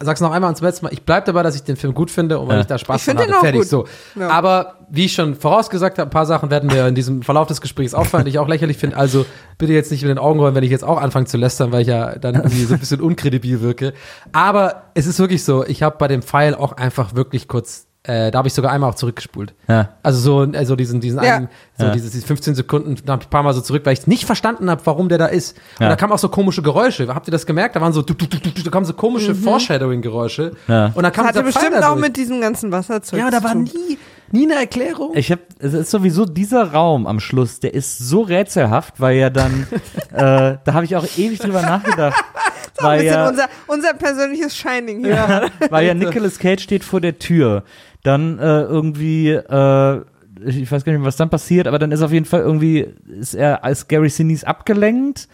sag's 0.00 0.20
noch 0.20 0.30
einmal 0.32 0.50
und 0.50 0.56
zum 0.56 0.66
letzten 0.66 0.84
Mal, 0.84 0.92
ich 0.92 1.02
bleib 1.02 1.24
dabei, 1.24 1.42
dass 1.42 1.54
ich 1.54 1.62
den 1.62 1.76
Film 1.76 1.94
gut 1.94 2.10
finde 2.10 2.38
und 2.38 2.48
weil 2.48 2.56
Ja. 2.56 2.60
ich 2.60 2.66
da 2.66 2.78
Spaß 2.78 3.00
Ich 3.00 3.04
finde 3.04 3.24
dran 3.24 3.34
auch 3.36 3.40
Fertig, 3.40 3.60
gut. 3.62 3.68
so. 3.68 3.86
Ja. 4.18 4.28
Aber 4.28 4.74
wie 4.90 5.06
ich 5.06 5.14
schon 5.14 5.34
vorausgesagt 5.34 5.98
habe, 5.98 6.08
ein 6.08 6.12
paar 6.12 6.26
Sachen 6.26 6.50
werden 6.50 6.70
wir 6.70 6.86
in 6.86 6.94
diesem 6.94 7.22
Verlauf 7.22 7.46
des 7.48 7.60
Gesprächs 7.62 7.94
auffallen, 7.94 8.26
die 8.26 8.30
ich 8.30 8.38
auch 8.38 8.48
lächerlich 8.48 8.76
finde. 8.76 8.96
Also 8.98 9.24
bitte 9.56 9.72
jetzt 9.72 9.90
nicht 9.90 10.02
mit 10.02 10.10
den 10.10 10.18
Augen 10.18 10.38
rollen, 10.40 10.54
wenn 10.54 10.64
ich 10.64 10.70
jetzt 10.70 10.84
auch 10.84 11.00
anfange 11.00 11.24
zu 11.26 11.38
lästern, 11.38 11.72
weil 11.72 11.82
ich 11.82 11.88
ja 11.88 12.18
dann 12.18 12.34
irgendwie 12.34 12.64
so 12.64 12.74
ein 12.74 12.80
bisschen 12.80 13.00
unkredibil 13.00 13.62
wirke. 13.62 13.94
Aber 14.32 14.82
es 14.94 15.06
ist 15.06 15.18
wirklich 15.18 15.42
so, 15.44 15.64
ich 15.64 15.82
habe 15.82 15.96
bei 15.98 16.08
dem 16.08 16.20
Pfeil 16.22 16.54
auch 16.54 16.72
einfach 16.72 17.14
wirklich 17.14 17.48
kurz, 17.48 17.86
äh, 18.04 18.30
da 18.32 18.38
habe 18.38 18.48
ich 18.48 18.54
sogar 18.54 18.72
einmal 18.72 18.90
auch 18.90 18.94
zurückgespult. 18.96 19.54
Ja. 19.68 19.90
Also 20.02 20.18
so, 20.18 20.52
also 20.58 20.74
diesen, 20.74 21.00
diesen 21.00 21.22
Ja. 21.22 21.36
einen, 21.36 21.48
so 21.78 21.84
Ja. 21.86 21.92
dieses, 21.92 22.10
diese 22.10 22.26
15 22.26 22.54
Sekunden, 22.56 22.96
da 23.04 23.12
hab 23.12 23.20
ich 23.20 23.28
ein 23.28 23.30
paar 23.30 23.42
Mal 23.44 23.54
so 23.54 23.60
zurück, 23.60 23.82
weil 23.84 23.92
ich 23.92 24.06
nicht 24.08 24.24
verstanden 24.24 24.68
habe, 24.70 24.80
warum 24.84 25.08
der 25.08 25.18
da 25.18 25.26
ist. 25.26 25.56
Und 25.78 25.84
Ja. 25.84 25.88
da 25.90 25.96
kamen 25.96 26.12
auch 26.12 26.18
so 26.18 26.28
komische 26.28 26.62
Geräusche. 26.62 27.06
Habt 27.14 27.28
ihr 27.28 27.32
das 27.32 27.46
gemerkt? 27.46 27.76
Da 27.76 27.80
waren 27.80 27.92
so, 27.92 28.02
du, 28.02 28.14
du, 28.14 28.26
du, 28.26 28.38
du, 28.38 28.62
da 28.62 28.70
kamen 28.70 28.86
so 28.86 28.92
komische 28.94 29.34
Foreshadowing-Geräusche. 29.36 30.52
Ja. 30.68 30.86
Und 30.94 31.02
dann 31.02 31.12
kam 31.12 31.26
Mhm. 31.26 31.28
Das 31.28 31.36
hatte 31.36 31.42
bestimmt 31.44 31.74
da 31.74 31.88
auch 31.88 31.92
durch. 31.94 32.06
mit 32.06 32.16
diesem 32.16 32.40
ganzen 32.40 32.72
Wasserzeug 32.72 33.18
Ja, 33.20 33.30
da 33.30 33.38
zu 33.38 33.44
war 33.44 33.54
nie, 33.54 33.98
nie 34.32 34.44
eine 34.50 34.60
Erklärung. 34.60 35.12
Ich 35.14 35.30
habe, 35.30 35.42
es 35.60 35.72
ist 35.72 35.90
sowieso 35.90 36.24
dieser 36.24 36.72
Raum 36.72 37.06
am 37.06 37.20
Schluss, 37.20 37.60
der 37.60 37.72
ist 37.74 37.98
so 37.98 38.22
rätselhaft, 38.22 38.94
weil 39.00 39.16
ja 39.16 39.30
dann, 39.30 39.66
äh, 40.12 40.56
da 40.64 40.72
habe 40.72 40.84
ich 40.84 40.96
auch 40.96 41.06
ewig 41.16 41.38
drüber 41.38 41.62
nachgedacht, 41.62 42.22
Ein 42.78 42.84
weil 42.84 42.98
bisschen 43.00 43.14
ja, 43.14 43.28
unser, 43.28 43.48
unser 43.68 43.94
persönliches 43.94 44.56
Shining 44.56 45.04
hier. 45.04 45.14
ja, 45.14 45.42
weil 45.70 45.86
ja 45.86 45.94
Nicolas 45.94 46.38
Cage 46.38 46.62
steht 46.62 46.82
vor 46.84 47.00
der 47.00 47.18
Tür, 47.18 47.62
dann 48.02 48.38
äh, 48.38 48.62
irgendwie, 48.62 49.30
äh, 49.30 50.00
ich 50.44 50.70
weiß 50.70 50.84
gar 50.84 50.92
nicht, 50.92 51.04
was 51.04 51.16
dann 51.16 51.30
passiert, 51.30 51.66
aber 51.68 51.78
dann 51.78 51.92
ist 51.92 52.02
auf 52.02 52.12
jeden 52.12 52.26
Fall 52.26 52.40
irgendwie, 52.40 52.86
ist 53.20 53.34
er 53.34 53.64
als 53.64 53.88
Gary 53.88 54.08
Sinise 54.08 54.46
abgelenkt, 54.46 55.28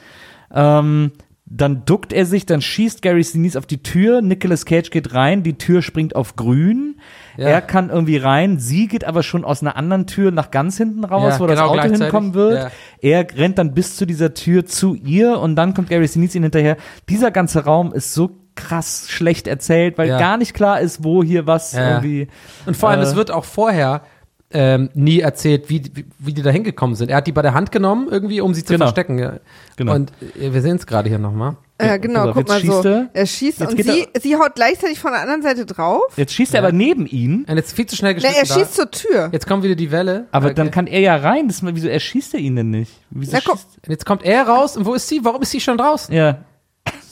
ähm, 0.52 1.12
dann 1.50 1.86
duckt 1.86 2.12
er 2.12 2.26
sich, 2.26 2.44
dann 2.44 2.60
schießt 2.60 3.00
Gary 3.00 3.22
Sinise 3.22 3.56
auf 3.58 3.64
die 3.64 3.82
Tür, 3.82 4.20
Nicolas 4.20 4.66
Cage 4.66 4.90
geht 4.90 5.14
rein, 5.14 5.42
die 5.42 5.56
Tür 5.56 5.80
springt 5.80 6.14
auf 6.14 6.36
grün, 6.36 6.96
Ja. 7.38 7.48
er 7.48 7.60
kann 7.62 7.88
irgendwie 7.88 8.18
rein, 8.18 8.58
sie 8.58 8.86
geht 8.86 9.04
aber 9.04 9.22
schon 9.22 9.46
aus 9.46 9.62
einer 9.62 9.74
anderen 9.76 10.06
Tür 10.06 10.30
nach 10.30 10.50
ganz 10.50 10.76
hinten 10.76 11.04
raus, 11.04 11.34
Ja, 11.34 11.40
wo 11.40 11.46
das 11.46 11.56
genau, 11.56 11.68
Auto 11.68 11.74
gleichzeitig. 11.74 12.02
hinkommen 12.02 12.34
wird. 12.34 12.64
Ja. 12.64 12.70
Er 13.00 13.26
rennt 13.38 13.56
dann 13.56 13.72
bis 13.72 13.96
zu 13.96 14.04
dieser 14.04 14.34
Tür 14.34 14.66
zu 14.66 14.94
ihr 14.94 15.38
und 15.38 15.56
dann 15.56 15.72
kommt 15.72 15.88
Gary 15.88 16.06
Sinise 16.06 16.36
ihnen 16.36 16.44
hinterher. 16.44 16.76
Dieser 17.08 17.30
ganze 17.30 17.64
Raum 17.64 17.94
ist 17.94 18.12
so 18.12 18.28
krass 18.58 19.06
schlecht 19.08 19.46
erzählt, 19.46 19.96
weil 19.98 20.08
Ja. 20.08 20.18
gar 20.18 20.36
nicht 20.36 20.52
klar 20.52 20.80
ist, 20.80 21.04
wo 21.04 21.22
hier 21.22 21.46
was 21.46 21.72
Ja. 21.72 21.88
irgendwie. 21.96 22.28
Und 22.66 22.76
vor 22.76 22.90
allem, 22.90 23.00
äh, 23.00 23.04
es 23.04 23.14
wird 23.16 23.30
auch 23.30 23.44
vorher 23.44 24.02
ähm, 24.50 24.88
nie 24.94 25.20
erzählt, 25.20 25.68
wie, 25.68 25.82
wie, 25.92 26.06
wie 26.18 26.32
die 26.32 26.40
da 26.40 26.48
hingekommen 26.48 26.96
sind. 26.96 27.10
Er 27.10 27.18
hat 27.18 27.26
die 27.26 27.32
bei 27.32 27.42
der 27.42 27.52
Hand 27.52 27.70
genommen, 27.70 28.08
irgendwie, 28.10 28.40
um 28.40 28.54
sie 28.54 28.64
zu 28.64 28.72
Genau. 28.72 28.86
verstecken. 28.86 29.18
Ja. 29.18 29.34
Genau. 29.76 29.92
Und 29.94 30.10
äh, 30.40 30.54
wir 30.54 30.62
sehen 30.62 30.76
es 30.76 30.86
gerade 30.86 31.06
hier 31.10 31.18
nochmal. 31.18 31.56
Ja, 31.78 31.98
genau, 31.98 32.32
guck 32.32 32.48
mal 32.48 32.58
so. 32.58 32.66
schießt 32.72 32.84
er. 32.86 33.08
Er 33.12 33.26
schießt 33.26 33.60
Jetzt 33.60 33.70
und 33.72 33.84
sie, 33.84 34.08
sie 34.18 34.36
haut 34.36 34.54
gleichzeitig 34.54 34.98
von 35.00 35.12
der 35.12 35.20
anderen 35.20 35.42
Seite 35.42 35.66
drauf. 35.66 36.02
Jetzt 36.16 36.32
schießt 36.32 36.54
er 36.54 36.62
Ja. 36.62 36.66
aber 36.66 36.74
neben 36.74 37.04
ihn, 37.06 37.44
Und 37.46 37.56
jetzt 37.58 37.76
viel 37.76 37.84
zu 37.84 37.94
schnell 37.94 38.12
Ne, 38.14 38.20
geschnitten. 38.22 38.36
er 38.38 38.46
schießt 38.46 38.70
da. 38.78 38.82
zur 38.84 38.90
Tür. 38.90 39.28
Jetzt 39.32 39.46
kommt 39.46 39.64
wieder 39.64 39.74
die 39.76 39.90
Welle. 39.92 40.28
aber 40.32 40.46
Okay. 40.46 40.54
dann 40.54 40.70
kann 40.70 40.86
er 40.86 41.00
ja 41.00 41.16
rein. 41.16 41.46
Das, 41.46 41.56
ist 41.58 41.62
mal- 41.62 41.74
wieso 41.76 41.88
erschießt 41.88 42.32
er 42.32 42.40
ihn 42.40 42.56
denn 42.56 42.70
nicht? 42.70 42.92
Wieso 43.10 43.32
Na, 43.34 43.40
guck. 43.44 43.58
jetzt 43.86 44.06
kommt 44.06 44.22
er 44.24 44.48
raus 44.48 44.78
und 44.78 44.86
wo 44.86 44.94
ist 44.94 45.06
sie? 45.08 45.20
Warum 45.24 45.42
ist 45.42 45.50
sie 45.50 45.60
schon 45.60 45.76
draußen? 45.76 46.14
ja. 46.14 46.38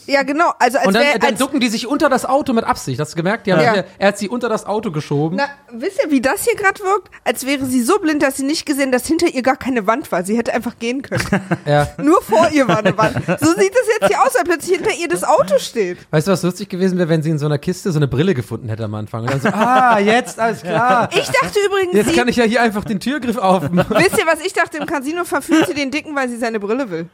Ja, 0.07 0.23
genau. 0.23 0.53
Also 0.59 0.79
als 0.79 0.87
Und 0.87 0.95
dann, 0.95 1.03
wär, 1.03 1.19
dann 1.19 1.31
als, 1.31 1.39
ducken 1.39 1.61
die 1.61 1.69
sich 1.69 1.87
unter 1.87 2.09
das 2.09 2.25
Auto 2.25 2.53
mit 2.53 2.65
Absicht. 2.65 3.01
Hast 3.01 3.13
du 3.13 3.17
gemerkt? 3.17 3.49
Haben 3.51 3.61
Ja. 3.61 3.73
hier, 3.73 3.85
er 3.99 4.09
hat 4.09 4.19
sie 4.19 4.29
unter 4.29 4.49
das 4.49 4.65
Auto 4.67 4.91
geschoben. 4.91 5.37
Na, 5.39 5.49
wisst 5.73 6.01
ihr, 6.05 6.11
wie 6.11 6.21
das 6.21 6.45
hier 6.45 6.55
gerade 6.57 6.81
wirkt? 6.83 7.11
Als 7.25 7.47
wäre 7.47 7.65
sie 7.67 7.83
so 7.83 7.99
blind, 7.99 8.23
dass 8.23 8.37
sie 8.37 8.45
nicht 8.45 8.67
gesehen, 8.67 8.93
dass 8.93 9.07
hinter 9.07 9.27
ihr 9.29 9.43
gar 9.43 9.57
keine 9.57 9.87
Wand 9.87 10.11
war. 10.13 10.23
Sie 10.25 10.37
hätte 10.37 10.53
einfach 10.55 10.79
gehen 10.79 11.03
können. 11.03 11.25
Ja. 11.67 11.89
Nur 12.01 12.23
vor 12.23 12.49
ihr 12.53 12.69
war 12.69 12.79
eine 12.79 12.97
Wand. 12.97 13.17
So 13.41 13.47
sieht 13.55 13.73
es 13.73 13.89
jetzt 14.01 14.09
hier 14.09 14.23
aus, 14.23 14.35
weil 14.37 14.45
plötzlich 14.45 14.77
hinter 14.77 14.95
ihr 14.95 15.09
das 15.09 15.25
Auto 15.25 15.59
steht. 15.59 15.99
Weißt 16.11 16.29
du, 16.29 16.33
was 16.33 16.43
lustig 16.43 16.69
gewesen 16.69 16.97
wäre, 16.99 17.09
wenn 17.09 17.23
sie 17.23 17.31
in 17.31 17.39
so 17.39 17.47
einer 17.47 17.59
Kiste 17.59 17.91
so 17.91 17.99
eine 17.99 18.07
Brille 18.07 18.35
gefunden 18.35 18.69
hätte 18.69 18.85
am 18.85 18.95
Anfang? 18.95 19.23
Und 19.23 19.31
dann 19.33 19.41
so, 19.41 19.49
ah, 19.49 19.99
jetzt, 19.99 20.39
alles 20.39 20.63
klar. 20.63 21.09
Ich 21.17 21.27
dachte 21.29 21.59
übrigens, 21.67 21.95
Jetzt 21.95 22.15
kann 22.17 22.29
ich 22.29 22.37
ja 22.37 22.45
hier 22.45 22.63
einfach 22.63 22.85
den 22.85 23.01
Türgriff 23.01 23.37
aufmachen. 23.39 23.97
wisst 23.97 24.19
ihr, 24.19 24.27
was 24.27 24.41
ich 24.45 24.53
dachte? 24.53 24.77
Im 24.79 24.87
Casino 24.87 25.25
verführt 25.25 25.67
sie 25.67 25.75
den 25.75 25.91
Dicken, 25.91 26.15
weil 26.15 26.29
sie 26.29 26.37
seine 26.37 26.61
Brille 26.61 26.91
will. 26.91 27.09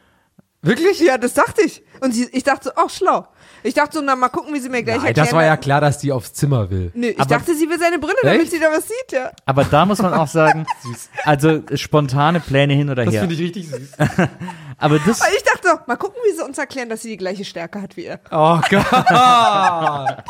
Wirklich? 0.62 1.00
Ja, 1.00 1.18
das 1.18 1.34
dachte 1.34 1.62
ich. 1.62 1.82
Und 2.00 2.12
sie, 2.12 2.28
ich 2.32 2.44
dachte 2.44 2.72
ach, 2.76 2.88
schlau. 2.88 3.26
Ich 3.62 3.74
dachte 3.74 3.98
so, 3.98 4.04
na 4.04 4.16
mal 4.16 4.28
gucken, 4.28 4.52
wie 4.54 4.58
sie 4.60 4.68
mir 4.68 4.82
gleich 4.82 4.96
Nein, 4.98 5.06
erklären. 5.06 5.26
das 5.26 5.34
war 5.34 5.44
ja 5.44 5.56
klar, 5.56 5.80
dass 5.80 5.98
die 5.98 6.10
aufs 6.12 6.32
Zimmer 6.32 6.70
will. 6.70 6.90
Nee, 6.94 7.08
ich 7.10 7.20
Aber- 7.20 7.28
dachte, 7.36 7.54
sie 7.54 7.68
will 7.68 7.78
seine 7.78 7.98
Brille, 7.98 8.14
damit 8.22 8.42
Echt? 8.42 8.50
sie 8.52 8.58
da 8.60 8.66
was 8.72 8.88
sieht, 8.88 9.12
ja. 9.12 9.30
Aber 9.46 9.64
da 9.64 9.86
muss 9.86 10.00
man 10.02 10.12
auch 10.14 10.26
sagen, 10.28 10.66
also 11.24 11.62
spontane 11.74 12.40
Pläne 12.40 12.74
hin 12.74 12.90
oder 12.90 13.04
Das 13.04 13.14
her. 13.14 13.20
finde 13.20 13.34
ich 13.36 13.40
richtig 13.40 13.68
süß. 13.68 13.92
Aber 14.78 14.98
das, 14.98 15.20
Weil 15.20 15.34
ich 15.36 15.44
dachte 15.44 15.68
so, 15.68 15.78
mal 15.86 15.94
gucken, 15.96 16.16
wie 16.28 16.36
sie 16.36 16.42
uns 16.44 16.58
erklären, 16.58 16.88
dass 16.88 17.02
sie 17.02 17.10
die 17.10 17.16
gleiche 17.16 17.44
Stärke 17.44 17.80
hat 17.80 17.96
wie 17.96 18.04
er. 18.06 18.18
Oh 18.32 18.58
Gott. 18.68 18.86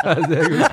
Sehr 0.29 0.49
gut. 0.51 0.71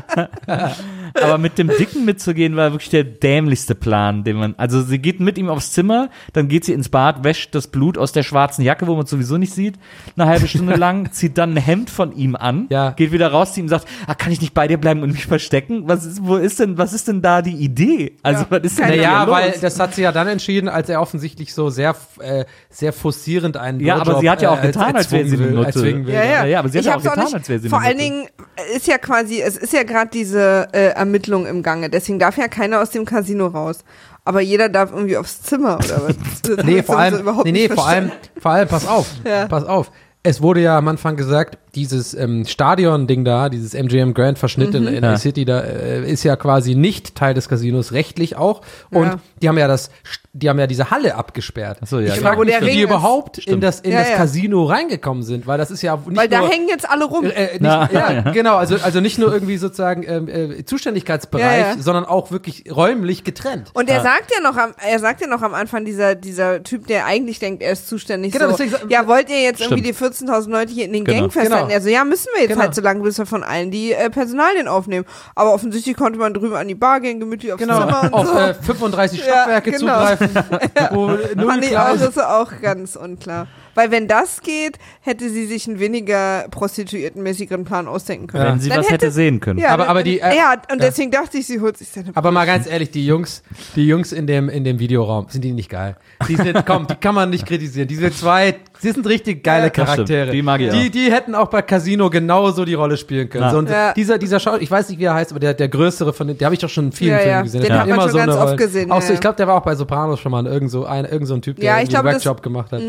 aber 1.22 1.38
mit 1.38 1.58
dem 1.58 1.68
Dicken 1.70 2.04
mitzugehen, 2.06 2.56
war 2.56 2.72
wirklich 2.72 2.90
der 2.90 3.04
dämlichste 3.06 3.76
Plan, 3.76 4.24
den 4.24 4.36
man, 4.38 4.56
also 4.58 4.82
sie 4.82 5.00
geht 5.00 5.20
mit 5.20 5.38
ihm 5.38 5.50
aufs 5.50 5.72
Zimmer, 5.72 6.10
dann 6.34 6.48
geht 6.48 6.66
sie 6.66 6.74
ins 6.74 6.90
Bad, 6.90 7.24
wäscht 7.24 7.56
das 7.56 7.68
Blut 7.68 7.98
aus 7.98 8.12
der 8.12 8.24
schwarzen 8.24 8.64
Jacke, 8.64 8.88
wo 8.88 8.96
man 8.96 9.04
es 9.06 9.10
sowieso 9.10 9.38
nicht 9.38 9.54
sieht, 9.54 9.76
eine 10.18 10.28
halbe 10.28 10.48
Stunde 10.48 10.76
lang, 10.76 11.12
zieht 11.12 11.38
dann 11.38 11.54
ein 11.54 11.58
Hemd 11.58 11.90
von 11.90 12.12
ihm 12.16 12.29
an, 12.36 12.68
Ja. 12.70 12.92
geht 12.92 13.12
wieder 13.12 13.30
raus 13.32 13.54
zu 13.54 13.60
ihm 13.60 13.66
und 13.66 13.70
sagt, 13.70 13.86
ah, 14.08 14.14
kann 14.16 14.32
ich 14.32 14.42
nicht 14.42 14.54
bei 14.54 14.68
dir 14.68 14.78
bleiben 14.78 15.02
und 15.04 15.12
mich 15.12 15.26
verstecken? 15.26 15.84
Was 15.86 16.06
ist, 16.06 16.26
wo 16.26 16.36
ist 16.38 16.60
denn, 16.60 16.78
was 16.78 16.94
ist 16.94 17.08
denn 17.08 17.22
da 17.22 17.42
die 17.42 17.56
Idee? 17.56 18.18
Also, 18.24 18.42
Ja. 18.42 18.48
was 18.50 18.60
ist 18.64 18.80
denn 18.80 18.88
da 18.90 18.96
Naja, 18.96 19.24
hier 19.26 19.32
weil 19.32 19.50
los? 19.52 19.60
das 19.62 19.80
hat 19.80 19.96
sie 19.96 20.02
ja 20.02 20.12
dann 20.12 20.28
entschieden, 20.28 20.70
als 20.70 20.90
er 20.90 21.02
offensichtlich 21.02 21.54
so 21.54 21.70
sehr, 21.70 21.96
äh, 22.20 22.46
sehr 22.70 22.94
forcierend 22.94 23.58
einen 23.58 23.80
Ja, 23.80 23.98
aber 23.98 24.20
sie 24.20 24.30
hat 24.30 24.42
ja 24.42 24.52
auch 24.52 24.64
äh, 24.64 24.68
getan, 24.68 24.96
als 24.96 25.12
wäre 25.12 25.26
sie 25.28 25.38
eine 25.38 25.52
Nutte. 25.52 25.82
will. 25.82 26.10
Ja, 26.10 26.24
ja. 26.24 26.46
Ja, 26.46 26.60
aber 26.60 26.70
sie 26.70 26.78
hat 26.80 26.86
ja 26.86 26.92
auch 26.94 26.98
auch 27.00 27.04
getan, 27.04 27.24
nicht, 27.26 27.34
als 27.36 27.50
wäre 27.50 27.60
sie 27.60 27.70
Vor 27.70 27.80
eine 27.80 27.88
allen 27.88 27.98
Nutte. 27.98 28.10
Dingen 28.10 28.28
ist 28.76 28.88
ja 28.88 28.98
quasi, 28.98 29.42
es 29.42 29.58
ist 29.58 29.74
ja 29.74 29.84
gerade 29.84 30.10
diese 30.12 30.68
äh, 30.74 30.90
Ermittlung 30.90 31.46
im 31.46 31.64
Gange, 31.64 31.90
deswegen 31.90 32.20
darf 32.20 32.38
ja 32.38 32.48
keiner 32.48 32.82
aus 32.82 32.90
dem 32.92 33.06
Casino 33.06 33.48
raus. 33.48 33.84
Aber 34.26 34.42
jeder 34.42 34.70
darf 34.70 34.92
irgendwie 34.92 35.18
aufs 35.18 35.42
Zimmer 35.42 35.78
oder 35.78 36.02
was? 36.08 36.16
Nee, 36.66 36.84
vor 36.84 37.00
allem, 37.00 37.24
so 37.26 37.42
nee, 37.44 37.52
nee, 37.52 37.70
vor 37.70 37.88
allem, 37.88 38.12
vor 38.40 38.52
allem, 38.52 38.68
pass 38.68 38.88
auf, 38.88 39.08
Ja. 39.26 39.48
pass 39.48 39.64
auf. 39.66 39.92
Es 40.22 40.42
wurde 40.42 40.62
ja 40.62 40.78
am 40.78 40.88
Anfang 40.90 41.16
gesagt, 41.16 41.58
dieses 41.76 42.14
ähm, 42.14 42.46
Stadion-Ding 42.46 43.24
da, 43.26 43.50
dieses 43.50 43.74
MGM 43.74 44.14
Grand 44.14 44.40
Verschnitt 44.40 44.70
Mhm. 44.72 44.76
in, 44.76 44.88
in 44.88 44.94
Ja. 44.96 45.02
der 45.02 45.18
City, 45.18 45.46
da 45.46 45.60
äh, 45.62 46.10
ist 46.12 46.24
ja 46.24 46.36
quasi 46.36 46.76
nicht 46.76 47.16
Teil 47.16 47.34
des 47.34 47.48
Casinos, 47.50 47.92
rechtlich 47.92 48.36
auch. 48.38 48.62
Und 48.92 49.06
Ja. 49.06 49.16
die 49.42 49.50
haben 49.50 49.58
ja 49.58 49.68
das, 49.68 49.90
die 50.34 50.50
haben 50.50 50.60
ja 50.60 50.68
diese 50.68 50.92
Halle 50.92 51.16
abgesperrt. 51.16 51.80
Ach 51.82 51.88
so, 51.88 52.00
ja, 52.00 52.08
ich 52.08 52.14
genau. 52.16 52.28
frage 52.28 52.40
Wo 52.42 52.44
mich, 52.46 52.62
wie 52.62 52.66
die 52.72 52.78
ist. 52.80 52.84
überhaupt 52.84 53.38
in 53.38 53.44
Stimmt. 53.44 53.64
das, 53.64 53.80
in 53.82 53.92
Ja, 53.92 54.00
das 54.00 54.10
ja. 54.10 54.16
Casino 54.18 54.64
reingekommen 54.66 55.24
sind, 55.24 55.48
weil 55.48 55.58
das 55.58 55.72
ist 55.72 55.82
ja 55.82 55.96
nicht 55.96 56.16
Weil 56.18 56.28
da 56.30 56.40
nur, 56.40 56.50
hängen 56.50 56.68
jetzt 56.70 56.90
alle 56.90 57.06
rum. 57.06 57.26
äh, 57.26 57.44
nicht, 57.52 57.58
Na, 57.62 57.90
ja, 57.92 58.22
genau, 58.32 58.56
also, 58.58 58.76
also 58.78 59.00
nicht 59.00 59.18
nur 59.18 59.34
irgendwie 59.34 59.58
sozusagen 59.58 60.04
ähm, 60.08 60.28
äh, 60.28 60.64
Zuständigkeitsbereich, 60.66 61.44
Ja, 61.62 61.74
ja. 61.76 61.82
sondern 61.82 62.06
auch 62.06 62.32
wirklich 62.32 62.64
räumlich 62.74 63.24
getrennt. 63.24 63.70
Und 63.74 63.90
er 63.90 64.02
sagt 64.02 64.32
ja 64.36 64.42
noch 64.42 64.58
am, 64.58 64.74
er 64.78 65.00
sagt 65.00 65.22
ja 65.22 65.28
noch 65.28 65.42
am 65.42 65.54
Anfang, 65.54 65.86
dieser, 65.86 66.16
dieser 66.16 66.64
Typ, 66.64 66.88
der 66.88 67.06
eigentlich 67.06 67.40
denkt, 67.40 67.62
er 67.64 67.72
ist 67.74 67.88
zuständig, 67.88 68.32
Genau, 68.34 68.50
so, 68.52 68.58
deswegen 68.58 68.90
ja, 68.90 69.08
wollt 69.08 69.30
ihr 69.30 69.42
jetzt 69.42 69.62
irgendwie 69.62 69.82
die 69.82 69.94
Stimmt. 69.94 70.16
14.000 70.30 70.50
Leute 70.50 70.74
hier 70.74 70.86
in 70.86 70.94
den 70.94 71.06
Genau. 71.06 71.20
Gang 71.22 71.34
festhalten? 71.34 71.56
Genau. 71.56 71.59
Er 71.70 71.82
so, 71.82 71.90
ja, 71.90 72.04
müssen 72.04 72.28
wir 72.36 72.42
jetzt 72.44 72.52
Genau. 72.52 72.62
halt 72.64 72.76
so 72.76 72.82
lange, 72.82 73.02
bis 73.02 73.18
wir 73.18 73.26
von 73.26 73.44
allen 73.44 73.72
die 73.72 73.92
äh, 73.94 74.10
Personalien 74.10 74.68
aufnehmen. 74.68 75.06
Aber 75.36 75.54
offensichtlich 75.54 75.98
konnte 75.98 76.20
man 76.20 76.34
drüben 76.34 76.56
an 76.56 76.68
die 76.68 76.76
Bar 76.76 77.00
gehen, 77.02 77.20
gemütlich 77.20 77.52
aufs 77.52 77.62
Genau, 77.62 77.80
Zimmer 77.80 78.04
und 78.04 78.14
auf 78.14 78.28
so. 78.28 78.38
äh, 78.38 78.54
35 78.54 79.20
Ja, 79.26 79.34
Stockwerke 79.34 79.72
genau. 79.72 79.94
zugreifen, 80.00 80.30
wo 80.92 81.48
Fand 81.48 81.66
ich 81.66 81.78
auch, 81.78 81.94
ist. 81.94 82.02
das 82.02 82.10
ist 82.12 82.24
auch 82.24 82.52
ganz 82.62 82.96
unklar. 82.96 83.48
Weil 83.76 83.92
wenn 83.92 84.08
das 84.08 84.42
geht, 84.42 84.78
hätte 85.02 85.30
sie 85.30 85.46
sich 85.46 85.68
einen 85.68 85.80
weniger 85.80 86.48
prostituiertenmäßigeren 86.50 87.64
Plan 87.66 87.88
ausdenken 87.88 88.28
können. 88.28 88.44
Wenn 88.46 88.60
sie 88.60 88.70
Dann 88.70 88.80
was 88.80 88.90
hätte 88.90 89.12
sehen 89.12 89.40
können. 89.40 89.60
Ja, 89.60 89.70
Aber- 89.70 89.88
aber 89.88 90.04
die, 90.04 90.20
äh, 90.20 90.36
ja, 90.36 90.54
und 90.72 90.82
ja. 90.82 90.88
deswegen 90.88 91.12
dachte 91.12 91.38
ich, 91.38 91.48
sie 91.48 91.60
holt 91.62 91.78
sich 91.78 91.88
seine 91.90 92.12
Aber 92.16 92.32
mal 92.32 92.46
ganz 92.46 92.68
ehrlich, 92.68 92.92
die 92.92 93.06
Jungs, 93.06 93.42
die 93.76 93.86
Jungs 93.88 94.12
in 94.12 94.28
dem, 94.28 94.50
in 94.50 94.64
dem 94.64 94.80
Videoraum, 94.80 95.28
sind 95.30 95.44
die 95.44 95.52
nicht 95.54 95.70
geil? 95.70 95.96
Die 96.28 96.36
sind, 96.36 96.66
komm, 96.66 96.88
die 96.88 96.96
kann 96.96 97.16
man 97.16 97.30
nicht 97.30 97.46
kritisieren. 97.46 97.88
Diese 97.88 98.12
zwei, 98.12 98.56
die 98.82 98.92
sind 98.92 99.06
richtig 99.08 99.44
geile 99.44 99.66
Ja. 99.66 99.70
Charaktere. 99.70 100.32
Die 100.32 100.42
mag 100.42 100.62
ich 100.62 100.70
die, 100.72 100.88
auch. 100.88 100.92
die 100.92 101.12
hätten 101.12 101.36
auch 101.36 101.48
bei 101.50 101.62
Casino 101.62 102.10
genauso 102.10 102.66
die 102.66 102.74
Rolle 102.76 102.98
spielen 102.98 103.30
können. 103.30 103.44
Ja. 103.44 103.52
So, 103.52 103.58
und 103.58 103.70
Ja. 103.70 103.94
dieser, 103.94 104.18
dieser 104.18 104.40
Schau, 104.40 104.56
ich 104.58 104.70
weiß 104.72 104.90
nicht, 104.90 105.00
wie 105.00 105.04
er 105.06 105.14
heißt, 105.14 105.32
aber 105.32 105.40
der, 105.40 105.54
der 105.54 105.68
größere 105.70 106.14
von 106.14 106.28
den, 106.28 106.38
der 106.38 106.46
habe 106.46 106.56
ich 106.56 106.62
doch 106.62 106.70
schon 106.70 106.86
in 106.86 106.92
vielen 106.92 107.12
Ja, 107.12 107.18
Filmen 107.18 107.32
ja. 107.32 107.42
gesehen. 107.42 107.62
Den 107.62 107.74
hat 107.74 107.88
man 107.88 108.00
schon 108.02 108.08
ganz 108.18 108.20
eine 108.20 108.32
oft 108.34 108.44
Rolle. 108.48 108.56
gesehen, 108.56 108.92
Auch 108.92 109.02
so, 109.02 109.08
ja. 109.10 109.14
ich 109.16 109.20
glaube, 109.20 109.36
der 109.36 109.48
war 109.48 109.56
auch 109.56 109.64
bei 109.64 109.76
Sopranos 109.76 110.20
schon 110.20 110.32
mal 110.32 110.46
irgend 110.46 110.72
so 110.72 110.86
ein, 110.86 111.06
irgend 111.06 111.28
so 111.28 111.34
ein 111.36 111.42
Typ, 111.42 111.58
der 111.58 111.66
Ja, 111.66 111.72
ich 111.74 111.80
irgendwie 111.84 111.92
glaub, 111.94 112.06
einen 112.06 112.14
das- 112.16 112.26
Workjob 112.26 112.44
gemacht 112.44 112.72
hat. 112.72 112.82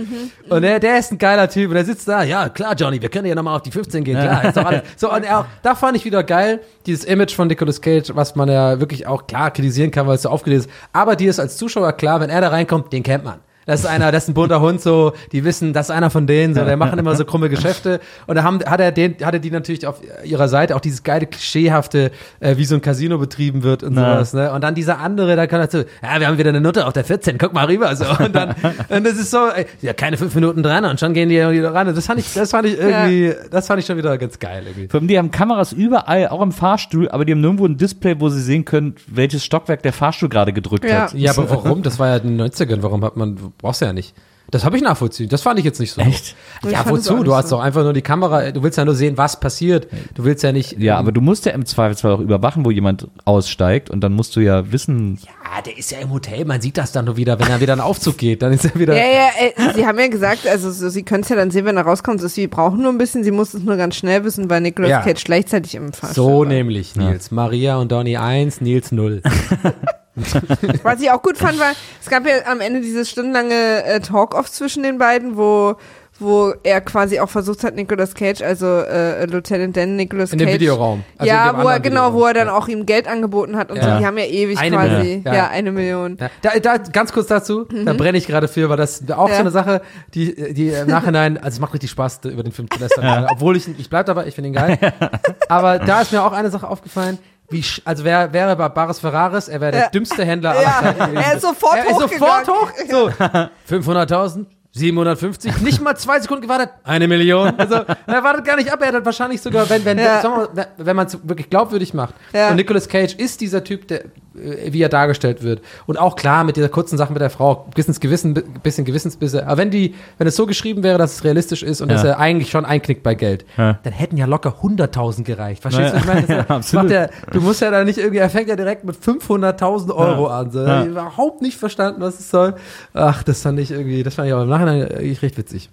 Und 0.48 0.62
der, 0.62 0.78
der 0.80 0.98
ist 0.98 1.12
ein 1.12 1.18
geiler 1.18 1.48
Typ 1.48 1.68
und 1.70 1.74
der 1.74 1.84
sitzt 1.84 2.06
da, 2.08 2.22
ja, 2.22 2.48
klar, 2.48 2.74
Johnny, 2.76 3.00
wir 3.02 3.08
können 3.08 3.26
ja 3.26 3.34
nochmal 3.34 3.56
auf 3.56 3.62
die 3.62 3.70
15 3.70 4.04
gehen, 4.04 4.18
klar, 4.20 4.44
ist 4.44 4.56
doch 4.56 4.64
alles. 4.64 4.82
So, 4.96 5.12
und 5.12 5.24
er, 5.24 5.46
da 5.62 5.74
fand 5.74 5.96
ich 5.96 6.04
wieder 6.04 6.22
geil, 6.22 6.60
dieses 6.86 7.04
Image 7.04 7.34
von 7.34 7.48
Nicolas 7.48 7.80
Cage, 7.80 8.12
was 8.14 8.36
man 8.36 8.48
ja 8.48 8.78
wirklich 8.80 9.06
auch 9.06 9.26
klar 9.26 9.50
kritisieren 9.50 9.90
kann, 9.90 10.06
weil 10.06 10.14
es 10.16 10.22
so 10.22 10.28
aufgelesen 10.28 10.68
ist. 10.68 10.74
Aber 10.92 11.16
dir 11.16 11.30
ist 11.30 11.40
als 11.40 11.56
Zuschauer 11.56 11.92
klar, 11.92 12.20
wenn 12.20 12.30
er 12.30 12.40
da 12.40 12.48
reinkommt, 12.48 12.92
den 12.92 13.02
kennt 13.02 13.24
man. 13.24 13.40
Das 13.66 13.80
ist 13.80 13.86
einer, 13.86 14.10
das 14.10 14.24
ist 14.24 14.28
ein 14.30 14.34
bunter 14.34 14.60
Hund, 14.60 14.80
so, 14.80 15.12
die 15.32 15.44
wissen, 15.44 15.72
das 15.72 15.86
ist 15.88 15.90
einer 15.94 16.10
von 16.10 16.26
denen, 16.26 16.54
so, 16.54 16.64
der 16.64 16.76
machen 16.76 16.98
immer 16.98 17.14
so 17.14 17.24
krumme 17.24 17.48
Geschäfte. 17.48 18.00
Und 18.26 18.36
da 18.36 18.42
haben, 18.42 18.58
hat 18.64 18.80
er 18.80 18.90
den, 18.90 19.16
hatte 19.22 19.38
die 19.40 19.50
natürlich 19.50 19.86
auf 19.86 20.00
ihrer 20.24 20.48
Seite 20.48 20.74
auch 20.76 20.80
dieses 20.80 21.02
geile, 21.02 21.26
klischeehafte, 21.26 22.10
äh, 22.40 22.56
wie 22.56 22.64
so 22.64 22.74
ein 22.74 22.80
Casino 22.80 23.18
betrieben 23.18 23.62
wird 23.62 23.82
und 23.82 23.94
Na. 23.94 24.14
sowas, 24.14 24.32
ne? 24.34 24.52
Und 24.52 24.62
dann 24.62 24.74
dieser 24.74 24.98
andere, 24.98 25.36
da 25.36 25.46
kann 25.46 25.60
er 25.60 25.70
so, 25.70 25.78
ja, 25.78 26.18
wir 26.20 26.26
haben 26.26 26.38
wieder 26.38 26.48
eine 26.50 26.60
Nutte 26.60 26.86
auf 26.86 26.92
der 26.92 27.04
14, 27.04 27.38
guck 27.38 27.52
mal 27.52 27.66
rüber, 27.66 27.94
so. 27.96 28.04
Und 28.22 28.34
dann, 28.34 28.54
und 28.88 29.04
das 29.04 29.14
ist 29.14 29.30
so, 29.30 29.48
ey, 29.54 29.66
ja, 29.82 29.92
keine 29.92 30.16
fünf 30.16 30.34
Minuten 30.34 30.62
dran 30.62 30.84
und 30.84 30.98
schon 30.98 31.12
gehen 31.14 31.28
die 31.28 31.36
wieder 31.36 31.74
ran. 31.74 31.88
Und 31.88 31.96
Das 31.96 32.06
fand 32.06 32.20
ich, 32.20 32.32
das 32.34 32.50
fand 32.50 32.66
ich 32.66 32.78
irgendwie, 32.78 33.34
das 33.50 33.66
fand 33.66 33.80
ich 33.80 33.86
schon 33.86 33.96
wieder 33.96 34.16
ganz 34.18 34.38
geil, 34.38 34.62
irgendwie. 34.66 34.88
Vor 34.88 35.00
allem, 35.00 35.08
die 35.08 35.18
haben 35.18 35.30
Kameras 35.30 35.72
überall, 35.72 36.28
auch 36.28 36.42
im 36.42 36.52
Fahrstuhl, 36.52 37.08
aber 37.10 37.24
die 37.24 37.32
haben 37.32 37.40
nirgendwo 37.40 37.66
ein 37.66 37.76
Display, 37.76 38.18
wo 38.18 38.28
sie 38.30 38.40
sehen 38.42 38.64
können, 38.64 38.94
welches 39.06 39.44
Stockwerk 39.44 39.82
der 39.82 39.92
Fahrstuhl 39.92 40.28
gerade 40.28 40.52
gedrückt 40.52 40.84
Ja. 40.84 41.02
hat. 41.02 41.14
Ja, 41.14 41.32
aber 41.32 41.48
warum? 41.50 41.82
Das 41.82 41.98
war 41.98 42.08
ja 42.08 42.16
in 42.16 42.36
den 42.38 42.40
90ern. 42.50 42.78
Warum 42.82 43.04
hat 43.04 43.16
man, 43.16 43.49
brauchst 43.58 43.80
du 43.80 43.86
ja 43.86 43.92
nicht. 43.92 44.14
Das 44.52 44.64
habe 44.64 44.76
ich 44.76 44.82
nachvollziehen. 44.82 45.28
Das 45.28 45.42
fand 45.42 45.60
ich 45.60 45.64
jetzt 45.64 45.78
nicht 45.78 45.92
so. 45.92 46.00
Echt? 46.00 46.34
Ja, 46.68 46.84
wozu? 46.88 47.22
Du 47.22 47.36
hast 47.36 47.50
so. 47.50 47.56
doch 47.56 47.62
einfach 47.62 47.84
nur 47.84 47.92
die 47.92 48.02
Kamera, 48.02 48.50
du 48.50 48.64
willst 48.64 48.76
ja 48.78 48.84
nur 48.84 48.96
sehen, 48.96 49.16
was 49.16 49.38
passiert. 49.38 49.86
Du 50.14 50.24
willst 50.24 50.42
ja 50.42 50.50
nicht. 50.50 50.76
Ja, 50.80 50.96
aber 50.98 51.12
du 51.12 51.20
musst 51.20 51.46
ja 51.46 51.52
im 51.52 51.64
Zweifelsfall 51.64 52.10
auch 52.10 52.18
überwachen, 52.18 52.64
wo 52.64 52.72
jemand 52.72 53.06
aussteigt 53.24 53.90
und 53.90 54.00
dann 54.00 54.12
musst 54.12 54.34
du 54.34 54.40
ja 54.40 54.72
wissen, 54.72 55.20
Ah, 55.44 55.62
der 55.62 55.78
ist 55.78 55.92
ja 55.92 55.98
im 55.98 56.10
Hotel, 56.10 56.44
man 56.46 56.60
sieht 56.60 56.78
das 56.78 56.90
dann 56.90 57.04
nur 57.04 57.16
wieder, 57.16 57.38
wenn 57.38 57.46
er 57.48 57.60
wieder 57.60 57.74
ein 57.74 57.80
Aufzug 57.80 58.18
geht, 58.18 58.42
dann 58.42 58.52
ist 58.52 58.64
er 58.64 58.74
wieder. 58.74 58.94
Ja, 58.96 59.02
ja, 59.04 59.28
äh, 59.38 59.74
sie 59.74 59.86
haben 59.86 59.98
ja 60.00 60.08
gesagt, 60.08 60.46
also 60.48 60.72
so, 60.72 60.88
sie 60.88 61.04
können 61.04 61.22
es 61.22 61.28
ja 61.28 61.36
dann 61.36 61.52
sehen, 61.52 61.64
wenn 61.64 61.76
er 61.76 61.84
rauskommt, 61.84 62.20
sie 62.20 62.46
brauchen 62.48 62.82
nur 62.82 62.90
ein 62.90 62.98
bisschen, 62.98 63.22
sie 63.22 63.30
muss 63.30 63.54
es 63.54 63.62
nur 63.62 63.76
ganz 63.76 63.94
schnell 63.94 64.24
wissen, 64.24 64.50
weil 64.50 64.60
Nicolas 64.62 64.90
Ja. 64.90 65.00
Cage 65.02 65.22
gleichzeitig 65.22 65.76
im 65.76 65.92
Fahrstuhl 65.92 66.24
So 66.24 66.38
war. 66.40 66.46
nämlich, 66.46 66.96
Nils. 66.96 67.30
Maria 67.30 67.76
und 67.76 67.92
Donny 67.92 68.16
1, 68.16 68.60
Nils 68.62 68.90
0. 68.90 69.22
Was 70.82 71.00
ich 71.00 71.10
auch 71.10 71.22
gut 71.22 71.36
fand, 71.36 71.58
war, 71.58 71.72
es 72.02 72.08
gab 72.10 72.26
ja 72.26 72.34
am 72.50 72.60
Ende 72.60 72.80
dieses 72.80 73.10
stundenlange 73.10 73.84
äh, 73.84 74.00
Talk-Off 74.00 74.50
zwischen 74.50 74.82
den 74.82 74.98
beiden, 74.98 75.36
wo 75.36 75.74
wo 76.22 76.52
er 76.64 76.82
quasi 76.82 77.18
auch 77.18 77.30
versucht 77.30 77.64
hat, 77.64 77.74
Nicolas 77.76 78.14
Cage, 78.14 78.42
also 78.42 78.66
äh, 78.66 79.24
Lieutenant 79.24 79.74
Dan 79.74 79.96
Nicolas 79.96 80.34
In 80.34 80.38
Cage. 80.38 80.48
dem 80.50 80.54
Videoraum. 80.60 81.02
Also 81.16 81.30
in 81.30 81.34
ja, 81.34 81.50
dem 81.50 81.62
wo 81.62 81.68
er 81.68 81.80
genau, 81.80 81.94
Videoraum. 82.08 82.14
wo 82.14 82.24
er 82.26 82.34
dann 82.34 82.46
Ja. 82.48 82.56
auch 82.58 82.68
ihm 82.68 82.84
Geld 82.84 83.08
angeboten 83.08 83.56
hat 83.56 83.70
und 83.70 83.78
Ja. 83.78 83.94
so. 83.94 83.98
Die 84.00 84.04
haben 84.04 84.18
ja 84.18 84.24
ewig 84.26 84.58
Eine 84.58 84.76
quasi. 84.76 84.90
Million, 84.96 85.22
ja. 85.24 85.34
ja. 85.34 85.48
eine 85.48 85.72
Million. 85.72 86.18
Ja, 86.20 86.28
da, 86.42 86.58
da, 86.58 86.76
ganz 86.76 87.14
kurz 87.14 87.28
dazu, 87.28 87.64
da 87.64 87.94
brenne 87.94 88.18
ich 88.18 88.26
gerade 88.26 88.48
für, 88.48 88.68
weil 88.68 88.76
das 88.76 89.02
auch 89.10 89.28
Mhm. 89.28 89.30
Ja. 89.30 89.34
so 89.36 89.40
eine 89.40 89.50
Sache, 89.50 89.80
die, 90.12 90.52
die 90.52 90.68
im 90.68 90.88
Nachhinein, 90.88 91.38
also 91.38 91.54
es 91.56 91.58
macht 91.60 91.72
richtig 91.72 91.88
Spaß, 91.90 92.20
über 92.24 92.42
den 92.42 92.52
Film 92.52 92.68
zu 92.70 92.78
lästern. 92.78 93.26
Obwohl 93.30 93.56
ich, 93.56 93.66
ich 93.78 93.88
bleib 93.88 94.04
dabei, 94.04 94.26
ich 94.26 94.34
finde 94.34 94.48
ihn 94.48 94.54
geil. 94.54 94.78
Aber 95.48 95.78
da 95.78 96.02
ist 96.02 96.12
mir 96.12 96.22
auch 96.22 96.32
eine 96.32 96.50
Sache 96.50 96.68
aufgefallen, 96.68 97.16
wie, 97.50 97.60
sch- 97.62 97.80
also 97.84 98.04
wer 98.04 98.32
wäre 98.32 98.56
bei 98.56 98.68
Baris 98.68 98.98
Ferraris, 99.00 99.48
er 99.48 99.60
wäre 99.60 99.72
der 99.72 99.80
Ja. 99.82 99.88
dümmste 99.88 100.24
Händler 100.24 100.50
aller 100.50 100.62
Ja, 100.62 100.80
Zeiten 100.82 101.16
er 101.16 101.34
ist 101.34 101.42
sofort 101.42 101.76
er 101.76 101.90
ist 101.90 101.98
sofort 101.98 102.48
hochgegangen. 102.48 103.12
hoch, 103.12 103.48
so, 103.68 103.74
500.000, 103.76 104.46
750, 104.72 105.58
nicht 105.62 105.80
mal 105.80 105.96
zwei 105.96 106.20
Sekunden 106.20 106.42
gewartet, 106.42 106.70
eine 106.84 107.08
Million. 107.08 107.52
Also, 107.58 107.74
er 108.06 108.22
wartet 108.24 108.44
gar 108.44 108.56
nicht 108.56 108.72
ab, 108.72 108.80
er 108.82 108.92
hat 108.92 109.04
wahrscheinlich 109.04 109.40
sogar, 109.42 109.68
wenn, 109.68 109.84
wenn, 109.84 109.98
Ja. 109.98 110.48
wenn 110.76 110.94
man 110.96 111.06
es 111.06 111.18
wirklich 111.28 111.50
glaubwürdig 111.50 111.92
macht. 111.92 112.14
Ja. 112.32 112.50
Und 112.50 112.56
Nicolas 112.56 112.88
Cage 112.88 113.14
ist 113.14 113.40
dieser 113.40 113.64
Typ, 113.64 113.88
der, 113.88 114.04
wie 114.32 114.80
er 114.82 114.88
dargestellt 114.88 115.42
wird. 115.42 115.60
Und 115.86 115.98
auch 115.98 116.14
klar, 116.14 116.44
mit 116.44 116.56
dieser 116.56 116.68
kurzen 116.68 116.96
Sache 116.96 117.12
mit 117.12 117.20
der 117.20 117.30
Frau, 117.30 117.66
bisschen, 117.74 117.94
Gewissen, 117.98 118.34
bisschen 118.62 118.84
Gewissensbisse. 118.84 119.46
Aber 119.46 119.56
wenn 119.58 119.70
die, 119.70 119.94
wenn 120.18 120.26
es 120.26 120.36
so 120.36 120.46
geschrieben 120.46 120.82
wäre, 120.82 120.98
dass 120.98 121.14
es 121.14 121.24
realistisch 121.24 121.62
ist 121.64 121.80
und 121.80 121.88
Ja. 121.88 121.96
dass 121.96 122.04
er 122.04 122.18
eigentlich 122.20 122.50
schon 122.50 122.64
einknickt 122.64 123.02
bei 123.02 123.14
Geld, 123.14 123.44
Ja. 123.56 123.78
dann 123.82 123.92
hätten 123.92 124.16
ja 124.16 124.26
locker 124.26 124.56
100.000 124.62 125.24
gereicht. 125.24 125.62
Verstehst 125.62 125.92
du, 125.94 125.98
Ja. 125.98 126.02
was 126.06 126.18
ich 126.22 126.28
meine? 126.28 126.44
Das, 126.48 126.72
Ja, 126.72 126.78
macht 126.82 126.90
der, 126.90 127.10
du 127.32 127.40
musst 127.40 127.60
ja 127.60 127.70
da 127.72 127.82
nicht 127.84 127.98
irgendwie, 127.98 128.18
er 128.18 128.30
fängt 128.30 128.48
ja 128.48 128.56
direkt 128.56 128.84
mit 128.84 128.96
500.000 128.96 129.90
Euro 129.94 130.28
an. 130.28 130.50
So. 130.52 130.60
Ja. 130.64 130.84
Überhaupt 130.84 131.42
nicht 131.42 131.56
verstanden, 131.58 132.00
was 132.00 132.20
es 132.20 132.30
soll. 132.30 132.54
Ach, 132.94 133.22
das 133.24 133.42
fand 133.42 133.58
ich 133.58 133.70
irgendwie, 133.72 134.02
das 134.02 134.14
fand 134.14 134.28
ich 134.28 134.32
aber 134.34 134.44
im 134.44 134.48
Nachhinein 134.48 134.82
recht 134.82 135.36
witzig. 135.38 135.70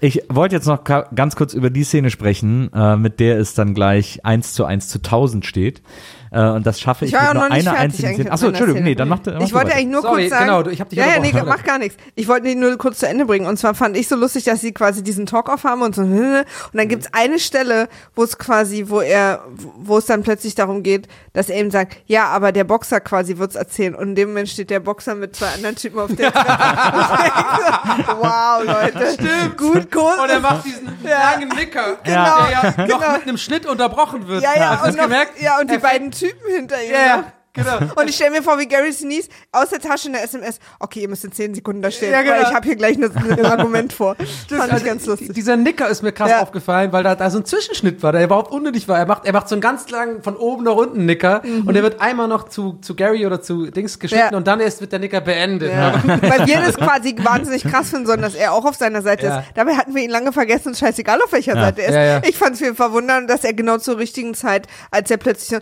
Ich 0.00 0.22
wollte 0.28 0.54
jetzt 0.54 0.66
noch 0.66 0.84
ganz 0.84 1.34
kurz 1.34 1.54
über 1.54 1.70
die 1.70 1.82
Szene 1.82 2.10
sprechen, 2.10 2.70
äh, 2.72 2.96
mit 2.96 3.18
der 3.18 3.38
es 3.38 3.54
dann 3.54 3.74
gleich 3.74 4.24
1 4.24 4.52
zu 4.54 4.64
1 4.64 4.88
zu 4.88 5.00
1000 5.00 5.44
steht. 5.44 5.82
Äh, 6.30 6.42
und 6.50 6.66
das 6.66 6.80
schaffe 6.80 7.04
ich, 7.04 7.12
Ich 7.12 7.16
war 7.18 7.22
mit 7.22 7.28
ja 7.28 7.34
nur 7.34 7.48
noch 7.48 7.54
nicht 7.56 7.66
einer 7.68 7.76
fertig 7.76 7.84
einzigen 7.84 8.06
eigentlich 8.08 8.18
Szene. 8.20 8.32
Achso, 8.32 8.46
Entschuldigung, 8.48 8.82
nee, 8.82 8.94
dann 8.94 9.08
mach 9.08 9.20
mach 9.24 9.40
Ich 9.40 9.52
wollte 9.52 9.66
weiter. 9.68 9.76
eigentlich 9.78 9.86
nur 9.92 10.02
Sorry, 10.02 10.20
kurz 10.22 10.30
sagen. 10.30 10.44
genau, 10.46 10.66
ich 10.70 10.80
hab 10.80 10.88
dich 10.88 10.98
ja, 10.98 11.06
ja, 11.06 11.18
nee, 11.20 11.32
mach 11.44 11.64
gar 11.64 11.78
nichts. 11.78 11.96
Ich 12.14 12.28
wollte 12.28 12.54
nur 12.54 12.76
kurz 12.78 12.98
zu 12.98 13.08
Ende 13.08 13.24
bringen. 13.26 13.46
Und 13.46 13.58
zwar 13.58 13.74
fand 13.74 13.96
ich 13.96 14.08
so 14.08 14.16
lustig, 14.16 14.44
dass 14.44 14.60
sie 14.60 14.72
quasi 14.72 15.02
diesen 15.02 15.26
Talk-Off 15.26 15.64
haben 15.64 15.82
und 15.82 15.94
so. 15.94 16.02
Und 16.02 16.44
dann 16.72 16.88
gibt's 16.88 17.08
eine 17.12 17.38
Stelle, 17.38 17.88
wo 18.14 18.22
es 18.22 18.38
quasi, 18.38 18.84
wo 18.88 19.00
er, 19.00 19.44
wo 19.78 19.98
es 19.98 20.06
dann 20.06 20.22
plötzlich 20.22 20.54
darum 20.54 20.82
geht, 20.82 21.08
dass 21.32 21.48
er 21.48 21.56
eben 21.56 21.70
sagt, 21.70 21.96
ja, 22.06 22.26
aber 22.28 22.52
der 22.52 22.64
Boxer 22.64 23.00
quasi 23.00 23.38
wird's 23.38 23.54
erzählen. 23.56 23.94
Und 23.94 24.08
in 24.10 24.14
dem 24.14 24.28
Moment 24.28 24.48
steht 24.48 24.70
der 24.70 24.80
Boxer 24.80 25.14
mit 25.14 25.36
zwei 25.36 25.48
anderen 25.54 25.76
Typen 25.76 25.98
auf 26.00 26.14
der 26.14 26.32
Treppe. 26.32 26.48
wow, 28.20 28.62
Leute. 28.64 29.12
Stimmt. 29.14 29.56
Gut 29.58 29.88
Groß- 29.92 30.22
Und 30.22 30.30
er 30.30 30.40
macht 30.40 30.64
diesen 30.64 30.88
Ja. 31.04 31.32
langen 31.32 31.48
Nicker, 31.50 31.96
Genau, 32.04 32.42
der 32.42 32.50
ja 32.50 32.70
genau. 32.86 32.98
noch 33.00 33.12
mit 33.12 33.22
einem 33.22 33.38
Schnitt 33.38 33.66
unterbrochen 33.66 34.26
wird. 34.28 34.42
Ja, 34.42 34.50
ja, 34.56 34.82
und, 34.84 34.96
noch, 34.96 35.04
gemerkt? 35.04 35.40
ja, 35.40 35.58
und 35.60 35.70
die 35.70 35.78
beiden 35.78 36.12
Typen 36.18 36.54
hinter 36.54 36.82
ihm. 36.82 36.92
Ja, 36.92 37.24
genau. 37.52 37.78
Und 37.96 38.08
ich 38.08 38.14
stelle 38.14 38.30
mir 38.30 38.42
vor, 38.42 38.58
wie 38.58 38.66
Gary 38.66 38.92
Sinise 38.92 39.28
aus 39.52 39.70
der 39.70 39.80
Tasche 39.80 40.08
eine 40.08 40.20
SMS, 40.22 40.58
okay, 40.78 41.00
ihr 41.00 41.08
müsst 41.08 41.24
in 41.24 41.32
10 41.32 41.54
Sekunden 41.54 41.82
da 41.82 41.90
stehen, 41.90 42.12
Ja, 42.12 42.22
genau. 42.22 42.34
weil 42.36 42.42
ich 42.42 42.54
habe 42.54 42.64
hier 42.66 42.76
gleich 42.76 42.96
eine- 42.96 43.10
ein 43.14 43.44
Argument 43.58 43.92
vor. 43.92 44.14
Fand 44.48 44.60
Also, 44.62 44.76
ich 44.76 44.84
ganz 44.84 45.06
lustig. 45.06 45.32
Dieser 45.32 45.56
Nicker 45.56 45.88
ist 45.88 46.02
mir 46.02 46.12
krass 46.12 46.30
Ja. 46.30 46.42
aufgefallen, 46.42 46.92
weil 46.92 47.02
da, 47.02 47.14
da 47.16 47.30
so 47.30 47.38
ein 47.38 47.44
Zwischenschnitt 47.44 48.00
war, 48.02 48.12
der 48.12 48.22
überhaupt 48.24 48.52
unnötig 48.52 48.86
war. 48.86 48.98
Er 48.98 49.06
macht, 49.06 49.24
er 49.26 49.32
macht 49.32 49.48
so 49.48 49.54
einen 49.56 49.62
ganz 49.62 49.88
langen 49.90 50.22
von 50.22 50.36
oben 50.36 50.64
nach 50.64 50.74
unten 50.74 51.04
Nicker 51.06 51.42
und 51.66 51.74
der 51.74 51.82
wird 51.82 52.00
einmal 52.00 52.28
noch 52.28 52.48
zu, 52.48 52.78
zu 52.80 52.94
Gary 52.94 53.26
oder 53.26 53.40
zu 53.42 53.70
Dings 53.70 53.98
geschnitten 53.98 54.26
Mhm. 54.26 54.32
Ja. 54.32 54.36
und 54.36 54.46
dann 54.46 54.60
erst 54.60 54.80
wird 54.80 54.92
der 54.92 54.98
Nicker 55.00 55.20
beendet. 55.20 55.72
Ja. 55.72 55.94
Weil 56.04 56.46
wir 56.46 56.60
das 56.60 56.76
quasi 56.76 57.16
wahnsinnig 57.18 57.64
krass 57.64 57.90
finden, 57.90 58.06
sondern 58.06 58.30
dass 58.30 58.34
er 58.34 58.52
auch 58.52 58.64
auf 58.66 58.76
seiner 58.76 59.02
Seite 59.02 59.26
ist. 59.26 59.36
Dabei 59.54 59.74
hatten 59.76 59.94
wir 59.94 60.02
ihn 60.02 60.10
lange 60.10 60.32
vergessen, 60.32 60.72
ist 60.72 60.78
scheißegal, 60.78 61.20
auf 61.22 61.32
welcher 61.32 61.54
Seite 61.54 61.82
er 61.82 62.18
ist. 62.22 62.28
Ich 62.28 62.36
fand 62.38 62.52
es 62.54 62.58
viel 62.60 62.74
verwundernd, 62.74 63.28
dass 63.28 63.42
er 63.42 63.52
genau 63.52 63.78
zur 63.78 63.98
richtigen 63.98 64.34
Zeit, 64.34 64.66
als 64.92 65.10
er 65.10 65.16
plötzlich 65.16 65.60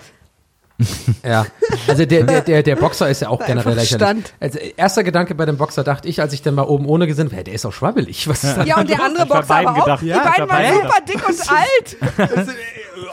Ja, 1.24 1.47
also 1.89 2.05
der, 2.05 2.24
der, 2.24 2.40
der, 2.43 2.62
der 2.62 2.77
Boxer 2.77 3.09
ist 3.09 3.23
ja 3.23 3.31
auch 3.31 3.44
generell 3.44 3.74
lächerlich. 3.74 4.07
Stand. 4.07 4.32
Also 4.40 4.59
erster 4.59 5.05
Gedanke 5.05 5.35
bei 5.35 5.47
dem 5.47 5.57
Boxer 5.57 5.85
dachte 5.85 6.07
ich, 6.07 6.20
als 6.20 6.35
ich 6.35 6.43
dann 6.43 6.55
mal 6.55 6.65
oben 6.65 6.86
ohne 6.86 7.07
gesehen 7.07 7.32
habe, 7.32 7.44
der 7.44 7.55
ist 7.55 7.65
auch 7.65 7.73
schwabbelig. 7.73 8.28
Was 8.28 8.44
ist 8.44 8.59
das? 8.59 8.66
ja, 8.66 8.78
und 8.78 8.90
der 8.90 9.03
andere 9.03 9.24
Boxer 9.27 9.55
aber 9.57 9.70
auch. 9.70 9.85
gedacht, 9.85 10.03
die 10.03 10.09
ja, 10.09 10.16
ich 10.16 10.23
beiden 10.23 10.48
bei 10.48 10.70
waren 10.70 10.74
super 10.74 11.01
dick 11.09 11.28
und 11.28 11.51
alt. 11.51 12.36
Das 12.36 12.48
äh, 12.48 12.53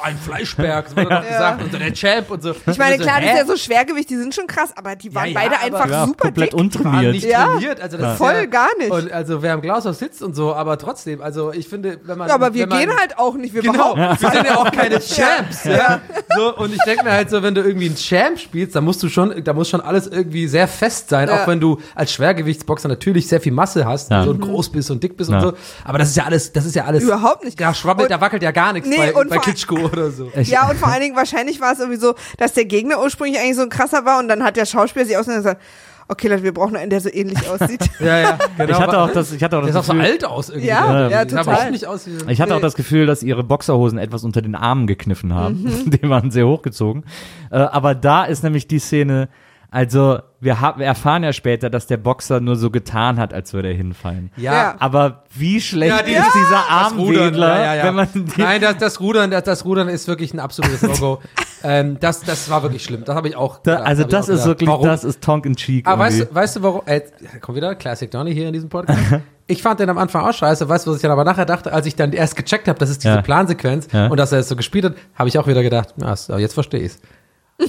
ein 0.04 0.18
Fleischberg, 0.18 0.86
das 0.86 0.96
wurde 0.96 1.10
doch 1.10 1.22
gesagt, 1.28 1.64
und 1.64 1.74
der 1.74 1.94
Champ 1.94 2.30
und 2.32 2.44
so. 2.44 2.52
Ich 2.66 2.78
meine, 2.78 2.98
klar, 2.98 3.22
das 3.22 3.30
hä? 3.30 3.34
ist 3.34 3.40
ja 3.40 3.46
so 3.46 3.56
Schwergewicht, 3.58 4.10
die 4.10 4.18
sind 4.18 4.34
schon 4.36 4.48
krass, 4.48 4.72
aber 4.76 4.96
die 4.96 5.14
waren 5.16 5.30
Ja, 5.32 5.32
ja, 5.32 5.50
beide 5.50 5.60
einfach 5.62 5.90
Ja, 5.90 6.06
super 6.06 6.26
komplett 6.26 6.52
dick. 6.52 6.58
waren 6.60 6.66
untrainiert. 6.66 7.14
nicht 7.14 7.26
Ja. 7.26 7.46
trainiert. 7.46 7.82
Also 7.82 7.98
das 7.98 8.12
ist 8.14 8.18
Voll 8.18 8.34
ja, 8.34 8.46
gar 8.46 8.70
nicht. 8.78 8.92
Und 8.92 9.12
also 9.12 9.42
wer 9.42 9.54
im 9.54 9.62
Glashaus 9.62 10.00
sitzt 10.00 10.22
und 10.22 10.36
so, 10.36 10.54
aber 10.54 10.78
trotzdem, 10.78 11.22
also 11.22 11.52
ich 11.54 11.68
finde, 11.68 12.00
wenn 12.04 12.18
man. 12.18 12.28
Ja, 12.28 12.36
aber 12.36 12.54
wir 12.54 12.68
gehen 12.68 12.90
halt 12.98 13.18
auch 13.18 13.36
nicht, 13.36 13.54
wir 13.54 13.62
Genau, 13.62 13.94
behaupten. 13.96 14.22
wir 14.24 14.32
sind 14.32 14.46
ja 14.46 14.58
auch 14.58 14.72
keine 14.72 15.00
Champs. 15.00 15.64
Ja. 15.64 16.02
So, 16.36 16.56
und 16.58 16.74
ich 16.74 16.82
denke 16.86 17.04
mir 17.04 17.12
halt 17.12 17.30
so, 17.30 17.42
wenn 17.44 17.56
du 17.56 17.62
irgendwie 17.62 17.88
einen 17.88 17.96
Champ 17.96 18.40
spielst, 18.40 18.76
dann 18.76 18.84
musst 18.84 19.02
du 19.04 19.10
schon, 19.10 19.44
da 19.44 19.54
muss 19.54 19.70
schon 19.70 19.82
alles 19.82 20.08
irgendwie 20.08 20.48
sehr 20.48 20.68
fest 20.68 21.10
sein, 21.10 21.28
Ja. 21.30 21.44
auch 21.44 21.48
wenn 21.48 21.60
du 21.60 21.80
als 21.96 22.12
Schwergewichtsboxer 22.14 22.88
natürlich 22.88 23.28
sehr 23.28 23.40
viel 23.42 23.52
Masse 23.54 23.86
hast 23.86 24.12
Ja. 24.12 24.20
und 24.20 24.26
so 24.26 24.32
und 24.32 24.42
groß 24.42 24.70
bist 24.72 24.92
und 24.92 25.02
dick 25.04 25.16
bist 25.18 25.30
Ja. 25.30 25.38
und 25.38 25.44
so. 25.44 25.54
Aber 25.86 25.98
das 25.98 26.10
ist 26.10 26.18
ja 26.18 26.26
alles, 26.26 26.52
das 26.52 26.66
ist 26.66 26.76
ja 26.76 26.86
alles. 26.86 27.04
Überhaupt 27.04 27.44
nicht. 27.46 27.60
Da 27.60 27.74
schwabbelt, 27.74 28.10
Und- 28.10 28.12
da 28.12 28.22
wackelt 28.22 28.44
ja 28.44 28.52
gar 28.52 28.74
nichts 28.74 28.90
Nee, 28.90 29.12
bei, 29.14 29.24
bei 29.26 29.38
Klitschko 29.38 29.90
oder 29.94 30.12
so. 30.12 30.32
Ja, 30.42 30.70
und 30.70 30.78
vor 30.78 30.90
allen 30.90 31.02
Dingen, 31.02 31.16
wahrscheinlich 31.16 31.62
war 31.62 31.74
es 31.74 31.80
irgendwie 31.80 32.00
so, 32.00 32.16
dass 32.38 32.54
der 32.54 32.66
Gegner 32.66 33.02
ursprünglich 33.02 33.40
eigentlich 33.40 33.56
so 33.56 33.64
ein 33.64 33.70
krasser 33.70 34.06
war 34.06 34.20
und 34.20 34.28
dann 34.28 34.44
hat 34.44 34.58
der 34.58 34.66
Schauspieler 34.66 35.06
sich 35.06 35.18
ausgedacht 35.18 35.38
und 35.40 35.44
gesagt, 35.44 35.62
okay 36.08 36.28
Leute, 36.28 36.44
wir 36.44 36.54
brauchen 36.54 36.76
einen, 36.76 36.90
der 36.90 37.02
so 37.02 37.10
ähnlich 37.12 37.38
aussieht. 37.50 37.90
Ja, 38.00 38.20
ja, 38.20 38.38
genau. 38.58 38.72
Ich 38.72 38.80
hatte 38.80 39.00
auch 39.00 39.12
das, 39.12 39.32
ich 39.32 39.44
hatte 39.44 39.58
auch 39.58 39.62
der 39.64 39.72
das 39.74 39.76
ist 39.86 39.90
auch 39.90 39.94
so 39.94 40.00
Gefühl, 40.00 40.12
alt 40.12 40.26
aus 40.26 40.50
irgendwie. 40.50 40.68
Ja, 40.68 41.08
Der 41.08 41.10
ja, 41.10 41.30
sah 41.30 41.44
total. 41.44 41.72
nicht 41.72 41.88
aus 41.88 42.08
wie 42.08 42.32
Ich 42.32 42.42
hatte 42.42 42.56
auch 42.56 42.62
das 42.62 42.76
Gefühl, 42.76 43.06
dass 43.06 43.24
ihre 43.24 43.44
Boxerhosen 43.44 43.98
etwas 43.98 44.24
unter 44.24 44.42
den 44.42 44.56
Armen 44.56 44.88
gekniffen 44.88 45.34
haben. 45.34 45.64
Mhm. 45.64 45.92
Die 46.04 46.10
waren 46.10 46.32
sehr 46.32 46.48
hochgezogen. 46.48 47.06
Äh, 47.52 47.58
aber 47.58 47.96
da 47.96 48.24
ist 48.26 48.44
nämlich 48.44 48.68
die 48.68 48.80
Szene, 48.80 49.30
also 49.74 50.20
wir, 50.40 50.62
haben, 50.62 50.80
wir 50.80 50.86
erfahren 50.86 51.24
ja 51.24 51.34
später, 51.34 51.70
dass 51.70 51.88
der 51.88 51.98
Boxer 51.98 52.40
nur 52.40 52.56
so 52.56 52.70
getan 52.70 53.18
hat, 53.20 53.34
als 53.34 53.54
würde 53.54 53.70
er 53.70 53.74
hinfallen. 53.74 54.32
Ja. 54.38 54.76
Aber 54.80 55.24
wie 55.36 55.60
schlecht 55.60 55.92
Ja, 55.98 56.04
die- 56.04 56.12
ist 56.12 56.34
dieser 56.36 56.70
Armwedler, 56.70 57.56
ja, 57.58 57.64
ja, 57.64 57.76
ja. 57.76 57.84
wenn 57.86 57.96
man 57.96 58.08
die, 58.14 58.24
Nein, 58.42 58.62
das, 58.62 58.78
das 58.78 59.00
Rudern, 59.00 59.32
das, 59.32 59.44
das 59.44 59.66
Rudern 59.66 59.90
ist 59.90 60.08
wirklich 60.08 60.34
ein 60.34 60.40
absolutes 60.40 60.82
No-Go. 60.84 61.20
ähm, 61.64 61.98
das, 62.00 62.22
das 62.22 62.50
war 62.50 62.62
wirklich 62.62 62.84
schlimm. 62.84 63.04
Das 63.06 63.16
habe 63.16 63.28
ich 63.30 63.36
auch. 63.36 63.60
da, 63.64 63.78
also 63.78 64.04
ich 64.04 64.10
das 64.10 64.26
auch 64.26 64.34
ist 64.34 64.36
gedacht. 64.36 64.48
wirklich, 64.48 64.70
Warum? 64.70 64.86
das 64.86 65.04
ist 65.04 65.24
Tonk 65.24 65.46
in 65.46 65.56
Cheek. 65.56 65.88
Aber 65.88 66.04
weißt, 66.04 66.20
irgendwie. 66.20 66.36
weißt 66.36 66.56
du, 66.58 66.64
warum? 66.64 66.82
Äh, 66.86 67.02
komm 67.42 67.56
wieder, 67.56 67.74
Classic 67.76 68.12
Donny 68.12 68.34
hier 68.34 68.48
in 68.48 68.54
diesem 68.54 68.70
Podcast. 68.70 69.00
Ich 69.46 69.62
fand 69.62 69.82
den 69.82 69.90
am 69.90 69.98
Anfang 69.98 70.24
auch 70.26 70.32
scheiße. 70.34 70.70
Weißt 70.70 70.88
du, 70.88 70.92
was 70.92 70.96
ich 70.98 71.02
dann 71.02 71.12
aber 71.12 71.26
nachher 71.26 71.46
dachte, 71.46 71.74
als 71.74 71.86
ich 71.86 71.98
dann 71.98 72.14
erst 72.14 72.38
gecheckt 72.38 72.70
habe, 72.70 72.80
das 72.80 72.90
ist 72.90 73.04
diese 73.04 73.16
Ja. 73.16 73.22
Plansequenz 73.22 73.90
Ja. 73.92 74.08
und 74.08 74.16
dass 74.16 74.32
er 74.32 74.40
es 74.40 74.48
so 74.48 74.56
gespielt 74.56 74.86
hat, 74.86 74.94
habe 75.16 75.28
ich 75.28 75.38
auch 75.38 75.48
wieder 75.48 75.62
gedacht, 75.62 75.96
na, 75.98 76.16
so, 76.16 76.38
jetzt 76.38 76.54
verstehe 76.54 76.80
ich's. 76.80 77.02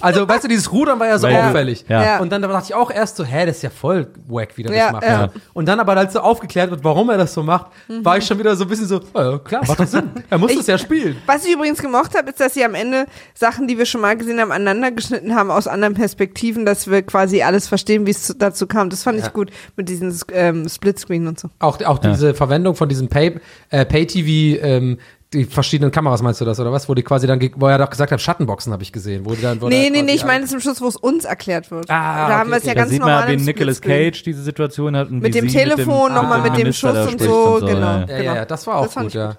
Also, 0.00 0.26
weißt 0.26 0.44
du, 0.44 0.48
dieses 0.48 0.72
Rudern 0.72 0.98
war 0.98 1.06
ja 1.06 1.18
so 1.18 1.26
auffällig. 1.28 1.84
ja. 1.88 2.02
Ja. 2.02 2.18
Und 2.20 2.32
dann 2.32 2.40
dachte 2.42 2.64
ich 2.68 2.74
auch 2.74 2.90
erst 2.90 3.16
so, 3.16 3.24
hä, 3.24 3.44
das 3.46 3.56
ist 3.56 3.62
ja 3.62 3.70
voll 3.70 4.08
wack, 4.26 4.56
wie 4.56 4.62
der 4.62 4.74
Ja, 4.74 4.84
das 4.86 4.92
macht. 4.94 5.04
ja. 5.04 5.28
Und 5.52 5.66
dann 5.66 5.78
aber, 5.78 5.94
als 5.96 6.14
so 6.14 6.20
aufgeklärt 6.20 6.70
wird, 6.70 6.82
warum 6.82 7.10
er 7.10 7.18
das 7.18 7.34
so 7.34 7.42
macht, 7.42 7.66
war 8.02 8.16
ich 8.16 8.24
schon 8.26 8.38
wieder 8.38 8.56
so 8.56 8.64
ein 8.64 8.68
bisschen 8.70 8.86
so, 8.86 9.00
ja, 9.14 9.38
klar, 9.38 9.62
macht 9.66 9.78
doch 9.78 9.86
Sinn. 9.86 10.10
Er 10.30 10.38
muss 10.38 10.50
Ich- 10.52 10.56
das 10.58 10.66
ja 10.66 10.78
spielen. 10.78 11.16
Was 11.26 11.44
ich 11.44 11.52
übrigens 11.52 11.80
gemocht 11.82 12.16
habe, 12.16 12.30
ist, 12.30 12.40
dass 12.40 12.54
sie 12.54 12.64
am 12.64 12.74
Ende 12.74 13.04
Sachen, 13.34 13.68
die 13.68 13.76
wir 13.78 13.84
schon 13.86 14.00
mal 14.00 14.16
gesehen 14.16 14.40
haben, 14.40 14.52
aneinander 14.52 14.90
geschnitten 14.90 15.34
haben 15.36 15.50
aus 15.50 15.66
anderen 15.68 15.94
Perspektiven, 15.94 16.64
dass 16.64 16.90
wir 16.90 17.02
quasi 17.02 17.42
alles 17.42 17.68
verstehen, 17.68 18.06
wie 18.06 18.10
es 18.12 18.22
zu- 18.24 18.34
dazu 18.34 18.66
kam. 18.66 18.88
Das 18.90 19.02
fand 19.02 19.18
Ja. 19.20 19.26
ich 19.26 19.32
gut 19.34 19.50
mit 19.76 19.88
diesem 19.90 20.12
ähm, 20.32 20.66
Splitscreen 20.68 21.26
und 21.28 21.38
so. 21.38 21.50
Auch, 21.58 21.80
auch 21.84 21.98
diese 21.98 22.32
Verwendung 22.34 22.74
von 22.74 22.88
diesem 22.88 23.08
Pay, 23.08 23.38
äh, 23.70 23.84
Pay-TV, 23.84 24.64
ähm, 24.64 24.98
die 25.34 25.44
verschiedenen 25.44 25.90
Kameras 25.90 26.22
meinst 26.22 26.40
du 26.40 26.44
das 26.44 26.58
oder 26.60 26.72
was? 26.72 26.88
Wo 26.88 26.94
die 26.94 27.02
quasi 27.02 27.26
dann, 27.26 27.40
wo 27.56 27.66
er 27.66 27.78
doch 27.78 27.90
gesagt 27.90 28.12
hat, 28.12 28.20
Schattenboxen 28.20 28.72
habe 28.72 28.82
ich 28.82 28.92
gesehen. 28.92 29.24
Wo 29.24 29.34
die 29.34 29.42
dann, 29.42 29.60
wo 29.60 29.68
nee, 29.68 29.90
nee, 29.90 30.02
nee, 30.02 30.14
ich 30.14 30.24
meine 30.24 30.46
zum 30.46 30.60
Schluss, 30.60 30.80
wo 30.80 30.86
es 30.88 30.96
uns 30.96 31.24
erklärt 31.24 31.70
wird. 31.70 31.90
Ah, 31.90 32.28
da 32.28 32.38
haben 32.38 32.40
okay, 32.42 32.50
wir 32.50 32.56
es 32.58 32.64
ja 32.64 32.70
okay. 32.72 32.74
da 32.74 32.80
ganz 32.80 32.90
sieht 32.90 33.00
normal 33.00 33.26
man, 33.28 33.38
wie 33.38 33.44
Nicolas. 33.44 33.80
Cage 33.80 34.22
diese 34.22 34.42
Situation 34.42 34.96
hat. 34.96 35.08
Und 35.08 35.20
Mit 35.20 35.34
wie 35.34 35.40
dem 35.40 35.48
sie 35.48 35.58
Telefon, 35.58 35.86
mit 35.86 35.88
dem, 35.88 36.14
nochmal 36.14 36.42
dem 36.42 36.52
mit 36.52 36.66
dem 36.66 36.72
Schuss 36.72 37.06
und 37.06 37.20
so, 37.20 37.60
ja. 37.60 37.66
genau. 37.66 37.86
Ja, 37.86 38.04
Genau. 38.04 38.22
ja, 38.22 38.34
ja, 38.36 38.44
das 38.44 38.66
war 38.66 38.76
auch 38.76 38.84
Das 38.86 38.94
gut, 38.94 39.12
ja. 39.14 39.36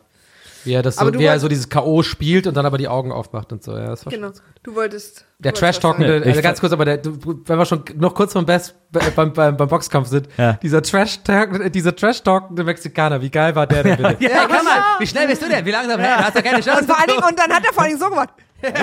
Wie 0.66 0.74
er, 0.74 0.82
das 0.82 0.96
so, 0.98 1.10
du 1.12 1.20
wie 1.20 1.24
er 1.26 1.40
so 1.40 1.48
dieses 1.48 1.70
K.O. 1.70 2.04
spielt 2.04 2.48
und 2.48 2.56
dann 2.58 2.66
aber 2.66 2.78
die 2.78 2.88
Augen 2.88 3.12
aufmacht 3.12 3.52
und 3.52 3.64
so. 3.64 3.72
Ja, 3.78 3.88
das 3.88 4.06
war 4.06 4.12
Genau. 4.12 4.32
Du 4.64 4.76
wolltest. 4.76 5.26
Der 5.40 5.52
du 5.52 5.58
sagen. 5.60 5.72
Trash-Talkende, 5.74 6.18
Ja, 6.20 6.24
also 6.26 6.42
ganz 6.42 6.60
kurz, 6.60 6.74
aber 6.74 6.86
der, 6.86 6.98
du, 6.98 7.18
wenn 7.46 7.58
wir 7.58 7.66
schon 7.66 7.84
noch 7.98 8.14
kurz 8.16 8.34
beim, 8.34 8.46
Best, 8.46 8.74
beim, 9.16 9.34
beim, 9.34 9.56
beim 9.58 9.68
Boxkampf 9.68 10.08
sind, 10.08 10.28
Ja. 10.38 10.54
dieser 10.54 10.82
Trash-Talk- 10.82 11.70
dieser 11.72 11.96
Trash-talkende 11.96 12.64
Mexikaner, 12.64 13.22
wie 13.22 13.30
geil 13.30 13.56
war 13.56 13.68
der 13.68 13.84
denn 13.84 13.98
bitte? 13.98 14.18
Ja, 14.24 14.30
hey, 14.30 14.40
komm 14.48 14.66
mal, 14.66 14.82
wie 15.00 15.08
schnell 15.08 15.28
bist 15.28 15.42
du 15.42 15.50
denn? 15.50 15.66
Wie 15.66 15.72
langsam? 15.72 16.00
Hey, 16.00 16.18
du 16.18 16.24
hast 16.26 16.36
doch 16.38 16.44
keine 16.44 16.62
Chance. 16.62 16.80
Und 16.82 16.86
vor 16.88 16.98
allen 16.98 17.08
Dingen, 17.08 17.24
und 17.24 17.38
dann 17.38 17.52
hat 17.52 17.64
er 17.66 17.74
vor 17.74 17.84
allen 17.84 17.92
Dingen 17.92 18.02
so 18.02 18.10
gemacht. 18.10 18.30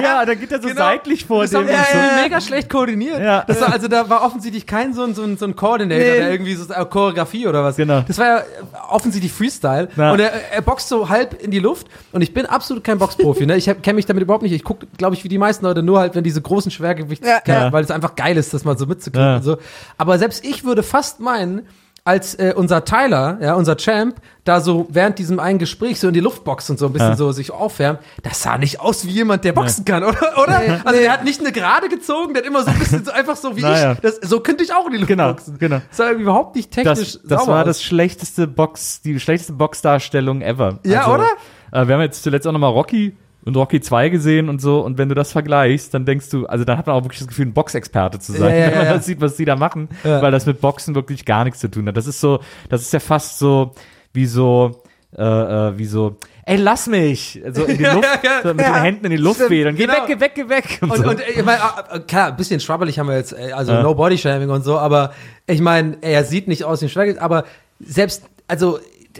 Ja, 0.02 0.24
dann 0.24 0.38
geht 0.40 0.52
er 0.52 0.60
so 0.62 0.68
Genau. 0.68 0.80
seitlich 0.80 1.24
vor 1.24 1.42
Das 1.42 1.50
dem. 1.50 1.60
haben 1.60 1.66
die 1.68 1.72
und 1.74 1.86
so. 1.92 1.98
ja, 1.98 2.22
mega 2.22 2.40
schlecht 2.40 2.68
koordiniert. 2.70 3.20
Ja. 3.20 3.44
Das 3.46 3.60
war, 3.60 3.72
also 3.72 3.88
da 3.88 4.08
war 4.08 4.22
offensichtlich 4.24 4.66
kein 4.66 4.94
so 4.94 5.02
ein, 5.04 5.14
so 5.14 5.22
ein, 5.22 5.36
so 5.36 5.44
ein 5.46 5.56
Coordinator, 5.56 6.04
Nee. 6.04 6.18
der 6.18 6.30
irgendwie 6.30 6.54
so 6.54 6.72
äh, 6.72 6.84
Choreografie 6.84 7.46
oder 7.46 7.64
was. 7.64 7.76
Genau. 7.76 8.02
Das 8.06 8.18
war 8.18 8.26
ja 8.26 8.38
äh, 8.38 8.42
offensichtlich 8.90 9.32
Freestyle. 9.32 9.88
Ja. 9.96 10.12
Und 10.12 10.20
er, 10.20 10.32
er 10.52 10.62
boxt 10.62 10.88
so 10.88 11.08
halb 11.08 11.42
in 11.42 11.50
die 11.50 11.58
Luft. 11.58 11.86
Und 12.12 12.22
ich 12.22 12.32
bin 12.34 12.46
absolut 12.46 12.84
kein 12.84 12.98
Boxprofi. 12.98 13.46
Ne? 13.46 13.56
Ich 13.56 13.64
kenne 13.66 13.94
mich 13.94 14.06
damit 14.06 14.22
überhaupt 14.22 14.42
nicht. 14.42 14.52
Ich 14.52 14.64
gucke, 14.64 14.86
glaube 14.98 15.14
ich, 15.14 15.24
wie 15.24 15.28
die 15.28 15.38
meisten 15.38 15.64
Leute 15.64 15.82
nur 15.82 15.98
halt, 16.00 16.14
wenn 16.14 16.24
diese 16.24 16.40
großen 16.42 16.70
Schwergewichts, 16.70 17.26
Ja, 17.26 17.40
ja. 17.46 17.72
weil 17.72 17.84
es 17.84 17.90
einfach 17.90 18.14
geil 18.16 18.36
ist, 18.36 18.52
das 18.54 18.64
mal 18.64 18.76
so 18.78 18.86
mitzukriegen 18.86 19.26
Ja. 19.28 19.36
und 19.36 19.42
so. 19.42 19.56
Aber 19.98 20.18
selbst 20.18 20.44
ich 20.44 20.64
würde 20.64 20.82
fast 20.82 21.20
meinen, 21.20 21.66
als 22.04 22.34
äh, 22.34 22.52
unser 22.56 22.84
Tyler, 22.84 23.38
ja, 23.40 23.54
unser 23.54 23.76
Champ, 23.76 24.16
da 24.42 24.60
so 24.60 24.88
während 24.90 25.20
diesem 25.20 25.38
einen 25.38 25.60
Gespräch 25.60 26.00
so 26.00 26.08
in 26.08 26.14
die 26.14 26.20
Luft 26.20 26.42
boxt 26.42 26.68
und 26.68 26.78
so 26.78 26.86
ein 26.86 26.92
bisschen 26.92 27.10
Ja. 27.10 27.16
so 27.16 27.30
sich 27.30 27.52
aufwärmt, 27.52 28.00
das 28.24 28.42
sah 28.42 28.58
nicht 28.58 28.80
aus 28.80 29.06
wie 29.06 29.10
jemand, 29.10 29.44
der 29.44 29.52
boxen 29.52 29.84
kann, 29.84 30.02
oder? 30.04 30.18
oder? 30.42 30.80
Also 30.84 30.98
er 31.00 31.12
hat 31.12 31.22
nicht 31.22 31.38
eine 31.40 31.52
Gerade 31.52 31.88
gezogen, 31.88 32.34
der 32.34 32.42
hat 32.42 32.48
immer 32.48 32.64
so 32.64 32.70
ein 32.70 32.78
bisschen 32.80 33.04
so 33.04 33.10
einfach 33.12 33.36
so 33.36 33.56
wie 33.56 33.60
Naja. 33.62 33.92
ich. 33.92 34.00
Das, 34.00 34.16
so 34.16 34.40
könnte 34.40 34.64
ich 34.64 34.72
auch 34.74 34.86
in 34.86 34.92
die 34.92 34.98
Luft 34.98 35.08
Genau, 35.08 35.28
boxen. 35.28 35.58
genau. 35.58 35.80
Das 35.90 35.96
sah 35.98 36.10
überhaupt 36.10 36.56
nicht 36.56 36.72
technisch 36.72 37.12
Das, 37.12 37.20
das 37.22 37.46
war 37.46 37.60
aus. 37.60 37.66
das 37.66 37.82
schlechteste 37.84 38.48
Box, 38.48 39.00
die 39.02 39.20
schlechteste 39.20 39.52
Boxdarstellung 39.52 40.42
ever. 40.42 40.80
Ja, 40.84 41.06
oder? 41.12 41.26
Äh, 41.70 41.86
wir 41.86 41.94
haben 41.94 42.02
jetzt 42.02 42.24
zuletzt 42.24 42.46
auch 42.48 42.52
nochmal 42.52 42.72
Rocky 42.72 43.16
und 43.44 43.56
Rocky 43.56 43.80
2 43.80 44.08
gesehen 44.08 44.48
und 44.48 44.60
so. 44.60 44.80
Und 44.80 44.98
wenn 44.98 45.08
du 45.08 45.14
das 45.14 45.32
vergleichst, 45.32 45.92
dann 45.94 46.04
denkst 46.04 46.30
du, 46.30 46.46
also 46.46 46.64
dann 46.64 46.78
hat 46.78 46.86
man 46.86 46.96
auch 46.96 47.04
wirklich 47.04 47.18
das 47.20 47.28
Gefühl, 47.28 47.46
ein 47.46 47.52
Boxexperte 47.52 48.18
zu 48.18 48.32
sein, 48.32 48.50
Ja, 48.50 48.56
ja, 48.56 48.66
wenn 48.70 48.76
man 48.78 48.86
ja. 48.86 48.94
das 48.94 49.06
sieht, 49.06 49.20
was 49.20 49.36
die 49.36 49.44
da 49.44 49.56
machen, 49.56 49.88
Ja. 50.04 50.22
weil 50.22 50.30
das 50.32 50.46
mit 50.46 50.60
Boxen 50.60 50.94
wirklich 50.94 51.24
gar 51.24 51.44
nichts 51.44 51.60
zu 51.60 51.70
tun 51.70 51.86
hat. 51.88 51.96
Das 51.96 52.06
ist 52.06 52.20
so, 52.20 52.40
das 52.68 52.82
ist 52.82 52.92
ja 52.92 53.00
fast 53.00 53.38
so 53.38 53.72
wie 54.12 54.26
so, 54.26 54.82
äh, 55.16 55.22
äh, 55.22 55.78
wie 55.78 55.84
so, 55.86 56.16
ey, 56.46 56.56
lass 56.56 56.86
mich, 56.86 57.40
so 57.52 57.64
in 57.64 57.78
die 57.78 57.82
Ja, 57.84 57.92
Luft, 57.94 58.08
ja, 58.22 58.30
ja. 58.30 58.42
so 58.42 58.54
mit 58.54 58.60
Ja, 58.64 58.72
den 58.74 58.82
Händen 58.82 59.04
in 59.06 59.10
die 59.10 59.16
Luft 59.16 59.48
wedeln. 59.50 59.74
Geh 59.76 59.86
genau. 59.86 59.98
weg, 59.98 60.02
geh 60.06 60.20
weg, 60.20 60.32
geh 60.34 60.48
weg. 60.48 60.78
Und, 60.80 60.90
Und, 60.90 60.96
so. 61.04 61.10
und 61.10 61.20
äh, 61.20 61.30
ich 61.36 61.44
mein, 61.44 61.58
äh, 61.90 61.98
klar, 62.00 62.28
ein 62.28 62.36
bisschen 62.36 62.60
schwabbelig 62.60 62.98
haben 62.98 63.08
wir 63.08 63.16
jetzt, 63.16 63.32
äh, 63.32 63.52
also 63.52 63.72
Ja. 63.72 63.82
no 63.82 63.94
Body 63.94 64.18
Shaming 64.18 64.50
und 64.50 64.62
so, 64.64 64.78
aber 64.78 65.12
ich 65.46 65.60
meine, 65.60 65.96
er 66.00 66.24
sieht 66.24 66.48
nicht 66.48 66.64
aus 66.64 66.80
wie 66.80 66.86
ein 66.86 66.88
Schwergewicht, 66.90 67.20
aber 67.20 67.44
selbst, 67.80 68.24
also 68.48 68.78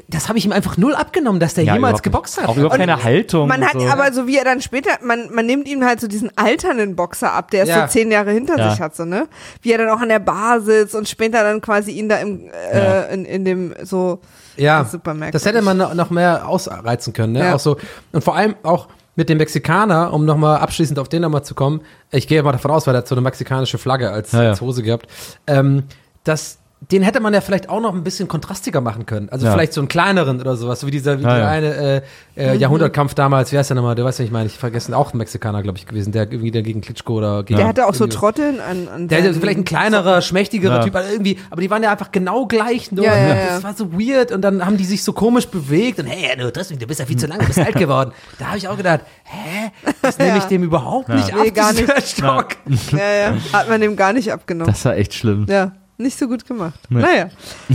das 0.08 0.28
habe 0.28 0.38
ich 0.38 0.44
ihm 0.44 0.52
einfach 0.52 0.76
null 0.76 0.94
abgenommen, 0.94 1.40
dass 1.40 1.54
der 1.54 1.64
Ja, 1.64 1.74
jemals 1.74 2.02
geboxt 2.02 2.40
hat. 2.40 2.48
Auch 2.48 2.56
überhaupt 2.56 2.74
Und 2.74 2.80
keine 2.80 3.02
Haltung. 3.02 3.48
Man 3.48 3.64
hat 3.64 3.80
so. 3.80 3.86
aber 3.86 4.12
so 4.12 4.26
wie 4.26 4.36
er 4.38 4.44
dann 4.44 4.60
später, 4.60 4.90
man, 5.02 5.28
man 5.32 5.46
nimmt 5.46 5.68
ihm 5.68 5.84
halt 5.84 6.00
so 6.00 6.06
diesen 6.08 6.30
alternden 6.36 6.96
Boxer 6.96 7.32
ab, 7.32 7.50
der 7.50 7.64
es 7.64 7.68
Ja. 7.68 7.86
so 7.86 7.92
zehn 7.92 8.10
Jahre 8.10 8.30
hinter 8.32 8.58
Ja. 8.58 8.70
sich 8.70 8.80
hat, 8.80 8.94
so, 8.96 9.04
ne? 9.04 9.28
Wie 9.60 9.72
er 9.72 9.78
dann 9.78 9.88
auch 9.90 10.00
an 10.00 10.08
der 10.08 10.18
Bar 10.18 10.60
sitzt 10.60 10.94
und 10.94 11.08
später 11.08 11.42
dann 11.42 11.60
quasi 11.60 11.90
ihn 11.92 12.08
da 12.08 12.16
im, 12.16 12.48
äh, 12.72 12.78
Ja. 12.84 13.00
in, 13.02 13.24
in 13.24 13.44
dem 13.44 13.74
so, 13.82 14.20
Ja, 14.56 14.82
Das 14.82 14.98
das 15.32 15.46
hätte 15.46 15.62
man 15.62 15.76
noch, 15.78 15.94
noch 15.94 16.10
mehr 16.10 16.46
ausreizen 16.48 17.12
können. 17.14 17.32
Ne? 17.32 17.40
Ja. 17.40 17.54
Auch 17.54 17.58
so, 17.60 17.76
und 18.12 18.22
vor 18.22 18.36
allem 18.36 18.54
auch 18.62 18.88
mit 19.16 19.28
dem 19.28 19.38
Mexikaner, 19.38 20.12
um 20.12 20.24
nochmal 20.24 20.58
abschließend 20.58 20.98
auf 20.98 21.08
den 21.08 21.22
nochmal 21.22 21.42
zu 21.44 21.54
kommen, 21.54 21.82
ich 22.10 22.26
gehe 22.28 22.42
mal 22.42 22.52
davon 22.52 22.70
aus, 22.70 22.86
weil 22.86 22.94
er 22.94 22.98
hat 22.98 23.08
so 23.08 23.14
eine 23.14 23.22
mexikanische 23.22 23.78
Flagge 23.78 24.10
als, 24.10 24.32
Ja, 24.32 24.42
ja. 24.42 24.48
als 24.50 24.60
Hose 24.60 24.82
gehabt, 24.82 25.06
ähm, 25.46 25.84
dass 26.24 26.58
den 26.90 27.02
hätte 27.02 27.20
man 27.20 27.32
ja 27.32 27.40
vielleicht 27.40 27.68
auch 27.68 27.80
noch 27.80 27.94
ein 27.94 28.02
bisschen 28.02 28.26
kontrastiger 28.26 28.80
machen 28.80 29.06
können. 29.06 29.28
Also 29.28 29.46
Ja. 29.46 29.52
vielleicht 29.52 29.72
so 29.72 29.80
einen 29.80 29.86
kleineren 29.88 30.40
oder 30.40 30.56
sowas, 30.56 30.80
so 30.80 30.86
wie 30.88 30.90
dieser 30.90 31.18
wie 31.20 31.22
Ja, 31.22 31.34
der 31.36 31.38
ja. 31.44 31.48
eine 31.48 31.74
äh, 31.76 32.02
äh, 32.36 32.56
Jahrhundertkampf 32.56 33.14
damals, 33.14 33.52
wie 33.52 33.58
heißt 33.58 33.70
der 33.70 33.76
nochmal, 33.76 33.94
der 33.94 34.04
weiß 34.04 34.18
ja 34.18 34.24
nicht, 34.24 34.32
meine 34.32 34.46
ich 34.46 34.58
vergessen, 34.58 34.92
auch 34.92 35.14
ein 35.14 35.18
Mexikaner, 35.18 35.62
glaube 35.62 35.78
ich, 35.78 35.86
gewesen, 35.86 36.10
der 36.12 36.22
irgendwie 36.24 36.50
der 36.50 36.62
gegen 36.62 36.80
Klitschko 36.80 37.14
oder 37.18 37.44
gegen 37.44 37.58
Der 37.58 37.68
hatte 37.68 37.86
auch 37.86 37.94
so 37.94 38.08
Trotteln 38.08 38.58
an, 38.60 38.88
an 38.88 39.06
der 39.08 39.20
ist 39.24 39.38
vielleicht 39.38 39.58
ein 39.58 39.64
kleinerer, 39.64 40.22
schmächtigerer 40.22 40.78
Ja. 40.78 40.84
Typ, 40.84 40.96
aber 40.96 41.08
irgendwie, 41.08 41.38
aber 41.50 41.60
die 41.60 41.70
waren 41.70 41.82
ja 41.84 41.92
einfach 41.92 42.10
genau 42.10 42.46
gleich. 42.46 42.90
Nur, 42.90 43.04
Ja, 43.04 43.16
ja, 43.16 43.28
ja. 43.28 43.46
Das 43.54 43.62
war 43.64 43.74
so 43.74 43.92
weird 43.92 44.32
und 44.32 44.42
dann 44.42 44.66
haben 44.66 44.76
die 44.76 44.84
sich 44.84 45.04
so 45.04 45.12
komisch 45.12 45.46
bewegt 45.46 46.00
und 46.00 46.06
hey, 46.06 46.36
du, 46.36 46.50
Dressing, 46.50 46.78
du 46.80 46.86
bist 46.88 46.98
ja 46.98 47.06
viel 47.06 47.16
zu 47.16 47.26
lang, 47.28 47.38
du 47.38 47.46
bist 47.46 47.58
alt 47.60 47.76
geworden. 47.76 48.12
Da 48.40 48.46
habe 48.46 48.58
ich 48.58 48.66
auch 48.66 48.76
gedacht, 48.76 49.00
hä, 49.24 49.70
das 50.02 50.18
nehme 50.18 50.38
ich 50.38 50.44
dem 50.44 50.64
überhaupt 50.64 51.08
nicht 51.10 51.32
Nee, 51.32 51.48
ab, 51.50 51.54
gar 51.54 51.72
dieser 51.72 51.94
nicht. 51.94 52.08
Stock. 52.08 52.48
Ja, 52.90 52.98
ja. 52.98 53.34
Hat 53.52 53.68
man 53.68 53.80
dem 53.80 53.94
gar 53.94 54.12
nicht 54.12 54.32
abgenommen. 54.32 54.72
Das 54.72 54.84
war 54.84 54.96
echt 54.96 55.14
schlimm. 55.14 55.46
ja, 55.48 55.72
nicht 56.02 56.18
so 56.18 56.28
gut 56.28 56.46
gemacht. 56.46 56.78
Naja. 56.90 57.30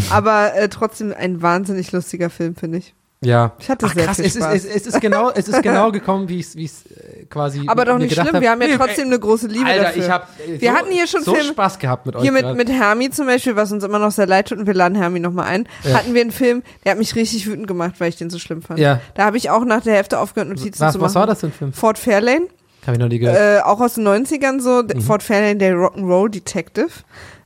Aber 0.09 0.53
äh, 0.55 0.69
trotzdem 0.69 1.13
ein 1.17 1.41
wahnsinnig 1.41 1.91
lustiger 1.91 2.29
Film, 2.29 2.55
finde 2.55 2.79
ich. 2.79 2.93
Ja. 3.19 3.53
Ich 3.57 3.67
hatte 3.67 3.87
Ach, 3.87 3.95
sehr 3.95 4.05
krass, 4.05 4.17
viel 4.17 4.25
es 4.25 4.35
ist, 4.35 4.43
Spaß. 4.43 4.63
es, 4.63 4.85
ist 4.85 5.01
genau, 5.01 5.31
es 5.31 5.47
ist 5.47 5.63
genau 5.63 5.91
gekommen, 5.91 6.29
wie 6.29 6.39
es 6.39 6.55
wie 6.55 6.65
es 6.65 6.85
äh, 6.85 7.25
quasi 7.25 7.63
Aber 7.65 7.83
doch 7.83 7.97
nicht 7.97 8.13
schlimm, 8.13 8.27
hab. 8.31 8.41
wir 8.41 8.51
haben 8.51 8.61
ja 8.61 8.67
Nee, 8.67 8.77
trotzdem 8.77 9.07
eine 9.07 9.17
große 9.17 9.47
Liebe 9.47 9.65
Alter, 9.65 9.83
dafür. 9.85 10.03
ich 10.03 10.09
habe 10.11 10.25
Wir 10.59 10.69
so, 10.71 10.77
hatten 10.77 10.91
hier 10.91 11.07
schon 11.07 11.23
so 11.23 11.33
Filme- 11.33 11.49
Spaß 11.49 11.79
gehabt 11.79 12.05
mit 12.05 12.15
euch. 12.15 12.21
Hier 12.21 12.31
mit, 12.31 12.43
gerade. 12.43 12.55
mit 12.55 12.69
Hermi 12.69 13.09
zum 13.09 13.25
Beispiel, 13.25 13.55
was 13.55 13.71
uns 13.71 13.83
immer 13.83 13.97
noch 13.97 14.11
sehr 14.11 14.27
leid 14.27 14.49
tut, 14.49 14.59
und 14.59 14.67
wir 14.67 14.75
laden 14.75 14.93
Hermi 14.93 15.19
nochmal 15.19 15.45
ein, 15.47 15.67
Ja. 15.83 15.95
hatten 15.97 16.13
wir 16.13 16.21
einen 16.21 16.29
Film, 16.31 16.61
der 16.85 16.91
hat 16.91 16.99
mich 16.99 17.15
richtig 17.15 17.47
wütend 17.47 17.65
gemacht, 17.67 17.95
weil 17.97 18.09
ich 18.09 18.17
den 18.17 18.29
so 18.29 18.37
schlimm 18.37 18.61
fand. 18.61 18.77
Ja. 18.79 19.01
Da 19.15 19.25
habe 19.25 19.37
ich 19.37 19.49
auch 19.49 19.65
nach 19.65 19.81
der 19.81 19.95
Hälfte 19.95 20.19
aufgehört, 20.19 20.49
Notizen 20.49 20.79
was, 20.81 20.93
zu 20.93 21.01
was 21.01 21.15
machen. 21.15 21.21
war 21.21 21.27
das 21.27 21.39
für 21.39 21.47
ein 21.47 21.53
Film? 21.53 21.73
Fort 21.73 21.97
Fairlane, 21.97 22.45
Hab 22.85 22.93
ich 22.93 22.99
noch 22.99 23.07
nie 23.07 23.17
gehört. 23.17 23.35
äh, 23.61 23.61
auch 23.63 23.81
aus 23.81 23.95
den 23.95 24.07
90ern 24.07 24.59
so, 24.61 24.83
Mhm. 24.83 25.01
Fort 25.01 25.23
Fairlane, 25.23 25.55
der 25.57 25.73
Rock'n'Roll 25.73 26.29
Detective. 26.29 26.89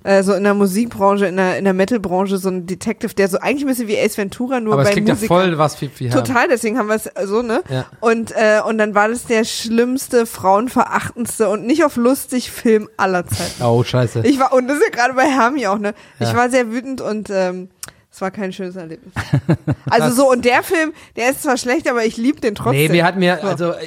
Äh, 0.03 0.23
so 0.23 0.33
in 0.33 0.43
der 0.43 0.53
Musikbranche, 0.55 1.27
in 1.27 1.37
der, 1.37 1.57
in 1.57 1.63
der 1.63 1.73
Metalbranche, 1.73 2.37
so 2.37 2.49
ein 2.49 2.65
Detective, 2.65 3.13
der 3.13 3.27
so 3.27 3.37
eigentlich 3.39 3.63
ein 3.63 3.67
bisschen 3.67 3.87
wie 3.87 3.99
Ace 3.99 4.17
Ventura, 4.17 4.59
nur 4.59 4.73
Aber 4.73 4.81
es 4.81 4.87
bei 4.89 4.93
klingt 4.93 5.07
ja 5.09 5.13
Musikern. 5.13 5.37
voll 5.37 5.57
was 5.57 5.75
für 5.75 5.87
Herren. 5.87 6.11
Total, 6.11 6.47
deswegen 6.47 6.77
haben 6.79 6.87
wir 6.87 6.95
es 6.95 7.09
so, 7.29 7.41
ne? 7.41 7.61
Ja. 7.69 7.85
Und, 7.99 8.31
äh, 8.31 8.61
und 8.67 8.77
dann 8.79 8.95
war 8.95 9.09
das 9.09 9.25
der 9.25 9.43
schlimmste, 9.43 10.25
frauenverachtendste 10.25 11.49
und 11.49 11.65
nicht 11.65 11.83
auf 11.85 11.95
lustig 11.97 12.51
Film 12.51 12.89
aller 12.97 13.25
Zeiten. 13.27 13.61
Oh, 13.63 13.83
scheiße. 13.83 14.21
Ich 14.25 14.39
war, 14.39 14.53
und 14.53 14.67
das 14.67 14.77
ist 14.77 14.83
ja 14.85 14.89
gerade 14.89 15.13
bei 15.13 15.25
Hermi 15.29 15.67
auch, 15.67 15.77
ne? 15.79 15.93
Ich 16.19 16.27
Ja. 16.29 16.35
war 16.35 16.49
sehr 16.49 16.71
wütend 16.71 17.01
und 17.01 17.29
ähm, 17.29 17.69
es 18.11 18.21
war 18.21 18.31
kein 18.31 18.51
schönes 18.53 18.75
Erlebnis. 18.75 19.13
Also 19.89 20.15
so, 20.15 20.29
und 20.31 20.45
der 20.45 20.63
Film, 20.63 20.93
der 21.15 21.29
ist 21.31 21.43
zwar 21.43 21.57
schlecht, 21.57 21.89
aber 21.89 22.05
ich 22.05 22.17
liebe 22.17 22.39
den 22.41 22.55
trotzdem. 22.55 22.81
Nee, 22.81 22.89
mir 22.89 23.05
hat 23.05 23.17
mir, 23.17 23.39
So. 23.41 23.47
also, 23.47 23.71
äh, 23.73 23.77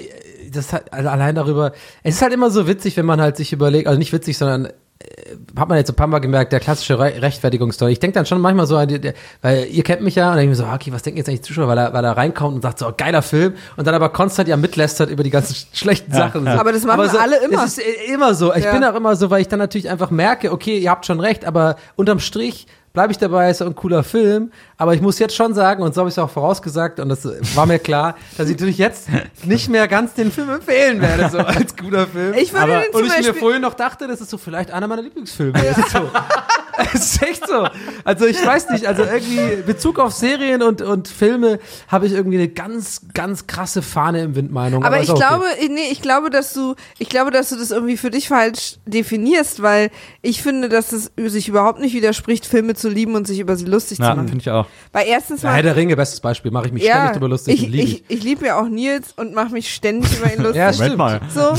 das 0.53 0.73
hat, 0.73 0.93
also 0.93 1.09
allein 1.09 1.35
darüber, 1.35 1.73
es 2.03 2.17
ist 2.17 2.23
halt 2.23 2.33
immer 2.33 2.51
so 2.51 2.69
witzig, 2.69 2.97
wenn 2.97 3.07
man 3.07 3.21
halt 3.21 3.37
sich 3.37 3.53
überlegt, 3.53 3.89
also 3.89 3.99
nicht 3.99 4.13
witzig, 4.13 4.39
sondern 4.39 4.67
äh, 4.67 4.73
hat 5.59 5.69
man 5.69 5.77
jetzt 5.79 5.91
ein 5.91 5.97
paar 5.97 6.07
Mal 6.07 6.21
gemerkt, 6.21 6.53
der 6.53 6.61
klassische 6.61 6.99
Re 6.99 7.21
Rechtfertigungsstory. 7.21 7.93
Ich 7.93 7.99
denke 8.01 8.15
dann 8.15 8.27
schon 8.27 8.41
manchmal 8.41 8.67
so, 8.67 8.77
an 8.77 8.89
die- 8.89 9.01
der, 9.01 9.15
weil 9.43 9.65
ihr 9.67 9.83
kennt 9.83 10.03
mich 10.03 10.15
ja, 10.15 10.25
und 10.27 10.31
dann 10.31 10.39
denke 10.39 10.53
ich 10.53 10.59
mir 10.59 10.65
so, 10.67 10.73
okay, 10.73 10.93
was 10.93 11.03
denken 11.03 11.19
jetzt 11.19 11.29
eigentlich 11.29 11.41
die 11.43 11.49
Zuschauer, 11.49 11.69
weil 11.69 11.79
er, 11.79 11.93
weil 11.93 12.05
er 12.05 12.17
reinkommt 12.17 12.55
und 12.55 12.63
sagt 12.63 12.79
so, 12.79 12.93
geiler 12.97 13.23
Film, 13.23 13.55
und 13.77 13.87
dann 13.87 13.95
aber 13.95 14.09
konstant 14.11 14.49
ja 14.49 14.57
mitlästert 14.57 15.11
über 15.11 15.23
die 15.23 15.31
ganzen 15.31 15.55
sch 15.55 15.67
schlechten 15.73 16.13
Sachen. 16.13 16.47
Aber 16.49 16.73
das 16.73 16.85
machen 16.85 17.09
so, 17.11 17.19
alle 17.19 17.43
immer. 17.45 17.65
Es 17.65 17.79
ist 17.79 17.87
äh, 17.87 18.13
immer 18.15 18.35
so. 18.35 18.55
Ich 18.55 18.65
Ja. 18.65 18.73
bin 18.73 18.85
auch 18.85 18.95
immer 18.95 19.17
so, 19.17 19.31
weil 19.31 19.41
ich 19.43 19.49
dann 19.49 19.59
natürlich 19.59 19.91
einfach 19.91 20.11
merke, 20.11 20.53
okay, 20.53 20.79
ihr 20.79 20.91
habt 20.91 21.05
schon 21.07 21.21
recht, 21.21 21.45
aber 21.45 21.77
unterm 21.97 22.21
Strich 22.21 22.67
bleibe 22.93 23.11
ich 23.11 23.19
dabei, 23.19 23.51
ist 23.51 23.61
ein 23.61 23.75
cooler 23.75 24.05
Film. 24.05 24.53
Aber 24.85 24.93
ich 24.95 25.01
muss 25.01 25.19
jetzt 25.19 25.35
schon 25.35 25.55
sagen, 25.55 25.83
und 25.83 25.95
so 25.95 26.03
habe 26.03 26.11
ich 26.11 26.15
es 26.15 26.19
auch 26.19 26.29
vorausgesagt, 26.29 27.01
und 27.01 27.09
das 27.09 27.27
war 27.57 27.65
mir 27.65 27.79
klar, 27.79 28.17
dass 28.37 28.49
ich 28.51 28.53
natürlich 28.57 28.77
jetzt 28.77 29.09
nicht 29.45 29.71
mehr 29.71 29.89
ganz 29.89 30.13
den 30.13 30.31
Film 30.31 30.51
empfehlen 30.51 31.01
werde, 31.01 31.31
so 31.31 31.39
als 31.39 31.75
guter 31.75 32.07
Film. 32.07 32.35
Ich 32.35 32.53
würde 32.53 32.65
aber, 32.65 32.81
den 32.83 32.93
zum 32.93 33.01
und 33.01 33.07
ich 33.07 33.13
mir 33.13 33.17
Beispiel- 33.23 33.41
vorhin 33.41 33.63
noch 33.63 33.73
dachte, 33.73 34.07
das 34.07 34.21
ist 34.21 34.29
so 34.29 34.37
vielleicht 34.37 34.71
einer 34.71 34.87
meiner 34.87 35.01
Lieblingsfilme. 35.01 35.55
Das 35.55 35.79
ist 35.79 35.91
so. 35.91 36.01
Es 36.93 37.15
ist 37.15 37.23
echt 37.23 37.47
so. 37.47 37.69
Also 38.03 38.27
ich 38.27 38.45
weiß 38.45 38.71
nicht, 38.71 38.87
also 38.87 39.05
irgendwie 39.05 39.63
Bezug 39.65 40.01
auf 40.01 40.13
Serien 40.13 40.61
und, 40.61 40.83
und 40.83 41.07
Filme 41.07 41.61
habe 41.87 42.07
ich 42.07 42.13
irgendwie 42.13 42.37
eine 42.37 42.49
ganz, 42.49 43.03
ganz 43.15 43.47
krasse 43.47 43.81
Fahne 43.81 44.23
im 44.23 44.35
Wind-Meinung. 44.35 44.85
Aber 44.85 44.97
ist 44.99 45.05
ich 45.05 45.11
okay. 45.11 45.21
glaube, 45.21 45.45
nee, 45.73 45.93
ich 45.93 46.03
glaube, 46.03 46.31
dass 46.31 46.53
du, 46.53 46.75
ich 46.99 47.09
glaube, 47.09 47.31
dass 47.31 47.51
du 47.51 47.57
das 47.57 47.71
irgendwie 47.71 47.97
für 47.97 48.11
dich 48.11 48.27
falsch 48.27 48.79
definierst, 48.87 49.63
weil 49.63 49.91
ich 50.21 50.43
finde, 50.43 50.69
dass 50.69 50.91
es 50.91 51.13
sich 51.17 51.47
überhaupt 51.49 51.79
nicht 51.79 51.95
widerspricht, 51.95 52.45
Filme 52.45 52.75
zu 52.75 52.89
lieben 52.89 53.15
und 53.15 53.29
sich 53.29 53.39
über 53.39 53.55
sie 53.55 53.67
lustig 53.67 53.99
Ja, 54.01 54.11
zu 54.11 54.17
machen. 54.17 54.29
finde 54.29 54.43
ich 54.43 54.51
auch. 54.51 54.67
Weil 54.93 55.07
erstens 55.09 55.43
Ja, 55.43 55.51
mal, 55.51 55.57
Herr 55.57 55.63
der 55.63 55.77
Ringe, 55.77 55.97
bestes 55.97 56.21
Beispiel, 56.21 56.51
mache 56.51 56.67
ich 56.67 56.73
mich 56.73 56.85
ständig 56.85 57.13
drüber 57.13 57.29
lustig 57.29 57.55
ich, 57.55 57.65
und 57.65 57.73
liebe 57.73 57.85
ich. 57.85 58.05
ich, 58.09 58.19
ich 58.19 58.25
liebe 58.25 58.47
ja 58.47 58.61
auch 58.61 58.69
Nils 58.69 59.13
und 59.17 59.35
mache 59.35 59.53
mich 59.53 59.75
ständig 59.75 60.19
über 60.19 60.33
ihn 60.33 60.39
lustig. 60.43 60.57
Ja, 60.57 60.73
stimmt. 60.73 60.97
mal. 60.97 61.21
So, 61.35 61.53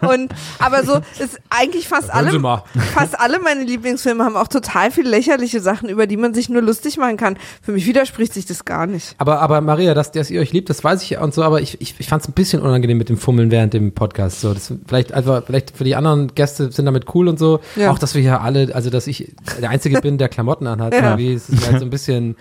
und, 0.08 0.32
aber 0.58 0.84
so 0.84 1.00
ist 1.18 1.38
eigentlich 1.50 1.88
fast 1.88 2.12
alle, 2.12 2.38
mal. 2.38 2.64
fast 2.94 3.18
alle 3.18 3.38
meine 3.40 3.64
Lieblingsfilme 3.64 4.24
haben 4.24 4.36
auch 4.36 4.48
total 4.48 4.90
viele 4.90 5.10
lächerliche 5.10 5.60
Sachen, 5.60 5.88
über 5.88 6.06
die 6.06 6.16
man 6.16 6.34
sich 6.34 6.48
nur 6.48 6.62
lustig 6.62 6.96
machen 6.96 7.16
kann. 7.16 7.36
Für 7.62 7.72
mich 7.72 7.86
widerspricht 7.86 8.34
sich 8.34 8.46
das 8.46 8.64
gar 8.64 8.86
nicht. 8.86 9.14
Aber, 9.18 9.40
aber 9.40 9.60
Maria, 9.60 9.94
dass, 9.94 10.12
dass 10.12 10.30
ihr 10.30 10.40
euch 10.40 10.52
liebt, 10.52 10.70
das 10.70 10.84
weiß 10.84 11.02
ich 11.02 11.10
ja 11.10 11.20
und 11.22 11.34
so, 11.34 11.42
aber 11.42 11.60
ich, 11.60 11.80
ich, 11.80 11.94
ich 11.98 12.08
fand 12.08 12.22
es 12.22 12.28
ein 12.28 12.32
bisschen 12.32 12.60
unangenehm 12.62 12.98
mit 12.98 13.08
dem 13.08 13.16
Fummeln 13.16 13.50
während 13.50 13.72
dem 13.74 13.92
Podcast. 13.92 14.40
So, 14.40 14.54
das 14.54 14.72
vielleicht 14.86 15.12
einfach, 15.12 15.44
vielleicht 15.44 15.76
für 15.76 15.84
die 15.84 15.96
anderen 15.96 16.34
Gäste 16.34 16.70
sind 16.70 16.84
damit 16.86 17.14
cool 17.14 17.28
und 17.28 17.38
so. 17.38 17.60
Ja. 17.76 17.90
Auch, 17.90 17.98
dass 17.98 18.14
wir 18.14 18.22
hier 18.22 18.40
alle, 18.40 18.74
also 18.74 18.90
dass 18.90 19.06
ich 19.06 19.32
der 19.60 19.70
Einzige 19.70 20.00
bin, 20.00 20.18
der 20.18 20.28
Klamotten 20.28 20.66
anhat. 20.66 20.92
Ja. 20.92 21.10
Irgendwie 21.10 21.34
ist 21.34 21.48
halt 21.66 21.78
so 21.78 21.84
ein 21.84 21.90
bisschen, 21.90 22.36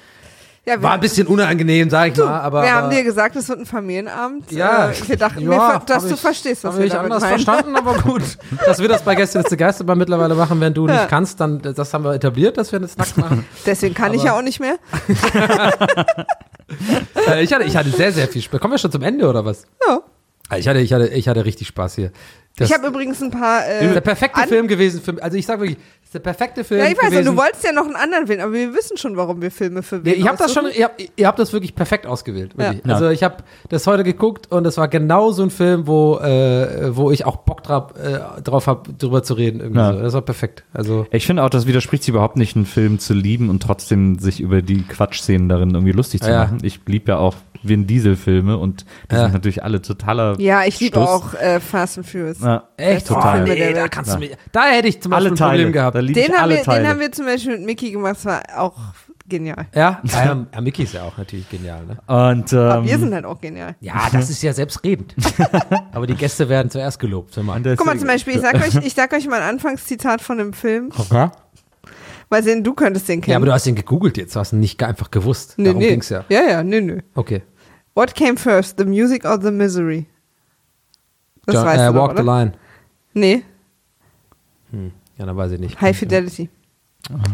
Ja, 0.66 0.76
wir, 0.76 0.84
war 0.84 0.94
ein 0.94 1.02
bisschen 1.02 1.28
unangenehm, 1.28 1.90
sag 1.90 2.14
ich 2.14 2.18
mal. 2.18 2.40
Aber, 2.40 2.64
wir 2.64 2.74
haben 2.74 2.90
dir 2.90 3.04
gesagt, 3.04 3.36
es 3.36 3.50
wird 3.50 3.60
ein 3.60 3.66
Familienabend. 3.66 4.50
Ja. 4.52 4.92
Äh, 4.92 5.10
wir 5.10 5.18
dachten, 5.18 5.42
Ja, 5.42 5.50
wir, 5.50 5.82
dass 5.86 6.08
du 6.08 6.14
ich- 6.14 6.20
verstehst, 6.22 6.64
was 6.64 6.78
wir 6.78 6.86
ich 6.86 6.92
damit 6.94 7.12
anders 7.12 7.22
meinen. 7.22 7.32
verstanden, 7.40 7.76
aber 7.76 7.94
gut. 8.04 8.22
Dass 8.66 8.80
wir 8.80 8.88
das 8.88 9.02
bei 9.02 9.14
Gäste 9.16 9.40
letzte 9.40 9.58
Geisterbahn 9.58 9.98
mittlerweile 9.98 10.36
machen, 10.36 10.62
wenn 10.62 10.74
du 10.74 10.88
Ja. 10.88 10.94
nicht 10.94 11.10
kannst, 11.10 11.38
dann 11.42 11.62
das 11.62 11.94
haben 11.94 12.06
wir 12.06 12.14
etabliert, 12.14 12.56
dass 12.58 12.72
wir 12.72 12.80
das 12.80 12.96
nackt 12.96 13.18
machen. 13.18 13.46
Deswegen 13.66 13.94
kann 13.94 14.14
ich 14.14 14.22
Aber- 14.22 14.28
ja 14.30 14.38
auch 14.38 14.42
nicht 14.42 14.62
mehr. 14.62 14.76
äh, 17.28 17.44
ich, 17.44 17.54
hatte, 17.54 17.66
ich 17.66 17.76
hatte 17.76 17.90
sehr, 17.90 18.12
sehr 18.12 18.28
viel 18.28 18.42
Spaß. 18.42 18.60
Kommen 18.60 18.74
wir 18.74 18.78
schon 18.78 18.92
zum 18.92 19.02
Ende 19.04 19.28
oder 19.28 19.46
was? 19.46 19.66
Ja. 19.88 20.00
Ich 20.58 20.68
hatte, 20.68 20.80
ich 20.80 20.94
hatte, 20.94 21.08
ich 21.08 21.28
hatte 21.28 21.46
richtig 21.46 21.68
Spaß 21.68 21.96
hier. 21.96 22.12
Das 22.58 22.70
ich 22.70 22.76
habe 22.76 22.88
übrigens 22.88 23.22
ein 23.22 23.32
paar. 23.32 23.68
Äh, 23.68 23.94
der 23.94 24.02
perfekte 24.02 24.42
an- 24.42 24.48
Film 24.48 24.68
gewesen 24.68 25.02
für 25.02 25.22
Also 25.24 25.38
ich 25.38 25.46
sag 25.46 25.60
wirklich, 25.60 25.78
ist 26.14 26.26
der 26.26 26.32
perfekte 26.32 26.64
Film 26.64 26.80
Ja, 26.80 26.88
ich 26.88 26.98
weiß, 26.98 27.10
gewesen. 27.10 27.28
und 27.30 27.36
du 27.36 27.42
wolltest 27.42 27.64
ja 27.64 27.72
noch 27.72 27.86
einen 27.86 27.96
anderen 27.96 28.28
wählen, 28.28 28.42
aber 28.42 28.54
wir 28.54 28.74
wissen 28.74 28.98
schon, 28.98 29.18
warum 29.18 29.42
wir 29.42 29.50
Filme 29.52 29.82
für 29.84 30.04
wen 30.06 30.14
ich 30.20 30.28
habe 30.28 30.38
das 30.38 30.54
schon, 30.54 30.66
ihr 30.76 30.86
habt, 30.86 31.04
ihr 31.16 31.28
habt 31.28 31.40
das 31.40 31.54
wirklich 31.54 31.74
perfekt 31.76 32.06
ausgewählt. 32.06 32.58
Wirklich. 32.58 32.86
Ja. 32.86 32.94
Also 32.94 33.10
ich 33.10 33.24
habe 33.24 33.38
das 33.70 33.88
heute 33.88 34.04
geguckt 34.04 34.52
und 34.52 34.66
es 34.68 34.78
war 34.78 34.88
genau 34.88 35.32
so 35.32 35.44
ein 35.44 35.50
Film, 35.50 35.88
wo, 35.88 36.18
äh, 36.20 36.96
wo 36.96 37.10
ich 37.12 37.26
auch 37.26 37.38
Bock 37.38 37.64
drauf, 37.64 37.94
äh, 37.98 38.42
drauf 38.42 38.68
habe, 38.68 38.94
drüber 38.94 39.24
zu 39.24 39.34
reden. 39.34 39.60
Irgendwie 39.60 39.80
Ja. 39.80 39.94
so. 39.94 40.02
Das 40.02 40.14
war 40.14 40.22
perfekt. 40.22 40.64
Also 40.74 41.06
Ich 41.12 41.26
finde 41.26 41.44
auch, 41.44 41.50
das 41.50 41.66
widerspricht 41.68 42.04
sich 42.04 42.10
überhaupt 42.10 42.38
nicht, 42.38 42.56
einen 42.56 42.66
Film 42.66 43.00
zu 43.00 43.14
lieben 43.14 43.50
und 43.50 43.62
trotzdem 43.64 44.20
sich 44.20 44.40
über 44.40 44.62
die 44.62 44.84
Quatschszenen 44.84 45.50
darin 45.50 45.72
irgendwie 45.74 45.94
lustig 45.94 46.22
zu 46.22 46.30
Ja. 46.30 46.44
machen. 46.46 46.60
Ich 46.64 46.80
liebe 46.86 47.12
ja 47.12 47.18
auch 47.18 47.36
Vin 47.64 47.88
Diesel-Filme 47.88 48.58
und 48.58 48.86
die 49.12 49.16
Ja. 49.16 49.24
sind 49.24 49.34
natürlich 49.34 49.64
alle 49.64 49.82
totaler. 49.82 50.40
Ja, 50.40 50.64
ich 50.66 50.80
liebe 50.80 50.98
Stuss. 50.98 51.10
auch 51.10 51.34
äh, 51.36 51.60
Fast 51.60 51.98
and 51.98 52.08
Furious. 52.08 52.40
Ja, 52.42 52.64
echt 52.78 53.08
total. 53.08 53.46
Filme 53.46 53.60
nee, 53.66 53.74
da 53.74 53.88
kannst 53.88 54.14
du 54.14 54.20
mich, 54.20 54.32
da 54.52 54.66
hätte 54.66 54.88
ich 54.88 55.02
zum 55.02 55.12
Beispiel 55.12 55.28
alle 55.28 55.34
ein 55.34 55.38
Problem 55.38 55.58
Teile. 55.60 55.72
gehabt. 55.72 55.96
Da 55.96 56.02
Den 56.02 56.16
ich 56.18 56.32
haben, 56.32 56.50
wir, 56.50 56.62
Teile. 56.64 56.82
den 56.84 56.90
haben 56.90 57.00
wir 57.00 57.12
zum 57.12 57.26
Beispiel 57.26 57.58
mit 57.58 57.66
Mickey 57.66 57.92
gemacht, 57.92 58.16
das 58.18 58.26
war 58.26 58.42
auch 58.58 58.76
genial. 59.28 59.68
Ja, 59.74 60.02
ja, 60.04 60.46
ja, 60.54 60.62
Mickey 60.62 60.84
ist 60.84 60.94
ja 60.94 61.04
auch 61.04 61.18
natürlich 61.18 61.50
genial. 61.50 61.86
Ne? 61.86 61.98
und 62.08 62.54
Aber 62.54 62.80
ähm, 62.80 62.86
wir 62.86 63.00
sind 63.00 63.14
halt 63.14 63.26
auch 63.26 63.40
genial. 63.40 63.76
Ja, 63.80 64.08
das 64.12 64.30
ist 64.30 64.44
ja 64.44 64.52
selbstredend. 64.54 65.16
Aber 65.94 66.06
die 66.08 66.16
Gäste 66.16 66.50
werden 66.50 66.70
zuerst 66.70 67.00
gelobt. 67.00 67.36
Wenn 67.38 67.46
man. 67.46 67.66
und 67.66 67.78
Guck 67.78 67.86
mal, 67.86 67.98
zum 67.98 68.08
Beispiel, 68.08 68.36
ich 68.36 68.42
sag 68.42 68.56
euch, 68.56 68.76
ich 68.86 68.94
sag 68.94 69.14
euch 69.14 69.26
mal 69.28 69.42
ein 69.42 69.50
Anfangszitat 69.56 70.22
von 70.22 70.38
dem 70.38 70.52
Film, 70.54 70.90
Okay. 70.98 71.30
weil 72.30 72.44
sehen, 72.44 72.64
du 72.64 72.74
könntest 72.74 73.08
den 73.08 73.22
kennen. 73.22 73.32
Ja, 73.32 73.38
aber 73.38 73.46
du 73.46 73.54
hast 73.54 73.66
ihn 73.68 73.76
gegoogelt 73.76 74.18
jetzt, 74.18 74.36
du 74.36 74.40
hast 74.40 74.54
ihn 74.54 74.60
nicht 74.60 74.82
einfach 74.84 75.10
gewusst. 75.12 75.54
nee, 75.58 75.66
Darum 75.66 75.80
nee. 75.80 75.90
ging's 75.90 76.10
ja. 76.10 76.26
Ja, 76.30 76.42
ja, 76.44 76.64
nö, 76.64 76.82
nö. 76.82 77.00
Okay. 77.16 77.44
What 77.96 78.16
came 78.16 78.38
first, 78.38 78.78
the 78.78 78.86
music 78.86 79.26
or 79.26 79.40
the 79.42 79.52
misery? 79.52 80.08
Das 81.46 81.56
John, 81.56 81.66
weißt 81.66 81.80
äh, 81.82 81.88
du 81.92 81.96
Walk 82.00 82.18
the 82.18 82.24
oder? 82.24 82.38
Line. 82.40 82.54
Nee, 83.14 83.44
Ja, 85.18 85.26
dann 85.28 85.38
weiß 85.38 85.52
ich 85.52 85.60
nicht. 85.60 85.80
High 85.80 85.96
Fidelity. 85.96 86.50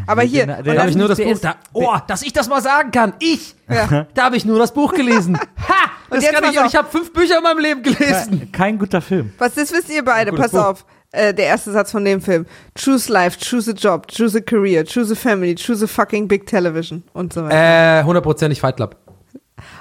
Aber 0.07 0.23
hier, 0.23 0.45
der- 0.47 0.63
Da 0.63 0.79
habe 0.81 0.89
ich 0.89 0.95
nur 0.97 1.07
das 1.07 1.19
Buch. 1.19 1.39
Da, 1.39 1.55
oh, 1.73 1.95
dass 2.07 2.23
ich 2.23 2.33
das 2.33 2.49
mal 2.49 2.61
sagen 2.61 2.91
kann. 2.91 3.13
Ich. 3.19 3.55
Ja. 3.69 4.07
Da 4.13 4.23
habe 4.25 4.35
ich 4.35 4.43
nur 4.43 4.57
das 4.59 4.73
Buch 4.73 4.93
gelesen. 4.93 5.37
Ha! 5.69 5.91
Das 6.09 6.23
jetzt 6.23 6.33
kann 6.33 6.51
ich. 6.51 6.59
Ich 6.59 6.75
habe 6.75 6.89
fünf 6.89 7.13
Bücher 7.13 7.37
in 7.37 7.43
meinem 7.43 7.59
Leben 7.59 7.83
gelesen. 7.83 8.51
kein 8.51 8.79
guter 8.79 8.99
Film. 8.99 9.31
Was, 9.37 9.53
das 9.53 9.71
wisst 9.71 9.89
ihr 9.91 10.03
beide, 10.03 10.33
pass 10.33 10.51
Buch. 10.51 10.65
auf. 10.65 10.85
Äh, 11.11 11.33
der 11.35 11.45
erste 11.45 11.71
Satz 11.71 11.91
von 11.91 12.03
dem 12.03 12.19
Film. 12.19 12.47
Choose 12.75 13.11
life, 13.11 13.37
choose 13.39 13.69
a 13.71 13.73
job, 13.75 14.07
choose 14.07 14.37
a 14.37 14.41
career, 14.41 14.83
choose 14.85 15.13
a 15.13 15.15
family, 15.15 15.53
choose 15.55 15.83
a 15.83 15.87
fucking 15.87 16.27
big 16.27 16.45
television 16.47 17.03
und 17.13 17.31
so 17.33 17.43
weiter. 17.43 17.99
Äh, 17.99 18.03
hundertprozentig 18.03 18.59
Fight 18.59 18.75
Club. 18.75 18.95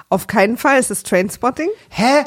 Auf 0.09 0.27
keinen 0.27 0.57
Fall 0.57 0.79
ist 0.79 0.91
es 0.91 1.03
Trainspotting. 1.03 1.69
Hä? 1.91 2.25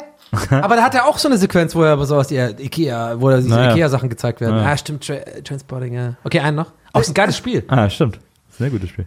Aber 0.50 0.76
da 0.76 0.82
hat 0.82 0.94
er 0.94 1.06
auch 1.06 1.18
so 1.18 1.28
eine 1.28 1.36
Sequenz, 1.36 1.74
wo 1.74 1.82
er 1.82 1.92
aber 1.92 2.06
sowas, 2.06 2.28
die 2.28 2.36
Ikea, 2.36 3.20
wo 3.20 3.28
da 3.28 3.36
diese 3.36 3.50
Naja. 3.50 3.72
Ikea-Sachen 3.72 4.08
gezeigt 4.08 4.40
werden. 4.40 4.56
Ja. 4.56 4.64
Ah, 4.72 4.76
stimmt, 4.76 5.06
Tra 5.06 5.16
Transporting, 5.44 5.92
ja. 5.92 6.14
Okay, 6.24 6.40
einen 6.40 6.56
noch. 6.56 6.72
Auch 6.92 7.00
ist 7.02 7.08
ein 7.10 7.14
geiles 7.14 7.36
Spiel. 7.36 7.64
Ah, 7.68 7.90
stimmt. 7.90 8.18
Sehr 8.58 8.70
gutes 8.70 8.88
Spiel. 8.88 9.06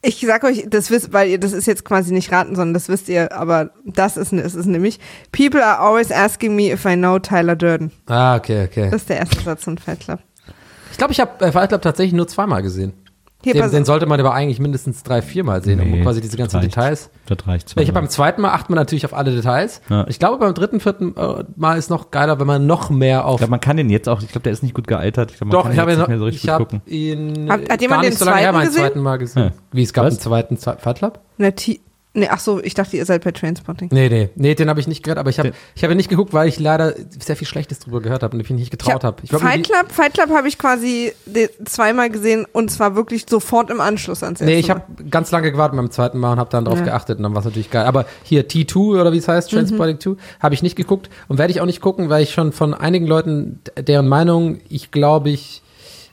Ich 0.00 0.20
sag 0.20 0.44
euch, 0.44 0.64
das 0.68 0.90
wisst, 0.90 1.12
weil 1.12 1.28
ihr, 1.28 1.40
das 1.40 1.52
ist 1.52 1.66
jetzt 1.66 1.84
quasi 1.84 2.12
nicht 2.12 2.30
raten, 2.30 2.54
sondern 2.54 2.74
das 2.74 2.88
wisst 2.88 3.08
ihr, 3.08 3.32
aber 3.32 3.70
das 3.84 4.16
ist, 4.16 4.32
es 4.32 4.54
ist 4.54 4.66
nämlich, 4.66 5.00
people 5.32 5.64
are 5.64 5.78
always 5.80 6.12
asking 6.12 6.54
me 6.54 6.70
if 6.72 6.84
I 6.84 6.94
know 6.94 7.18
Tyler 7.18 7.56
Durden. 7.56 7.90
Ah, 8.06 8.36
okay, 8.36 8.64
okay. 8.64 8.90
Das 8.90 9.02
ist 9.02 9.08
der 9.08 9.18
erste 9.18 9.40
Satz 9.42 9.64
von 9.64 9.78
Fight 9.78 10.00
Club. 10.00 10.20
Ich 10.92 10.98
glaube, 10.98 11.12
ich 11.12 11.20
habe 11.20 11.44
äh, 11.44 11.50
Fight 11.50 11.68
Club 11.68 11.82
tatsächlich 11.82 12.12
nur 12.12 12.28
zweimal 12.28 12.62
gesehen. 12.62 12.92
Hier, 13.44 13.54
Den, 13.54 13.70
den 13.70 13.84
sollte 13.84 14.06
man 14.06 14.20
aber 14.20 14.32
eigentlich 14.34 14.60
mindestens 14.60 15.02
drei, 15.02 15.20
viermal 15.22 15.62
sehen, 15.64 15.80
um 15.80 15.90
Nee, 15.90 16.02
quasi 16.02 16.20
diese 16.20 16.36
ganzen 16.36 16.56
reicht. 16.56 16.76
Details. 16.76 17.10
Das 17.26 17.38
reicht 17.46 17.70
Ich 17.78 17.88
habe 17.88 17.92
beim 17.92 18.08
zweiten 18.08 18.40
Mal 18.42 18.50
achtet 18.52 18.70
man 18.70 18.76
natürlich 18.78 19.04
auf 19.04 19.14
alle 19.14 19.32
Details. 19.34 19.80
Ja. 19.88 20.06
Ich 20.08 20.18
glaube, 20.18 20.38
beim 20.38 20.54
dritten, 20.54 20.78
vierten 20.80 21.14
äh, 21.16 21.44
Mal 21.56 21.76
ist 21.78 21.90
noch 21.90 22.10
geiler, 22.10 22.38
wenn 22.40 22.46
man 22.46 22.66
noch 22.66 22.90
mehr 22.90 23.24
auf. 23.24 23.34
Ich 23.34 23.38
glaube, 23.38 23.50
man 23.50 23.60
kann 23.60 23.76
den 23.76 23.90
jetzt 23.90 24.08
auch, 24.08 24.22
ich 24.22 24.28
glaube, 24.28 24.44
der 24.44 24.52
ist 24.52 24.62
nicht 24.62 24.74
gut 24.74 24.86
gealtert. 24.86 25.30
Ich 25.32 25.38
glaube, 25.38 25.48
man 25.48 25.52
Doch, 25.58 25.62
kann 25.64 25.72
ich 25.72 25.78
habe 25.78 25.90
jetzt 25.90 25.98
ihn, 25.98 26.00
nicht 26.02 26.08
mehr 26.08 26.18
so 26.18 26.24
noch- 26.24 26.28
richtig 26.28 26.44
ich 26.44 26.50
habe 26.50 26.64
gucken. 26.64 26.82
ihn 26.86 27.50
Hat- 27.50 27.68
hat 27.70 27.80
jemand 27.80 27.98
gar 27.98 28.02
den 28.02 28.08
nicht 28.10 28.18
so 28.18 28.24
lange 28.24 28.36
her, 28.38 28.44
zweiten 28.50 28.56
meinen 28.56 28.66
gesehen? 28.68 28.82
zweiten 28.82 29.00
Mal 29.00 29.16
gesehen. 29.18 29.42
Ja. 29.44 29.50
Wie, 29.72 29.82
es 29.82 29.92
gab 29.92 30.04
Was? 30.06 30.14
einen 30.14 30.20
zweiten 30.20 30.56
Fight 30.56 30.98
Club? 30.98 31.20
Nee, 32.14 32.28
ach 32.30 32.38
so, 32.40 32.62
ich 32.62 32.74
dachte, 32.74 32.96
ihr 32.96 33.04
seid 33.06 33.24
bei 33.24 33.30
Trainspotting. 33.32 33.88
Nee, 33.92 34.08
nee, 34.08 34.28
nee, 34.34 34.54
den 34.54 34.68
habe 34.68 34.80
ich 34.80 34.86
nicht 34.86 35.02
gehört, 35.02 35.18
aber 35.18 35.30
ich 35.30 35.38
habe 35.38 35.52
ich 35.74 35.82
habe 35.82 35.94
ihn 35.94 35.96
nicht 35.96 36.08
geguckt, 36.08 36.32
weil 36.32 36.48
ich 36.48 36.58
leider 36.60 36.94
sehr 37.18 37.36
viel 37.36 37.46
Schlechtes 37.46 37.78
drüber 37.80 38.00
gehört 38.00 38.22
habe 38.22 38.34
und 38.34 38.40
ich 38.40 38.50
mich 38.50 38.58
nicht 38.58 38.70
getraut 38.70 39.04
habe. 39.04 39.16
Ich 39.22 39.30
glaub, 39.30 39.42
Fight 39.42 39.64
Club, 39.64 39.90
Fight 39.90 40.14
Club 40.14 40.30
habe 40.30 40.48
ich 40.48 40.58
quasi 40.58 41.12
zweimal 41.64 42.10
gesehen 42.10 42.46
und 42.52 42.70
zwar 42.70 42.94
wirklich 42.96 43.24
sofort 43.28 43.70
im 43.70 43.80
Anschluss 43.80 44.22
ans 44.22 44.40
erste 44.40 44.52
Nee, 44.52 44.60
ich 44.60 44.70
habe 44.70 44.82
ganz 45.10 45.30
lange 45.30 45.50
gewartet 45.52 45.76
beim 45.76 45.90
zweiten 45.90 46.18
Mal 46.18 46.32
und 46.32 46.38
habe 46.38 46.50
dann 46.50 46.64
drauf 46.64 46.78
Ja. 46.78 46.84
geachtet 46.84 47.18
und 47.18 47.22
dann 47.22 47.32
war 47.32 47.40
es 47.40 47.44
natürlich 47.46 47.70
geil. 47.70 47.84
Aber 47.86 48.06
hier 48.22 48.48
T2 48.48 49.00
oder 49.00 49.12
wie 49.12 49.18
es 49.18 49.28
heißt, 49.28 49.50
Transporting 49.50 50.00
2, 50.00 50.16
habe 50.40 50.54
ich 50.54 50.62
nicht 50.62 50.76
geguckt 50.76 51.08
und 51.28 51.38
werde 51.38 51.52
ich 51.52 51.60
auch 51.60 51.66
nicht 51.66 51.80
gucken, 51.80 52.08
weil 52.08 52.22
ich 52.22 52.32
schon 52.32 52.52
von 52.52 52.74
einigen 52.74 53.06
Leuten 53.06 53.60
deren 53.78 54.08
Meinung, 54.08 54.60
ich 54.68 54.90
glaube 54.90 55.30
ich, 55.30 55.62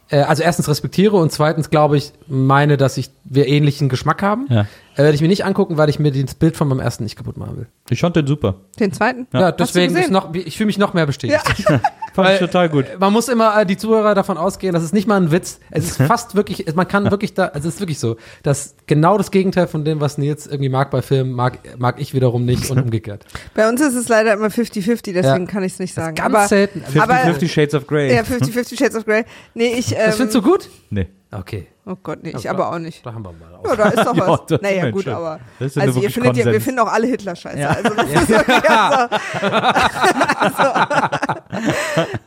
äh, 0.10 0.22
also 0.22 0.44
erstens 0.44 0.68
respektiere 0.68 1.18
und 1.18 1.32
zweitens 1.32 1.70
glaube 1.70 1.98
ich, 1.98 2.12
meine, 2.28 2.78
dass 2.78 2.98
ich 2.98 3.10
wir 3.26 3.48
ähnlichen 3.48 3.90
Geschmack 3.90 4.22
haben. 4.22 4.48
Ja. 4.50 4.66
Äh, 4.96 5.04
werde 5.04 5.16
ich 5.16 5.22
mir 5.22 5.28
nicht 5.28 5.46
angucken, 5.46 5.78
weil 5.78 5.90
ich 5.90 6.00
mir 6.00 6.12
das 6.12 6.36
Bild 6.36 6.58
von 6.58 6.68
meinem 6.68 6.80
ersten 6.80 7.04
nicht 7.04 7.16
kaputt 7.16 7.38
machen 7.38 7.58
will. 7.58 7.68
Ich 7.90 8.00
fand 8.02 8.16
den 8.16 8.28
super. 8.28 8.56
Den 8.80 8.92
zweiten? 8.92 9.28
Ja, 9.34 9.52
du 9.52 9.64
deswegen 9.64 9.96
ist 9.96 10.12
noch, 10.12 10.34
ich 10.34 10.58
fühle 10.58 10.68
mich 10.68 10.78
noch 10.78 10.94
mehr 10.94 11.06
bestätigt. 11.06 11.42
Fand 12.14 12.28
Weil- 12.28 12.34
ich 12.36 12.40
total 12.40 12.70
gut. 12.70 12.86
Man 13.00 13.14
muss 13.14 13.30
immer 13.30 13.62
äh, 13.62 13.66
die 13.68 13.78
Zuhörer 13.78 14.16
davon 14.16 14.38
ausgehen, 14.38 14.74
das 14.74 14.84
ist 14.84 14.94
nicht 14.94 15.08
mal 15.08 15.18
ein 15.22 15.32
Witz. 15.32 15.60
Es 15.70 15.86
ist 15.86 15.98
fast 16.02 16.34
wirklich, 16.36 16.66
man 16.76 16.88
kann 16.88 17.10
wirklich 17.12 17.36
da, 17.36 17.46
also 17.46 17.68
es 17.70 17.76
ist 17.76 17.82
wirklich 17.82 18.00
so, 18.00 18.18
dass 18.42 18.76
genau 18.88 19.18
das 19.18 19.30
Gegenteil 19.30 19.68
von 19.68 19.86
dem, 19.86 20.02
was 20.02 20.18
Nils 20.18 20.48
irgendwie 20.48 20.70
mag 20.70 20.90
bei 20.90 21.04
Filmen, 21.04 21.32
mag, 21.34 21.60
mag 21.78 22.02
ich 22.02 22.16
wiederum 22.16 22.46
nicht 22.46 22.70
und 22.72 22.80
umgekehrt. 22.84 23.26
Bei 23.54 23.70
uns 23.70 23.80
ist 23.80 23.94
es 23.94 24.10
leider 24.10 24.34
immer 24.34 24.48
50-50, 24.48 25.14
deswegen 25.14 25.24
Ja. 25.24 25.46
kann 25.46 25.64
ich 25.64 25.74
es 25.74 25.80
nicht 25.80 25.94
sagen. 25.94 26.16
Ganz 26.16 26.36
aber, 26.36 26.48
selten. 26.48 26.82
50, 26.82 27.02
aber 27.02 27.16
50 27.16 27.54
Shades 27.54 27.76
of 27.76 27.86
Grey. 27.88 28.14
ja, 28.14 28.22
50-50 28.24 28.78
Shades 28.78 28.96
of 28.96 29.06
Grey. 29.06 29.24
Nee, 29.54 29.74
ich, 29.78 29.92
ähm, 29.92 30.00
Das 30.08 30.16
findest 30.18 30.36
du 30.36 30.42
gut? 30.42 30.68
Nee. 30.90 31.08
Okay. 31.32 31.68
Oh 31.86 31.96
Gott, 32.02 32.24
nee, 32.24 32.34
ich 32.36 32.44
Ja, 32.44 32.52
aber 32.52 32.72
auch 32.72 32.80
nicht. 32.80 33.06
Da 33.06 33.14
haben 33.14 33.24
wir 33.24 33.32
mal 33.34 33.60
Ja, 33.64 33.76
da 33.76 33.90
ist 33.90 34.04
doch 34.06 34.16
Ja, 34.18 34.28
was. 34.28 34.46
das 34.48 34.62
naja, 34.62 34.84
Mensch, 34.84 34.96
gut, 34.96 35.06
ja. 35.06 35.18
aber. 35.18 35.40
Ja 35.60 35.68
Also, 35.82 36.02
ihr 36.02 36.10
findet 36.12 36.38
ja, 36.38 36.46
wir 36.46 36.62
finden 36.62 36.80
auch 36.80 36.92
alle 36.92 37.06
Hitler 37.08 37.36
scheiße. 37.36 37.60
Ja. 37.60 37.70
Also, 37.70 37.90
das 37.94 38.10
ist 38.10 38.30
wirklich, 38.30 38.70
also, 40.40 40.64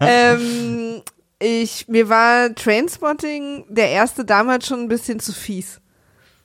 ähm, 0.00 1.02
ich, 1.38 1.88
mir 1.88 2.08
war 2.08 2.54
Trainspotting 2.54 3.64
der 3.68 3.90
erste 3.90 4.24
damals 4.24 4.66
schon 4.66 4.80
ein 4.80 4.88
bisschen 4.88 5.18
zu 5.20 5.32
fies. 5.32 5.80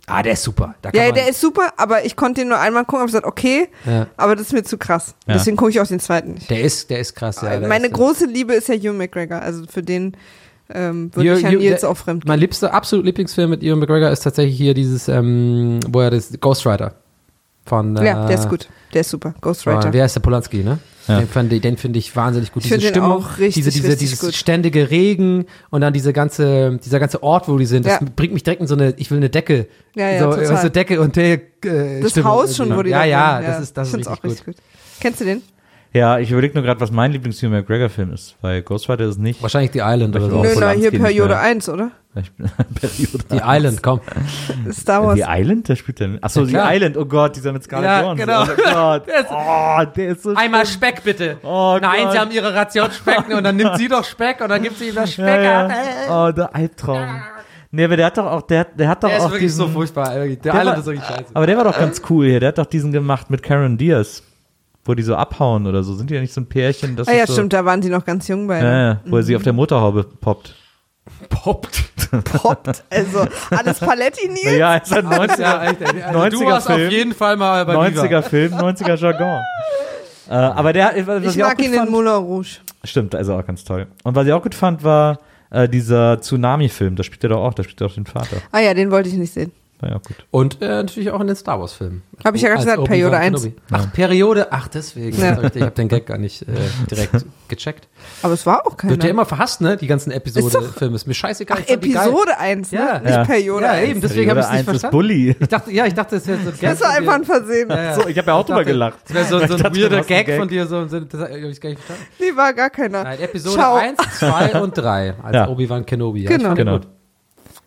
Ah, 0.07 0.23
der 0.23 0.33
ist 0.33 0.43
super. 0.43 0.73
Da 0.81 0.89
Ja, 0.93 1.11
der 1.11 1.27
ist 1.27 1.41
super, 1.41 1.73
aber 1.75 2.05
ich 2.05 2.15
konnte 2.15 2.41
den 2.41 2.47
nur 2.47 2.59
einmal 2.59 2.85
gucken 2.85 3.01
und 3.01 3.05
gesagt, 3.07 3.25
okay, 3.25 3.67
Ja. 3.85 4.07
aber 4.15 4.35
das 4.37 4.47
ist 4.47 4.53
mir 4.53 4.63
zu 4.63 4.77
krass. 4.77 5.13
Ja. 5.27 5.33
Deswegen 5.33 5.57
gucke 5.57 5.71
ich 5.71 5.81
auch 5.81 5.87
den 5.87 5.99
zweiten 5.99 6.35
nicht. 6.35 6.49
der 6.49 6.61
ist, 6.61 6.89
der 6.89 6.99
ist 6.99 7.13
krass. 7.13 7.41
Ja, 7.41 7.59
der 7.59 7.67
Meine 7.67 7.87
ist, 7.87 7.93
große 7.93 8.25
Liebe 8.25 8.53
ist 8.53 8.69
ja 8.69 8.75
Hugh 8.75 8.93
McGregor, 8.93 9.41
also 9.41 9.65
für 9.69 9.83
den 9.83 10.15
ähm, 10.73 11.11
würde 11.15 11.33
ich 11.35 11.41
ja 11.41 11.49
Hugh- 11.49 11.57
Nils 11.59 11.81
der- 11.81 11.89
auch 11.89 11.97
fremd 11.97 12.25
Mein 12.25 12.39
liebster, 12.39 12.73
absolut 12.73 13.05
Lieblingsfilm 13.05 13.49
mit 13.49 13.63
Ewan 13.63 13.79
McGregor 13.79 14.09
ist 14.09 14.21
tatsächlich 14.21 14.57
hier 14.57 14.73
dieses, 14.73 15.07
ähm, 15.07 15.79
wo 15.89 16.01
er 16.01 16.11
das 16.11 16.31
Ghost 16.39 16.65
Rider 16.65 16.93
von. 17.65 17.95
Ja, 17.97 18.27
der 18.27 18.37
ist 18.37 18.45
äh, 18.45 18.49
gut. 18.49 18.67
Der 18.93 19.01
ist 19.01 19.09
super. 19.09 19.33
Ghost 19.41 19.63
Von, 19.63 19.75
Rider. 19.75 19.91
wer 19.93 20.05
ist 20.05 20.15
der 20.15 20.21
Polanski, 20.21 20.63
ne? 20.63 20.79
Ja. 21.07 21.19
Den, 21.19 21.63
ich- 21.73 21.79
finde 21.79 21.99
ich 21.99 22.15
wahnsinnig 22.15 22.51
gut. 22.51 22.63
Ich 22.65 22.69
diese 22.71 22.87
Stimmung, 22.87 23.11
auch 23.11 23.37
richtig, 23.37 23.63
diese, 23.65 23.71
diese, 23.71 23.95
dieses 23.95 24.19
gut. 24.19 24.33
ständige 24.33 24.89
Regen 24.89 25.45
und 25.69 25.79
dann 25.81 25.93
diese 25.93 26.11
ganze, 26.13 26.77
dieser 26.83 26.99
ganze 26.99 27.23
Ort, 27.23 27.47
wo 27.47 27.57
die 27.57 27.65
sind, 27.65 27.85
das 27.85 27.99
Ja. 28.01 28.07
bringt 28.15 28.33
mich 28.33 28.43
direkt 28.43 28.61
in 28.61 28.67
so 28.67 28.75
eine, 28.75 28.93
ich 28.97 29.09
will 29.11 29.17
eine 29.17 29.29
Decke. 29.29 29.67
Ja, 29.95 30.09
ja, 30.09 30.19
so, 30.19 30.31
total. 30.31 30.49
weißt 30.49 30.63
du, 30.65 30.71
Decke 30.71 30.99
und 31.01 31.15
der, 31.15 31.33
äh, 31.63 32.01
das 32.01 32.11
Stimmung 32.11 32.31
Haus 32.31 32.55
schon, 32.57 32.75
wo 32.75 32.81
die 32.83 32.89
Ja, 32.89 33.05
ja, 33.05 33.41
das 33.41 33.61
ist, 33.61 33.77
das 33.77 33.87
ich 33.89 33.93
ist 33.93 33.97
richtig, 33.99 34.19
auch 34.19 34.23
richtig 34.23 34.45
gut. 34.45 34.55
gut. 34.55 34.63
Kennst 34.99 35.21
du 35.21 35.25
den? 35.25 35.41
Ja, 35.97 36.19
ich 36.19 36.31
überlege 36.31 36.53
nur 36.53 36.63
gerade, 36.63 36.79
was 36.79 36.91
mein 36.91 37.11
Lieblings-Hugh 37.11 37.49
McGregor-Film 37.49 38.13
ist, 38.13 38.35
weil 38.41 38.61
Ghost 38.61 38.89
Rider 38.89 39.05
ist 39.05 39.19
nicht. 39.19 39.41
Wahrscheinlich 39.41 39.71
die 39.71 39.79
Island 39.79 40.15
oder 40.15 40.25
Auch 40.25 40.29
so. 40.29 40.41
Nö, 40.43 40.49
na, 40.59 40.69
hier 40.71 40.91
Periode 40.91 41.33
mehr. 41.35 41.41
1, 41.41 41.69
oder? 41.69 41.91
Periode. 42.75 43.23
Die 43.31 43.41
Island, 43.43 43.83
komm. 43.83 44.01
Star 44.71 45.03
Wars. 45.05 45.15
Die 45.15 45.23
Island? 45.27 45.69
Der 45.69 45.75
spielt 45.75 45.99
der. 45.99 46.17
Achso, 46.21 46.41
Ja, 46.41 46.45
die 46.45 46.51
klar. 46.53 46.73
Island. 46.75 46.97
Oh 46.97 47.05
Gott, 47.05 47.35
dieser 47.35 47.51
mit 47.53 47.63
Scarlett 47.63 47.89
Ja, 47.89 48.01
Johansson. 48.01 48.25
genau. 48.27 48.43
Oh 48.43 48.73
Gott. 48.73 49.07
Der 49.07 49.19
ist- 49.19 49.27
oh, 49.31 49.85
der 49.95 50.07
ist 50.09 50.23
so 50.23 50.33
Einmal 50.35 50.65
schlimm. 50.65 50.73
Speck 50.77 51.03
bitte. 51.03 51.37
Oh 51.43 51.77
Nein, 51.81 52.03
Gott. 52.03 52.11
sie 52.13 52.19
haben 52.19 52.31
ihre 52.31 52.53
Ration 52.53 52.91
Speck 52.91 53.29
und 53.29 53.43
dann 53.43 53.55
nimmt 53.55 53.77
sie 53.77 53.87
doch 53.87 54.03
Speck 54.03 54.41
und 54.41 54.49
dann 54.49 54.61
gibt 54.63 54.77
sie 54.77 54.89
ihm 54.89 54.95
das 54.95 55.13
Speck 55.13 55.25
Ja, 55.27 55.67
ja. 55.69 56.27
Oh, 56.27 56.31
der 56.31 56.55
Albtraum. 56.55 57.21
Nee, 57.69 57.83
aber 57.83 57.97
der 57.97 58.05
hat 58.07 58.17
doch 58.17 58.25
auch, 58.25 58.41
der, 58.43 58.63
der 58.65 58.87
hat 58.89 59.03
doch 59.03 59.09
Der 59.09 59.17
ist 59.17 59.23
auch 59.23 59.29
wirklich 59.31 59.43
diesen, 59.51 59.67
so 59.67 59.67
furchtbar. 59.67 60.13
Der, 60.15 60.27
Der 60.37 60.53
Island 60.53 60.67
war- 60.67 60.77
ist 60.77 60.85
wirklich 60.85 61.05
scheiße. 61.05 61.25
Aber 61.33 61.45
der 61.45 61.57
war 61.57 61.63
doch 61.65 61.77
ganz 61.77 62.01
cool 62.09 62.25
hier. 62.27 62.39
Der 62.39 62.49
hat 62.49 62.57
doch 62.57 62.65
diesen 62.65 62.91
gemacht 62.91 63.29
mit 63.29 63.43
Karen 63.43 63.77
Diaz. 63.77 64.23
Wo 64.87 64.95
die 64.95 65.03
so 65.03 65.15
abhauen 65.15 65.67
oder 65.67 65.83
so. 65.83 65.93
Sind 65.95 66.09
die 66.09 66.15
ja 66.15 66.21
nicht 66.21 66.33
so 66.33 66.41
ein 66.41 66.47
Pärchen? 66.47 66.95
Das 66.95 67.07
ah 67.07 67.13
ja, 67.13 67.27
so, 67.27 67.33
stimmt, 67.33 67.53
da 67.53 67.63
waren 67.65 67.81
die 67.81 67.89
noch 67.89 68.05
ganz 68.05 68.27
jung 68.27 68.47
beide. 68.47 68.65
Ja, 68.65 68.81
ja, 68.87 69.01
wo 69.05 69.17
er 69.17 69.23
sie 69.23 69.35
auf 69.35 69.43
der 69.43 69.53
Motorhaube 69.53 70.03
poppt. 70.05 70.55
poppt. 71.29 71.83
Poppt. 72.23 72.83
Also, 72.89 73.27
alles 73.51 73.79
Paletti, 73.79 74.29
Nils? 74.29 74.43
Ja, 74.57 74.75
ist 74.77 74.93
ein 74.93 75.05
90er, 75.05 75.41
Ja, 75.41 75.63
echt, 75.65 75.81
ey. 75.81 76.01
also 76.03 76.19
90er 76.19 76.29
du 76.29 76.45
warst 76.45 76.67
Film. 76.67 76.87
auf 76.87 76.91
jeden 76.91 77.13
Fall 77.13 77.35
mal 77.35 77.65
bei 77.65 77.75
90er 77.75 78.03
Viva. 78.03 78.21
Film, 78.21 78.53
90er 78.53 78.95
Jargon. 78.95 79.41
äh, 80.29 80.33
aber 80.33 80.71
der, 80.73 80.93
was 81.05 81.23
ich 81.23 81.35
ich 81.35 81.43
auch 81.43 81.49
mag 81.49 81.61
ihn 81.61 81.73
in 81.73 81.89
Moulin 81.91 82.13
Rouge. 82.13 82.59
Stimmt, 82.83 83.13
also 83.13 83.33
auch 83.35 83.45
ganz 83.45 83.63
toll. 83.65 83.87
Und 84.03 84.15
was 84.15 84.25
ich 84.25 84.31
auch 84.33 84.41
gut 84.41 84.55
fand, 84.55 84.83
war 84.85 85.19
äh, 85.49 85.67
dieser 85.67 86.21
Tsunami-Film. 86.21 86.95
Da 86.95 87.03
spielt 87.03 87.23
er 87.23 87.29
doch 87.31 87.43
auch, 87.43 87.53
da 87.53 87.63
spielt 87.63 87.81
er 87.81 87.87
auch 87.87 87.93
den 87.93 88.05
Vater. 88.05 88.37
Ah 88.51 88.59
ja, 88.59 88.73
den 88.73 88.89
wollte 88.91 89.09
ich 89.09 89.15
nicht 89.15 89.33
sehen. 89.33 89.51
War 89.79 89.89
ja 89.89 89.95
auch 89.97 90.01
gut. 90.01 90.15
Und 90.31 90.59
äh, 90.61 90.67
natürlich 90.67 91.11
auch 91.11 91.21
in 91.21 91.27
den 91.27 91.35
Star 91.35 91.59
Wars 91.59 91.73
Filmen. 91.73 92.01
Hab 92.25 92.33
ich 92.33 92.41
ja 92.41 92.49
gerade 92.49 92.63
gesagt, 92.65 92.83
Periode 92.85 93.17
1. 93.17 93.41
Kenobi. 93.43 93.61
Ach, 93.71 93.93
Periode, 93.93 94.47
ach 94.51 94.67
deswegen. 94.69 95.15
Ja. 95.21 95.39
Ich 95.43 95.61
habe 95.61 95.71
den 95.71 95.87
Gag 95.87 96.07
gar 96.07 96.17
nicht 96.17 96.41
äh, 96.41 96.45
direkt 96.89 97.25
gecheckt. 97.47 97.87
Aber 98.23 98.33
es 98.33 98.45
war 98.47 98.65
auch 98.65 98.75
keiner. 98.75 98.93
Wird 98.93 99.03
ja 99.03 99.11
immer 99.11 99.25
verhasst, 99.25 99.61
ne? 99.61 99.77
Die 99.77 99.85
ganzen 99.85 100.09
Ist 100.09 100.17
Episode-Filme. 100.17 100.95
Ist 100.95 101.05
mir 101.05 101.13
scheißegal. 101.13 101.59
Ach. 101.63 101.69
Episode 101.69 102.39
1, 102.39 102.71
ne? 102.71 102.77
Ja. 102.79 102.99
Nicht 102.99 103.09
Ja. 103.11 103.23
Periode 103.25 103.65
Ja, 103.65 103.71
1. 103.73 103.89
eben, 103.89 104.01
deswegen 104.01 104.29
habe 104.31 104.39
ich 104.39 104.45
es 104.47 104.51
nicht 104.51 104.65
Periode 104.65 104.69
1 104.71 104.75
ist 104.77 104.81
verstanden. 104.81 104.97
Bully. 104.97 105.35
Ich 105.39 105.47
dachte, 105.47 105.71
ja, 105.71 105.85
ich 105.85 105.93
dachte, 105.93 106.15
das 106.15 106.27
wäre 106.27 106.39
so 106.39 106.49
ein 106.49 106.57
Gag. 106.59 106.69
Das 106.71 106.81
war 106.81 106.89
einfach 106.89 107.13
ein. 107.13 107.25
Versehen. 107.25 107.69
Ja, 107.69 107.83
ja. 107.83 107.93
So, 107.93 108.07
ich 108.07 108.17
habe 108.17 108.27
ja 108.27 108.33
auch 108.33 108.45
drüber 108.45 108.63
gelacht. 108.65 108.97
Das 109.05 109.13
wäre 109.13 109.25
so, 109.25 109.37
so 109.47 109.53
ein 109.53 109.61
dachte, 109.61 109.79
weirder 109.79 110.01
Gag, 110.01 110.25
Gag. 110.25 110.39
von 110.39 110.47
dir. 110.47 110.65
So, 110.65 110.87
so, 110.87 110.99
das 111.01 111.19
habe 111.21 111.37
ich 111.37 111.61
gar 111.61 111.69
nicht 111.69 111.83
verstanden. 111.83 112.11
Nee, 112.19 112.35
war 112.35 112.51
gar 112.53 112.71
keiner. 112.71 113.03
Nein, 113.03 113.19
Episode 113.19 113.57
Schau. 113.61 113.75
1, 113.75 113.99
2 114.19 114.59
und 114.61 114.75
3 114.75 115.13
als. 115.21 115.49
Obi-Wan 115.49 115.85
Kenobi. 115.85 116.23
Genau. 116.23 116.55
Genau. 116.55 116.79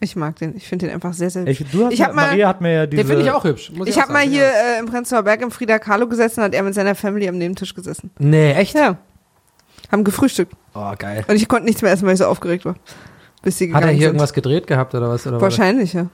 Ich 0.03 0.17
mag 0.17 0.37
den. 0.37 0.57
Ich 0.57 0.67
finde 0.67 0.87
den 0.87 0.95
einfach 0.95 1.13
sehr, 1.13 1.29
sehr 1.29 1.47
Ich, 1.47 1.59
du 1.71 1.85
hast, 1.85 1.93
Ich 1.93 2.01
hab 2.03 2.15
mal- 2.15 2.29
Maria 2.29 2.49
hat 2.49 2.61
mir 2.63 2.73
ja 2.73 2.87
diese. 2.87 3.03
Den 3.03 3.07
finde 3.09 3.23
ich 3.25 3.31
auch 3.31 3.45
hübsch. 3.45 3.71
Muss 3.75 3.87
Ich 3.87 3.97
auch 3.99 4.03
habe 4.03 4.13
mal 4.15 4.23
hier 4.23 4.45
äh, 4.45 4.79
im 4.81 4.87
Prenzlauer 4.87 5.23
Berg 5.23 5.43
im 5.43 5.51
Frida 5.51 5.79
Kahlo 5.79 6.07
gesessen, 6.09 6.43
hat 6.43 6.55
er 6.55 6.63
mit 6.63 6.75
seiner 6.75 6.95
Family 6.95 7.29
am 7.29 7.37
Nebentisch 7.37 7.75
gesessen. 7.75 8.11
Nee, 8.19 8.53
echt? 8.53 8.75
Ja. 8.75 8.97
Haben 9.93 10.05
gefrühstückt. 10.05 10.55
Oh, 10.75 10.93
geil. 10.99 11.25
Und 11.29 11.37
ich 11.37 11.49
konnte 11.49 11.67
nichts 11.67 11.83
mehr 11.83 11.93
essen, 11.93 12.07
weil 12.07 12.15
ich 12.15 12.19
so 12.21 12.27
aufgeregt 12.27 12.65
war. 12.65 12.77
Bis 13.43 13.59
sie 13.59 13.67
gegangen 13.67 13.85
Hat 13.85 13.91
er 13.91 13.93
hier 13.93 14.01
sind. 14.03 14.09
irgendwas 14.09 14.33
gedreht 14.33 14.67
gehabt 14.67 14.95
oder 14.95 15.09
was? 15.11 15.27
Oder 15.27 15.41
Wahrscheinlich, 15.41 15.93
ja. 15.93 16.07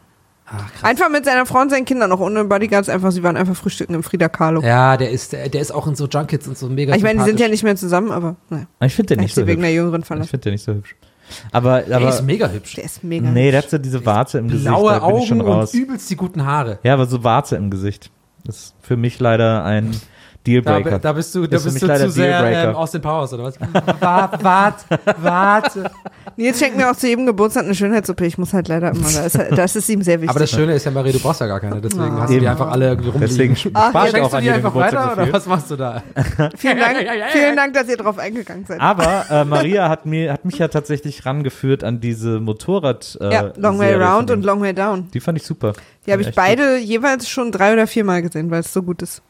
Ach, 0.49 0.73
krass. 0.73 0.85
Einfach 0.85 1.09
mit 1.11 1.25
seiner 1.25 1.45
Frau 1.45 1.61
und 1.61 1.71
seinen 1.71 1.85
Kindern, 1.85 2.09
noch 2.11 2.21
ohne 2.21 2.45
Bodyguards, 2.45 2.89
einfach, 2.89 3.11
sie 3.11 3.23
waren 3.25 3.37
einfach 3.37 3.57
frühstücken 3.57 3.95
im 3.95 4.03
Frida 4.05 4.29
Kahlo. 4.29 4.63
Ja, 4.63 4.97
der 4.97 5.11
ist, 5.11 5.33
der, 5.33 5.49
der 5.49 5.61
ist 5.61 5.73
auch 5.73 5.87
in 5.89 5.97
so 5.97 6.07
Junkets 6.07 6.47
und 6.47 6.57
so 6.57 6.69
mega 6.69 6.95
ich 6.95 7.03
meine, 7.03 7.19
die 7.19 7.25
sind 7.25 7.41
ja 7.41 7.49
nicht 7.49 7.65
mehr 7.65 7.75
zusammen, 7.75 8.13
aber 8.13 8.37
naja. 8.49 8.67
Ich 8.85 8.95
finde 8.95 9.15
den 9.17 9.23
nicht 9.25 9.35
so 9.35 9.41
wegen 9.43 9.61
hübsch. 9.61 9.63
der 9.63 9.73
Jüngeren 9.75 10.01
Ich 10.03 10.07
verlassen. 10.07 10.29
finde 10.31 10.45
den 10.45 10.53
nicht 10.53 10.65
so 10.65 10.73
hübsch. 10.75 10.95
Aber, 11.53 11.81
Der 11.83 11.97
aber 11.97 12.09
ist 12.09 12.23
mega 12.23 12.49
hübsch. 12.49 12.75
Der 12.75 12.85
ist 12.85 13.03
mega. 13.05 13.29
nee, 13.31 13.51
der 13.51 13.63
hat 13.63 13.71
so 13.71 13.79
diese 13.79 14.05
Warze 14.07 14.39
im 14.39 14.49
Gesicht. 14.49 14.69
Blaue 14.69 15.03
Augen 15.03 15.41
und 15.41 15.47
raus. 15.47 15.75
übelst 15.75 16.09
die 16.11 16.17
guten 16.17 16.45
Haare. 16.45 16.79
Ja, 16.83 16.95
aber 16.95 17.07
so 17.07 17.25
Warze 17.25 17.57
im 17.57 17.71
Gesicht. 17.71 18.11
Das 18.45 18.57
ist 18.57 18.75
für 18.81 18.97
mich 18.97 19.19
leider 19.19 19.65
ein 19.65 19.99
Dealbreaker. 20.47 20.99
da 20.99 21.13
bist 21.13 21.35
du, 21.35 21.47
da 21.47 21.57
bist 21.57 21.73
mich 21.73 21.81
du 21.81 21.87
leider 21.87 22.05
zu 22.07 22.11
sehr 22.13 22.41
Dealbreaker. 22.41 22.71
ähm, 22.71 22.77
aus 22.77 22.91
den 22.93 23.03
Powers, 23.03 23.33
oder 23.33 23.45
was? 23.45 23.59
Warte, 24.01 24.45
warte, 24.45 24.85
warte. 25.19 25.91
Nils 26.37 26.59
schenkt 26.59 26.77
mir 26.77 26.91
auch 26.91 26.97
zu 26.97 27.09
jedem 27.09 27.25
Geburtstag 27.27 27.65
eine 27.65 27.75
Schönheits-OP. 27.75 28.21
Ich 28.23 28.37
muss 28.39 28.53
halt 28.53 28.69
leider 28.69 28.91
immer, 28.91 29.09
da 29.11 29.25
ist, 29.25 29.39
das 29.57 29.77
ist 29.77 29.89
ihm 29.89 30.03
sehr 30.03 30.17
wichtig. 30.21 30.31
Aber 30.31 30.41
das 30.41 30.51
Schöne 30.51 30.75
ist 30.75 30.85
ja, 30.85 30.91
Marie, 30.91 31.13
du 31.13 31.19
brauchst 31.19 31.41
ja 31.41 31.47
gar 31.47 31.61
keine, 31.61 31.81
deswegen 31.81 32.03
Ah. 32.05 32.21
hast 32.21 32.29
du 32.29 32.33
die 32.35 32.37
Eben. 32.39 32.47
einfach 32.49 32.71
alle 32.71 32.89
irgendwie 32.89 33.09
rumliegen. 33.11 33.29
Deswegen 33.29 33.57
spart 33.57 33.95
Ach, 33.95 34.21
auch 34.21 34.33
an 34.35 34.41
die 34.41 34.47
jedem 34.47 34.57
einfach 34.57 34.73
Geburtstag 34.73 35.01
weiter 35.03 35.15
so 35.17 35.23
oder 35.23 35.33
was 35.33 35.47
machst 35.47 35.71
du 35.71 35.77
da? 35.77 36.03
vielen, 36.57 36.79
Dank, 36.79 36.97
vielen 37.33 37.57
Dank, 37.57 37.75
dass 37.75 37.89
ihr 37.89 37.97
drauf 37.97 38.19
eingegangen 38.19 38.67
seid. 38.67 38.81
Aber 38.81 39.25
äh, 39.31 39.45
Maria 39.45 39.89
hat, 39.89 40.05
mir, 40.05 40.33
hat 40.33 40.45
mich 40.45 40.59
ja 40.59 40.69
tatsächlich 40.69 41.25
rangeführt 41.25 41.83
an 41.85 42.01
diese 42.01 42.39
Motorrad. 42.41 43.17
Äh, 43.21 43.33
ja, 43.33 43.53
Long 43.57 43.79
Way 43.79 43.95
Round 43.95 44.31
und. 44.31 44.45
Long 44.45 44.61
Way 44.61 44.75
Down. 44.75 45.09
Die 45.13 45.21
fand 45.21 45.39
ich 45.39 45.45
super. 45.47 45.73
Die 46.07 46.13
habe 46.13 46.23
ich 46.23 46.35
beide 46.35 46.77
jeweils 46.79 47.29
schon 47.29 47.51
drei 47.51 47.73
oder 47.73 47.87
viermal 47.87 48.23
gesehen, 48.23 48.51
weil 48.51 48.61
es 48.61 48.73
so 48.73 48.83
gut 48.83 49.03
ist. 49.03 49.23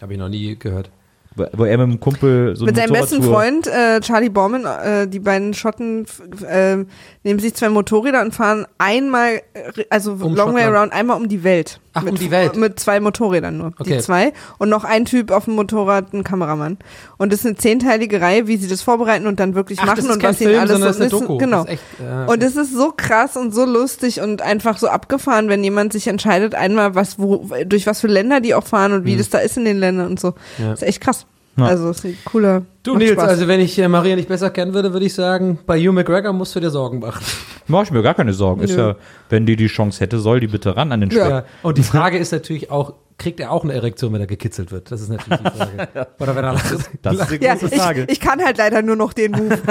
Habe 0.00 0.12
ich 0.12 0.18
noch 0.18 0.28
nie 0.28 0.58
gehört. 0.58 0.90
Wo, 1.36 1.64
er 1.64 1.76
mit 1.78 1.86
einem 1.86 2.00
Kumpel 2.00 2.56
so 2.56 2.64
Mit 2.64 2.78
eine 2.78 2.88
seinem 2.88 3.00
besten 3.00 3.22
Freund 3.22 3.66
äh, 3.66 4.00
Charlie 4.00 4.30
Borman, 4.30 4.64
äh, 4.64 5.06
die 5.06 5.20
beiden 5.20 5.54
Schotten 5.54 6.06
äh, 6.48 6.78
nehmen 7.22 7.40
sich 7.40 7.54
zwei 7.54 7.68
Motorräder 7.68 8.22
und 8.22 8.34
fahren 8.34 8.66
einmal, 8.78 9.42
äh, 9.52 9.84
also 9.90 10.12
Um 10.12 10.34
Long 10.34 10.54
Way. 10.54 10.64
Around, 10.64 10.92
einmal 10.92 11.16
um 11.16 11.28
die 11.28 11.44
Welt. 11.44 11.80
Ach, 11.92 12.02
mit, 12.02 12.12
um 12.12 12.18
die 12.18 12.30
Welt. 12.30 12.56
Mit 12.56 12.78
zwei 12.78 13.00
Motorrädern 13.00 13.56
nur. 13.56 13.72
Okay. 13.78 13.96
Die 13.96 13.98
zwei. 13.98 14.32
Und 14.58 14.68
noch 14.68 14.84
ein 14.84 15.04
Typ 15.06 15.30
auf 15.30 15.46
dem 15.46 15.54
Motorrad, 15.54 16.12
ein 16.12 16.24
Kameramann. 16.24 16.78
Und 17.16 17.32
das 17.32 17.40
ist 17.40 17.46
eine 17.46 17.56
zehnteilige 17.56 18.20
Reihe, 18.20 18.46
wie 18.46 18.56
sie 18.58 18.68
das 18.68 18.82
vorbereiten 18.82 19.26
und 19.26 19.40
dann 19.40 19.54
wirklich 19.54 19.78
Ach, 19.80 19.86
das 19.86 19.96
machen 19.96 20.10
ist 20.10 20.14
und 20.14 20.20
kein 20.20 20.30
was 20.30 20.40
ihnen 20.40 20.50
Film, 20.50 20.60
alles 20.60 20.72
sondern 20.72 20.92
so 20.94 21.04
ist 21.04 21.12
Doku. 21.12 21.38
Genau. 21.38 21.64
Das 21.64 21.66
ist 21.66 21.72
echt, 21.72 21.82
äh, 22.00 22.30
Und 22.30 22.42
es 22.42 22.56
ist 22.56 22.74
so 22.74 22.92
krass 22.96 23.36
und 23.36 23.54
so 23.54 23.64
lustig 23.64 24.20
und 24.20 24.42
einfach 24.42 24.78
so 24.78 24.88
abgefahren, 24.88 25.48
wenn 25.48 25.64
jemand 25.64 25.92
sich 25.92 26.06
entscheidet, 26.08 26.54
einmal 26.54 26.94
was, 26.94 27.18
wo, 27.18 27.48
durch 27.64 27.86
was 27.86 28.00
für 28.00 28.08
Länder 28.08 28.40
die 28.40 28.54
auch 28.54 28.66
fahren 28.66 28.92
und 28.92 29.04
wie 29.04 29.16
das 29.16 29.30
da 29.30 29.38
ist 29.38 29.56
in 29.56 29.64
den 29.64 29.78
Ländern 29.78 30.06
und 30.08 30.20
so. 30.20 30.34
Ja. 30.58 30.70
Das 30.70 30.82
ist 30.82 30.88
echt 30.88 31.00
krass. 31.00 31.25
Ja. 31.56 31.66
Also, 31.66 31.90
ist 31.90 32.04
ein 32.04 32.16
cooler. 32.24 32.62
Du 32.82 32.92
macht 32.92 33.00
Nils, 33.02 33.12
Spaß. 33.12 33.28
also 33.28 33.48
wenn 33.48 33.60
ich 33.60 33.78
äh, 33.78 33.88
Maria 33.88 34.14
nicht 34.14 34.28
besser 34.28 34.50
kennen 34.50 34.74
würde, 34.74 34.92
würde 34.92 35.06
ich 35.06 35.14
sagen, 35.14 35.58
bei 35.66 35.78
Hugh 35.78 35.92
McGregor 35.92 36.32
musst 36.32 36.54
du 36.54 36.60
dir 36.60 36.70
Sorgen 36.70 37.00
machen. 37.00 37.24
Mach 37.66 37.82
ich 37.82 37.90
mir 37.90 38.02
gar 38.02 38.14
keine 38.14 38.32
Sorgen. 38.34 38.60
Ist 38.62 38.76
Nö. 38.76 38.88
ja, 38.88 38.96
wenn 39.30 39.46
die 39.46 39.56
die 39.56 39.66
Chance 39.66 40.00
hätte, 40.00 40.18
soll 40.18 40.40
die 40.40 40.46
bitte 40.48 40.76
ran 40.76 40.92
an 40.92 41.00
den 41.00 41.10
Speck. 41.10 41.28
Ja. 41.28 41.44
Und 41.62 41.78
die 41.78 41.82
Frage 41.82 42.18
ist 42.18 42.32
natürlich 42.32 42.70
auch, 42.70 42.92
kriegt 43.18 43.40
er 43.40 43.50
auch 43.50 43.64
eine 43.64 43.72
Erektion, 43.72 44.12
wenn 44.12 44.20
er 44.20 44.26
gekitzelt 44.26 44.70
wird? 44.70 44.92
Das 44.92 45.00
ist 45.00 45.08
natürlich 45.08 45.40
die 45.40 45.58
Frage. 45.58 46.06
Oder 46.20 46.36
wenn 46.36 46.44
er 46.44 46.52
lacht. 46.52 46.66
Das 47.02 47.14
ist 47.16 47.30
die 47.30 47.42
Ja, 47.44 47.54
große 47.54 47.74
Frage. 47.74 48.02
ich, 48.02 48.10
ich 48.12 48.20
kann 48.20 48.44
halt 48.44 48.58
leider 48.58 48.82
nur 48.82 48.96
noch 48.96 49.12
den 49.14 49.32
Move. 49.32 49.58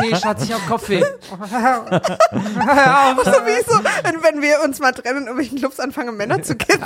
Nee, 0.00 0.14
Schatz, 0.16 0.44
ich 0.44 0.52
hab 0.52 0.66
Kopfweh. 0.66 1.00
so 1.00 1.06
wie 1.40 1.46
so, 3.66 3.74
wenn, 4.22 4.42
wir 4.42 4.56
uns 4.64 4.80
mal 4.80 4.92
trennen 4.92 5.18
und 5.18 5.24
irgendwelchen 5.26 5.58
Clubs 5.58 5.78
anfangen, 5.80 6.16
Männer 6.16 6.42
zu 6.42 6.54
kennen. 6.56 6.82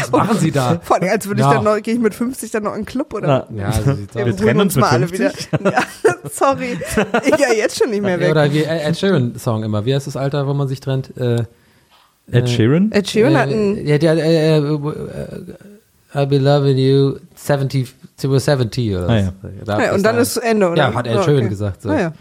Was 0.00 0.10
machen 0.12 0.38
sie 0.38 0.50
da? 0.50 0.80
Vor 0.82 0.96
allem, 1.00 1.08
als 1.10 1.26
würde 1.26 1.40
ich 1.40 1.46
Ja. 1.46 1.54
dann 1.54 1.64
noch, 1.64 1.80
gehe 1.82 1.94
ich 1.94 2.00
mit 2.00 2.14
50 2.14 2.50
dann 2.50 2.62
noch 2.64 2.72
in 2.74 2.80
den 2.80 2.86
Club 2.86 3.12
oder? 3.14 3.46
Na, 3.50 3.62
Ja, 3.62 3.72
so 3.72 3.94
sieht's 3.94 4.14
Wir 4.14 4.22
aus. 4.24 4.28
Wir 4.28 4.36
trennen 4.36 4.60
uns 4.60 4.76
mit 4.76 4.84
50? 4.84 5.18
wieder. 5.52 5.72
Ja, 5.72 5.82
sorry. 6.30 6.78
Ich 7.24 7.38
ja 7.38 7.52
jetzt 7.52 7.78
schon 7.78 7.90
nicht 7.90 8.02
mehr 8.02 8.18
weg. 8.20 8.30
oder 8.30 8.52
wie 8.52 8.62
Ed 8.64 8.96
Sheeran-Song 8.96 9.64
immer. 9.64 9.84
Wie 9.84 9.94
heißt 9.94 10.06
das 10.06 10.16
Alter, 10.16 10.46
wo 10.46 10.54
man 10.54 10.68
sich 10.68 10.80
trennt? 10.80 11.16
Äh, 11.16 11.44
Ed 12.30 12.48
Sheeran? 12.48 12.92
Ed 12.92 13.08
Sheeran 13.08 13.36
hat 13.36 13.48
einen, 13.48 13.76
äh, 13.78 13.82
ja, 13.90 13.98
der, 13.98 14.14
äh, 14.14 14.58
äh, 14.58 14.78
I'll 16.12 16.26
be 16.26 16.38
loving 16.38 16.76
you 16.76 17.18
70 17.36 17.94
to 18.20 18.38
70 18.38 18.96
oder 18.96 19.08
Ah, 19.08 19.16
ja. 19.16 19.32
Da- 19.64 19.78
ja, 19.80 19.86
bis 19.88 19.96
und 19.96 20.02
dann 20.02 20.18
ist 20.18 20.34
zu 20.34 20.40
Ende, 20.42 20.68
oder? 20.68 20.76
Ja, 20.76 20.94
hat 20.94 21.06
Ed 21.06 21.14
Ja, 21.14 21.22
Sheeran 21.22 21.38
okay. 21.40 21.48
gesagt. 21.48 21.82
So. 21.82 21.88
Ah, 21.90 21.98
ja. 22.00 22.12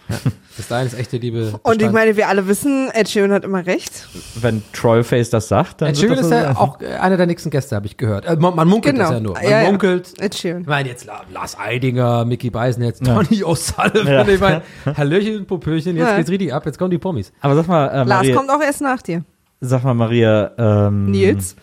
Bis 0.56 0.68
dahin 0.68 0.88
ist 0.88 0.94
echte 0.98 1.18
Liebe. 1.18 1.40
Und 1.42 1.48
ich 1.74 1.78
Bestand. 1.80 1.94
meine, 1.94 2.16
wir 2.16 2.28
alle 2.28 2.48
wissen, 2.48 2.90
Ed 2.94 3.10
Sheeran 3.10 3.32
hat 3.34 3.44
immer 3.44 3.66
recht. 3.66 4.08
Wenn 4.40 4.62
Trollface 4.74 5.30
das 5.32 5.48
sagt, 5.48 5.82
dann 5.82 5.90
Ed 5.90 5.98
Sheeran 5.98 6.18
das 6.18 6.26
ist 6.28 6.32
ja 6.32 6.56
auch 6.56 6.80
äh, 6.82 6.86
einer 6.98 7.18
der 7.18 7.26
nächsten 7.26 7.50
Gäste, 7.50 7.76
habe 7.76 7.88
ich 7.88 7.98
gehört. 7.98 8.26
Äh, 8.26 8.36
man, 8.38 8.56
man 8.56 8.68
munkelt 8.68 8.94
Genau. 8.96 9.06
das 9.08 9.14
ja 9.16 9.20
nur. 9.22 9.34
Man 9.34 9.44
Ja, 9.44 9.62
ja. 9.64 9.70
munkelt. 9.70 10.14
Ed 10.22 10.36
Sheeran. 10.36 10.62
Ich 10.62 10.68
meine, 10.68 10.88
jetzt 10.90 11.06
La- 11.06 11.22
Lars 11.34 11.58
Eidinger, 11.60 12.24
Mickey 12.26 12.50
Beisen, 12.52 12.84
jetzt 12.84 13.06
Ja. 13.06 13.16
Tony 13.16 13.44
O'Sullivan. 13.44 14.08
Ja. 14.08 14.28
Ich 14.28 14.40
meine, 14.40 14.62
Hallöchen, 14.96 15.46
Popöchen, 15.48 15.98
jetzt 15.98 16.08
Ja. 16.08 16.16
geht's 16.18 16.30
richtig 16.30 16.54
ab, 16.54 16.66
jetzt 16.66 16.78
kommen 16.78 16.92
die 16.92 16.98
Promis. 17.00 17.32
Aber 17.42 17.56
sag 17.56 17.68
mal, 17.68 17.88
äh, 17.88 17.96
Lars 18.04 18.08
Maria, 18.08 18.36
kommt 18.36 18.50
auch 18.52 18.62
erst 18.62 18.82
nach 18.82 19.02
dir. 19.02 19.24
sag 19.62 19.84
mal, 19.84 19.94
Maria, 19.96 20.52
ähm, 20.58 21.12
Nils. 21.12 21.56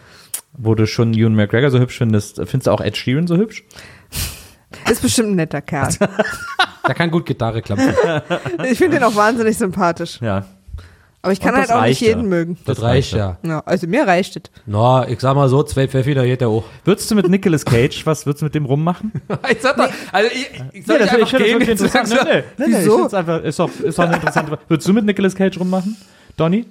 Wo 0.58 0.74
du 0.74 0.86
schon 0.86 1.14
Ewan 1.14 1.34
McGregor 1.34 1.70
so 1.70 1.78
hübsch 1.78 1.98
findest, 1.98 2.36
findest 2.36 2.66
du 2.66 2.70
auch 2.70 2.80
Ed 2.80 2.96
Sheeran 2.96 3.26
so 3.26 3.36
hübsch? 3.36 3.64
Ist 4.90 5.02
bestimmt 5.02 5.30
ein 5.30 5.36
netter 5.36 5.62
Kerl. 5.62 5.88
Der 6.86 6.94
kann 6.94 7.10
gut 7.10 7.26
Gitarre 7.26 7.62
klappen. 7.62 7.92
Ich 8.70 8.78
finde 8.78 8.98
ihn 8.98 9.02
auch 9.02 9.16
wahnsinnig 9.16 9.56
sympathisch. 9.58 10.20
Ja. 10.20 10.44
Aber 11.22 11.32
ich 11.32 11.40
kann 11.40 11.56
halt 11.56 11.64
das 11.70 11.76
auch 11.76 11.82
nicht 11.82 12.00
jeden 12.00 12.22
ja. 12.22 12.28
mögen. 12.28 12.56
Das, 12.64 12.76
Das 12.76 12.84
reicht 12.84 13.12
ja. 13.12 13.36
Ja, 13.42 13.60
also 13.66 13.88
mir 13.88 14.06
reicht 14.06 14.36
es. 14.36 14.42
Na, 14.66 15.08
ich 15.08 15.18
sag 15.18 15.34
mal 15.34 15.48
so, 15.48 15.64
zwei 15.64 15.88
Pfeffi, 15.88 16.14
da 16.14 16.24
geht 16.24 16.40
der 16.40 16.50
hoch. 16.50 16.62
Würdest 16.84 17.10
du 17.10 17.16
mit 17.16 17.28
Nicolas 17.28 17.64
Cage, 17.64 18.06
was 18.06 18.26
würdest 18.26 18.42
du 18.42 18.46
mit 18.46 18.54
dem 18.54 18.64
rummachen? 18.64 19.10
Ich 19.50 19.60
sag 19.60 19.76
doch, 19.76 19.88
also 20.12 20.30
ich, 20.32 20.50
ich 20.72 20.86
soll 20.86 20.98
Nee, 20.98 21.04
das- 21.04 21.14
einfach 21.14 21.30
gehen. 21.38 21.46
wirklich 21.58 21.68
jetzt 21.68 21.80
interessant. 21.82 22.08
Nee, 22.24 22.32
nee, 22.32 22.42
nee, 22.58 22.78
nee, 22.78 22.86
ich 22.86 22.92
find's 22.92 23.14
einfach, 23.14 23.42
ist 23.42 23.58
doch, 23.58 23.70
ist 23.80 23.98
doch 23.98 24.04
eine 24.04 24.14
interessante 24.14 24.58
Würdest 24.68 24.88
du 24.88 24.92
mit 24.92 25.04
Nicolas 25.04 25.34
Cage 25.34 25.58
rummachen? 25.58 25.96
Donny? 26.36 26.66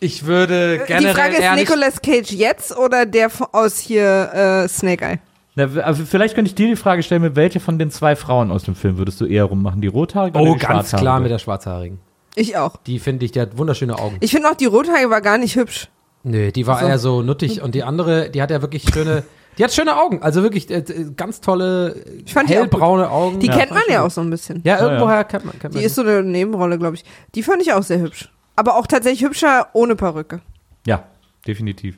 Ich 0.00 0.26
würde 0.26 0.80
generell 0.86 1.08
Die 1.14 1.20
Frage 1.20 1.36
ist, 1.36 1.54
Nicolas 1.56 2.00
Cage 2.02 2.32
jetzt 2.32 2.76
oder 2.76 3.04
der 3.06 3.30
aus 3.52 3.78
hier 3.78 4.30
äh, 4.32 4.68
Snake 4.68 5.04
Eye? 5.04 5.18
Also 5.82 6.04
vielleicht 6.04 6.36
könnte 6.36 6.48
ich 6.50 6.54
dir 6.54 6.68
die 6.68 6.76
Frage 6.76 7.02
stellen, 7.02 7.22
mit 7.22 7.34
welcher 7.34 7.58
von 7.58 7.80
den 7.80 7.90
zwei 7.90 8.14
Frauen 8.14 8.52
aus 8.52 8.62
dem 8.62 8.76
Film 8.76 8.96
würdest 8.96 9.20
du 9.20 9.26
eher 9.26 9.44
rummachen? 9.44 9.80
Die 9.80 9.88
rothaarige 9.88 10.38
Oh, 10.38 10.42
oder 10.42 10.52
die 10.52 10.58
ganz 10.60 10.70
schwarzhaarige? 10.90 11.02
klar 11.02 11.20
mit 11.20 11.30
der 11.32 11.38
Schwarzhaarigen. 11.40 11.98
Ich 12.36 12.56
auch. 12.56 12.76
Die 12.86 13.00
finde 13.00 13.24
ich, 13.24 13.32
die 13.32 13.40
hat 13.40 13.58
wunderschöne 13.58 13.98
Augen. 13.98 14.16
Ich 14.20 14.30
finde 14.30 14.48
auch, 14.50 14.54
die 14.54 14.66
Rothaarige 14.66 15.10
war 15.10 15.20
gar 15.20 15.36
nicht 15.38 15.56
hübsch. 15.56 15.88
Nö, 16.22 16.52
die 16.52 16.66
war 16.68 16.78
So. 16.78 16.86
eher 16.86 16.98
so 17.00 17.22
nuttig 17.22 17.60
und 17.62 17.74
die 17.74 17.82
andere, 17.82 18.30
die 18.30 18.40
hat 18.40 18.52
ja 18.52 18.62
wirklich 18.62 18.84
schöne, 18.92 19.24
die 19.56 19.64
hat 19.64 19.72
schöne 19.72 19.96
Augen, 20.00 20.22
also 20.22 20.44
wirklich 20.44 20.70
äh, 20.70 20.74
äh, 20.78 21.10
ganz 21.16 21.40
tolle, 21.40 21.96
Ich 22.24 22.32
fand 22.32 22.48
die 22.48 22.54
auch 22.54 22.60
hellbraune 22.60 23.10
Augen. 23.10 23.40
Die 23.40 23.48
ja, 23.48 23.56
kennt 23.56 23.72
man 23.72 23.82
ja 23.88 24.04
auch 24.04 24.10
so 24.12 24.20
ein 24.20 24.30
bisschen. 24.30 24.60
Ja, 24.64 24.76
Ja, 24.76 24.82
irgendwoher 24.84 25.24
kennt 25.24 25.44
man, 25.44 25.58
kennt 25.58 25.74
Die 25.74 25.78
man 25.78 25.84
ist 25.86 25.96
so 25.96 26.02
eine 26.02 26.22
Nebenrolle, 26.22 26.78
glaube 26.78 26.94
ich. 26.94 27.04
Die 27.34 27.42
fand 27.42 27.62
ich 27.62 27.72
auch 27.72 27.82
sehr 27.82 27.98
hübsch. 27.98 28.30
Aber 28.58 28.74
auch 28.74 28.88
tatsächlich 28.88 29.22
hübscher 29.22 29.68
ohne 29.72 29.94
Perücke. 29.94 30.40
Ja, 30.84 31.04
definitiv. 31.46 31.96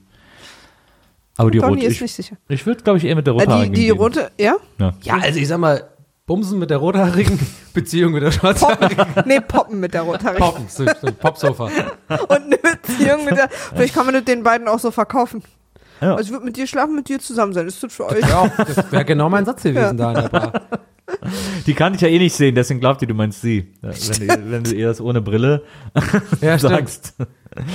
Aber 1.39 1.51
die 1.51 1.59
Donny 1.59 1.77
rote, 1.77 1.87
ist 1.87 1.95
ich, 1.95 2.01
nicht 2.03 2.15
sicher. 2.15 2.37
ich 2.49 2.67
würde 2.67 2.83
glaube 2.83 2.99
ich 2.99 3.05
eher 3.07 3.17
mit 3.17 3.27
der 3.27 3.33
Äh, 3.33 3.39
die 3.39 3.45
rothaarigen 3.45 3.75
die 3.75 3.89
rote, 3.89 4.31
ja? 4.39 4.57
Ja. 4.79 4.93
Ja, 5.01 5.15
also 5.15 5.39
ich 5.39 5.49
sag 5.49 5.57
mal, 5.57 5.89
Bumsen 6.27 6.59
mit 6.59 6.69
der 6.69 6.77
rothaarigen, 6.77 7.39
Beziehung 7.73 8.13
mit 8.13 8.25
der 8.25 8.31
schwarzhaarigen. 8.31 9.07
Nee, 9.25 9.41
Poppen 9.41 9.81
mit 9.81 9.95
der 9.95 10.03
Rothaarigen. 10.03 10.45
Poppen, 10.47 10.69
so, 10.69 10.85
so, 10.85 11.11
Popsofa. 11.13 11.65
Und 12.29 12.31
eine 12.31 12.59
Beziehung 12.59 13.25
mit 13.25 13.39
der. 13.39 13.49
Vielleicht 13.49 13.95
kann 13.95 14.05
man 14.05 14.15
mit 14.17 14.29
den 14.29 14.43
beiden 14.43 14.69
auch 14.69 14.79
so 14.79 14.91
verkaufen. 14.91 15.43
Ja. 16.03 16.15
Also 16.15 16.25
ich 16.25 16.31
würde 16.31 16.45
mit 16.45 16.59
dir 16.59 16.67
schlafen, 16.67 16.95
mit 16.95 17.09
dir 17.09 17.21
zusammen 17.21 17.55
sein. 17.55 17.67
Ist 17.67 17.83
das 17.83 17.95
für 17.95 18.07
euch? 18.07 18.21
Ja, 18.21 18.47
das 18.59 18.93
wäre 18.93 19.07
genau 19.07 19.31
mein 19.31 19.47
Satz 19.47 19.63
gewesen 19.63 19.97
da 19.97 20.11
in 20.11 20.15
der 20.15 20.29
Bar. 20.29 20.53
Die 21.67 21.75
kann 21.75 21.95
ich 21.95 22.01
ja 22.01 22.09
eh 22.09 22.19
nicht 22.19 22.35
sehen, 22.35 22.55
deswegen 22.55 22.81
glaubt 22.81 23.03
ihr, 23.03 23.09
du 23.09 23.15
meinst 23.15 23.41
sie. 23.43 23.73
Ja, 23.83 23.91
wenn, 23.91 24.29
du, 24.29 24.51
wenn 24.51 24.65
du 24.65 24.75
ihr 24.75 24.89
das 24.89 25.01
ohne 25.01 25.21
Brille 25.21 25.63
Ja, 26.41 26.59
stimmt. 26.59 26.61
sagst. 26.61 27.15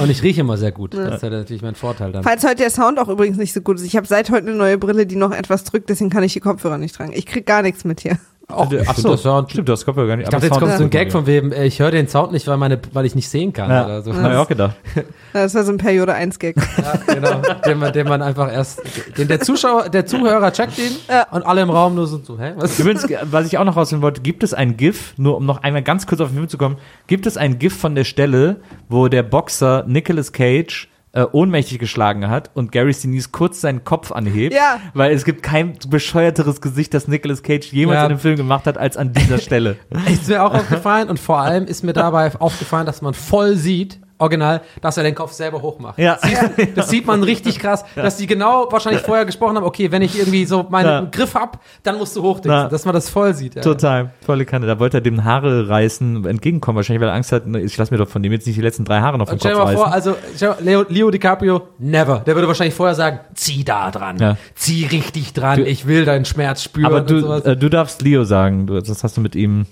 Und 0.01 0.09
ich 0.09 0.23
rieche 0.23 0.41
immer 0.41 0.55
sehr 0.57 0.71
gut. 0.71 0.93
Das 0.93 1.15
ist 1.15 1.23
ja 1.23 1.29
natürlich 1.29 1.61
mein 1.61 1.75
Vorteil 1.75 2.11
dann. 2.11 2.23
Falls 2.23 2.43
heute 2.45 2.55
der 2.55 2.69
Sound 2.69 2.97
auch 2.97 3.09
übrigens 3.09 3.37
nicht 3.37 3.51
so 3.53 3.59
gut 3.61 3.77
ist. 3.77 3.83
Ich 3.85 3.95
habe 3.97 4.07
seit 4.07 4.29
heute 4.31 4.47
eine 4.47 4.55
neue 4.55 4.77
Brille, 4.77 5.05
die 5.05 5.17
noch 5.17 5.31
etwas 5.31 5.63
drückt, 5.65 5.89
deswegen 5.89 6.09
kann 6.09 6.23
ich 6.23 6.33
die 6.33 6.39
Kopfhörer 6.39 6.77
nicht 6.77 6.95
tragen. 6.95 7.11
Ich 7.13 7.25
krieg 7.25 7.45
gar 7.45 7.61
nichts 7.61 7.83
mit 7.83 7.99
hier. 8.01 8.17
Ach, 8.47 8.71
ich 8.71 8.79
Ach 8.87 8.93
find 8.93 8.97
so, 8.97 9.11
das 9.11 9.23
Sound- 9.23 9.49
stimmt, 9.51 9.69
das 9.69 9.83
Kopfhörer 9.85 10.07
gar 10.07 10.15
nicht. 10.17 10.25
Ich 10.25 10.29
dachte, 10.29 10.45
jetzt 10.45 10.59
kommt 10.59 10.71
so 10.73 10.83
ein 10.83 10.89
Gag 10.91 11.11
von 11.11 11.25
wem, 11.25 11.51
äh, 11.51 11.65
ich 11.65 11.79
höre 11.79 11.89
den 11.91 12.07
Sound 12.07 12.31
nicht, 12.31 12.45
weil, 12.47 12.57
meine, 12.57 12.79
weil 12.93 13.05
ich 13.05 13.15
nicht 13.15 13.27
sehen 13.27 13.51
kann. 13.53 13.69
Ja, 13.71 13.85
Oder 13.85 14.01
so. 14.03 14.13
hab 14.13 14.31
ich 14.31 14.37
auch 14.37 14.47
gedacht. 14.47 14.75
Das 15.33 15.53
war 15.53 15.65
so 15.65 15.71
ein 15.73 15.77
Periode 15.77 16.13
1 16.13 16.39
Gag. 16.39 16.55
Ja, 16.55 17.13
genau. 17.13 17.41
den, 17.65 17.77
man, 17.77 17.91
den 17.91 18.07
man 18.07 18.21
einfach 18.21 18.49
erst, 18.53 18.81
den 19.17 19.27
der 19.27 19.41
Zuschauer, 19.41 19.89
der 19.89 20.05
Zuhörer 20.05 20.53
checkt 20.53 20.77
ihn 20.77 20.95
und 21.31 21.45
alle 21.45 21.61
im 21.61 21.69
Raum 21.69 21.93
nur 21.95 22.07
so, 22.07 22.19
so 22.23 22.39
hä, 22.39 22.53
was? 22.55 22.79
Übrigens, 22.79 23.05
was 23.23 23.47
ich 23.47 23.57
auch 23.57 23.65
noch 23.65 23.75
rausfinden 23.75 24.01
wollte, 24.01 24.21
gibt 24.21 24.43
es 24.43 24.53
ein 24.53 24.77
GIF, 24.77 25.13
nur 25.17 25.35
um 25.35 25.45
noch 25.45 25.61
einmal 25.61 25.81
ganz 25.83 26.07
kurz 26.07 26.21
auf 26.21 26.29
den 26.29 26.35
Film 26.37 26.47
zu 26.47 26.57
kommen, 26.57 26.77
gibt 27.07 27.25
es 27.25 27.35
ein 27.35 27.59
GIF 27.59 27.77
von 27.77 27.95
der 27.95 28.05
Stelle, 28.05 28.61
wo 28.87 29.09
der 29.09 29.23
Boxer 29.23 29.83
Nicolas 29.87 30.31
Cage 30.31 30.87
äh, 31.15 31.25
ohnmächtig 31.31 31.79
geschlagen 31.79 32.29
hat 32.29 32.51
und 32.53 32.71
Gary 32.71 32.93
Sinise 32.93 33.29
kurz 33.31 33.61
seinen 33.61 33.83
Kopf 33.83 34.11
anhebt, 34.11 34.53
Ja. 34.53 34.79
weil 34.93 35.13
es 35.13 35.25
gibt 35.25 35.41
kein 35.43 35.73
bescheuerteres 35.89 36.61
Gesicht, 36.61 36.93
das 36.93 37.07
Nicolas 37.07 37.41
Cage 37.41 37.71
jemals 37.71 37.95
Ja. 37.97 38.05
in 38.05 38.11
einem 38.11 38.19
Film 38.19 38.35
gemacht 38.35 38.67
hat, 38.67 38.77
als 38.77 38.97
an 38.97 39.13
dieser 39.13 39.37
Stelle. 39.39 39.77
Ist 40.11 40.27
mir 40.27 40.43
auch 40.43 40.53
aufgefallen 40.53 41.09
und 41.09 41.19
vor 41.19 41.39
allem 41.39 41.65
ist 41.65 41.83
mir 41.83 41.93
dabei 41.93 42.31
aufgefallen, 42.39 42.85
dass 42.85 43.01
man 43.01 43.13
voll 43.13 43.55
sieht, 43.55 43.99
original, 44.17 44.61
dass 44.81 44.97
er 44.97 45.03
den 45.03 45.15
Kopf 45.15 45.31
selber 45.33 45.61
hochmacht. 45.61 45.99
Ja. 45.99 46.17
Das 46.75 46.89
sieht 46.89 47.05
man 47.05 47.23
richtig 47.23 47.59
krass, 47.59 47.83
dass 47.95 48.17
die 48.17 48.27
genau 48.27 48.67
wahrscheinlich 48.71 49.01
vorher 49.01 49.25
gesprochen 49.25 49.55
haben, 49.57 49.63
okay, 49.65 49.91
wenn 49.91 50.01
ich 50.01 50.17
irgendwie 50.17 50.45
so 50.45 50.65
meinen 50.69 50.85
Ja. 50.85 51.07
Griff 51.11 51.35
hab, 51.35 51.59
dann 51.83 51.97
musst 51.97 52.15
du 52.15 52.21
hochdingsen, 52.21 52.51
Ja. 52.63 52.67
dass 52.69 52.85
man 52.85 52.93
das 52.93 53.09
voll 53.09 53.33
sieht. 53.33 53.55
Ja. 53.55 53.61
Total, 53.61 54.11
volle 54.25 54.45
Kanne. 54.45 54.67
Da 54.67 54.79
wollte 54.79 54.97
er 54.97 55.01
dem 55.01 55.23
Haare 55.23 55.67
reißen 55.69 56.25
entgegenkommen, 56.25 56.75
wahrscheinlich, 56.77 57.01
weil 57.01 57.09
er 57.09 57.15
Angst 57.15 57.31
hat, 57.31 57.45
ne, 57.47 57.59
ich 57.61 57.75
lass 57.77 57.91
mir 57.91 57.97
doch 57.97 58.07
von 58.07 58.23
dem 58.23 58.31
jetzt 58.31 58.47
nicht 58.47 58.57
die 58.57 58.61
letzten 58.61 58.85
drei 58.85 58.99
Haare 59.01 59.17
noch 59.17 59.27
vom 59.27 59.33
Und 59.33 59.39
stell 59.39 59.53
Kopf 59.53 59.69
dir 59.71 59.75
mal 59.77 59.83
reißen. 59.83 59.83
vor, 59.83 59.93
also 59.93 60.15
stell 60.35 60.49
dir 60.49 60.55
mal, 60.55 60.63
Leo, 60.63 60.85
Leo 60.87 61.11
DiCaprio, 61.11 61.61
never. 61.79 62.19
Der 62.25 62.35
würde 62.35 62.47
wahrscheinlich 62.47 62.75
vorher 62.75 62.95
sagen, 62.95 63.19
zieh 63.33 63.63
da 63.63 63.91
dran, 63.91 64.17
Ja. 64.17 64.37
zieh 64.55 64.85
richtig 64.85 65.33
dran, 65.33 65.59
Du- 65.59 65.65
ich 65.65 65.87
will 65.87 66.05
deinen 66.05 66.25
Schmerz 66.25 66.63
spüren 66.63 66.85
Aber 66.87 66.97
und 66.97 67.09
du, 67.09 67.19
sowas. 67.21 67.43
äh, 67.45 67.55
du 67.57 67.69
darfst 67.69 68.01
Leo 68.01 68.23
sagen, 68.23 68.67
du, 68.67 68.79
das 68.81 69.03
hast 69.03 69.17
du 69.17 69.21
mit 69.21 69.35
ihm, 69.35 69.65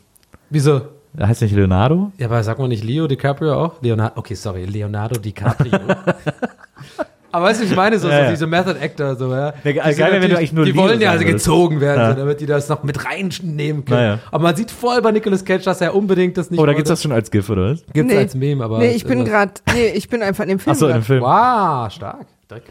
Wieso? 0.50 0.82
Er 1.18 1.28
heißt 1.28 1.42
nicht 1.42 1.56
Leonardo? 1.56 2.12
Ja, 2.18 2.28
aber 2.28 2.44
sag 2.44 2.60
mal 2.60 2.68
nicht 2.68 2.84
Leo 2.84 3.08
DiCaprio 3.08 3.54
auch? 3.54 3.82
Leonardo, 3.82 4.14
okay, 4.20 4.36
sorry, 4.36 4.66
Leonardo 4.66 5.20
DiCaprio. 5.20 5.72
aber 7.32 7.46
weißt 7.46 7.62
du, 7.62 7.66
ich 7.66 7.76
meine 7.76 7.98
so, 8.00 8.08
Ja, 8.10 8.18
so 8.18 8.22
ja. 8.24 8.30
diese 8.32 8.48
Method 8.48 8.76
Actor, 8.80 9.16
so, 9.16 9.32
ja. 9.32 9.48
Ja, 9.48 9.52
Die 9.64 9.74
geil 9.74 9.94
sind 9.94 9.98
wäre, 10.06 10.22
wenn 10.22 10.30
du 10.32 10.38
eigentlich 10.38 10.54
nur 10.54 10.66
Die 10.66 10.72
Leo 10.72 10.82
wollen 10.82 11.02
ja 11.02 11.12
also 11.12 11.26
gezogen 11.26 11.82
werden, 11.82 12.00
Ja. 12.00 12.12
so, 12.14 12.18
damit 12.20 12.42
die 12.42 12.46
das 12.46 12.70
noch 12.70 12.84
mit 12.84 13.06
reinnehmen 13.06 13.86
können. 13.86 14.20
Aber 14.32 14.44
man 14.44 14.56
sieht 14.56 14.72
voll 14.72 15.02
bei 15.02 15.12
Nicolas 15.12 15.44
Cage, 15.46 15.64
dass 15.64 15.82
er 15.82 15.96
unbedingt 15.96 16.38
das 16.38 16.52
nicht 16.52 16.60
Oder 16.60 16.70
wollte. 16.70 16.78
gibt's 16.78 16.90
das 16.90 17.02
schon 17.02 17.12
als 17.12 17.32
GIF, 17.32 17.50
oder 17.50 17.72
was? 17.72 17.84
Gibt's 17.94 18.14
Nee. 18.14 18.20
als 18.20 18.36
Meme, 18.36 18.64
aber. 18.64 18.80
Nee, 18.80 18.92
ich 18.92 19.04
bin 19.04 19.20
irgendwas- 19.20 19.52
gerade, 19.64 19.78
nee, 19.80 19.88
ich 19.96 20.10
bin 20.10 20.22
einfach 20.22 20.44
in 20.44 20.50
dem 20.50 20.60
Film. 20.60 20.72
Achso, 20.74 20.88
in 20.88 20.94
dem. 20.94 21.04
Film. 21.04 21.22
Wow, 21.24 21.92
stark. 21.92 22.26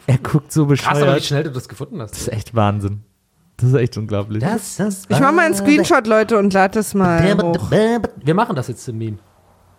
Er 0.06 0.18
guckt 0.18 0.52
so 0.52 0.66
Krass, 0.66 0.86
aber 0.86 0.96
wie 0.96 1.00
bescheuert. 1.00 1.24
schnell 1.24 1.42
du 1.44 1.50
das 1.50 1.68
gefunden 1.68 2.00
hast. 2.00 2.12
Das 2.12 2.20
ist 2.22 2.28
echt 2.32 2.54
Wahnsinn. 2.54 3.02
Das 3.62 3.70
ist 3.70 3.76
echt 3.78 3.96
unglaublich. 3.96 4.42
Das 4.42 4.80
ist 4.80 5.06
Ich 5.08 5.20
mache 5.20 5.32
mal 5.32 5.46
einen 5.46 5.54
Screenshot, 5.54 6.06
Leute, 6.08 6.36
und 6.36 6.52
lade 6.52 6.74
das 6.80 6.94
mal 6.94 7.22
hoch. 7.40 7.70
Wir 7.70 8.34
machen 8.34 8.56
das 8.56 8.66
jetzt 8.66 8.84
zum 8.84 8.98
Meme. 8.98 9.18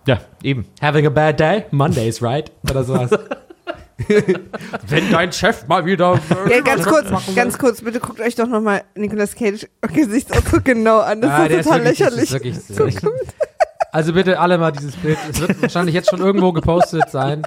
Ja, 0.07 0.19
eben. 0.41 0.65
Having 0.81 1.07
a 1.07 1.09
bad 1.09 1.37
day? 1.39 1.65
Mondays, 1.71 2.21
right? 2.21 2.49
Oder 2.69 2.83
sowas. 2.85 3.11
Wenn 4.87 5.11
dein 5.11 5.31
Chef 5.33 5.67
mal 5.67 5.85
wieder. 5.85 6.19
Ja, 6.49 6.61
ganz 6.61 6.85
kurz, 6.85 7.07
ganz 7.35 7.57
kurz, 7.57 7.81
bitte 7.81 7.99
guckt 7.99 8.19
euch 8.19 8.35
doch 8.35 8.47
nochmal 8.47 8.83
Nicolas 8.95 9.35
Cage 9.35 9.67
Gesichtsausdruck 9.93 10.63
genau 10.65 10.99
an. 10.99 11.21
Das 11.21 11.31
Ah, 11.31 11.43
ist 11.43 11.49
der 11.51 11.59
ist 11.59 11.65
total 11.65 11.83
wirklich- 11.83 11.99
das 11.99 12.15
lächerlich. 12.15 12.57
ist 12.57 12.69
lächerlich. 12.79 13.27
Also 13.91 14.13
bitte 14.13 14.39
alle 14.39 14.57
mal 14.57 14.71
dieses 14.71 14.95
Bild. 14.95 15.17
Es 15.29 15.39
wird 15.41 15.61
wahrscheinlich 15.61 15.93
jetzt 15.93 16.09
schon 16.09 16.19
irgendwo 16.19 16.51
gepostet 16.53 17.09
sein. 17.11 17.43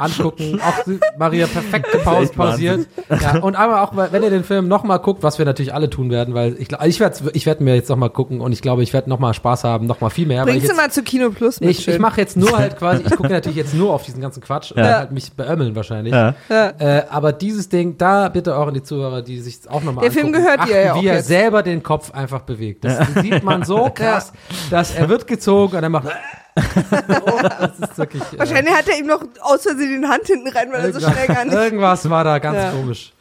Angucken. 0.00 0.60
Auch 0.60 0.86
Maria 1.18 1.46
perfekt 1.46 1.92
gepaus, 1.92 2.24
echt 2.30 2.38
Wahnsinn. 2.38 2.86
pausiert. 3.08 3.22
Ja, 3.22 3.38
und 3.40 3.54
aber 3.56 3.82
auch, 3.82 3.92
wenn 4.12 4.22
ihr 4.22 4.30
den 4.30 4.44
Film 4.44 4.68
nochmal 4.68 4.98
guckt, 4.98 5.22
was 5.22 5.38
wir 5.38 5.44
natürlich 5.44 5.74
alle 5.74 5.90
tun 5.90 6.10
werden, 6.10 6.34
weil 6.34 6.56
ich, 6.58 6.68
glaub- 6.68 6.84
ich 6.84 7.00
werde 7.00 7.30
ich 7.32 7.46
werd 7.46 7.60
mir 7.60 7.74
jetzt 7.74 7.88
nochmal 7.88 8.10
gucken 8.10 8.40
und 8.40 8.52
ich 8.52 8.62
glaube, 8.62 8.82
ich 8.82 8.92
werde 8.92 9.08
nochmal 9.10 9.34
Spaß 9.34 9.64
haben, 9.64 9.86
nochmal 9.86 10.10
viel 10.10 10.26
mehr. 10.26 10.44
Bringst 10.44 10.70
du 10.70 10.74
mal 10.74 10.90
zu 10.90 11.02
Kino 11.02 11.30
Plus 11.30 11.60
mit. 11.60 11.70
ich, 11.70 11.86
ich 11.86 11.98
mache 11.98 12.20
jetzt 12.20 12.36
nur 12.36 12.56
halt 12.56 12.76
quasi, 12.78 13.02
ich 13.06 13.16
gucke 13.16 13.28
natürlich 13.30 13.56
jetzt 13.58 13.74
nur 13.74 13.92
auf 13.92 14.02
diesen 14.04 14.20
ganzen 14.20 14.42
Quatsch 14.42 14.70
und 14.72 14.78
Ja. 14.78 14.84
werde 14.84 14.98
halt 14.98 15.12
mich 15.12 15.32
beömmeln 15.32 15.74
wahrscheinlich. 15.76 16.12
Ja. 16.14 16.34
Äh, 16.48 17.02
aber 17.10 17.32
dieses 17.32 17.68
Ding, 17.68 17.96
da 17.98 18.28
bitte 18.28 18.56
auch 18.56 18.66
an 18.68 18.74
die 18.74 18.82
Zuhörer, 18.82 19.22
die 19.22 19.40
sich 19.40 19.58
auch 19.68 19.82
nochmal 19.82 20.02
Der 20.02 20.12
Film 20.12 20.32
gehört 20.32 20.68
ihr 20.68 20.80
ja 20.80 20.94
auch 20.94 21.02
wie 21.02 21.06
er 21.08 21.16
jetzt. 21.16 21.28
selber 21.28 21.62
den 21.62 21.82
Kopf 21.82 22.12
einfach 22.12 22.40
bewegt. 22.40 22.84
Das 22.84 22.98
sieht 23.20 23.42
man 23.44 23.64
so 23.64 23.90
krass, 23.94 24.32
dass 24.70 24.94
er 24.94 25.08
wird 25.08 25.26
gezogen 25.26 25.76
und 25.76 25.82
er 25.82 25.88
macht 25.88 26.08
das 27.08 27.90
ist 27.90 27.98
wirklich 27.98 28.22
äh, 28.32 28.38
Wahrscheinlich 28.38 28.74
hat 28.74 28.88
er 28.88 28.98
ihm 28.98 29.06
noch 29.06 29.22
aus 29.42 29.62
Versehen 29.62 30.02
die 30.02 30.08
Hand 30.08 30.26
hinten 30.26 30.48
rein, 30.48 30.68
weil 30.72 30.80
er 30.84 30.92
so 30.92 31.00
schnell 31.00 31.26
gar 31.26 31.44
nicht. 31.44 31.54
irgendwas 31.54 32.08
war 32.08 32.24
da 32.24 32.38
ganz 32.38 32.56
Ja. 32.58 32.70
komisch. 32.72 33.12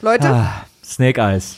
Leute, 0.00 0.28
Ah, 0.28 0.64
Snake 0.84 1.20
Eyes. 1.20 1.56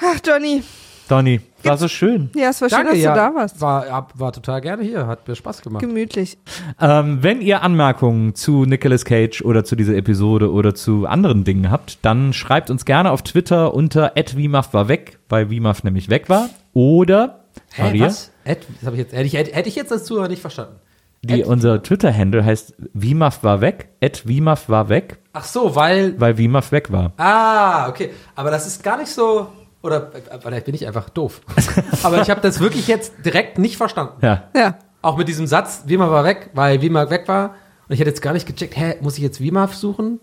ach 0.00 0.18
Johnny, 0.26 0.62
Donny, 1.08 1.40
war 1.62 1.76
so 1.76 1.86
schön. 1.86 2.30
ja, 2.34 2.48
es 2.48 2.60
war 2.62 2.68
schön, 2.70 2.78
Danke, 2.78 2.92
dass 2.92 3.00
ja, 3.00 3.10
du 3.12 3.16
da 3.20 3.34
warst. 3.34 3.60
War, 3.60 4.08
war 4.14 4.32
total 4.32 4.60
gerne 4.62 4.82
hier, 4.82 5.06
hat 5.06 5.28
mir 5.28 5.34
Spaß 5.36 5.60
gemacht. 5.62 5.82
Gemütlich. 5.82 6.38
Ähm, 6.80 7.18
wenn 7.22 7.42
ihr 7.42 7.62
Anmerkungen 7.62 8.34
zu 8.34 8.64
Nicolas 8.64 9.04
Cage 9.04 9.42
oder 9.42 9.64
zu 9.64 9.76
dieser 9.76 9.94
Episode 9.94 10.50
oder 10.50 10.74
zu 10.74 11.06
anderen 11.06 11.44
Dingen 11.44 11.70
habt, 11.70 11.98
dann 12.02 12.32
schreibt 12.32 12.70
uns 12.70 12.84
gerne 12.86 13.10
auf 13.10 13.22
Twitter 13.22 13.74
unter 13.74 14.12
@wimaf 14.16 14.72
war 14.72 14.88
weg, 14.88 15.18
weil 15.28 15.50
Wimaf 15.50 15.84
nämlich 15.84 16.08
weg 16.08 16.28
war. 16.30 16.48
Oder 16.72 17.44
Hä, 17.74 17.82
Maria, 17.82 18.06
was? 18.06 18.30
Ed, 18.44 18.66
das 18.80 18.86
hab 18.86 18.92
ich 18.94 19.00
jetzt, 19.00 19.12
hätte, 19.12 19.24
ich, 19.24 19.34
hätte 19.34 19.68
ich 19.68 19.74
jetzt 19.76 19.90
als 19.92 20.04
Zuhörer 20.04 20.28
nicht 20.28 20.40
verstanden. 20.42 20.76
die, 21.22 21.42
unser 21.44 21.82
Twitter-Handle 21.82 22.44
heißt 22.44 22.74
Wimaf 22.92 23.42
war 23.42 23.60
weg, 23.60 23.88
Wimaf 24.24 24.68
war 24.68 24.88
weg, 24.88 25.18
Ach 25.32 25.44
so, 25.44 25.74
weil 25.74 26.18
weil 26.20 26.38
Wimaf 26.38 26.70
weg 26.70 26.92
war. 26.92 27.12
Ah, 27.16 27.88
okay. 27.88 28.10
Aber 28.36 28.50
das 28.52 28.66
ist 28.66 28.82
gar 28.84 28.96
nicht 28.98 29.10
so. 29.10 29.48
Oder 29.82 30.12
äh, 30.14 30.38
vielleicht 30.40 30.64
bin 30.64 30.74
ich 30.74 30.86
einfach 30.86 31.10
doof. 31.10 31.40
Aber 32.04 32.22
ich 32.22 32.30
habe 32.30 32.40
das 32.40 32.60
wirklich 32.60 32.86
jetzt 32.86 33.12
direkt 33.24 33.58
nicht 33.58 33.76
verstanden. 33.76 34.14
Ja. 34.22 34.44
Ja. 34.56 34.78
Auch 35.02 35.16
mit 35.18 35.26
diesem 35.28 35.46
Satz, 35.46 35.82
Wima 35.86 36.08
war 36.10 36.24
weg, 36.24 36.50
weil 36.54 36.80
Wima 36.80 37.10
weg 37.10 37.26
war. 37.26 37.56
Und 37.88 37.94
ich 37.94 38.00
hätte 38.00 38.10
jetzt 38.10 38.22
gar 38.22 38.32
nicht 38.32 38.46
gecheckt, 38.46 38.76
hä, 38.76 38.94
muss 39.00 39.16
ich 39.18 39.22
jetzt 39.24 39.40
Wima 39.40 39.66
suchen? 39.68 40.20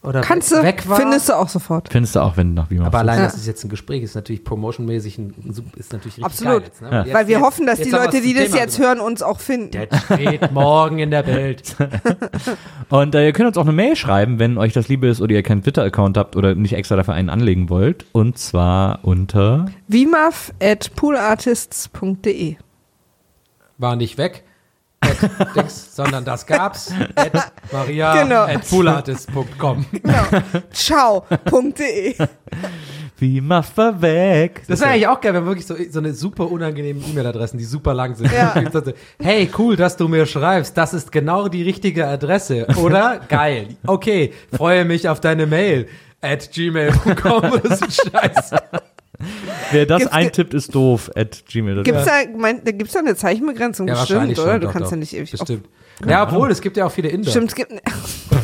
Oder 0.00 0.20
Kannst 0.20 0.52
du, 0.52 0.62
weg 0.62 0.88
war? 0.88 0.96
findest 0.96 1.28
du 1.28 1.32
auch 1.34 1.48
sofort. 1.48 1.88
Findest 1.90 2.14
du 2.14 2.20
auch, 2.20 2.36
wenn 2.36 2.54
du 2.54 2.62
nach 2.62 2.70
Wimaf 2.70 2.86
Aber 2.86 2.98
allein, 2.98 3.18
Ja. 3.18 3.24
dass 3.24 3.34
es 3.36 3.46
jetzt 3.46 3.64
ein 3.64 3.68
Gespräch 3.68 4.02
ist, 4.04 4.14
natürlich 4.14 4.44
promotionmäßig 4.44 5.18
ein, 5.18 5.34
ist 5.76 5.92
natürlich 5.92 6.18
richtig 6.18 6.24
Absolut. 6.24 6.52
geil 6.60 6.62
jetzt. 6.66 6.82
Ne? 6.82 6.90
Ja. 6.92 7.02
Jetzt- 7.04 7.14
Weil 7.14 7.26
wir 7.26 7.36
jetzt- 7.38 7.44
hoffen, 7.44 7.66
dass 7.66 7.80
die 7.80 7.90
Leute, 7.90 8.20
die 8.20 8.32
das 8.32 8.52
jetzt 8.54 8.78
hören, 8.78 9.00
uns 9.00 9.22
auch 9.22 9.40
finden. 9.40 9.72
Der 9.72 9.88
steht 10.04 10.52
morgen 10.52 11.00
in 11.00 11.10
der 11.10 11.26
Welt. 11.26 11.74
Und 12.90 13.14
äh, 13.16 13.26
ihr 13.26 13.32
könnt 13.32 13.48
uns 13.48 13.58
auch 13.58 13.62
eine 13.62 13.72
Mail 13.72 13.96
schreiben, 13.96 14.38
wenn 14.38 14.56
euch 14.56 14.72
das 14.72 14.86
liebe 14.88 15.08
ist 15.08 15.20
oder 15.20 15.32
ihr 15.34 15.42
keinen 15.42 15.62
Twitter-Account 15.62 16.16
habt 16.16 16.36
oder 16.36 16.54
nicht 16.54 16.74
extra 16.74 16.94
dafür 16.94 17.14
einen 17.14 17.28
anlegen 17.28 17.68
wollt. 17.68 18.06
Und 18.12 18.38
zwar 18.38 19.00
unter 19.02 19.66
Vimaf 19.88 20.52
at 20.62 20.94
poolartists.de. 20.94 22.54
War 23.78 23.96
nicht 23.96 24.16
weg. 24.16 24.44
At 25.08 25.56
Dings, 25.56 25.94
sondern 25.96 26.24
das 26.24 26.46
gab's. 26.46 26.92
At 27.14 27.52
Maria 27.72 28.22
Genau. 28.22 28.42
at 28.44 28.68
poolartist.com. 28.68 29.86
Genau. 29.92 30.24
Ciao.de. 30.72 32.14
Wimaf 33.18 33.76
war 33.76 34.00
weg. 34.00 34.62
Das 34.68 34.80
wäre 34.80 34.90
eigentlich 34.90 35.08
auch 35.08 35.20
geil, 35.20 35.34
wenn 35.34 35.44
wirklich 35.44 35.66
so, 35.66 35.74
so 35.90 35.98
eine 35.98 36.12
super 36.12 36.50
unangenehme 36.50 37.00
E-Mail-Adressen, 37.00 37.58
die 37.58 37.64
super 37.64 37.92
lang 37.94 38.14
sind. 38.14 38.30
Ja. 38.32 38.54
Hey, 39.20 39.50
cool, 39.58 39.74
dass 39.76 39.96
du 39.96 40.06
mir 40.08 40.24
schreibst. 40.26 40.76
Das 40.76 40.94
ist 40.94 41.10
genau 41.10 41.48
die 41.48 41.62
richtige 41.62 42.06
Adresse, 42.06 42.66
oder? 42.76 43.20
geil. 43.28 43.76
Okay, 43.86 44.32
freue 44.56 44.84
mich 44.84 45.08
auf 45.08 45.20
deine 45.20 45.46
Mail. 45.46 45.88
At 46.20 46.50
gmail.com 46.52 47.52
oder 47.52 47.76
so 47.76 47.86
Scheiße. 47.86 48.56
Wer 49.72 49.86
das 49.86 50.00
Gibt's- 50.00 50.14
eintippt, 50.14 50.54
ist 50.54 50.74
doof. 50.74 51.10
At 51.14 51.44
gmail. 51.46 51.82
Gibt's 51.82 52.04
da, 52.04 52.12
mein, 52.36 52.62
da 52.64 52.70
gibt's 52.70 52.92
da 52.92 53.00
eine 53.00 53.16
Zeichenbegrenzung? 53.16 53.88
Ja, 53.88 53.94
bestimmt, 53.94 54.38
oder? 54.38 54.52
schon. 54.52 54.60
Du 54.60 54.66
doch, 54.66 54.72
kannst 54.72 54.86
doch. 54.86 54.90
ja 54.92 54.96
nicht 54.98 55.14
ewig. 55.14 55.30
Bestimmt. 55.30 55.68
Ja, 56.06 56.22
obwohl, 56.22 56.50
es 56.50 56.60
gibt 56.60 56.76
ja 56.76 56.86
auch 56.86 56.92
viele 56.92 57.08
Inder. 57.08 57.30
Stimmt, 57.30 57.48
es 57.50 57.54
gibt. 57.56 57.72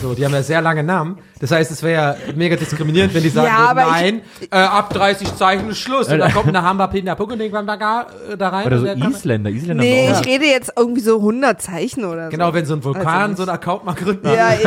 So, 0.02 0.14
die 0.14 0.24
haben 0.24 0.32
ja 0.34 0.42
sehr 0.42 0.60
lange 0.60 0.82
Namen. 0.82 1.18
Das 1.40 1.50
heißt, 1.52 1.70
es 1.70 1.82
wäre 1.82 1.92
ja 2.26 2.32
mega 2.34 2.56
diskriminierend, 2.56 3.14
wenn 3.14 3.22
die 3.22 3.28
sagen, 3.28 3.46
Ja, 3.46 3.58
würden, 3.58 3.78
aber 3.78 3.80
ich- 3.82 4.02
nein, 4.02 4.20
äh, 4.50 4.56
ab 4.56 4.92
30 4.92 5.36
Zeichen 5.36 5.70
ist 5.70 5.78
Schluss. 5.78 6.08
Und 6.08 6.18
dann 6.18 6.32
kommt 6.32 6.48
eine 6.48 6.62
Hamba 6.62 6.88
Pinda 6.88 7.14
Puckening 7.14 7.52
da 7.52 8.06
da 8.36 8.48
rein. 8.48 8.66
Oder 8.66 8.78
und 8.80 9.02
so 9.02 9.08
Isländer. 9.08 9.50
Isländer 9.50 9.82
Nee, 9.84 10.08
haben 10.08 10.16
auch- 10.16 10.20
ich 10.20 10.26
rede 10.26 10.46
jetzt 10.46 10.72
irgendwie 10.76 11.00
so 11.00 11.20
100 11.20 11.62
Zeichen 11.62 12.04
oder 12.04 12.26
so. 12.26 12.30
Genau, 12.32 12.52
wenn 12.52 12.66
so 12.66 12.74
ein 12.74 12.82
Vulkan 12.82 13.06
Also 13.06 13.36
so 13.36 13.42
einen 13.42 13.50
Account 13.52 13.84
mal 13.84 13.94
gründen. 13.94 14.26
Ja, 14.26 14.54
eben. 14.54 14.66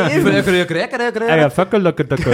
Ah 1.28 1.36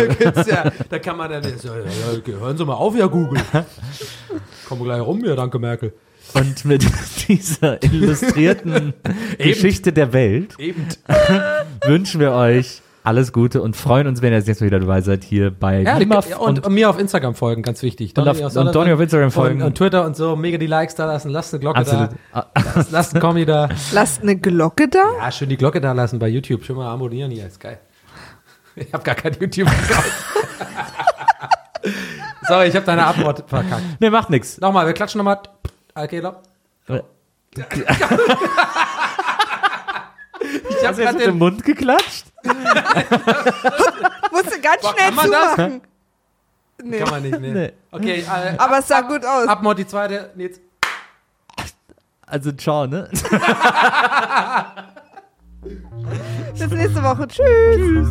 ja, 0.46 0.70
da 0.88 0.98
kann 0.98 1.16
man 1.16 1.30
dann, 1.30 1.42
ja, 1.42 1.50
ja, 1.50 2.22
ja, 2.32 2.38
hören 2.40 2.56
Sie 2.56 2.64
mal 2.64 2.74
auf, 2.74 2.96
ja 2.96 3.06
Google. 3.06 3.42
Kommen 4.68 4.84
gleich 4.84 5.00
rum 5.00 5.18
hier, 5.20 5.34
danke 5.36 5.58
Merkel. 5.58 5.92
Und 6.32 6.64
mit 6.64 6.84
dieser 7.28 7.82
illustrierten 7.82 8.94
Geschichte 9.38 9.92
der 9.92 10.12
Welt 10.12 10.54
Eben. 10.58 10.86
wünschen 11.86 12.20
wir 12.20 12.32
euch 12.32 12.80
alles 13.04 13.34
Gute 13.34 13.60
und 13.60 13.76
freuen 13.76 14.06
uns, 14.06 14.22
wenn 14.22 14.32
ihr 14.32 14.38
das 14.38 14.46
nächste 14.46 14.64
Mal 14.64 14.70
wieder 14.70 14.80
dabei 14.80 15.02
seid 15.02 15.24
hier 15.24 15.50
bei 15.50 15.82
Ja, 15.82 15.98
die, 15.98 16.06
und, 16.06 16.64
und 16.64 16.72
mir 16.72 16.88
auf 16.88 16.98
Instagram 16.98 17.34
folgen, 17.34 17.62
ganz 17.62 17.82
wichtig. 17.82 18.16
Und 18.16 18.26
auf- 18.26 18.56
und 18.56 18.74
Donny 18.74 18.92
auf 18.92 19.00
Instagram 19.00 19.30
folgen. 19.30 19.60
Und, 19.60 19.66
und 19.68 19.74
Twitter 19.76 20.06
und 20.06 20.16
so, 20.16 20.36
mega 20.36 20.56
die 20.56 20.66
Likes 20.66 20.94
da 20.94 21.04
lassen, 21.04 21.28
lasst 21.28 21.52
eine 21.52 21.60
Glocke 21.60 21.80
Absolut. 21.80 22.10
da. 22.32 22.46
Lasst, 22.74 22.92
lasst 22.92 23.12
einen 23.14 23.20
Kommi 23.20 23.44
da. 23.44 23.68
Lasst 23.92 24.22
eine 24.22 24.36
Glocke 24.36 24.88
da. 24.88 25.04
Ja, 25.18 25.30
schön 25.30 25.50
die 25.50 25.58
Glocke 25.58 25.82
da 25.82 25.92
lassen 25.92 26.18
bei 26.18 26.28
YouTube. 26.28 26.64
Schön 26.64 26.76
mal 26.76 26.90
abonnieren 26.90 27.30
hier, 27.30 27.46
ist 27.46 27.60
geil. 27.60 27.78
Ich 28.74 28.90
habe 28.92 29.04
gar 29.04 29.14
kein 29.14 29.34
YouTube-Account. 29.38 30.04
Sorry, 32.48 32.68
ich 32.68 32.74
habe 32.74 32.86
deine 32.86 33.04
Antwort 33.06 33.44
verkackt. 33.46 33.82
Nee, 34.00 34.10
macht 34.10 34.30
nix. 34.30 34.58
Nochmal, 34.60 34.86
wir 34.86 34.94
klatschen 34.94 35.18
nochmal. 35.18 35.40
Alkela. 35.94 36.42
Äh, 36.88 37.00
ich 40.70 40.86
habe 40.86 40.96
gerade 41.02 41.18
den 41.18 41.38
Mund 41.38 41.64
geklatscht. 41.64 42.26
Musste 44.32 44.60
ganz 44.60 44.82
Boah, 44.82 44.92
schnell 44.92 45.06
kann 45.06 45.14
man 45.14 45.30
das? 45.30 45.54
zumachen. 45.54 45.80
Nee. 46.82 46.98
Kann 46.98 47.10
man 47.10 47.22
nicht, 47.22 47.38
nee. 47.40 47.52
Nee. 47.52 47.72
Okay, 47.92 48.20
äh, 48.22 48.56
Aber 48.58 48.78
es 48.80 48.88
sah 48.88 48.98
ab, 48.98 49.08
gut 49.08 49.24
aus. 49.24 49.46
Abmord 49.46 49.78
die 49.78 49.86
zweite. 49.86 50.32
Nee, 50.34 50.46
jetzt. 50.46 50.60
Also 52.26 52.50
ciao, 52.52 52.86
ne? 52.86 53.08
Bis 56.58 56.70
nächste 56.70 57.02
Woche. 57.02 57.28
Tschüss. 57.28 57.46
Tschüss. 57.76 58.10